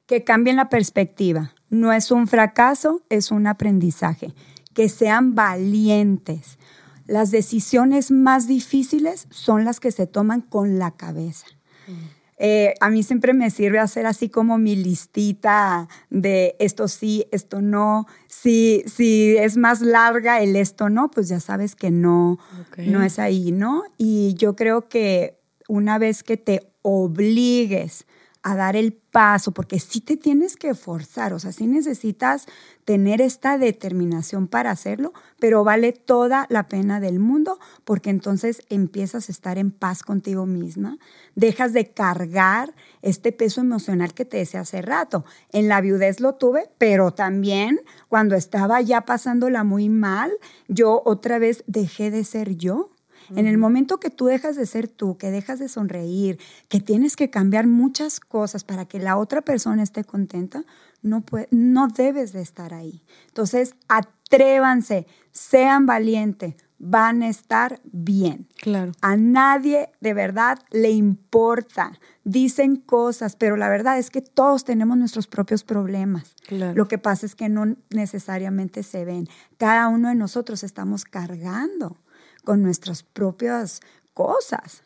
Que 0.07 0.25
cambien 0.25 0.57
la 0.57 0.69
perspectiva. 0.69 1.55
No 1.69 1.93
es 1.93 2.11
un 2.11 2.27
fracaso, 2.27 3.01
es 3.11 3.31
un 3.31 3.47
aprendizaje. 3.47 4.35
Que 4.75 4.89
sean 4.89 5.37
valientes. 5.37 6.59
Las 7.07 7.31
decisiones 7.31 8.11
más 8.11 8.49
difíciles 8.49 9.29
son 9.31 9.65
las 9.65 9.79
que 9.79 9.93
se 9.93 10.09
toman 10.09 10.41
con 10.41 10.81
la 10.81 10.91
cabeza. 10.91 11.47
Mm. 11.87 12.20
Eh, 12.43 12.73
a 12.81 12.89
mí 12.89 13.03
siempre 13.03 13.35
me 13.35 13.51
sirve 13.51 13.79
hacer 13.79 14.07
así 14.07 14.31
como 14.31 14.57
mi 14.57 14.75
listita 14.75 15.89
de 16.09 16.57
esto 16.59 16.89
sí, 16.89 17.27
esto 17.33 17.61
no. 17.61 18.07
Si, 18.29 18.83
si 18.87 19.37
es 19.37 19.59
más 19.59 19.83
larga 19.83 20.41
el 20.41 20.57
esto 20.57 20.89
no, 20.89 21.11
pues 21.11 21.29
ya 21.29 21.39
sabes 21.39 21.77
que 21.77 21.91
no, 21.91 22.39
no 22.79 23.03
es 23.03 23.19
ahí, 23.19 23.53
¿no? 23.53 23.85
Y 23.99 24.33
yo 24.35 24.57
creo 24.57 24.89
que 24.89 25.39
una 25.69 25.99
vez 25.99 26.23
que 26.23 26.39
te 26.39 26.63
obligues 26.81 28.07
a 28.43 28.57
dar 28.57 28.75
el 28.75 28.95
paso, 28.95 29.53
porque 29.53 29.79
sí 29.79 30.01
te 30.01 30.17
tienes 30.17 30.57
que 30.57 30.75
forzar, 30.75 31.35
o 31.35 31.39
sea, 31.39 31.53
sí 31.53 31.67
necesitas 31.67 32.47
tener 32.85 33.21
esta 33.21 33.59
determinación 33.59 34.49
para 34.49 34.71
hacerlo, 34.71 35.13
pero 35.39 35.63
vale 35.63 35.93
toda 35.93 36.47
la 36.49 36.67
pena 36.67 37.01
del 37.01 37.19
mundo, 37.19 37.59
porque 37.85 38.11
entonces 38.11 38.63
empiezas 38.71 39.29
a 39.29 39.33
estar 39.33 39.59
en 39.59 39.71
paz 39.71 40.03
contigo 40.03 40.47
misma, 40.47 40.99
dejas 41.35 41.73
de 41.73 41.91
cargar 41.91 42.75
este 43.03 43.33
peso 43.33 43.61
emocional 43.61 44.15
que 44.15 44.25
te 44.25 44.39
decía 44.39 44.61
hace 44.61 44.81
rato. 44.81 45.25
En 45.53 45.69
la 45.69 45.81
viudez 45.81 46.21
lo 46.21 46.35
tuve, 46.37 46.71
pero 46.79 47.13
también 47.13 47.81
cuando 48.09 48.37
estaba 48.37 48.81
ya 48.81 49.03
pasándola 49.03 49.65
muy 49.65 49.89
mal, 49.89 50.33
yo 50.69 51.03
otra 51.05 51.39
vez 51.39 51.63
dejé 51.67 52.11
de 52.11 52.25
ser 52.25 52.57
yo 52.57 52.91
en 53.35 53.47
el 53.47 53.59
momento 53.59 54.01
que 54.01 54.11
tú 54.11 54.27
dejas 54.27 54.57
de 54.57 54.67
ser 54.67 54.89
tú, 54.89 55.17
que 55.17 55.31
dejas 55.31 55.59
de 55.59 55.69
sonreír, 55.69 56.39
que 56.69 56.81
tienes 56.81 57.17
que 57.17 57.31
cambiar 57.31 57.67
muchas 57.67 58.21
cosas 58.21 58.65
para 58.65 58.87
que 58.87 58.99
la 58.99 59.17
otra 59.17 59.43
persona 59.43 59.83
esté 59.83 60.05
contenta, 60.05 60.65
no, 61.03 61.25
no 61.51 61.89
debes 61.89 62.33
de 62.33 62.43
estar 62.43 62.75
ahí. 62.75 63.03
Entonces, 63.29 63.75
atrévanse, 63.89 65.07
sean 65.33 65.87
valientes, 65.87 66.57
van 66.79 67.23
a 67.23 67.29
estar 67.29 67.81
bien. 67.85 68.49
Claro. 68.61 68.93
A 69.03 69.17
nadie 69.17 69.91
de 70.01 70.15
verdad 70.15 70.59
le 70.71 70.91
importa. 70.91 71.93
Dicen 72.25 72.77
cosas, 72.77 73.37
pero 73.37 73.57
la 73.57 73.69
verdad 73.69 73.99
es 73.99 74.11
que 74.11 74.23
todos 74.23 74.65
tenemos 74.65 74.97
nuestros 74.97 75.27
propios 75.27 75.63
problemas. 75.63 76.35
Lo 76.49 76.89
que 76.89 76.99
pasa 76.99 77.27
es 77.27 77.35
que 77.35 77.49
no 77.49 77.77
necesariamente 77.91 78.83
se 78.83 79.05
ven. 79.05 79.29
Cada 79.59 79.89
uno 79.89 80.09
de 80.09 80.15
nosotros 80.15 80.63
estamos 80.63 81.05
cargando 81.05 81.99
con 82.43 82.63
nuestras 82.63 83.03
propias 83.03 83.81
cosas. 84.15 84.83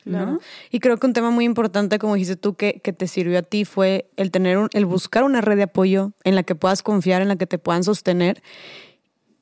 Y 0.70 0.80
creo 0.80 0.96
que 0.98 1.06
un 1.06 1.12
tema 1.12 1.30
muy 1.30 1.44
importante, 1.44 1.98
como 1.98 2.14
dijiste 2.14 2.36
tú, 2.36 2.54
que, 2.54 2.80
que 2.80 2.92
te 2.92 3.08
sirvió 3.08 3.38
a 3.38 3.42
ti 3.42 3.64
fue 3.64 4.10
el 4.16 4.30
tener 4.30 4.68
el 4.72 4.86
buscar 4.86 5.24
una 5.24 5.40
red 5.40 5.56
de 5.56 5.64
apoyo 5.64 6.12
en 6.24 6.34
la 6.34 6.42
que 6.42 6.54
puedas 6.54 6.82
confiar, 6.82 7.22
en 7.22 7.28
la 7.28 7.36
que 7.36 7.46
te 7.46 7.58
puedan 7.58 7.84
sostener. 7.84 8.42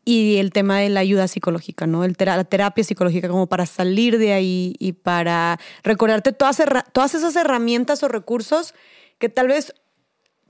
Y 0.04 0.38
el 0.38 0.50
tema 0.50 0.78
de 0.78 0.88
la 0.88 1.00
ayuda 1.00 1.28
psicológica, 1.28 1.86
¿no? 1.86 2.04
El 2.04 2.16
la 2.18 2.44
terapia 2.44 2.82
psicológica, 2.82 3.28
como 3.28 3.46
para 3.46 3.66
salir 3.66 4.18
de 4.18 4.32
ahí 4.32 4.74
y 4.78 4.92
para 4.94 5.60
recordarte 5.84 6.32
todas, 6.32 6.60
todas 6.92 7.14
esas 7.14 7.36
herramientas 7.36 8.02
o 8.02 8.08
recursos 8.08 8.74
que 9.18 9.28
tal 9.28 9.46
vez 9.46 9.74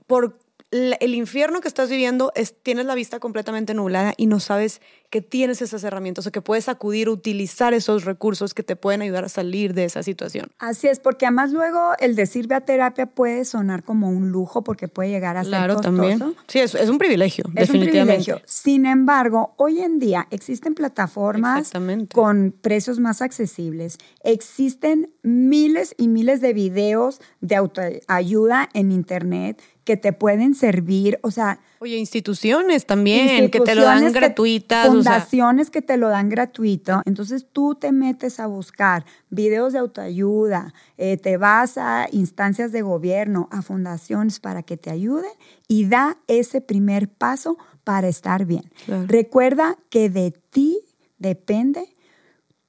por 0.07 0.39
el 0.73 1.13
infierno 1.13 1.61
que 1.61 1.67
estás 1.67 1.89
viviendo 1.89 2.31
es, 2.35 2.55
tienes 2.61 2.85
la 2.85 2.95
vista 2.95 3.19
completamente 3.19 3.73
nublada 3.73 4.13
y 4.17 4.25
no 4.25 4.39
sabes 4.39 4.81
que 5.11 5.21
tienes 5.21 5.61
esas 5.61 5.83
herramientas 5.83 6.25
o 6.25 6.31
que 6.31 6.41
puedes 6.41 6.67
acudir, 6.67 7.07
utilizar 7.07 7.75
esos 7.75 8.03
recursos 8.03 8.55
que 8.55 8.63
te 8.63 8.75
pueden 8.75 9.03
ayudar 9.03 9.25
a 9.25 9.29
salir 9.29 9.75
de 9.75 9.85
esa 9.85 10.01
situación. 10.01 10.47
Así 10.57 10.87
es, 10.87 10.99
porque 10.99 11.27
además 11.27 11.51
luego 11.51 11.91
el 11.99 12.15
decir 12.15 12.47
ve 12.47 12.55
a 12.55 12.61
terapia 12.61 13.05
puede 13.05 13.45
sonar 13.45 13.83
como 13.83 14.09
un 14.09 14.29
lujo 14.29 14.63
porque 14.63 14.87
puede 14.87 15.11
llegar 15.11 15.37
a 15.37 15.43
ser 15.43 15.49
claro, 15.49 15.75
también. 15.77 16.35
Sí, 16.47 16.59
es, 16.59 16.73
es, 16.73 16.89
un 16.89 16.97
privilegio, 16.97 17.45
es 17.49 17.67
definitivamente. 17.67 18.31
Un 18.31 18.39
privilegio. 18.39 18.41
Sin 18.45 18.87
embargo, 18.87 19.53
hoy 19.57 19.81
en 19.81 19.99
día 19.99 20.27
existen 20.31 20.73
plataformas 20.73 21.71
con 22.11 22.51
precios 22.59 22.99
más 22.99 23.21
accesibles. 23.21 23.99
Existen 24.23 25.11
miles 25.21 25.93
y 25.99 26.07
miles 26.07 26.41
de 26.41 26.53
videos 26.53 27.21
de 27.39 27.55
autoayuda 27.55 28.69
en 28.73 28.91
internet 28.91 29.61
que 29.83 29.97
te 29.97 30.13
pueden 30.13 30.55
servir, 30.55 31.19
o 31.23 31.31
sea... 31.31 31.59
Oye, 31.79 31.97
instituciones 31.97 32.85
también, 32.85 33.51
que 33.51 33.59
te 33.59 33.75
lo 33.75 33.83
dan 33.83 34.11
gratuitas. 34.13 34.87
Fundaciones 34.87 35.69
que 35.69 35.81
te 35.81 35.97
lo 35.97 36.07
dan 36.07 36.29
gratuito. 36.29 37.01
Entonces 37.05 37.45
tú 37.51 37.75
te 37.75 37.91
metes 37.91 38.39
a 38.39 38.47
buscar 38.47 39.05
videos 39.29 39.73
de 39.73 39.79
autoayuda, 39.79 40.73
eh, 40.97 41.17
te 41.17 41.35
vas 41.35 41.77
a 41.77 42.07
instancias 42.11 42.71
de 42.71 42.81
gobierno, 42.81 43.49
a 43.51 43.61
fundaciones 43.61 44.39
para 44.39 44.63
que 44.63 44.77
te 44.77 44.91
ayuden 44.91 45.31
y 45.67 45.85
da 45.85 46.17
ese 46.27 46.61
primer 46.61 47.09
paso 47.09 47.57
para 47.83 48.07
estar 48.07 48.45
bien. 48.45 48.71
Recuerda 49.07 49.77
que 49.89 50.09
de 50.09 50.31
ti 50.31 50.79
depende 51.17 51.93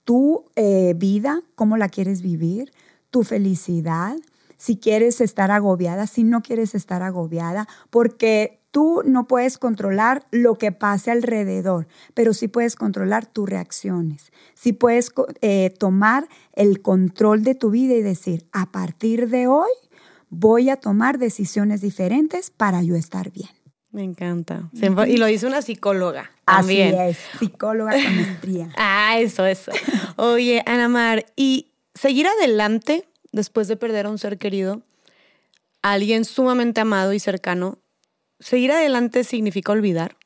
tu 0.02 0.44
eh, 0.56 0.94
vida, 0.96 1.40
cómo 1.54 1.76
la 1.76 1.88
quieres 1.88 2.20
vivir, 2.20 2.72
tu 3.10 3.22
felicidad, 3.22 4.16
si 4.64 4.78
quieres 4.78 5.20
estar 5.20 5.50
agobiada, 5.50 6.06
si 6.06 6.24
no 6.24 6.40
quieres 6.40 6.74
estar 6.74 7.02
agobiada, 7.02 7.68
porque 7.90 8.62
tú 8.70 9.02
no 9.04 9.26
puedes 9.26 9.58
controlar 9.58 10.26
lo 10.30 10.54
que 10.54 10.72
pase 10.72 11.10
alrededor, 11.10 11.86
pero 12.14 12.32
sí 12.32 12.48
puedes 12.48 12.74
controlar 12.74 13.26
tus 13.26 13.46
reacciones, 13.46 14.32
sí 14.54 14.72
puedes 14.72 15.12
eh, 15.42 15.68
tomar 15.78 16.28
el 16.54 16.80
control 16.80 17.44
de 17.44 17.54
tu 17.54 17.72
vida 17.72 17.92
y 17.92 18.00
decir, 18.00 18.46
a 18.52 18.72
partir 18.72 19.28
de 19.28 19.48
hoy 19.48 19.68
voy 20.30 20.70
a 20.70 20.76
tomar 20.76 21.18
decisiones 21.18 21.82
diferentes 21.82 22.50
para 22.50 22.82
yo 22.82 22.94
estar 22.94 23.30
bien. 23.32 23.50
Me 23.92 24.02
encanta. 24.02 24.70
Y 25.06 25.18
lo 25.18 25.26
dice 25.26 25.46
una 25.46 25.60
psicóloga. 25.60 26.30
También. 26.46 26.98
Así 26.98 27.10
es, 27.10 27.18
psicóloga 27.38 27.92
con 27.92 28.16
maestría. 28.16 28.70
ah, 28.78 29.18
eso, 29.18 29.44
eso. 29.44 29.72
Oye, 30.16 30.62
Ana 30.64 30.88
Mar, 30.88 31.26
y 31.36 31.74
seguir 31.94 32.26
adelante 32.26 33.06
después 33.34 33.68
de 33.68 33.76
perder 33.76 34.06
a 34.06 34.10
un 34.10 34.18
ser 34.18 34.38
querido, 34.38 34.82
a 35.82 35.92
alguien 35.92 36.24
sumamente 36.24 36.80
amado 36.80 37.12
y 37.12 37.20
cercano, 37.20 37.78
¿seguir 38.38 38.72
adelante 38.72 39.24
significa 39.24 39.72
olvidar? 39.72 40.16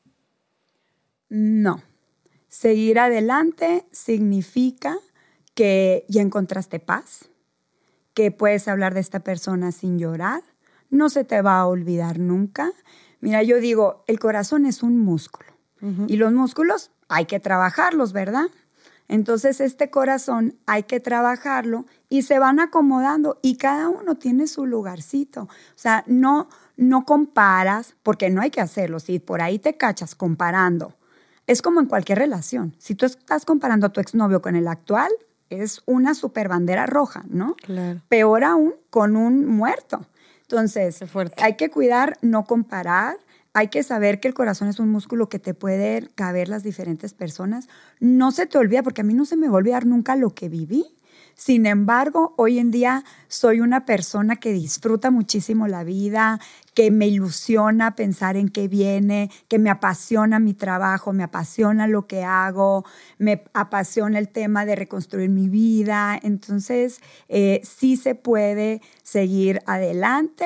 No. 1.27 1.81
Seguir 2.47 2.99
adelante 2.99 3.85
significa 3.91 4.97
que 5.55 6.05
ya 6.07 6.21
encontraste 6.21 6.79
paz, 6.79 7.29
que 8.13 8.31
puedes 8.31 8.67
hablar 8.67 8.93
de 8.93 9.01
esta 9.01 9.19
persona 9.19 9.71
sin 9.71 9.99
llorar, 9.99 10.43
no 10.89 11.09
se 11.09 11.23
te 11.23 11.41
va 11.41 11.59
a 11.59 11.67
olvidar 11.67 12.19
nunca. 12.19 12.71
Mira, 13.21 13.43
yo 13.43 13.59
digo, 13.59 14.03
el 14.07 14.19
corazón 14.19 14.65
es 14.65 14.83
un 14.83 14.99
músculo 14.99 15.49
y 16.07 16.17
los 16.17 16.33
músculos 16.33 16.91
hay 17.07 17.25
que 17.25 17.39
trabajarlos, 17.39 18.11
¿verdad? 18.11 18.47
Entonces 19.09 19.59
este 19.59 19.89
corazón 19.89 20.55
hay 20.67 20.83
que 20.83 20.99
trabajarlo 20.99 21.85
y 22.09 22.21
se 22.21 22.37
van 22.37 22.59
acomodando 22.59 23.39
y 23.41 23.57
cada 23.57 23.89
uno 23.89 24.15
tiene 24.15 24.45
su 24.47 24.67
lugarcito. 24.67 25.43
O 25.43 25.49
sea, 25.75 26.03
no, 26.05 26.47
no 26.77 27.05
comparas, 27.05 27.95
porque 28.03 28.29
no 28.29 28.39
hay 28.41 28.51
que 28.51 28.61
hacerlo. 28.61 28.99
Si 28.99 29.17
por 29.17 29.41
ahí 29.41 29.57
te 29.57 29.75
cachas 29.75 30.13
comparando, 30.13 30.95
es 31.47 31.63
como 31.63 31.81
en 31.81 31.87
cualquier 31.87 32.19
relación. 32.19 32.75
Si 32.77 32.93
tú 32.93 33.07
estás 33.07 33.45
comparando 33.45 33.87
a 33.87 33.89
tu 33.89 33.99
exnovio 33.99 34.43
con 34.43 34.55
el 34.55 34.67
actual, 34.67 35.11
es 35.49 35.81
una 35.87 36.13
super 36.13 36.47
bandera 36.47 36.85
roja, 36.85 37.25
¿no? 37.27 37.55
Claro. 37.55 38.01
Peor 38.09 38.43
aún 38.43 38.75
con 38.91 39.15
un 39.15 39.47
muerto. 39.47 40.05
Entonces, 40.43 41.03
hay 41.37 41.55
que 41.55 41.71
cuidar, 41.71 42.17
no 42.21 42.45
comparar, 42.45 43.17
hay 43.59 43.67
que 43.67 43.83
saber 43.83 44.21
que 44.21 44.29
el 44.29 44.33
corazón 44.33 44.69
es 44.69 44.79
un 44.79 44.89
músculo 44.89 45.27
que 45.27 45.37
te 45.37 45.53
puede 45.53 46.07
caber 46.15 46.47
las 46.47 46.63
diferentes 46.63 47.13
personas. 47.13 47.67
No 47.99 48.31
se 48.31 48.45
te 48.45 48.57
olvida, 48.57 48.83
porque 48.83 49.01
a 49.01 49.03
mí 49.03 49.13
no 49.13 49.25
se 49.25 49.35
me 49.35 49.47
va 49.47 49.55
a 49.55 49.57
olvidar 49.57 49.85
nunca 49.85 50.15
lo 50.15 50.33
que 50.33 50.47
viví. 50.47 50.85
Sin 51.35 51.65
embargo, 51.65 52.33
hoy 52.37 52.59
en 52.59 52.71
día 52.71 53.03
soy 53.27 53.59
una 53.59 53.85
persona 53.85 54.37
que 54.37 54.53
disfruta 54.53 55.11
muchísimo 55.11 55.67
la 55.67 55.83
vida, 55.83 56.39
que 56.73 56.89
me 56.89 57.07
ilusiona 57.07 57.95
pensar 57.95 58.37
en 58.37 58.47
qué 58.47 58.69
viene, 58.69 59.29
que 59.49 59.59
me 59.59 59.69
apasiona 59.69 60.39
mi 60.39 60.53
trabajo, 60.53 61.11
me 61.11 61.23
apasiona 61.23 61.87
lo 61.87 62.07
que 62.07 62.23
hago, 62.23 62.85
me 63.17 63.43
apasiona 63.53 64.19
el 64.19 64.29
tema 64.29 64.65
de 64.65 64.75
reconstruir 64.77 65.29
mi 65.29 65.49
vida. 65.49 66.17
Entonces, 66.21 67.01
eh, 67.27 67.59
sí 67.63 67.97
se 67.97 68.15
puede 68.15 68.81
seguir 69.03 69.61
adelante. 69.65 70.45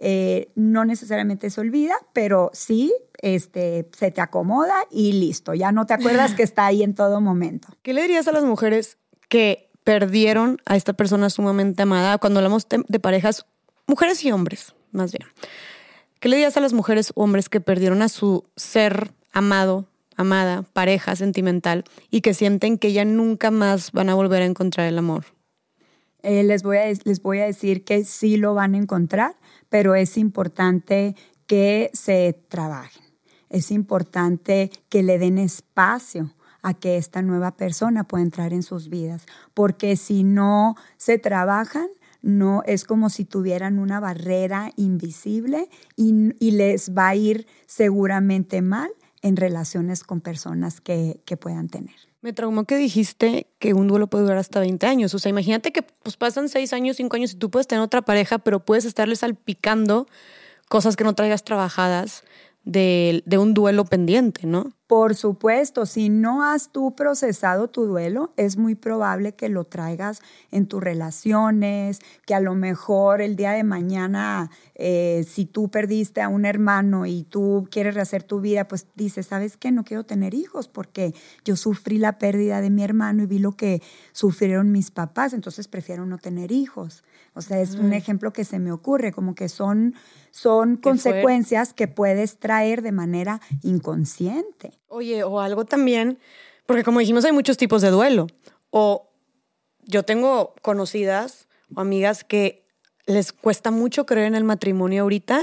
Eh, 0.00 0.52
no 0.54 0.84
necesariamente 0.84 1.50
se 1.50 1.60
olvida, 1.60 1.94
pero 2.12 2.50
sí 2.52 2.94
este, 3.20 3.88
se 3.96 4.12
te 4.12 4.20
acomoda 4.20 4.74
y 4.90 5.12
listo, 5.12 5.54
ya 5.54 5.72
no 5.72 5.86
te 5.86 5.94
acuerdas 5.94 6.34
que 6.34 6.44
está 6.44 6.66
ahí 6.66 6.84
en 6.84 6.94
todo 6.94 7.20
momento. 7.20 7.68
¿Qué 7.82 7.92
le 7.92 8.02
dirías 8.02 8.28
a 8.28 8.32
las 8.32 8.44
mujeres 8.44 8.96
que 9.28 9.68
perdieron 9.88 10.58
a 10.66 10.76
esta 10.76 10.92
persona 10.92 11.30
sumamente 11.30 11.80
amada. 11.80 12.18
Cuando 12.18 12.40
hablamos 12.40 12.66
de 12.68 13.00
parejas, 13.00 13.46
mujeres 13.86 14.22
y 14.22 14.30
hombres, 14.30 14.74
más 14.92 15.12
bien. 15.12 15.26
¿Qué 16.20 16.28
le 16.28 16.36
dirías 16.36 16.58
a 16.58 16.60
las 16.60 16.74
mujeres 16.74 17.10
o 17.14 17.24
hombres 17.24 17.48
que 17.48 17.62
perdieron 17.62 18.02
a 18.02 18.10
su 18.10 18.44
ser 18.54 19.12
amado, 19.32 19.86
amada, 20.14 20.66
pareja 20.74 21.16
sentimental 21.16 21.84
y 22.10 22.20
que 22.20 22.34
sienten 22.34 22.76
que 22.76 22.92
ya 22.92 23.06
nunca 23.06 23.50
más 23.50 23.92
van 23.92 24.10
a 24.10 24.14
volver 24.14 24.42
a 24.42 24.44
encontrar 24.44 24.88
el 24.88 24.98
amor? 24.98 25.24
Eh, 26.22 26.42
les, 26.42 26.62
voy 26.62 26.76
a, 26.76 26.84
les 27.04 27.22
voy 27.22 27.38
a 27.38 27.46
decir 27.46 27.82
que 27.82 28.04
sí 28.04 28.36
lo 28.36 28.52
van 28.52 28.74
a 28.74 28.76
encontrar, 28.76 29.36
pero 29.68 29.94
es 29.94 30.16
importante 30.16 31.14
que 31.46 31.90
se 31.92 32.38
trabajen. 32.48 33.02
Es 33.48 33.70
importante 33.70 34.70
que 34.88 35.02
le 35.02 35.18
den 35.18 35.38
espacio 35.38 36.34
a 36.62 36.74
que 36.74 36.96
esta 36.96 37.22
nueva 37.22 37.56
persona 37.56 38.04
pueda 38.04 38.22
entrar 38.22 38.52
en 38.52 38.62
sus 38.62 38.88
vidas, 38.88 39.26
porque 39.54 39.96
si 39.96 40.24
no 40.24 40.76
se 40.96 41.18
trabajan, 41.18 41.88
no 42.20 42.62
es 42.66 42.84
como 42.84 43.10
si 43.10 43.24
tuvieran 43.24 43.78
una 43.78 44.00
barrera 44.00 44.72
invisible 44.76 45.68
y, 45.96 46.50
les 46.50 46.92
va 46.92 47.08
a 47.08 47.14
ir 47.14 47.46
seguramente 47.66 48.60
mal 48.60 48.90
en 49.22 49.36
relaciones 49.36 50.02
con 50.02 50.20
personas 50.20 50.80
que, 50.80 51.20
puedan 51.40 51.68
tener. 51.68 52.07
Me 52.20 52.32
traumó 52.32 52.64
que 52.64 52.76
dijiste 52.76 53.46
que 53.58 53.74
un 53.74 53.86
duelo 53.86 54.08
puede 54.08 54.24
durar 54.24 54.38
hasta 54.38 54.58
20 54.60 54.86
años. 54.86 55.14
O 55.14 55.18
sea, 55.18 55.30
imagínate 55.30 55.72
que 55.72 55.82
pues, 55.82 56.16
pasan 56.16 56.48
6 56.48 56.72
años, 56.72 56.96
5 56.96 57.14
años 57.14 57.32
y 57.32 57.36
tú 57.36 57.50
puedes 57.50 57.68
tener 57.68 57.82
otra 57.82 58.02
pareja, 58.02 58.38
pero 58.38 58.64
puedes 58.64 58.84
estarle 58.84 59.14
salpicando 59.14 60.08
cosas 60.68 60.96
que 60.96 61.04
no 61.04 61.14
traigas 61.14 61.44
trabajadas 61.44 62.24
de, 62.68 63.38
un 63.38 63.54
duelo 63.54 63.86
pendiente, 63.86 64.46
¿no? 64.46 64.72
Por 64.86 65.14
supuesto, 65.14 65.84
si 65.86 66.08
no 66.08 66.42
has 66.44 66.70
tú 66.70 66.94
procesado 66.94 67.68
tu 67.68 67.84
duelo, 67.84 68.32
es 68.36 68.56
muy 68.56 68.74
probable 68.74 69.34
que 69.34 69.48
lo 69.48 69.64
traigas 69.64 70.20
en 70.50 70.66
tus 70.66 70.82
relaciones, 70.82 72.00
que 72.26 72.34
a 72.34 72.40
lo 72.40 72.54
mejor 72.54 73.20
el 73.20 73.36
día 73.36 73.52
de 73.52 73.64
mañana, 73.64 74.50
eh, 74.74 75.26
si 75.28 75.44
tú 75.44 75.68
perdiste 75.70 76.22
a 76.22 76.28
un 76.28 76.46
hermano 76.46 77.04
y 77.06 77.24
tú 77.24 77.68
quieres 77.70 77.94
rehacer 77.94 78.22
tu 78.22 78.40
vida, 78.40 78.66
pues 78.66 78.86
dices, 78.94 79.26
¿sabes 79.26 79.56
qué? 79.56 79.72
No 79.72 79.84
quiero 79.84 80.04
tener 80.04 80.32
hijos 80.32 80.68
porque 80.68 81.14
yo 81.44 81.56
sufrí 81.56 81.98
la 81.98 82.18
pérdida 82.18 82.60
de 82.60 82.70
mi 82.70 82.82
hermano 82.82 83.22
y 83.22 83.26
vi 83.26 83.38
lo 83.38 83.52
que 83.52 83.82
sufrieron 84.12 84.72
mis 84.72 84.90
papás, 84.90 85.32
entonces 85.32 85.68
prefiero 85.68 86.06
no 86.06 86.18
tener 86.18 86.50
hijos. 86.50 87.02
O 87.38 87.40
sea, 87.40 87.60
es 87.60 87.76
un 87.76 87.92
ejemplo 87.92 88.32
que 88.32 88.44
se 88.44 88.58
me 88.58 88.72
ocurre, 88.72 89.12
como 89.12 89.36
que 89.36 89.48
son, 89.48 89.94
son 90.32 90.76
consecuencias 90.76 91.72
que 91.72 91.86
puedes 91.86 92.38
traer 92.38 92.82
de 92.82 92.90
manera 92.90 93.40
inconsciente. 93.62 94.72
Oye, 94.88 95.22
o 95.22 95.38
algo 95.38 95.64
también, 95.64 96.18
porque 96.66 96.82
como 96.82 96.98
dijimos, 96.98 97.24
hay 97.24 97.30
muchos 97.30 97.56
tipos 97.56 97.80
de 97.80 97.90
duelo. 97.90 98.26
O 98.70 99.12
yo 99.86 100.02
tengo 100.02 100.56
conocidas 100.62 101.46
o 101.72 101.80
amigas 101.80 102.24
que 102.24 102.66
les 103.06 103.32
cuesta 103.32 103.70
mucho 103.70 104.04
creer 104.04 104.26
en 104.26 104.34
el 104.34 104.42
matrimonio 104.42 105.04
ahorita 105.04 105.40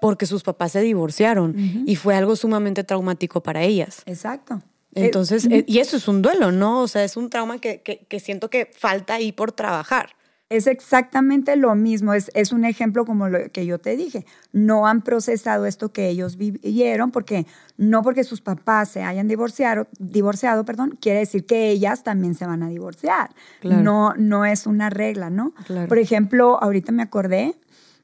porque 0.00 0.26
sus 0.26 0.44
papás 0.44 0.70
se 0.70 0.80
divorciaron 0.80 1.56
y 1.86 1.96
fue 1.96 2.14
algo 2.14 2.36
sumamente 2.36 2.84
traumático 2.84 3.42
para 3.42 3.62
ellas. 3.62 4.02
Exacto. 4.06 4.62
Entonces, 4.94 5.46
eh, 5.46 5.64
y 5.66 5.80
eso 5.80 5.96
es 5.96 6.06
un 6.06 6.22
duelo, 6.22 6.52
¿no? 6.52 6.82
O 6.82 6.88
sea, 6.88 7.02
es 7.02 7.16
un 7.16 7.30
trauma 7.30 7.58
que, 7.58 7.82
que 7.82 8.20
siento 8.20 8.48
que 8.48 8.70
falta 8.72 9.14
ahí 9.14 9.32
por 9.32 9.50
trabajar. 9.50 10.14
Es 10.52 10.66
exactamente 10.66 11.56
lo 11.56 11.74
mismo, 11.74 12.12
es, 12.12 12.30
es, 12.34 12.52
un 12.52 12.64
ejemplo 12.64 13.04
como 13.04 13.28
lo 13.28 13.50
que 13.50 13.64
yo 13.64 13.78
te 13.78 13.96
dije. 13.96 14.26
No 14.52 14.86
han 14.86 15.02
procesado 15.02 15.66
esto 15.66 15.92
que 15.92 16.08
ellos 16.08 16.36
vivieron 16.36 17.10
porque 17.10 17.46
no 17.76 18.02
porque 18.02 18.22
sus 18.22 18.40
papás 18.40 18.90
se 18.90 19.02
hayan 19.02 19.28
divorciado, 19.28 19.86
divorciado 19.98 20.64
perdón, 20.64 20.98
quiere 21.00 21.20
decir 21.20 21.46
que 21.46 21.70
ellas 21.70 22.04
también 22.04 22.34
se 22.34 22.46
van 22.46 22.62
a 22.62 22.68
divorciar. 22.68 23.30
No, 23.62 24.14
no 24.16 24.44
es 24.44 24.66
una 24.66 24.90
regla, 24.90 25.30
¿no? 25.30 25.54
Por 25.88 25.98
ejemplo, 25.98 26.62
ahorita 26.62 26.92
me 26.92 27.02
acordé, 27.02 27.54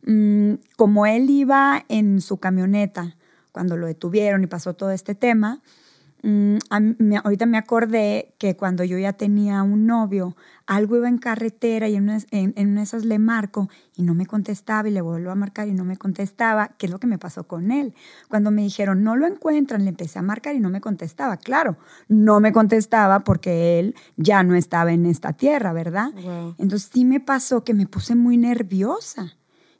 mm, 0.06 0.54
como 0.76 1.06
él 1.06 1.28
iba 1.28 1.84
en 1.88 2.20
su 2.20 2.38
camioneta 2.38 3.14
cuando 3.52 3.76
lo 3.76 3.86
detuvieron 3.86 4.42
y 4.42 4.46
pasó 4.46 4.74
todo 4.74 4.90
este 4.90 5.14
tema, 5.14 5.60
Mm, 6.22 6.58
ahorita 7.22 7.46
me 7.46 7.58
acordé 7.58 8.34
que 8.38 8.56
cuando 8.56 8.82
yo 8.82 8.98
ya 8.98 9.12
tenía 9.12 9.62
un 9.62 9.86
novio, 9.86 10.36
algo 10.66 10.96
iba 10.96 11.08
en 11.08 11.18
carretera 11.18 11.88
y 11.88 11.94
en 11.94 12.04
una, 12.04 12.18
en, 12.32 12.78
esas 12.78 13.04
le 13.04 13.18
marco 13.20 13.68
y 13.94 14.02
no 14.02 14.14
me 14.14 14.26
contestaba 14.26 14.88
y 14.88 14.92
le 14.92 15.00
vuelvo 15.00 15.30
a 15.30 15.36
marcar 15.36 15.68
y 15.68 15.74
no 15.74 15.84
me 15.84 15.96
contestaba, 15.96 16.72
¿qué 16.76 16.86
es 16.86 16.92
lo 16.92 16.98
que 16.98 17.06
me 17.06 17.18
pasó 17.18 17.46
con 17.46 17.70
él? 17.70 17.94
Cuando 18.28 18.50
me 18.50 18.62
dijeron, 18.62 19.04
no 19.04 19.14
lo 19.14 19.26
encuentran, 19.26 19.84
le 19.84 19.90
empecé 19.90 20.18
a 20.18 20.22
marcar 20.22 20.56
y 20.56 20.60
no 20.60 20.70
me 20.70 20.80
contestaba. 20.80 21.36
Claro, 21.36 21.76
no 22.08 22.40
me 22.40 22.52
contestaba 22.52 23.20
porque 23.20 23.78
él 23.78 23.94
ya 24.16 24.42
no 24.42 24.56
estaba 24.56 24.92
en 24.92 25.06
esta 25.06 25.34
tierra, 25.34 25.72
¿verdad? 25.72 26.10
Entonces 26.58 26.90
sí 26.92 27.04
me 27.04 27.20
pasó 27.20 27.62
que 27.62 27.74
me 27.74 27.86
puse 27.86 28.16
muy 28.16 28.36
nerviosa. 28.36 29.34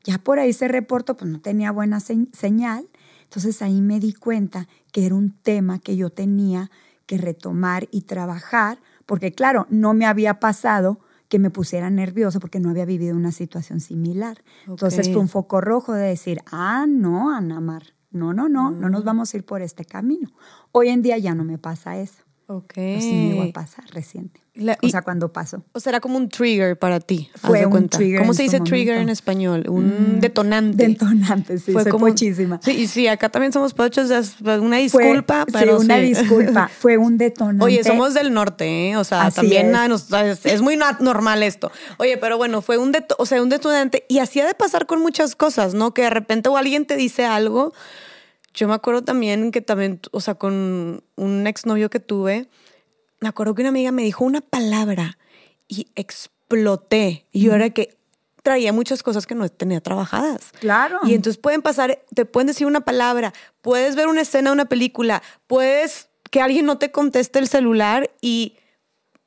Ya 0.04 0.18
por 0.18 0.38
ahí 0.38 0.52
se 0.52 0.68
reportó, 0.68 1.16
pues 1.16 1.30
no 1.30 1.40
tenía 1.40 1.72
buena 1.72 1.98
señal 2.00 2.88
entonces 3.28 3.60
ahí 3.60 3.82
me 3.82 4.00
di 4.00 4.14
cuenta 4.14 4.68
que 4.90 5.04
era 5.04 5.14
un 5.14 5.32
tema 5.32 5.78
que 5.78 5.96
yo 5.98 6.08
tenía 6.08 6.70
que 7.04 7.18
retomar 7.18 7.86
y 7.90 8.02
trabajar, 8.02 8.80
porque 9.04 9.32
claro, 9.32 9.66
no 9.68 9.92
me 9.92 10.06
había 10.06 10.40
pasado 10.40 11.00
que 11.28 11.38
me 11.38 11.50
pusiera 11.50 11.90
nerviosa 11.90 12.40
porque 12.40 12.58
no 12.58 12.70
había 12.70 12.86
vivido 12.86 13.14
una 13.14 13.32
situación 13.32 13.80
similar. 13.80 14.42
Entonces 14.66 15.12
fue 15.12 15.20
un 15.20 15.28
foco 15.28 15.60
rojo 15.60 15.92
de 15.92 16.06
decir, 16.08 16.40
ah, 16.50 16.86
no, 16.88 17.30
Ana 17.30 17.60
Mar, 17.60 17.82
no, 18.10 18.32
no, 18.32 18.48
no, 18.48 18.70
no 18.70 18.88
nos 18.88 19.02
mm. 19.02 19.06
vamos 19.06 19.34
a 19.34 19.36
ir 19.36 19.44
por 19.44 19.60
este 19.60 19.84
camino. 19.84 20.30
Hoy 20.72 20.88
en 20.88 21.02
día 21.02 21.18
ya 21.18 21.34
no 21.34 21.44
me 21.44 21.58
pasa 21.58 21.98
eso. 21.98 22.24
Ok. 22.50 22.72
Pero 22.76 23.00
sí 23.02 23.12
me 23.12 23.36
iba 23.36 23.44
a 23.44 23.52
pasar 23.52 23.84
reciente. 23.92 24.40
o 24.82 24.88
sea, 24.88 25.02
cuando 25.02 25.30
pasó. 25.30 25.62
O 25.72 25.80
sea, 25.80 25.90
era 25.90 26.00
como 26.00 26.16
un 26.16 26.30
trigger 26.30 26.78
para 26.78 26.98
ti. 26.98 27.28
Fue 27.34 27.66
un 27.66 27.90
trigger. 27.90 28.20
¿Cómo 28.20 28.32
se 28.32 28.44
dice 28.44 28.60
trigger 28.60 28.96
en 28.96 29.10
español? 29.10 29.66
Un 29.68 30.16
mm, 30.16 30.20
detonante. 30.20 30.88
Detonante, 30.88 31.58
sí. 31.58 31.72
Fue 31.72 31.84
como 31.84 32.06
muchísima. 32.06 32.58
Sí, 32.62 32.70
y 32.70 32.86
sí, 32.86 33.06
acá 33.06 33.28
también 33.28 33.52
somos 33.52 33.74
pochos. 33.74 34.10
Una 34.40 34.78
disculpa, 34.78 35.44
pero. 35.52 35.78
Sí, 35.78 35.84
una 35.84 35.98
disculpa. 35.98 36.70
Fue 36.78 36.96
un 36.96 37.18
detonante. 37.18 37.62
Oye, 37.62 37.84
somos 37.84 38.14
del 38.14 38.32
norte, 38.32 38.88
¿eh? 38.88 38.96
O 38.96 39.04
sea, 39.04 39.30
también 39.30 39.74
es. 39.74 40.46
es. 40.46 40.62
muy 40.62 40.78
normal 41.00 41.42
esto. 41.42 41.70
Oye, 41.98 42.16
pero 42.16 42.38
bueno, 42.38 42.62
fue 42.62 42.78
un, 42.78 42.96
o 43.18 43.26
sea, 43.26 43.42
un 43.42 43.50
detonante. 43.50 44.06
Y 44.08 44.20
hacía 44.20 44.46
de 44.46 44.54
pasar 44.54 44.86
con 44.86 45.02
muchas 45.02 45.36
cosas, 45.36 45.74
¿no? 45.74 45.92
Que 45.92 46.02
de 46.02 46.10
repente 46.10 46.48
o 46.48 46.56
alguien 46.56 46.86
te 46.86 46.96
dice 46.96 47.26
algo 47.26 47.74
yo 48.58 48.66
me 48.66 48.74
acuerdo 48.74 49.02
también 49.02 49.52
que 49.52 49.60
también, 49.60 50.00
o 50.10 50.20
sea, 50.20 50.34
con 50.34 51.04
un 51.14 51.46
exnovio 51.46 51.90
que 51.90 52.00
tuve, 52.00 52.48
me 53.20 53.28
acuerdo 53.28 53.54
que 53.54 53.62
una 53.62 53.68
amiga 53.68 53.92
me 53.92 54.02
dijo 54.02 54.24
una 54.24 54.40
palabra 54.40 55.16
y 55.68 55.86
exploté. 55.94 57.26
Y 57.30 57.42
yo 57.42 57.54
era 57.54 57.70
que 57.70 57.96
traía 58.42 58.72
muchas 58.72 59.04
cosas 59.04 59.28
que 59.28 59.36
no 59.36 59.48
tenía 59.48 59.80
trabajadas. 59.80 60.50
Claro. 60.58 60.98
Y 61.04 61.14
entonces 61.14 61.40
pueden 61.40 61.62
pasar, 61.62 62.02
te 62.12 62.24
pueden 62.24 62.48
decir 62.48 62.66
una 62.66 62.80
palabra, 62.80 63.32
puedes 63.62 63.94
ver 63.94 64.08
una 64.08 64.22
escena, 64.22 64.50
una 64.50 64.64
película, 64.64 65.22
puedes 65.46 66.08
que 66.32 66.40
alguien 66.40 66.66
no 66.66 66.78
te 66.78 66.90
conteste 66.90 67.38
el 67.38 67.46
celular 67.46 68.10
y 68.20 68.56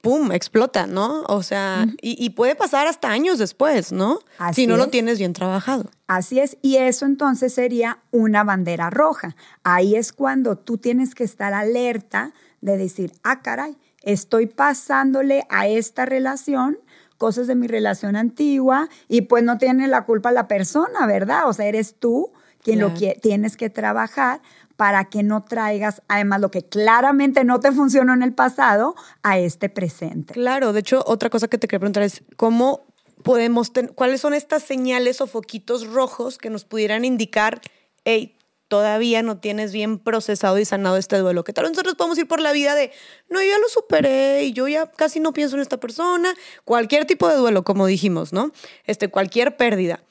¡pum! 0.02 0.32
explota, 0.32 0.88
¿no? 0.88 1.24
O 1.24 1.44
sea, 1.44 1.86
y, 2.02 2.30
puede 2.32 2.56
pasar 2.56 2.88
hasta 2.88 3.10
años 3.10 3.38
después, 3.38 3.92
¿no? 3.92 4.20
si 4.54 4.68
no 4.68 4.78
lo 4.78 4.88
tienes 4.88 5.20
bien 5.20 5.34
trabajado. 5.34 5.90
Así 6.08 6.40
es, 6.40 6.58
y 6.62 6.78
eso 6.78 7.06
entonces 7.06 7.54
sería 7.54 8.00
una 8.12 8.44
bandera 8.44 8.90
roja. 8.90 9.36
Ahí 9.64 9.96
es 9.96 10.12
cuando 10.12 10.58
tú 10.58 10.78
tienes 10.78 11.16
que 11.16 11.24
estar 11.24 11.54
alerta 11.54 12.34
de 12.62 12.78
decir, 12.78 13.14
ah, 13.24 13.42
caray, 13.42 13.78
estoy 14.02 14.48
pasándole 14.48 15.46
a 15.50 15.68
esta 15.68 16.06
relación 16.06 16.78
cosas 17.18 17.46
de 17.46 17.54
mi 17.54 17.68
relación 17.68 18.16
antigua 18.16 18.90
y 19.08 19.22
pues 19.22 19.44
no 19.44 19.60
tiene 19.60 19.88
la 19.88 20.06
culpa 20.06 20.32
la 20.32 20.48
persona, 20.48 21.06
¿verdad? 21.06 21.48
O 21.48 21.54
sea, 21.54 21.68
eres 21.68 21.94
tú 22.00 22.32
quien 22.64 22.80
lo 22.80 22.94
que 22.94 23.18
tienes 23.22 23.58
que 23.58 23.70
trabajar 23.70 24.42
para 24.82 25.06
que 25.06 25.22
no 25.22 25.44
traigas, 25.44 26.02
además, 26.08 26.42
lo 26.42 26.50
que 26.50 26.64
claramente 26.64 27.44
no 27.44 27.60
te 27.60 27.72
funcionó 27.72 28.16
en 28.16 28.24
el 28.24 28.34
pasado, 28.34 28.96
a 29.22 29.38
este 29.38 29.70
presente. 29.70 30.34
Claro, 30.34 30.74
de 30.74 30.80
hecho, 30.80 31.04
otra 31.06 31.30
cosa 31.30 31.48
que 31.48 31.60
te 31.60 31.68
quería 31.68 31.82
preguntar 31.82 32.02
es, 32.02 32.24
¿cómo 32.36 32.88
podemos, 33.22 33.72
cuáles 33.94 34.22
son 34.22 34.34
estas 34.34 34.64
señales 34.64 35.22
o 35.22 35.28
foquitos 35.28 35.86
rojos 35.86 36.40
que 36.40 36.50
nos 36.50 36.66
pudieran 36.66 37.06
indicar, 37.06 37.62
hey, 38.06 38.40
todavía 38.70 39.22
no 39.22 39.38
tienes 39.38 39.72
bien 39.72 40.00
procesado 40.00 40.58
y 40.58 40.66
sanado 40.66 40.98
este 40.98 41.20
duelo. 41.20 41.44
Que 41.44 41.54
tal 41.54 41.66
vez 41.66 41.74
nosotros 41.74 41.94
podemos 41.94 42.18
ir 42.18 42.28
por 42.28 42.42
la 42.42 42.52
vida 42.52 42.74
de, 42.74 42.92
no, 43.30 43.40
yo 43.40 43.50
ya 43.50 43.60
lo 43.60 43.70
superé 43.70 44.46
y 44.46 44.54
yo 44.54 44.68
ya 44.68 44.90
casi 44.90 45.20
no 45.20 45.32
pienso 45.32 45.58
en 45.58 45.62
esta 45.62 45.80
persona. 45.80 46.34
Cualquier 46.66 47.06
tipo 47.06 47.28
de 47.28 47.36
duelo, 47.36 47.64
como 47.64 47.86
dijimos, 47.86 48.34
¿no? 48.34 48.52
Este, 48.88 49.10
cualquier 49.10 49.58
pérdida. 49.58 50.02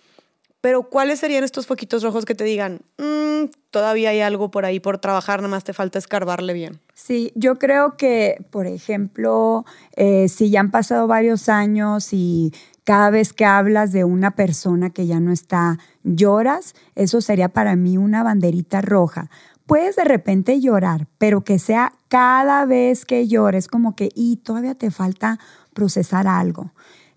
Pero 0.60 0.82
¿cuáles 0.90 1.20
serían 1.20 1.42
estos 1.42 1.66
foquitos 1.66 2.02
rojos 2.02 2.26
que 2.26 2.34
te 2.34 2.44
digan, 2.44 2.80
mm, 2.98 3.50
todavía 3.70 4.10
hay 4.10 4.20
algo 4.20 4.50
por 4.50 4.66
ahí 4.66 4.78
por 4.78 4.98
trabajar, 4.98 5.40
nada 5.40 5.48
más 5.48 5.64
te 5.64 5.72
falta 5.72 5.98
escarbarle 5.98 6.52
bien? 6.52 6.80
Sí, 6.94 7.32
yo 7.34 7.56
creo 7.56 7.96
que, 7.96 8.44
por 8.50 8.66
ejemplo, 8.66 9.64
eh, 9.96 10.28
si 10.28 10.50
ya 10.50 10.60
han 10.60 10.70
pasado 10.70 11.06
varios 11.06 11.48
años 11.48 12.12
y 12.12 12.52
cada 12.84 13.08
vez 13.08 13.32
que 13.32 13.46
hablas 13.46 13.92
de 13.92 14.04
una 14.04 14.32
persona 14.32 14.90
que 14.90 15.06
ya 15.06 15.18
no 15.18 15.32
está, 15.32 15.78
lloras, 16.02 16.74
eso 16.94 17.22
sería 17.22 17.48
para 17.48 17.74
mí 17.76 17.96
una 17.96 18.22
banderita 18.22 18.82
roja. 18.82 19.30
Puedes 19.64 19.96
de 19.96 20.04
repente 20.04 20.60
llorar, 20.60 21.06
pero 21.16 21.42
que 21.42 21.58
sea 21.58 21.92
cada 22.08 22.66
vez 22.66 23.04
que 23.06 23.28
llores, 23.28 23.68
como 23.68 23.94
que, 23.94 24.10
y 24.14 24.38
todavía 24.38 24.74
te 24.74 24.90
falta 24.90 25.38
procesar 25.72 26.26
algo. 26.26 26.72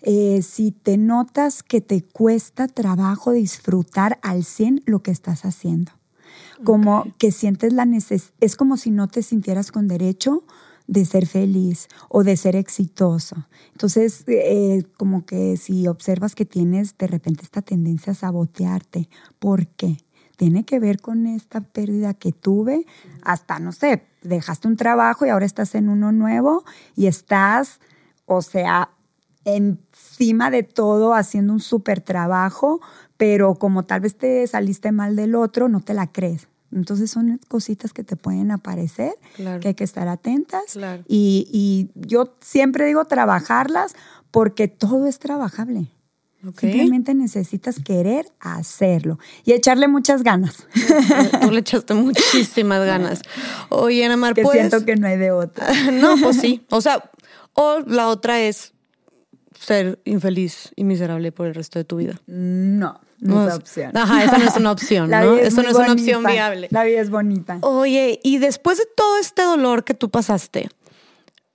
Eh, 0.05 0.41
si 0.41 0.71
te 0.71 0.97
notas 0.97 1.63
que 1.63 1.79
te 1.79 2.03
cuesta 2.03 2.67
trabajo 2.67 3.31
disfrutar 3.31 4.19
al 4.21 4.43
100 4.43 4.83
lo 4.85 5.01
que 5.01 5.11
estás 5.11 5.45
haciendo. 5.45 5.93
Como 6.65 7.05
que 7.17 7.31
sientes 7.31 7.73
la 7.73 7.85
necesidad, 7.85 8.33
es 8.39 8.55
como 8.55 8.77
si 8.77 8.91
no 8.91 9.07
te 9.07 9.23
sintieras 9.23 9.71
con 9.71 9.87
derecho 9.87 10.43
de 10.87 11.05
ser 11.05 11.25
feliz 11.25 11.87
o 12.09 12.23
de 12.23 12.35
ser 12.35 12.55
exitoso. 12.55 13.47
Entonces, 13.71 14.23
eh, 14.27 14.83
como 14.97 15.25
que 15.25 15.55
si 15.57 15.87
observas 15.87 16.35
que 16.35 16.45
tienes 16.45 16.97
de 16.97 17.07
repente 17.07 17.43
esta 17.43 17.61
tendencia 17.61 18.11
a 18.11 18.15
sabotearte, 18.15 19.09
¿por 19.39 19.67
qué? 19.67 19.97
Tiene 20.35 20.65
que 20.65 20.79
ver 20.79 20.99
con 20.99 21.27
esta 21.27 21.61
pérdida 21.61 22.13
que 22.13 22.31
tuve, 22.31 22.85
hasta, 23.23 23.59
no 23.59 23.71
sé, 23.71 24.03
dejaste 24.21 24.67
un 24.67 24.75
trabajo 24.75 25.25
y 25.25 25.29
ahora 25.29 25.45
estás 25.45 25.75
en 25.75 25.87
uno 25.89 26.11
nuevo 26.11 26.65
y 26.95 27.07
estás, 27.07 27.79
o 28.25 28.41
sea, 28.41 28.89
encima 30.13 30.51
de 30.51 30.63
todo 30.63 31.13
haciendo 31.13 31.53
un 31.53 31.59
súper 31.59 32.01
trabajo, 32.01 32.81
pero 33.17 33.55
como 33.55 33.83
tal 33.83 34.01
vez 34.01 34.15
te 34.15 34.45
saliste 34.47 34.91
mal 34.91 35.15
del 35.15 35.35
otro, 35.35 35.69
no 35.69 35.81
te 35.81 35.93
la 35.93 36.11
crees. 36.11 36.47
Entonces 36.71 37.11
son 37.11 37.39
cositas 37.47 37.93
que 37.93 38.03
te 38.03 38.15
pueden 38.15 38.51
aparecer, 38.51 39.13
que 39.35 39.67
hay 39.67 39.73
que 39.73 39.83
estar 39.83 40.07
atentas. 40.07 40.77
Y, 41.07 41.89
yo 41.95 42.35
siempre 42.41 42.85
digo 42.85 43.05
trabajarlas 43.05 43.95
porque 44.31 44.67
todo 44.67 45.05
es 45.07 45.19
trabajable. 45.19 45.87
Simplemente 46.57 47.13
necesitas 47.13 47.79
querer 47.79 48.25
hacerlo 48.41 49.17
y 49.45 49.53
echarle 49.53 49.87
muchas 49.87 50.23
ganas. 50.23 50.67
Tú 51.41 51.51
le 51.51 51.59
echaste 51.61 51.93
muchísimas 51.93 52.85
ganas. 52.85 53.21
Oye, 53.69 54.03
Ana 54.03 54.17
Mar, 54.17 54.33
que 54.33 54.43
siento 54.45 54.83
que 54.83 54.97
no 54.97 55.07
hay 55.07 55.17
de 55.17 55.31
otra. 55.31 55.67
no, 55.93 56.17
pues 56.21 56.37
sí. 56.37 56.65
O 56.69 56.81
sea, 56.81 57.09
o 57.53 57.79
la 57.85 58.09
otra 58.09 58.41
es 58.41 58.72
ser 59.63 59.99
infeliz 60.05 60.71
y 60.75 60.83
miserable 60.83 61.31
por 61.31 61.47
el 61.47 61.55
resto 61.55 61.79
de 61.79 61.85
tu 61.85 61.97
vida. 61.97 62.19
No, 62.27 62.99
no, 63.19 63.47
es 63.47 63.55
opción. 63.55 63.95
Ajá, 63.95 64.23
esa 64.23 64.37
no 64.37 64.45
es 64.45 64.57
una 64.57 64.71
opción, 64.77 65.09
¿no? 65.09 65.37
Eso 65.37 65.63
no 65.63 65.69
es 65.69 65.75
una 65.75 65.93
opción 65.93 66.23
viable. 66.23 66.67
La 66.71 66.83
vida 66.83 67.01
es 67.01 67.09
bonita. 67.09 67.59
Oye, 67.61 68.19
y 68.23 68.37
después 68.37 68.77
de 68.77 68.85
todo 68.95 69.17
este 69.17 69.43
dolor 69.43 69.83
que 69.83 69.93
tú 69.93 70.09
pasaste, 70.09 70.69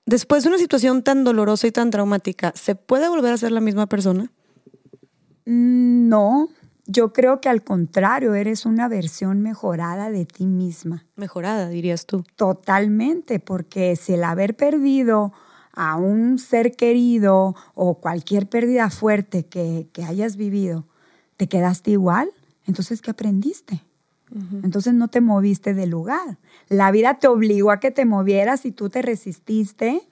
después 0.06 0.42
de 0.42 0.48
una 0.48 0.58
situación 0.58 1.02
tan 1.02 1.24
dolorosa 1.24 1.66
y 1.66 1.72
tan 1.72 1.90
traumática, 1.90 2.52
¿se 2.54 2.74
puede 2.74 3.08
volver 3.08 3.32
a 3.32 3.36
ser 3.36 3.52
la 3.52 3.60
misma 3.60 3.86
persona? 3.86 4.32
Mm, 5.44 6.08
no, 6.08 6.48
yo 6.86 7.12
creo 7.12 7.40
que 7.40 7.50
al 7.50 7.62
contrario, 7.62 8.34
eres 8.34 8.64
una 8.64 8.88
versión 8.88 9.42
mejorada 9.42 10.10
de 10.10 10.24
ti 10.24 10.46
misma. 10.46 11.04
Mejorada, 11.16 11.68
dirías 11.68 12.06
tú. 12.06 12.24
Totalmente, 12.36 13.40
porque 13.40 13.94
si 13.96 14.14
el 14.14 14.24
haber 14.24 14.56
perdido 14.56 15.34
a 15.78 15.96
un 15.96 16.40
ser 16.40 16.72
querido 16.72 17.54
o 17.76 18.00
cualquier 18.00 18.48
pérdida 18.48 18.90
fuerte 18.90 19.46
que, 19.46 19.88
hayas 20.04 20.36
vivido, 20.36 20.88
¿te 21.36 21.46
quedaste 21.46 21.92
igual? 21.92 22.30
Entonces, 22.66 23.00
¿qué 23.00 23.12
aprendiste? 23.12 23.84
Entonces 24.62 24.92
no 24.92 25.08
te 25.08 25.22
moviste 25.22 25.72
del 25.72 25.88
lugar. 25.88 26.36
La 26.68 26.90
vida 26.90 27.18
te 27.18 27.28
obligó 27.28 27.70
a 27.70 27.80
que 27.80 27.90
te 27.90 28.04
movieras 28.04 28.66
y 28.66 28.72
tú 28.72 28.90
te 28.90 29.00
resististe 29.00 30.02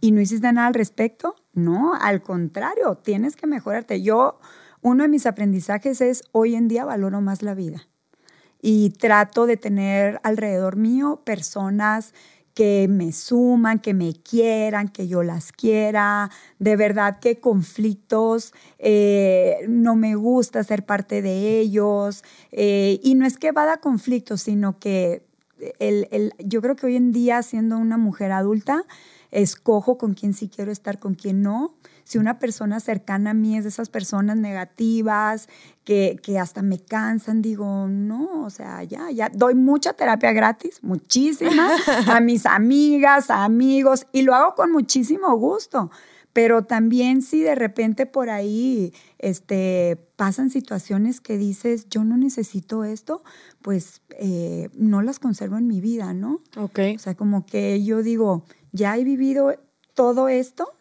y 0.00 0.12
no 0.12 0.20
hiciste 0.20 0.50
nada 0.52 0.68
al 0.68 0.74
respecto. 0.74 1.34
No, 1.52 1.94
al 1.94 2.22
contrario, 2.22 2.94
tienes 2.94 3.36
que 3.36 3.46
mejorarte. 3.46 4.00
Yo, 4.00 4.38
uno 4.80 5.02
de 5.02 5.08
mis 5.08 5.26
aprendizajes 5.26 6.00
es 6.00 6.22
hoy 6.32 6.54
en 6.54 6.68
día 6.68 6.84
valoro 6.84 7.20
más 7.20 7.42
la 7.42 7.54
vida 7.54 7.82
y 8.62 8.90
trato 8.90 9.46
de 9.46 9.56
tener 9.56 10.20
alrededor 10.22 10.76
mío 10.76 11.22
personas 11.24 12.14
que 12.58 12.88
me 12.90 13.12
suman, 13.12 13.78
que 13.78 13.94
me 13.94 14.14
quieran, 14.14 14.88
que 14.88 15.06
yo 15.06 15.22
las 15.22 15.52
quiera. 15.52 16.28
De 16.58 16.74
verdad 16.74 17.20
que 17.20 17.38
conflictos, 17.38 18.52
eh, 18.80 19.58
no 19.68 19.94
me 19.94 20.16
gusta 20.16 20.64
ser 20.64 20.84
parte 20.84 21.22
de 21.22 21.60
ellos. 21.60 22.24
Eh, 22.50 22.98
y 23.00 23.14
no 23.14 23.26
es 23.26 23.38
que 23.38 23.52
vada 23.52 23.76
conflictos, 23.76 24.42
sino 24.42 24.80
que 24.80 25.22
el, 25.78 26.32
yo 26.40 26.60
creo 26.60 26.74
que 26.74 26.86
hoy 26.86 26.96
en 26.96 27.12
día, 27.12 27.44
siendo 27.44 27.78
una 27.78 27.96
mujer 27.96 28.32
adulta, 28.32 28.82
escojo 29.30 29.96
con 29.96 30.14
quién 30.14 30.34
sí 30.34 30.48
quiero 30.48 30.72
estar, 30.72 30.98
con 30.98 31.14
quién 31.14 31.42
no 31.42 31.76
si 32.08 32.16
una 32.16 32.38
persona 32.38 32.80
cercana 32.80 33.32
a 33.32 33.34
mí 33.34 33.58
es 33.58 33.64
de 33.64 33.68
esas 33.68 33.90
personas 33.90 34.38
negativas 34.38 35.46
que, 35.84 36.18
hasta 36.40 36.62
me 36.62 36.78
cansan, 36.78 37.42
digo, 37.42 37.86
no, 37.86 38.44
o 38.44 38.48
sea, 38.48 38.82
ya, 38.82 39.10
ya, 39.10 39.28
doy 39.28 39.54
mucha 39.54 39.92
terapia 39.92 40.32
gratis, 40.32 40.82
muchísima, 40.82 41.68
a 42.06 42.20
mis 42.20 42.46
amigas, 42.46 43.28
a 43.28 43.44
amigos, 43.44 44.06
y 44.10 44.22
lo 44.22 44.34
hago 44.34 44.54
con 44.54 44.72
muchísimo 44.72 45.36
gusto. 45.36 45.90
Pero 46.32 46.64
también 46.64 47.20
si 47.20 47.42
de 47.42 47.54
repente 47.54 48.06
por 48.06 48.30
ahí 48.30 48.94
este, 49.18 49.98
pasan 50.16 50.48
situaciones 50.48 51.20
que 51.20 51.36
dices, 51.36 51.90
yo 51.90 52.04
no 52.04 52.16
necesito 52.16 52.84
esto, 52.84 53.22
pues 53.60 54.00
eh, 54.18 54.70
no 54.72 55.02
las 55.02 55.18
conservo 55.18 55.58
en 55.58 55.66
mi 55.66 55.82
vida, 55.82 56.14
¿no? 56.14 56.40
Ok. 56.56 56.78
O 56.96 56.98
sea, 56.98 57.14
como 57.14 57.44
que 57.44 57.84
yo 57.84 58.02
digo, 58.02 58.44
ya 58.72 58.96
he 58.96 59.04
vivido 59.04 59.54
todo 59.92 60.28
esto, 60.28 60.77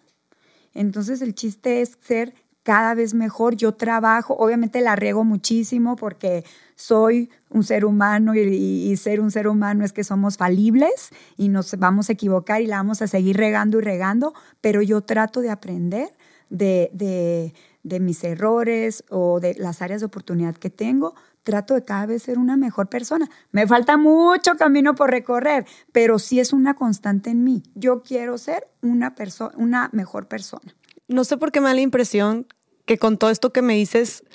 entonces 0.78 1.22
el 1.22 1.36
chiste 1.36 1.82
es 1.82 1.98
ser 2.02 2.34
cada 2.68 2.95
vez 2.95 3.14
mejor. 3.14 3.56
Yo 3.56 3.76
trabajo, 3.76 4.36
obviamente 4.38 4.82
la 4.82 4.98
riego 4.98 5.24
muchísimo 5.24 5.95
porque 5.95 6.44
soy 6.76 7.30
un 7.49 7.64
ser 7.64 7.86
humano 7.86 8.36
y, 8.36 8.94
ser 8.98 9.22
un 9.22 9.32
ser 9.32 9.48
humano 9.48 9.86
es 9.86 9.94
que 9.94 10.04
somos 10.04 10.36
falibles 10.36 11.12
y 11.38 11.48
nos 11.48 11.80
vamos 11.80 12.10
a 12.10 12.12
equivocar 12.12 12.62
y 12.62 12.68
la 12.68 12.76
vamos 12.76 13.02
a 13.02 13.08
seguir 13.08 13.38
regando 13.38 13.80
y 13.80 13.84
regando, 13.84 14.34
pero 14.60 14.82
yo 14.82 14.99
trato 14.99 15.40
de 15.40 15.49
aprender 15.49 16.10
de, 16.49 17.54
mis 17.84 18.22
errores 18.26 19.06
o 19.10 19.40
de 19.40 19.56
las 19.56 19.82
áreas 19.82 20.02
de 20.02 20.08
oportunidad 20.08 20.56
que 20.56 20.70
tengo, 20.70 21.16
trato 21.48 21.76
de 21.76 21.86
cada 21.86 22.06
vez 22.06 22.24
ser 22.24 22.38
una 22.38 22.57
mejor 22.57 22.90
persona. 22.90 23.30
Me 23.52 23.65
falta 23.65 23.95
mucho 23.95 24.56
camino 24.57 24.95
por 24.95 25.10
recorrer, 25.10 25.65
pero 25.94 26.19
sí 26.19 26.41
es 26.41 26.52
una 26.52 26.74
constante 26.74 27.30
en 27.30 27.45
mí. 27.45 27.64
Yo 27.74 28.03
quiero 28.03 28.38
ser 28.38 28.68
una, 28.82 29.15
persona, 29.15 29.53
una 29.56 29.90
mejor 29.94 30.28
persona. 30.28 30.76
No 31.07 31.24
sé 31.24 31.38
por 31.38 31.53
qué 31.53 31.61
me 31.61 31.69
da 31.69 31.74
la 31.74 31.80
impresión 31.80 32.48
que 32.84 32.98
con 32.98 33.18
todo 33.18 33.30
esto 33.30 33.53
que 33.53 33.61
me 33.61 33.76
dices, 33.76 34.26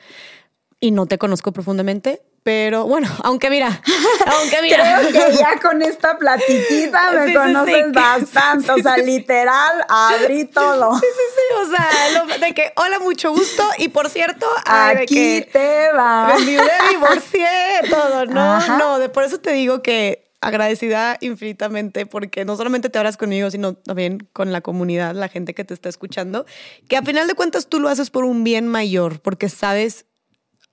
y 0.81 0.91
no 0.91 1.05
te 1.05 1.19
conozco 1.19 1.53
profundamente, 1.53 2.23
pero 2.43 2.87
bueno, 2.87 3.09
aunque 3.23 3.51
mira, 3.51 3.81
aunque 4.27 4.63
mira. 4.63 5.01
Creo 5.09 5.31
que 5.31 5.37
ya 5.37 5.59
con 5.61 5.83
esta 5.83 6.19
platiquita 6.19 7.13
me 7.25 7.35
conoces 7.35 7.93
bastante. 7.93 8.73
O 8.73 8.79
sea, 8.79 8.97
literal, 8.97 9.85
abrí 9.89 10.45
todo. 10.47 10.95
Sí, 10.95 11.07
sí, 11.07 11.23
sí. 11.35 11.55
O 11.61 11.77
sea, 11.77 12.39
de 12.39 12.55
que 12.55 12.73
hola, 12.77 12.99
mucho 12.99 13.31
gusto. 13.31 13.63
Y 13.79 13.89
por 13.89 14.11
cierto, 14.11 14.47
aquí 14.67 15.47
te 15.53 15.93
va. 15.93 16.35
Me 16.39 16.91
divorcié, 16.91 17.49
todo. 17.89 18.27
No, 18.27 18.79
no, 18.79 18.99
de 18.99 19.09
por 19.09 19.25
eso 19.25 19.39
te 19.39 19.53
digo 19.53 19.83
que 19.83 20.31
agradecida 20.41 21.19
infinitamente 21.21 22.05
porque 22.05 22.45
no 22.45 22.57
solamente 22.57 22.91
te 22.91 22.99
hablas 22.99 23.17
conmigo, 23.17 23.49
sino 23.51 23.75
también 23.75 24.29
con 24.33 24.51
la 24.51 24.61
comunidad, 24.61 25.15
la 25.15 25.29
gente 25.29 25.55
que 25.55 25.65
te 25.65 25.73
está 25.73 25.89
escuchando, 25.89 26.47
que 26.89 26.97
a 26.97 27.03
final 27.03 27.29
de 27.29 27.35
cuentas 27.35 27.69
tú 27.69 27.79
lo 27.79 27.89
haces 27.89 28.11
por 28.11 28.25
un 28.25 28.43
bien 28.43 28.67
mayor, 28.67 29.21
porque 29.21 29.49
sabes 29.49 30.05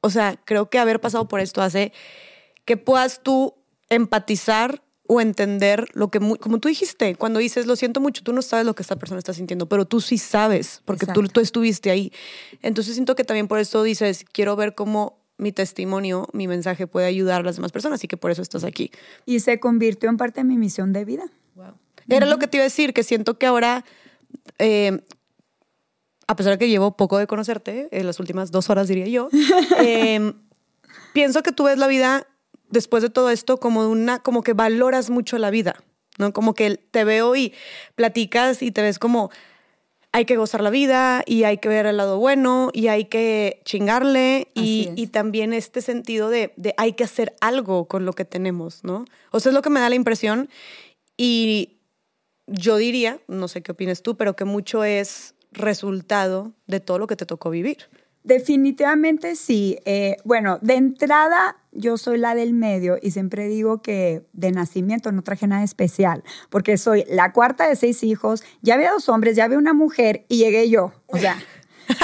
o 0.01 0.09
sea, 0.09 0.39
creo 0.45 0.69
que 0.69 0.79
haber 0.79 0.99
pasado 0.99 1.27
por 1.27 1.39
esto 1.39 1.61
hace 1.61 1.91
que 2.65 2.77
puedas 2.77 3.21
tú 3.23 3.55
empatizar 3.89 4.83
o 5.07 5.21
entender 5.21 5.87
lo 5.93 6.11
que, 6.11 6.19
como 6.19 6.59
tú 6.59 6.67
dijiste, 6.67 7.15
cuando 7.15 7.39
dices, 7.39 7.65
lo 7.65 7.75
siento 7.75 7.99
mucho, 7.99 8.21
tú 8.21 8.31
no 8.31 8.43
sabes 8.43 8.65
lo 8.65 8.75
que 8.75 8.83
esta 8.83 8.95
persona 8.95 9.17
está 9.17 9.33
sintiendo, 9.33 9.67
pero 9.67 9.85
tú 9.85 10.01
sí 10.01 10.19
sabes, 10.19 10.83
porque 10.85 11.07
tú, 11.07 11.27
tú 11.27 11.39
estuviste 11.39 11.89
ahí. 11.89 12.13
Entonces 12.61 12.93
siento 12.93 13.15
que 13.15 13.23
también 13.23 13.47
por 13.47 13.57
eso 13.57 13.81
dices, 13.81 14.23
quiero 14.31 14.55
ver 14.55 14.75
cómo 14.75 15.17
mi 15.37 15.51
testimonio, 15.51 16.27
mi 16.31 16.47
mensaje 16.47 16.85
puede 16.85 17.07
ayudar 17.07 17.41
a 17.41 17.43
las 17.43 17.55
demás 17.55 17.71
personas 17.71 18.03
y 18.03 18.07
que 18.07 18.17
por 18.17 18.29
eso 18.29 18.43
estás 18.43 18.63
aquí. 18.63 18.91
Y 19.25 19.39
se 19.39 19.59
convirtió 19.59 20.09
en 20.09 20.17
parte 20.17 20.41
de 20.41 20.43
mi 20.43 20.57
misión 20.57 20.93
de 20.93 21.05
vida. 21.05 21.23
Era 22.07 22.27
lo 22.27 22.37
que 22.37 22.47
te 22.47 22.57
iba 22.57 22.63
a 22.63 22.65
decir, 22.65 22.93
que 22.93 23.03
siento 23.03 23.39
que 23.39 23.47
ahora 23.47 23.85
eh, 24.59 25.01
a 26.29 26.35
pesar 26.35 26.53
de 26.53 26.59
que 26.59 26.69
llevo 26.69 26.95
poco 26.95 27.17
de 27.17 27.25
conocerte, 27.25 27.89
en 27.91 28.05
las 28.05 28.19
últimas 28.19 28.51
dos 28.51 28.69
horas 28.69 28.87
diría 28.87 29.07
yo, 29.07 29.29
em, 29.79 30.33
pienso 31.11 31.41
que 31.41 31.51
tú 31.51 31.63
ves 31.63 31.79
la 31.79 31.87
vida 31.87 32.27
después 32.69 33.01
de 33.01 33.09
todo 33.09 33.31
esto 33.31 33.57
como 33.57 33.89
una, 33.89 34.19
como 34.19 34.43
que 34.43 34.53
valoras 34.53 35.09
mucho 35.09 35.39
la 35.39 35.49
vida, 35.49 35.83
¿no? 36.19 36.31
Como 36.31 36.53
que 36.53 36.77
te 36.77 37.03
veo 37.03 37.35
y 37.35 37.55
platicas 37.95 38.61
y 38.61 38.69
te 38.69 38.83
ves 38.83 38.99
como 38.99 39.31
hay 40.11 40.25
que 40.25 40.37
gozar 40.37 40.61
la 40.61 40.69
vida 40.69 41.23
y 41.25 41.45
hay 41.45 41.57
que 41.57 41.67
ver 41.67 41.87
el 41.87 41.97
lado 41.97 42.19
bueno 42.19 42.69
y 42.73 42.89
hay 42.89 43.05
que 43.05 43.63
chingarle 43.65 44.49
y, 44.53 44.91
y, 44.95 45.07
también 45.07 45.51
este 45.51 45.81
sentido 45.81 46.29
de, 46.29 46.53
de, 46.57 46.75
hay 46.77 46.93
que 46.93 47.05
hacer 47.05 47.35
algo 47.41 47.87
con 47.87 48.05
lo 48.05 48.13
que 48.13 48.25
tenemos, 48.25 48.83
¿no? 48.83 49.05
O 49.31 49.39
sea, 49.39 49.49
es 49.49 49.55
lo 49.55 49.63
que 49.63 49.71
me 49.71 49.79
da 49.79 49.89
la 49.89 49.95
impresión 49.95 50.47
y 51.17 51.79
yo 52.45 52.77
diría, 52.77 53.19
no 53.27 53.47
sé 53.47 53.63
qué 53.63 53.71
opinas 53.71 54.03
tú, 54.03 54.15
pero 54.15 54.35
que 54.35 54.45
mucho 54.45 54.83
es 54.83 55.33
resultado 55.51 56.53
de 56.67 56.79
todo 56.79 56.99
lo 56.99 57.07
que 57.07 57.15
te 57.15 57.25
tocó 57.25 57.49
vivir. 57.49 57.89
Definitivamente 58.23 59.35
sí. 59.35 59.79
Eh, 59.85 60.17
bueno, 60.25 60.59
de 60.61 60.75
entrada 60.75 61.57
yo 61.71 61.97
soy 61.97 62.17
la 62.17 62.35
del 62.35 62.53
medio 62.53 62.97
y 63.01 63.11
siempre 63.11 63.47
digo 63.47 63.81
que 63.81 64.25
de 64.33 64.51
nacimiento 64.51 65.11
no 65.11 65.23
traje 65.23 65.47
nada 65.47 65.63
especial, 65.63 66.23
porque 66.49 66.77
soy 66.77 67.05
la 67.07 67.31
cuarta 67.31 67.67
de 67.67 67.75
seis 67.75 68.03
hijos, 68.03 68.43
ya 68.61 68.73
había 68.73 68.91
dos 68.91 69.07
hombres, 69.09 69.35
ya 69.35 69.45
había 69.45 69.57
una 69.57 69.73
mujer 69.73 70.25
y 70.27 70.37
llegué 70.37 70.69
yo. 70.69 70.93
O 71.07 71.17
sea, 71.17 71.37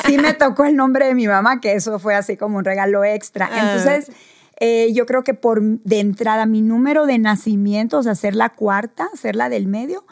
sí 0.06 0.18
me 0.18 0.34
tocó 0.34 0.66
el 0.66 0.76
nombre 0.76 1.08
de 1.08 1.16
mi 1.16 1.28
mamá, 1.28 1.60
que 1.60 1.74
eso 1.74 2.00
fue 2.00 2.16
así 2.16 2.38
como 2.38 2.58
un 2.58 2.66
regalo 2.66 3.04
extra. 3.04 3.50
Ah. 3.52 3.60
Entonces, 3.60 4.16
eh, 4.60 4.94
yo 4.94 5.06
creo 5.06 5.24
que 5.24 5.34
por 5.34 5.62
de 5.62 6.00
entrada 6.00 6.46
mi 6.46 6.62
número 6.62 7.06
de 7.06 7.20
nacimiento, 7.20 7.98
o 8.00 8.04
sea, 8.04 8.16
ser 8.16 8.36
la 8.36 8.50
cuarta, 8.50 9.10
ser 9.20 9.36
la 9.36 9.50
del 9.50 9.68
medio, 9.68 10.06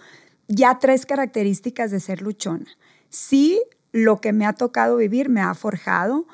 ya 0.47 0.79
tres 0.79 1.05
características 1.05 1.91
de 1.91 1.99
ser 1.99 2.21
luchona. 2.21 2.65
Sí, 3.13 3.61
lo 3.91 4.19
que 4.21 4.33
me 4.33 4.47
ha 4.47 4.53
tocado 4.53 4.97
vivir 4.97 5.29
me 5.29 5.39
ha 5.39 5.53
forjado. 5.53 6.25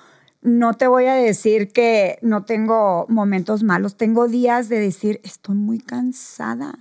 No 0.41 0.76
te 0.76 0.88
voy 0.88 1.07
a 1.07 1.14
decir 1.14 1.73
que 1.73 2.18
no 2.22 2.45
tengo 2.45 3.06
momentos 3.10 3.64
malos, 3.64 3.97
tengo 3.97 4.30
días 4.30 4.69
de 4.69 4.80
decir, 4.80 5.19
estoy 5.26 5.56
muy 5.56 5.80
cansada. 5.80 6.80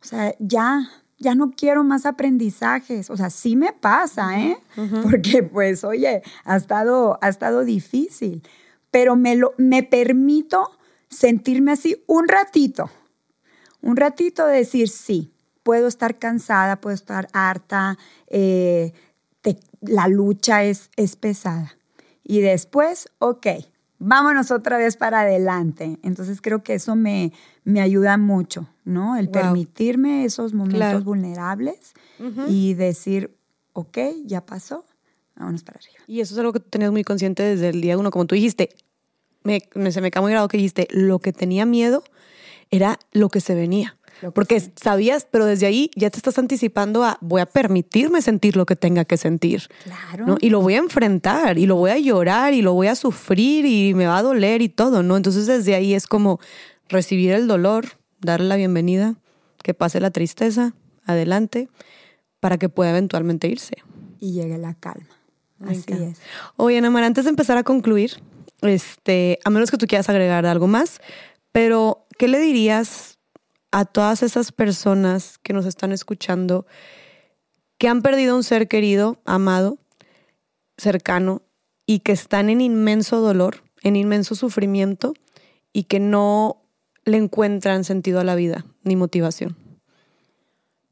O 0.00 0.04
sea, 0.06 0.36
ya, 0.38 0.88
ya 1.18 1.34
no 1.34 1.50
quiero 1.50 1.82
más 1.82 2.06
aprendizajes. 2.06 3.10
O 3.10 3.16
sea, 3.16 3.28
sí 3.28 3.56
me 3.56 3.72
pasa, 3.72 4.38
¿eh? 4.38 4.56
Porque 5.02 5.42
pues, 5.42 5.82
oye, 5.82 6.22
ha 6.44 6.56
estado, 6.56 7.18
ha 7.20 7.28
estado 7.28 7.64
difícil. 7.64 8.40
Pero 8.92 9.16
me, 9.16 9.34
lo, 9.34 9.54
me 9.58 9.82
permito 9.82 10.70
sentirme 11.08 11.72
así 11.72 12.04
un 12.06 12.28
ratito. 12.28 12.88
Un 13.82 13.96
ratito 13.96 14.46
de 14.46 14.58
decir, 14.58 14.88
sí, 14.88 15.34
puedo 15.64 15.88
estar 15.88 16.18
cansada, 16.18 16.80
puedo 16.80 16.94
estar 16.94 17.26
harta, 17.32 17.98
eh, 18.28 18.92
la 19.86 20.08
lucha 20.08 20.64
es, 20.64 20.90
es 20.96 21.16
pesada. 21.16 21.76
Y 22.22 22.40
después, 22.40 23.08
ok, 23.18 23.46
vámonos 23.98 24.50
otra 24.50 24.78
vez 24.78 24.96
para 24.96 25.20
adelante. 25.20 25.98
Entonces 26.02 26.40
creo 26.40 26.62
que 26.62 26.74
eso 26.74 26.96
me, 26.96 27.32
me 27.64 27.80
ayuda 27.80 28.16
mucho, 28.16 28.68
¿no? 28.84 29.16
El 29.16 29.30
permitirme 29.30 30.24
esos 30.24 30.52
momentos 30.52 31.04
vulnerables 31.04 31.94
y 32.48 32.74
decir, 32.74 33.36
ok, 33.72 33.98
ya 34.24 34.44
pasó, 34.44 34.84
vámonos 35.36 35.62
para 35.62 35.78
arriba. 35.78 35.98
Y 36.06 36.20
eso 36.20 36.34
es 36.34 36.38
algo 36.38 36.52
que 36.52 36.60
tú 36.60 36.70
tenías 36.70 36.92
muy 36.92 37.04
consciente 37.04 37.42
desde 37.42 37.68
el 37.68 37.80
día 37.80 37.98
uno, 37.98 38.10
como 38.10 38.26
tú 38.26 38.34
dijiste, 38.34 38.70
me, 39.42 39.60
se 39.90 40.00
me 40.00 40.10
cae 40.10 40.22
muy 40.22 40.32
grado 40.32 40.48
que 40.48 40.56
dijiste, 40.56 40.88
lo 40.90 41.18
que 41.18 41.32
tenía 41.32 41.66
miedo 41.66 42.02
era 42.70 42.98
lo 43.12 43.28
que 43.28 43.40
se 43.40 43.54
venía. 43.54 43.96
Porque 44.34 44.62
sabías, 44.76 45.26
pero 45.30 45.44
desde 45.44 45.66
ahí 45.66 45.90
ya 45.96 46.10
te 46.10 46.16
estás 46.16 46.38
anticipando 46.38 47.04
a 47.04 47.18
voy 47.20 47.40
a 47.40 47.46
permitirme 47.46 48.22
sentir 48.22 48.56
lo 48.56 48.66
que 48.66 48.76
tenga 48.76 49.04
que 49.04 49.16
sentir. 49.16 49.68
Claro. 49.84 50.36
Y 50.40 50.50
lo 50.50 50.60
voy 50.60 50.74
a 50.74 50.78
enfrentar 50.78 51.58
y 51.58 51.66
lo 51.66 51.76
voy 51.76 51.90
a 51.90 51.98
llorar 51.98 52.54
y 52.54 52.62
lo 52.62 52.72
voy 52.74 52.86
a 52.86 52.94
sufrir 52.94 53.66
y 53.66 53.94
me 53.94 54.06
va 54.06 54.18
a 54.18 54.22
doler 54.22 54.62
y 54.62 54.68
todo, 54.68 55.02
¿no? 55.02 55.16
Entonces 55.16 55.46
desde 55.46 55.74
ahí 55.74 55.94
es 55.94 56.06
como 56.06 56.40
recibir 56.88 57.32
el 57.32 57.46
dolor, 57.46 57.86
darle 58.20 58.48
la 58.48 58.56
bienvenida, 58.56 59.16
que 59.62 59.74
pase 59.74 60.00
la 60.00 60.10
tristeza, 60.10 60.74
adelante, 61.06 61.68
para 62.40 62.58
que 62.58 62.68
pueda 62.68 62.90
eventualmente 62.90 63.48
irse. 63.48 63.76
Y 64.20 64.32
llegue 64.32 64.58
la 64.58 64.74
calma. 64.74 65.08
Así 65.66 65.92
es. 65.92 66.20
Oye, 66.56 66.78
Ana 66.78 67.06
antes 67.06 67.24
de 67.24 67.30
empezar 67.30 67.56
a 67.56 67.62
concluir, 67.62 68.20
este, 68.62 69.38
a 69.44 69.50
menos 69.50 69.70
que 69.70 69.76
tú 69.76 69.86
quieras 69.86 70.08
agregar 70.08 70.46
algo 70.46 70.66
más, 70.66 71.00
pero 71.52 72.06
¿qué 72.18 72.28
le 72.28 72.38
dirías 72.38 73.13
a 73.74 73.84
todas 73.84 74.22
esas 74.22 74.52
personas 74.52 75.38
que 75.38 75.52
nos 75.52 75.66
están 75.66 75.90
escuchando 75.90 76.64
que 77.76 77.88
han 77.88 78.02
perdido 78.02 78.36
un 78.36 78.44
ser 78.44 78.68
querido, 78.68 79.20
amado, 79.24 79.78
cercano 80.76 81.42
y 81.84 81.98
que 81.98 82.12
están 82.12 82.50
en 82.50 82.60
inmenso 82.60 83.20
dolor, 83.20 83.64
en 83.82 83.96
inmenso 83.96 84.36
sufrimiento 84.36 85.14
y 85.72 85.84
que 85.84 85.98
no 85.98 86.62
le 87.04 87.16
encuentran 87.16 87.82
sentido 87.82 88.20
a 88.20 88.24
la 88.24 88.36
vida 88.36 88.64
ni 88.84 88.94
motivación? 88.94 89.56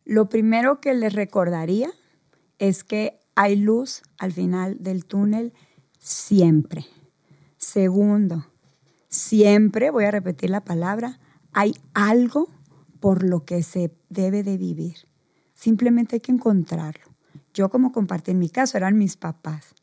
Lo 0.04 0.28
primero 0.28 0.80
que 0.80 0.92
les 0.92 1.12
recordaría 1.12 1.92
es 2.58 2.82
que 2.82 3.20
hay 3.36 3.54
luz 3.54 4.02
al 4.18 4.32
final 4.32 4.78
del 4.80 5.04
túnel 5.04 5.52
siempre. 6.00 6.84
Segundo, 7.58 8.48
siempre, 9.08 9.90
voy 9.90 10.06
a 10.06 10.10
repetir 10.10 10.50
la 10.50 10.64
palabra, 10.64 11.20
hay 11.52 11.76
algo 11.94 12.48
por 13.02 13.24
lo 13.24 13.44
que 13.44 13.64
se 13.64 13.92
debe 14.10 14.44
de 14.44 14.56
vivir. 14.56 15.08
Simplemente 15.54 16.16
hay 16.16 16.20
que 16.20 16.30
encontrarlo. 16.30 17.04
Yo 17.52 17.68
como 17.68 17.90
compartí 17.90 18.30
en 18.30 18.38
mi 18.38 18.48
caso 18.48 18.76
eran 18.76 18.96
mis 18.96 19.16
papás, 19.16 19.74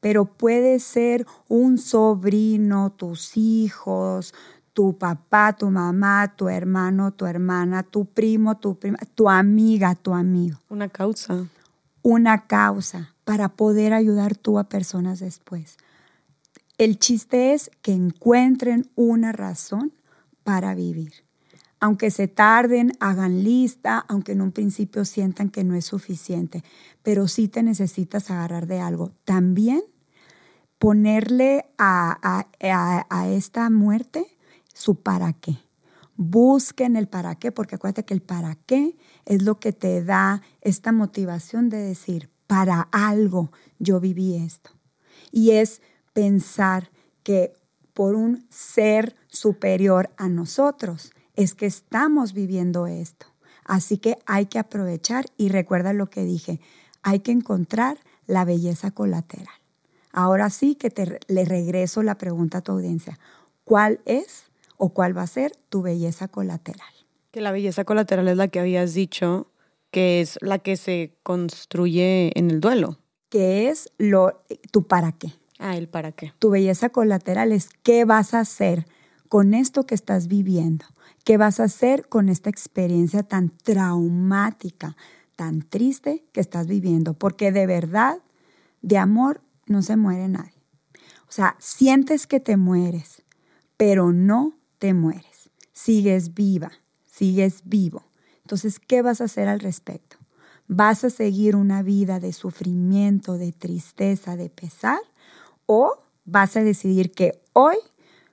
pero 0.00 0.26
puede 0.26 0.78
ser 0.78 1.26
un 1.48 1.78
sobrino, 1.78 2.90
tus 2.90 3.38
hijos, 3.38 4.34
tu 4.74 4.98
papá, 4.98 5.56
tu 5.56 5.70
mamá, 5.70 6.34
tu 6.36 6.50
hermano, 6.50 7.12
tu 7.12 7.24
hermana, 7.24 7.84
tu 7.84 8.04
primo, 8.04 8.58
tu 8.58 8.78
prima, 8.78 8.98
tu 9.14 9.30
amiga, 9.30 9.94
tu 9.94 10.12
amigo. 10.12 10.58
Una 10.68 10.90
causa. 10.90 11.46
Una 12.02 12.46
causa 12.46 13.14
para 13.24 13.48
poder 13.48 13.94
ayudar 13.94 14.36
tú 14.36 14.58
a 14.58 14.68
personas 14.68 15.20
después. 15.20 15.78
El 16.76 16.98
chiste 16.98 17.54
es 17.54 17.70
que 17.80 17.92
encuentren 17.92 18.90
una 18.94 19.32
razón 19.32 19.94
para 20.44 20.74
vivir 20.74 21.27
aunque 21.80 22.10
se 22.10 22.28
tarden, 22.28 22.92
hagan 23.00 23.44
lista, 23.44 24.04
aunque 24.08 24.32
en 24.32 24.42
un 24.42 24.52
principio 24.52 25.04
sientan 25.04 25.50
que 25.50 25.64
no 25.64 25.74
es 25.74 25.84
suficiente, 25.84 26.64
pero 27.02 27.28
sí 27.28 27.48
te 27.48 27.62
necesitas 27.62 28.30
agarrar 28.30 28.66
de 28.66 28.80
algo. 28.80 29.12
También 29.24 29.82
ponerle 30.78 31.66
a, 31.78 32.46
esta 33.28 33.70
muerte 33.70 34.26
su 34.72 34.96
para 35.02 35.32
qué. 35.32 35.58
Busquen 36.16 36.96
el 36.96 37.06
para 37.06 37.36
qué, 37.36 37.52
porque 37.52 37.76
acuérdate 37.76 38.04
que 38.04 38.14
el 38.14 38.22
para 38.22 38.56
qué 38.66 38.96
es 39.24 39.42
lo 39.42 39.60
que 39.60 39.72
te 39.72 40.02
da 40.02 40.42
esta 40.60 40.90
motivación 40.90 41.68
de 41.68 41.78
decir, 41.78 42.30
para 42.46 42.88
algo 42.90 43.52
yo 43.78 44.00
viví 44.00 44.34
esto. 44.36 44.70
Y 45.30 45.52
es 45.52 45.80
pensar 46.12 46.90
que 47.22 47.52
por 47.92 48.14
un 48.14 48.46
ser 48.48 49.14
superior 49.28 50.10
a 50.16 50.28
nosotros, 50.28 51.12
es 51.38 51.54
que 51.54 51.66
estamos 51.66 52.32
viviendo 52.32 52.88
esto. 52.88 53.26
Así 53.64 53.98
que 53.98 54.18
hay 54.26 54.46
que 54.46 54.58
aprovechar 54.58 55.26
y 55.36 55.50
recuerda 55.50 55.92
lo 55.92 56.10
que 56.10 56.24
dije, 56.24 56.60
hay 57.02 57.20
que 57.20 57.30
encontrar 57.30 57.96
la 58.26 58.44
belleza 58.44 58.90
colateral. 58.90 59.46
Ahora 60.10 60.50
sí 60.50 60.74
que 60.74 60.90
te, 60.90 61.20
le 61.28 61.44
regreso 61.44 62.02
la 62.02 62.18
pregunta 62.18 62.58
a 62.58 62.60
tu 62.62 62.72
audiencia. 62.72 63.20
¿Cuál 63.62 64.00
es 64.04 64.50
o 64.78 64.88
cuál 64.88 65.16
va 65.16 65.22
a 65.22 65.28
ser 65.28 65.52
tu 65.68 65.80
belleza 65.80 66.26
colateral? 66.26 66.88
Que 67.30 67.40
la 67.40 67.52
belleza 67.52 67.84
colateral 67.84 68.26
es 68.26 68.36
la 68.36 68.48
que 68.48 68.58
habías 68.58 68.94
dicho, 68.94 69.52
que 69.92 70.20
es 70.20 70.38
la 70.40 70.58
que 70.58 70.76
se 70.76 71.14
construye 71.22 72.36
en 72.36 72.50
el 72.50 72.60
duelo. 72.60 72.98
Que 73.28 73.68
es 73.68 73.92
lo, 73.96 74.42
tu 74.72 74.88
para 74.88 75.12
qué. 75.12 75.34
Ah, 75.60 75.76
el 75.76 75.88
para 75.88 76.10
qué. 76.10 76.32
Tu 76.40 76.50
belleza 76.50 76.88
colateral 76.88 77.52
es 77.52 77.68
qué 77.84 78.04
vas 78.04 78.34
a 78.34 78.40
hacer 78.40 78.86
con 79.28 79.54
esto 79.54 79.86
que 79.86 79.94
estás 79.94 80.26
viviendo. 80.26 80.84
¿Qué 81.28 81.36
vas 81.36 81.60
a 81.60 81.64
hacer 81.64 82.08
con 82.08 82.30
esta 82.30 82.48
experiencia 82.48 83.22
tan 83.22 83.50
traumática, 83.50 84.96
tan 85.36 85.60
triste 85.60 86.24
que 86.32 86.40
estás 86.40 86.66
viviendo? 86.66 87.12
Porque 87.12 87.52
de 87.52 87.66
verdad, 87.66 88.16
de 88.80 88.96
amor 88.96 89.42
no 89.66 89.82
se 89.82 89.98
muere 89.98 90.26
nadie. 90.28 90.64
O 91.28 91.30
sea, 91.30 91.54
sientes 91.58 92.26
que 92.26 92.40
te 92.40 92.56
mueres, 92.56 93.24
pero 93.76 94.10
no 94.10 94.54
te 94.78 94.94
mueres. 94.94 95.50
Sigues 95.74 96.32
viva, 96.32 96.72
sigues 97.04 97.60
vivo. 97.66 98.06
Entonces, 98.40 98.80
¿qué 98.80 99.02
vas 99.02 99.20
a 99.20 99.24
hacer 99.24 99.48
al 99.48 99.60
respecto? 99.60 100.16
¿Vas 100.66 101.04
a 101.04 101.10
seguir 101.10 101.56
una 101.56 101.82
vida 101.82 102.20
de 102.20 102.32
sufrimiento, 102.32 103.36
de 103.36 103.52
tristeza, 103.52 104.34
de 104.36 104.48
pesar? 104.48 105.00
¿O 105.66 105.92
vas 106.24 106.56
a 106.56 106.62
decidir 106.62 107.12
que 107.12 107.42
hoy 107.52 107.76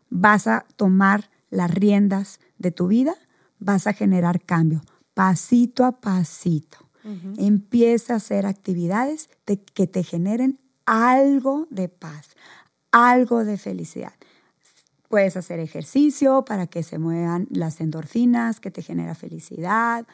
vas 0.09 0.47
a 0.47 0.65
tomar 0.77 1.29
las 1.49 1.69
riendas 1.69 2.39
de 2.65 2.71
tu 2.71 2.87
vida, 2.87 3.13
vas 3.59 3.85
a 3.85 3.93
generar 3.93 4.41
cambio, 4.41 4.81
pasito 5.13 5.85
a 5.85 6.01
pasito. 6.01 6.79
Empieza 7.37 8.13
a 8.13 8.15
hacer 8.15 8.47
actividades 8.47 9.29
que 9.75 9.85
te 9.85 10.01
generen 10.01 10.59
algo 10.87 11.67
de 11.69 11.87
paz, 11.87 12.29
algo 12.91 13.45
de 13.45 13.59
felicidad. 13.59 14.13
Puedes 15.07 15.37
hacer 15.37 15.59
ejercicio 15.59 16.43
para 16.45 16.65
que 16.65 16.81
se 16.81 16.97
muevan 16.97 17.47
las 17.51 17.79
endorfinas, 17.79 18.59
que 18.59 18.71
te 18.71 18.81
genera 18.81 19.13
felicidad. 19.13 20.07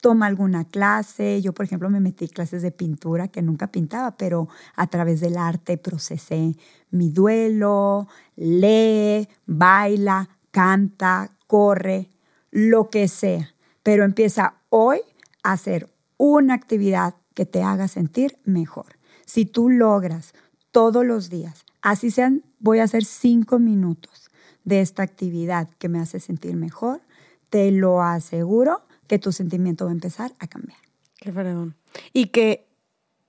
Toma 0.00 0.26
alguna 0.26 0.64
clase. 0.64 1.40
Yo, 1.40 1.52
por 1.54 1.64
ejemplo, 1.64 1.88
me 1.88 2.00
metí 2.00 2.26
clases 2.26 2.62
de 2.62 2.72
pintura 2.72 3.28
que 3.28 3.40
nunca 3.40 3.68
pintaba, 3.68 4.16
pero 4.16 4.48
a 4.74 4.88
través 4.88 5.20
del 5.20 5.36
arte 5.36 5.78
procesé 5.78 6.56
mi 6.90 7.10
duelo. 7.10 8.08
Lee, 8.34 9.28
baila, 9.46 10.28
canta, 10.50 11.30
corre, 11.52 12.08
lo 12.50 12.88
que 12.88 13.08
sea. 13.08 13.54
Pero 13.82 14.04
empieza 14.04 14.54
hoy 14.70 15.00
a 15.42 15.52
hacer 15.52 15.90
una 16.16 16.54
actividad 16.54 17.14
que 17.34 17.44
te 17.44 17.62
haga 17.62 17.88
sentir 17.88 18.38
mejor. 18.44 18.96
Si 19.26 19.44
tú 19.44 19.68
logras 19.68 20.32
todos 20.70 21.04
los 21.04 21.28
días, 21.28 21.66
así 21.82 22.10
sean, 22.10 22.42
voy 22.58 22.78
a 22.78 22.84
hacer 22.84 23.04
cinco 23.04 23.58
minutos 23.58 24.30
de 24.64 24.80
esta 24.80 25.02
actividad 25.02 25.68
que 25.78 25.90
me 25.90 25.98
hace 25.98 26.20
sentir 26.20 26.56
mejor, 26.56 27.02
te 27.50 27.70
lo 27.70 28.00
aseguro 28.00 28.80
que 29.06 29.18
tu 29.18 29.30
sentimiento 29.30 29.84
va 29.84 29.90
a 29.90 29.94
empezar 29.94 30.32
a 30.38 30.46
cambiar. 30.46 30.78
Qué 31.20 31.32
fregón. 31.32 31.76
Y 32.14 32.28
que 32.28 32.66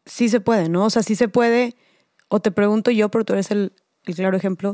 sí 0.05 0.29
se 0.29 0.39
puede, 0.39 0.69
¿no? 0.69 0.85
O 0.85 0.89
sea, 0.89 1.03
sí 1.03 1.15
se 1.15 1.27
puede, 1.27 1.75
o 2.29 2.39
te 2.39 2.51
pregunto 2.51 2.89
yo, 2.89 3.09
pero 3.09 3.25
tú 3.25 3.33
eres 3.33 3.51
el, 3.51 3.73
el 4.05 4.15
claro 4.15 4.37
ejemplo, 4.37 4.71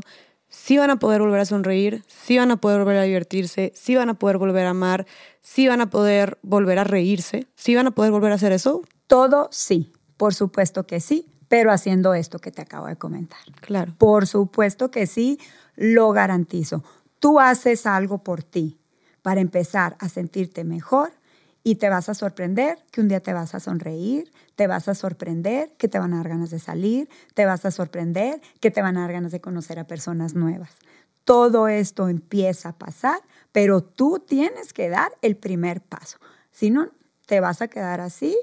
sí 0.50 0.76
van 0.76 0.90
a 0.90 0.98
poder 0.98 1.22
volver 1.22 1.40
a 1.40 1.46
sonreír, 1.46 2.04
sí 2.06 2.36
van 2.36 2.50
a 2.50 2.58
poder 2.58 2.80
volver 2.80 2.98
a 2.98 3.02
divertirse, 3.04 3.72
sí 3.74 3.96
van 3.96 4.10
a 4.10 4.14
poder 4.14 4.36
volver 4.36 4.66
a 4.66 4.70
amar, 4.70 5.06
sí 5.40 5.66
van 5.66 5.80
a 5.80 5.88
poder 5.88 6.38
volver 6.42 6.78
a 6.78 6.84
reírse, 6.84 7.46
sí 7.54 7.74
van 7.74 7.86
a 7.86 7.92
poder 7.92 8.10
volver 8.10 8.32
a 8.32 8.34
hacer 8.34 8.52
eso. 8.52 8.82
Todo 9.06 9.48
sí, 9.52 9.92
por 10.18 10.34
supuesto 10.34 10.86
que 10.86 11.00
sí, 11.00 11.32
pero 11.48 11.72
haciendo 11.72 12.12
esto 12.12 12.38
que 12.38 12.50
te 12.50 12.60
acabo 12.60 12.86
de 12.86 12.96
comentar. 12.96 13.40
Claro. 13.60 13.94
Por 13.96 14.26
supuesto 14.26 14.90
que 14.90 15.06
sí, 15.06 15.38
lo 15.76 16.10
garantizo. 16.10 16.84
Tú 17.20 17.40
haces 17.40 17.86
algo 17.86 18.18
por 18.18 18.42
ti 18.42 18.78
para 19.22 19.40
empezar 19.40 19.96
a 19.98 20.08
sentirte 20.08 20.64
mejor 20.64 21.12
y 21.62 21.76
te 21.76 21.88
vas 21.88 22.08
a 22.08 22.14
sorprender 22.14 22.78
que 22.90 23.00
un 23.00 23.08
día 23.08 23.20
te 23.20 23.32
vas 23.32 23.54
a 23.54 23.60
sonreír, 23.60 24.30
te 24.56 24.66
vas 24.66 24.88
a 24.88 24.94
sorprender 24.94 25.72
que 25.76 25.88
te 25.88 25.98
van 25.98 26.14
a 26.14 26.18
dar 26.18 26.28
ganas 26.28 26.50
de 26.50 26.58
salir, 26.58 27.08
te 27.34 27.44
vas 27.44 27.64
a 27.64 27.70
sorprender 27.70 28.40
que 28.60 28.70
te 28.70 28.82
van 28.82 28.96
a 28.96 29.02
dar 29.02 29.12
ganas 29.12 29.32
de 29.32 29.40
conocer 29.40 29.78
a 29.78 29.86
personas 29.86 30.34
nuevas. 30.34 30.76
Todo 31.24 31.68
esto 31.68 32.08
empieza 32.08 32.70
a 32.70 32.78
pasar, 32.78 33.20
pero 33.52 33.82
tú 33.82 34.24
tienes 34.26 34.72
que 34.72 34.88
dar 34.88 35.12
el 35.22 35.36
primer 35.36 35.80
paso. 35.80 36.18
Si 36.50 36.70
no, 36.70 36.90
te 37.26 37.40
vas 37.40 37.62
a 37.62 37.68
quedar 37.68 38.00
así 38.00 38.36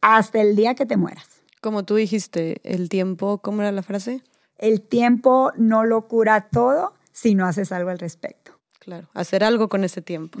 hasta 0.00 0.40
el 0.40 0.56
día 0.56 0.74
que 0.74 0.86
te 0.86 0.96
mueras. 0.96 1.42
Como 1.60 1.84
tú 1.84 1.94
dijiste, 1.94 2.60
el 2.64 2.88
tiempo, 2.88 3.38
¿cómo 3.38 3.62
era 3.62 3.72
la 3.72 3.82
frase? 3.82 4.22
El 4.58 4.82
tiempo 4.82 5.52
no 5.56 5.84
lo 5.84 6.08
cura 6.08 6.48
todo 6.50 6.94
si 7.12 7.34
no 7.34 7.46
haces 7.46 7.72
algo 7.72 7.90
al 7.90 7.98
respecto. 7.98 8.39
Claro, 8.80 9.08
hacer 9.12 9.44
algo 9.44 9.68
con 9.68 9.84
ese 9.84 10.00
tiempo. 10.02 10.38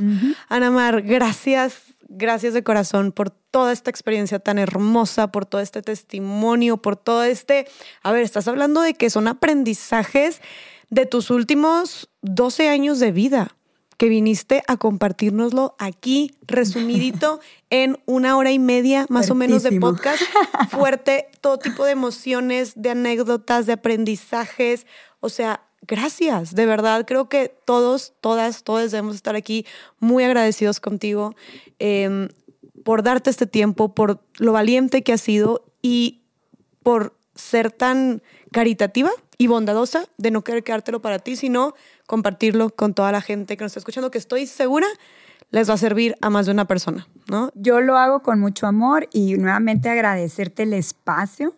Ana 0.48 0.70
Mar, 0.70 1.02
gracias, 1.02 1.82
gracias 2.08 2.54
de 2.54 2.62
corazón 2.64 3.12
por 3.12 3.30
toda 3.30 3.70
esta 3.70 3.90
experiencia 3.90 4.38
tan 4.38 4.58
hermosa, 4.58 5.30
por 5.30 5.44
todo 5.44 5.60
este 5.60 5.82
testimonio, 5.82 6.78
por 6.78 6.96
todo 6.96 7.22
este... 7.22 7.66
A 8.02 8.12
ver, 8.12 8.22
estás 8.22 8.48
hablando 8.48 8.80
de 8.80 8.94
que 8.94 9.10
son 9.10 9.28
aprendizajes 9.28 10.40
de 10.88 11.04
tus 11.04 11.30
últimos 11.30 12.08
12 12.22 12.68
años 12.68 12.98
de 12.98 13.12
vida 13.12 13.56
que 14.00 14.08
viniste 14.08 14.62
a 14.66 14.78
compartirnoslo 14.78 15.76
aquí, 15.78 16.34
resumidito, 16.46 17.40
en 17.68 17.98
una 18.06 18.38
hora 18.38 18.50
y 18.50 18.58
media 18.58 19.04
más 19.10 19.28
o 19.28 19.34
menos 19.34 19.62
de 19.62 19.78
podcast. 19.78 20.22
Fuerte, 20.70 21.28
todo 21.42 21.58
tipo 21.58 21.84
de 21.84 21.92
emociones, 21.92 22.72
de 22.76 22.92
anécdotas, 22.92 23.66
de 23.66 23.74
aprendizajes. 23.74 24.86
O 25.20 25.28
sea, 25.28 25.64
gracias, 25.90 26.54
de 26.54 26.66
verdad, 26.66 27.04
creo 27.04 27.28
que 27.28 27.52
todos, 27.64 28.14
todas, 28.20 28.62
todos 28.62 28.92
debemos 28.92 29.16
estar 29.16 29.34
aquí 29.34 29.66
muy 29.98 30.22
agradecidos 30.22 30.78
contigo 30.78 31.34
em, 31.80 32.28
por 32.84 33.02
darte 33.02 33.28
este 33.28 33.46
tiempo, 33.46 33.92
por 33.92 34.22
lo 34.38 34.52
valiente 34.52 35.02
que 35.02 35.12
has 35.12 35.20
sido 35.20 35.64
y 35.82 36.22
por 36.84 37.18
ser 37.34 37.72
tan 37.72 38.22
caritativa 38.52 39.10
y 39.36 39.48
bondadosa 39.48 40.06
de 40.16 40.30
no 40.30 40.44
querer 40.44 40.62
quedártelo 40.62 41.02
para 41.02 41.18
ti, 41.18 41.34
sino 41.34 41.74
compartirlo 42.06 42.70
con 42.70 42.94
toda 42.94 43.10
la 43.10 43.20
gente 43.20 43.56
que 43.56 43.64
nos 43.64 43.72
está 43.72 43.80
escuchando, 43.80 44.12
que 44.12 44.18
estoy 44.18 44.46
segura 44.46 44.86
les 45.50 45.68
va 45.68 45.74
a 45.74 45.78
servir 45.78 46.14
a 46.20 46.30
más 46.30 46.46
de 46.46 46.52
una 46.52 46.66
persona, 46.66 47.08
¿no? 47.26 47.50
Yo 47.56 47.80
lo 47.80 47.98
hago 47.98 48.22
con 48.22 48.38
mucho 48.38 48.68
amor 48.68 49.08
y 49.12 49.34
nuevamente 49.34 49.88
agradecerte 49.88 50.62
el 50.62 50.72
espacio 50.72 51.56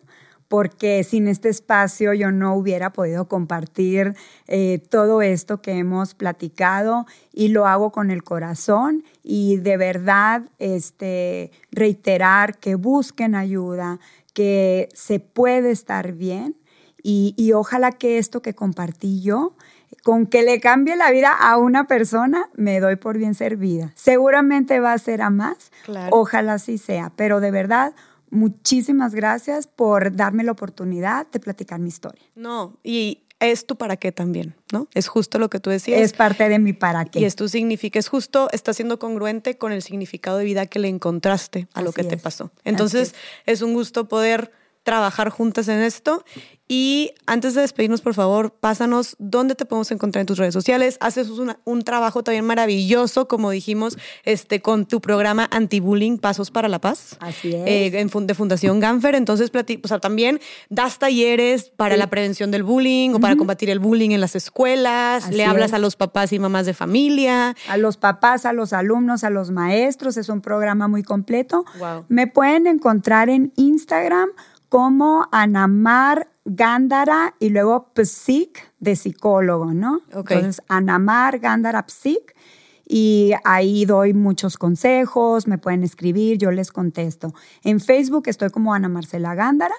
porque 0.53 1.03
sin 1.03 1.27
este 1.27 1.49
espacio 1.49 2.13
yo 2.13 2.29
no 2.29 2.53
hubiera 2.53 2.93
podido 2.93 3.27
compartir 3.27 4.13
eh, 4.45 4.83
todo 4.87 5.23
esto 5.23 5.63
que 5.63 5.71
hemos 5.71 6.13
platicado 6.13 7.07
y 7.33 7.47
lo 7.47 7.65
hago 7.65 7.91
con 7.91 8.11
el 8.11 8.21
corazón 8.21 9.03
y 9.23 9.57
de 9.57 9.77
verdad 9.77 10.43
este, 10.59 11.49
reiterar 11.71 12.59
que 12.59 12.75
busquen 12.75 13.33
ayuda, 13.33 13.99
que 14.35 14.89
se 14.93 15.19
puede 15.19 15.71
estar 15.71 16.11
bien 16.11 16.55
y, 17.01 17.33
y 17.35 17.53
ojalá 17.53 17.91
que 17.91 18.19
esto 18.19 18.43
que 18.43 18.53
compartí 18.53 19.23
yo 19.23 19.55
con 20.03 20.27
que 20.27 20.43
le 20.43 20.59
cambie 20.59 20.95
la 20.95 21.09
vida 21.09 21.31
a 21.31 21.57
una 21.57 21.87
persona, 21.87 22.49
me 22.53 22.79
doy 22.79 22.95
por 22.95 23.17
bien 23.17 23.33
servida. 23.35 23.91
Seguramente 23.95 24.79
va 24.79 24.93
a 24.93 24.97
ser 24.97 25.21
a 25.21 25.29
más, 25.29 25.71
ojalá 26.11 26.59
sí 26.59 26.77
sea, 26.77 27.11
pero 27.15 27.39
de 27.39 27.51
verdad 27.51 27.93
muchísimas 28.33 29.15
gracias 29.15 29.67
por 29.67 30.15
darme 30.15 30.43
la 30.43 30.51
oportunidad 30.51 31.27
de 31.31 31.39
platicar 31.39 31.79
mi 31.79 31.89
historia. 31.89 32.23
No, 32.35 32.77
y 32.83 33.23
es 33.39 33.65
tu 33.65 33.75
para 33.75 33.97
qué 33.97 34.11
también, 34.11 34.55
¿no? 34.71 34.87
Es 34.93 35.07
justo 35.07 35.39
lo 35.39 35.49
que 35.49 35.59
tú 35.59 35.69
decías. 35.69 35.99
Es 35.99 36.13
parte 36.13 36.47
de 36.49 36.59
mi 36.59 36.73
para 36.73 37.05
qué. 37.05 37.19
Y 37.19 37.25
esto 37.25 37.47
significa, 37.47 37.99
es 37.99 38.07
justo, 38.07 38.49
está 38.51 38.73
siendo 38.73 38.99
congruente 38.99 39.57
con 39.57 39.71
el 39.71 39.81
significado 39.81 40.37
de 40.37 40.45
vida 40.45 40.65
que 40.65 40.79
le 40.79 40.87
encontraste 40.87 41.67
a 41.73 41.81
lo 41.81 41.91
que 41.91 42.03
te 42.03 42.17
pasó. 42.17 42.51
Entonces, 42.63 43.15
es 43.45 43.61
un 43.61 43.73
gusto 43.73 44.07
poder 44.07 44.51
trabajar 44.83 45.29
juntas 45.29 45.67
en 45.67 45.79
esto 45.79 46.23
y 46.67 47.11
antes 47.27 47.53
de 47.55 47.61
despedirnos, 47.61 48.01
por 48.01 48.13
favor, 48.13 48.53
pásanos 48.59 49.15
dónde 49.19 49.53
te 49.53 49.65
podemos 49.65 49.91
encontrar 49.91 50.21
en 50.21 50.25
tus 50.25 50.37
redes 50.37 50.53
sociales. 50.53 50.97
Haces 51.01 51.27
un 51.65 51.81
trabajo 51.83 52.23
también 52.23 52.45
maravilloso, 52.45 53.27
como 53.27 53.51
dijimos, 53.51 53.97
este, 54.23 54.61
con 54.61 54.85
tu 54.85 55.01
programa 55.01 55.47
Anti-Bullying 55.51 56.17
Pasos 56.17 56.51
para 56.51 56.69
la 56.69 56.79
Paz. 56.79 57.17
Así 57.19 57.53
es. 57.53 57.63
Eh, 57.67 57.91
de 57.91 58.33
Fundación 58.33 58.79
Ganfer. 58.79 59.13
Entonces, 59.13 59.51
o 59.83 59.87
sea, 59.87 59.99
también 59.99 60.39
das 60.69 60.99
talleres 60.99 61.69
para 61.69 61.97
la 61.97 62.07
prevención 62.07 62.49
del 62.49 62.63
bullying 62.63 63.11
o 63.11 63.19
para 63.19 63.35
combatir 63.35 63.69
el 63.69 63.79
bullying 63.79 64.11
en 64.11 64.21
las 64.21 64.35
escuelas. 64.35 65.29
Le 65.31 65.45
hablas 65.45 65.73
a 65.73 65.79
los 65.79 65.95
papás 65.97 66.31
y 66.31 66.39
mamás 66.39 66.65
de 66.65 66.73
familia. 66.73 67.55
A 67.69 67.77
los 67.77 67.97
papás, 67.97 68.45
a 68.45 68.53
los 68.53 68.73
alumnos, 68.73 69.23
a 69.23 69.29
los 69.29 69.51
maestros. 69.51 70.15
Es 70.15 70.29
un 70.29 70.41
programa 70.41 70.87
muy 70.87 71.03
completo. 71.03 71.65
Me 72.07 72.25
pueden 72.25 72.67
encontrar 72.67 73.29
en 73.29 73.51
Instagram 73.57 74.29
como 74.73 75.27
Anamar 75.31 76.31
Gándara 76.45 77.35
y 77.39 77.49
luego 77.49 77.91
Psic 77.93 78.73
de 78.79 78.95
psicólogo, 78.95 79.71
¿no? 79.71 79.99
Entonces, 80.11 80.63
Anamar 80.67 81.37
Gándara 81.37 81.85
Psic 81.87 82.35
y 82.83 83.33
ahí 83.43 83.85
doy 83.85 84.15
muchos 84.15 84.57
consejos, 84.57 85.47
me 85.47 85.59
pueden 85.59 85.83
escribir, 85.83 86.39
yo 86.39 86.49
les 86.49 86.71
contesto. 86.71 87.35
En 87.63 87.79
Facebook 87.79 88.23
estoy 88.25 88.49
como 88.49 88.73
Ana 88.73 88.89
Marcela 88.89 89.35
Gándara 89.35 89.75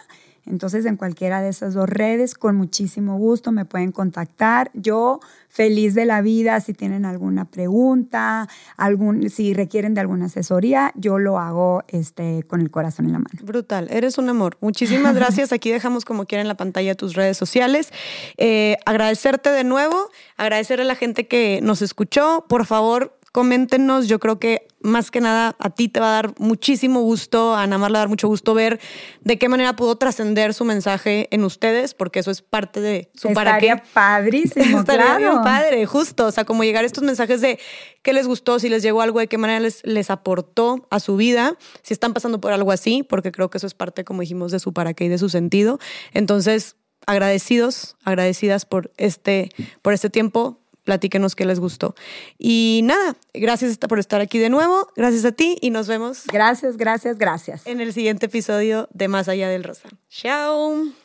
entonces, 0.47 0.85
en 0.87 0.97
cualquiera 0.97 1.41
de 1.41 1.49
esas 1.49 1.75
dos 1.75 1.89
redes, 1.89 2.35
con 2.35 2.57
muchísimo 2.57 3.17
gusto 3.19 3.53
me 3.53 3.65
pueden 3.65 3.93
contactar. 3.93 4.71
Yo 4.75 5.21
feliz 5.49 5.95
de 5.95 6.05
la 6.05 6.21
vida, 6.21 6.61
si 6.61 6.75
tienen 6.75 7.05
alguna 7.05 7.45
pregunta, 7.45 8.49
algún, 8.77 9.31
si 9.31 9.55
requieren 9.55 9.95
de 9.95 10.01
alguna 10.01 10.27
asesoría, 10.27 10.93
yo 10.97 11.19
lo 11.19 11.39
hago 11.39 11.85
este, 11.89 12.43
con 12.43 12.61
el 12.61 12.71
corazón 12.71 13.07
en 13.07 13.13
la 13.13 13.19
mano. 13.21 13.39
Brutal, 13.43 13.89
eres 13.91 14.19
un 14.19 14.29
amor. 14.29 14.57
Muchísimas 14.61 15.15
gracias. 15.17 15.53
Aquí 15.53 15.71
dejamos 15.71 16.05
como 16.05 16.27
quiera 16.27 16.43
en 16.43 16.49
la 16.49 16.57
pantalla 16.57 16.95
tus 16.95 17.15
redes 17.15 17.37
sociales. 17.37 17.91
Eh, 18.37 18.77
agradecerte 18.85 19.51
de 19.51 19.65
nuevo, 19.65 20.11
agradecer 20.37 20.81
a 20.81 20.85
la 20.85 20.97
gente 20.97 21.27
que 21.27 21.61
nos 21.63 21.83
escuchó. 21.83 22.45
Por 22.49 22.67
favor, 22.67 23.17
coméntenos. 23.33 24.09
Yo 24.09 24.19
creo 24.19 24.39
que 24.39 24.67
más 24.85 25.11
que 25.11 25.21
nada 25.21 25.57
a 25.59 25.71
ti 25.71 25.89
te 25.89 25.99
va 25.99 26.11
a 26.11 26.13
dar 26.23 26.35
muchísimo 26.39 27.01
gusto, 27.01 27.55
a 27.55 27.63
Ana 27.63 27.79
Mar 27.79 27.91
le 27.91 27.95
va 27.95 27.99
a 28.01 28.03
dar 28.03 28.09
mucho 28.09 28.29
gusto 28.29 28.53
ver 28.55 28.79
de 29.23 29.39
qué 29.39 29.49
manera 29.49 29.75
pudo 29.75 29.97
trascender 29.97 30.53
su 30.53 30.65
mensaje 30.65 31.27
en 31.31 31.43
ustedes, 31.43 31.95
porque 31.95 32.21
eso 32.21 32.31
es 32.31 32.43
parte 32.43 32.81
de 32.81 33.11
su 33.15 33.33
para 33.33 33.59
qué. 33.59 33.81
padrísimo, 33.93 34.79
Estaría 34.81 35.17
bien 35.17 35.43
padre, 35.43 35.87
justo. 35.87 36.27
O 36.27 36.31
sea, 36.31 36.45
como 36.45 36.65
llegar 36.65 36.85
estos 36.85 37.03
mensajes 37.03 37.41
de 37.41 37.59
qué 38.03 38.13
les 38.13 38.27
gustó, 38.27 38.59
si 38.59 38.69
les 38.69 38.83
llegó 38.83 39.01
algo, 39.01 39.19
de 39.19 39.27
qué 39.27 39.39
manera 39.39 39.59
les, 39.59 39.85
les 39.85 40.11
aportó 40.11 40.87
a 40.91 41.01
su 41.01 41.17
vida, 41.17 41.57
si 41.83 41.95
están 41.95 42.13
pasando 42.13 42.41
por 42.41 42.53
algo 42.53 42.71
así, 42.71 43.03
porque 43.03 43.33
creo 43.33 43.49
que 43.49 43.59
eso 43.59 43.67
es 43.67 43.75
parte, 43.75 44.05
como 44.05 44.21
dijimos, 44.21 44.53
de 44.53 44.61
su 44.61 44.75
para 44.75 44.93
qué 44.93 45.07
y 45.07 45.09
de 45.09 45.19
su 45.19 45.31
sentido. 45.31 45.79
Entonces, 46.13 46.77
agradecidos, 47.07 47.97
agradecidas 48.05 48.67
por 48.67 48.93
este, 48.97 49.51
por 49.83 49.95
este 49.95 50.11
tiempo, 50.11 50.61
platíquenos 50.85 51.35
qué 51.35 51.45
les 51.45 51.61
gustó. 51.61 51.95
Y 52.39 52.81
nada, 52.85 53.17
gracias 53.33 53.77
por 53.79 53.99
estar 53.99 54.21
aquí 54.21 54.39
de 54.39 54.51
nuevo, 54.51 54.89
gracias 54.97 55.25
a 55.25 55.33
ti 55.33 55.57
y 55.61 55.71
nos 55.71 55.89
vemos. 55.89 56.25
Gracias, 56.33 56.77
gracias, 56.77 57.19
gracias. 57.19 57.67
En 57.67 57.81
el 57.81 57.93
siguiente 57.93 58.27
episodio 58.27 58.89
de 58.93 59.09
Más 59.09 59.29
allá 59.29 59.49
del 59.49 59.65
Rosa. 59.65 59.89
Chao. 60.09 61.04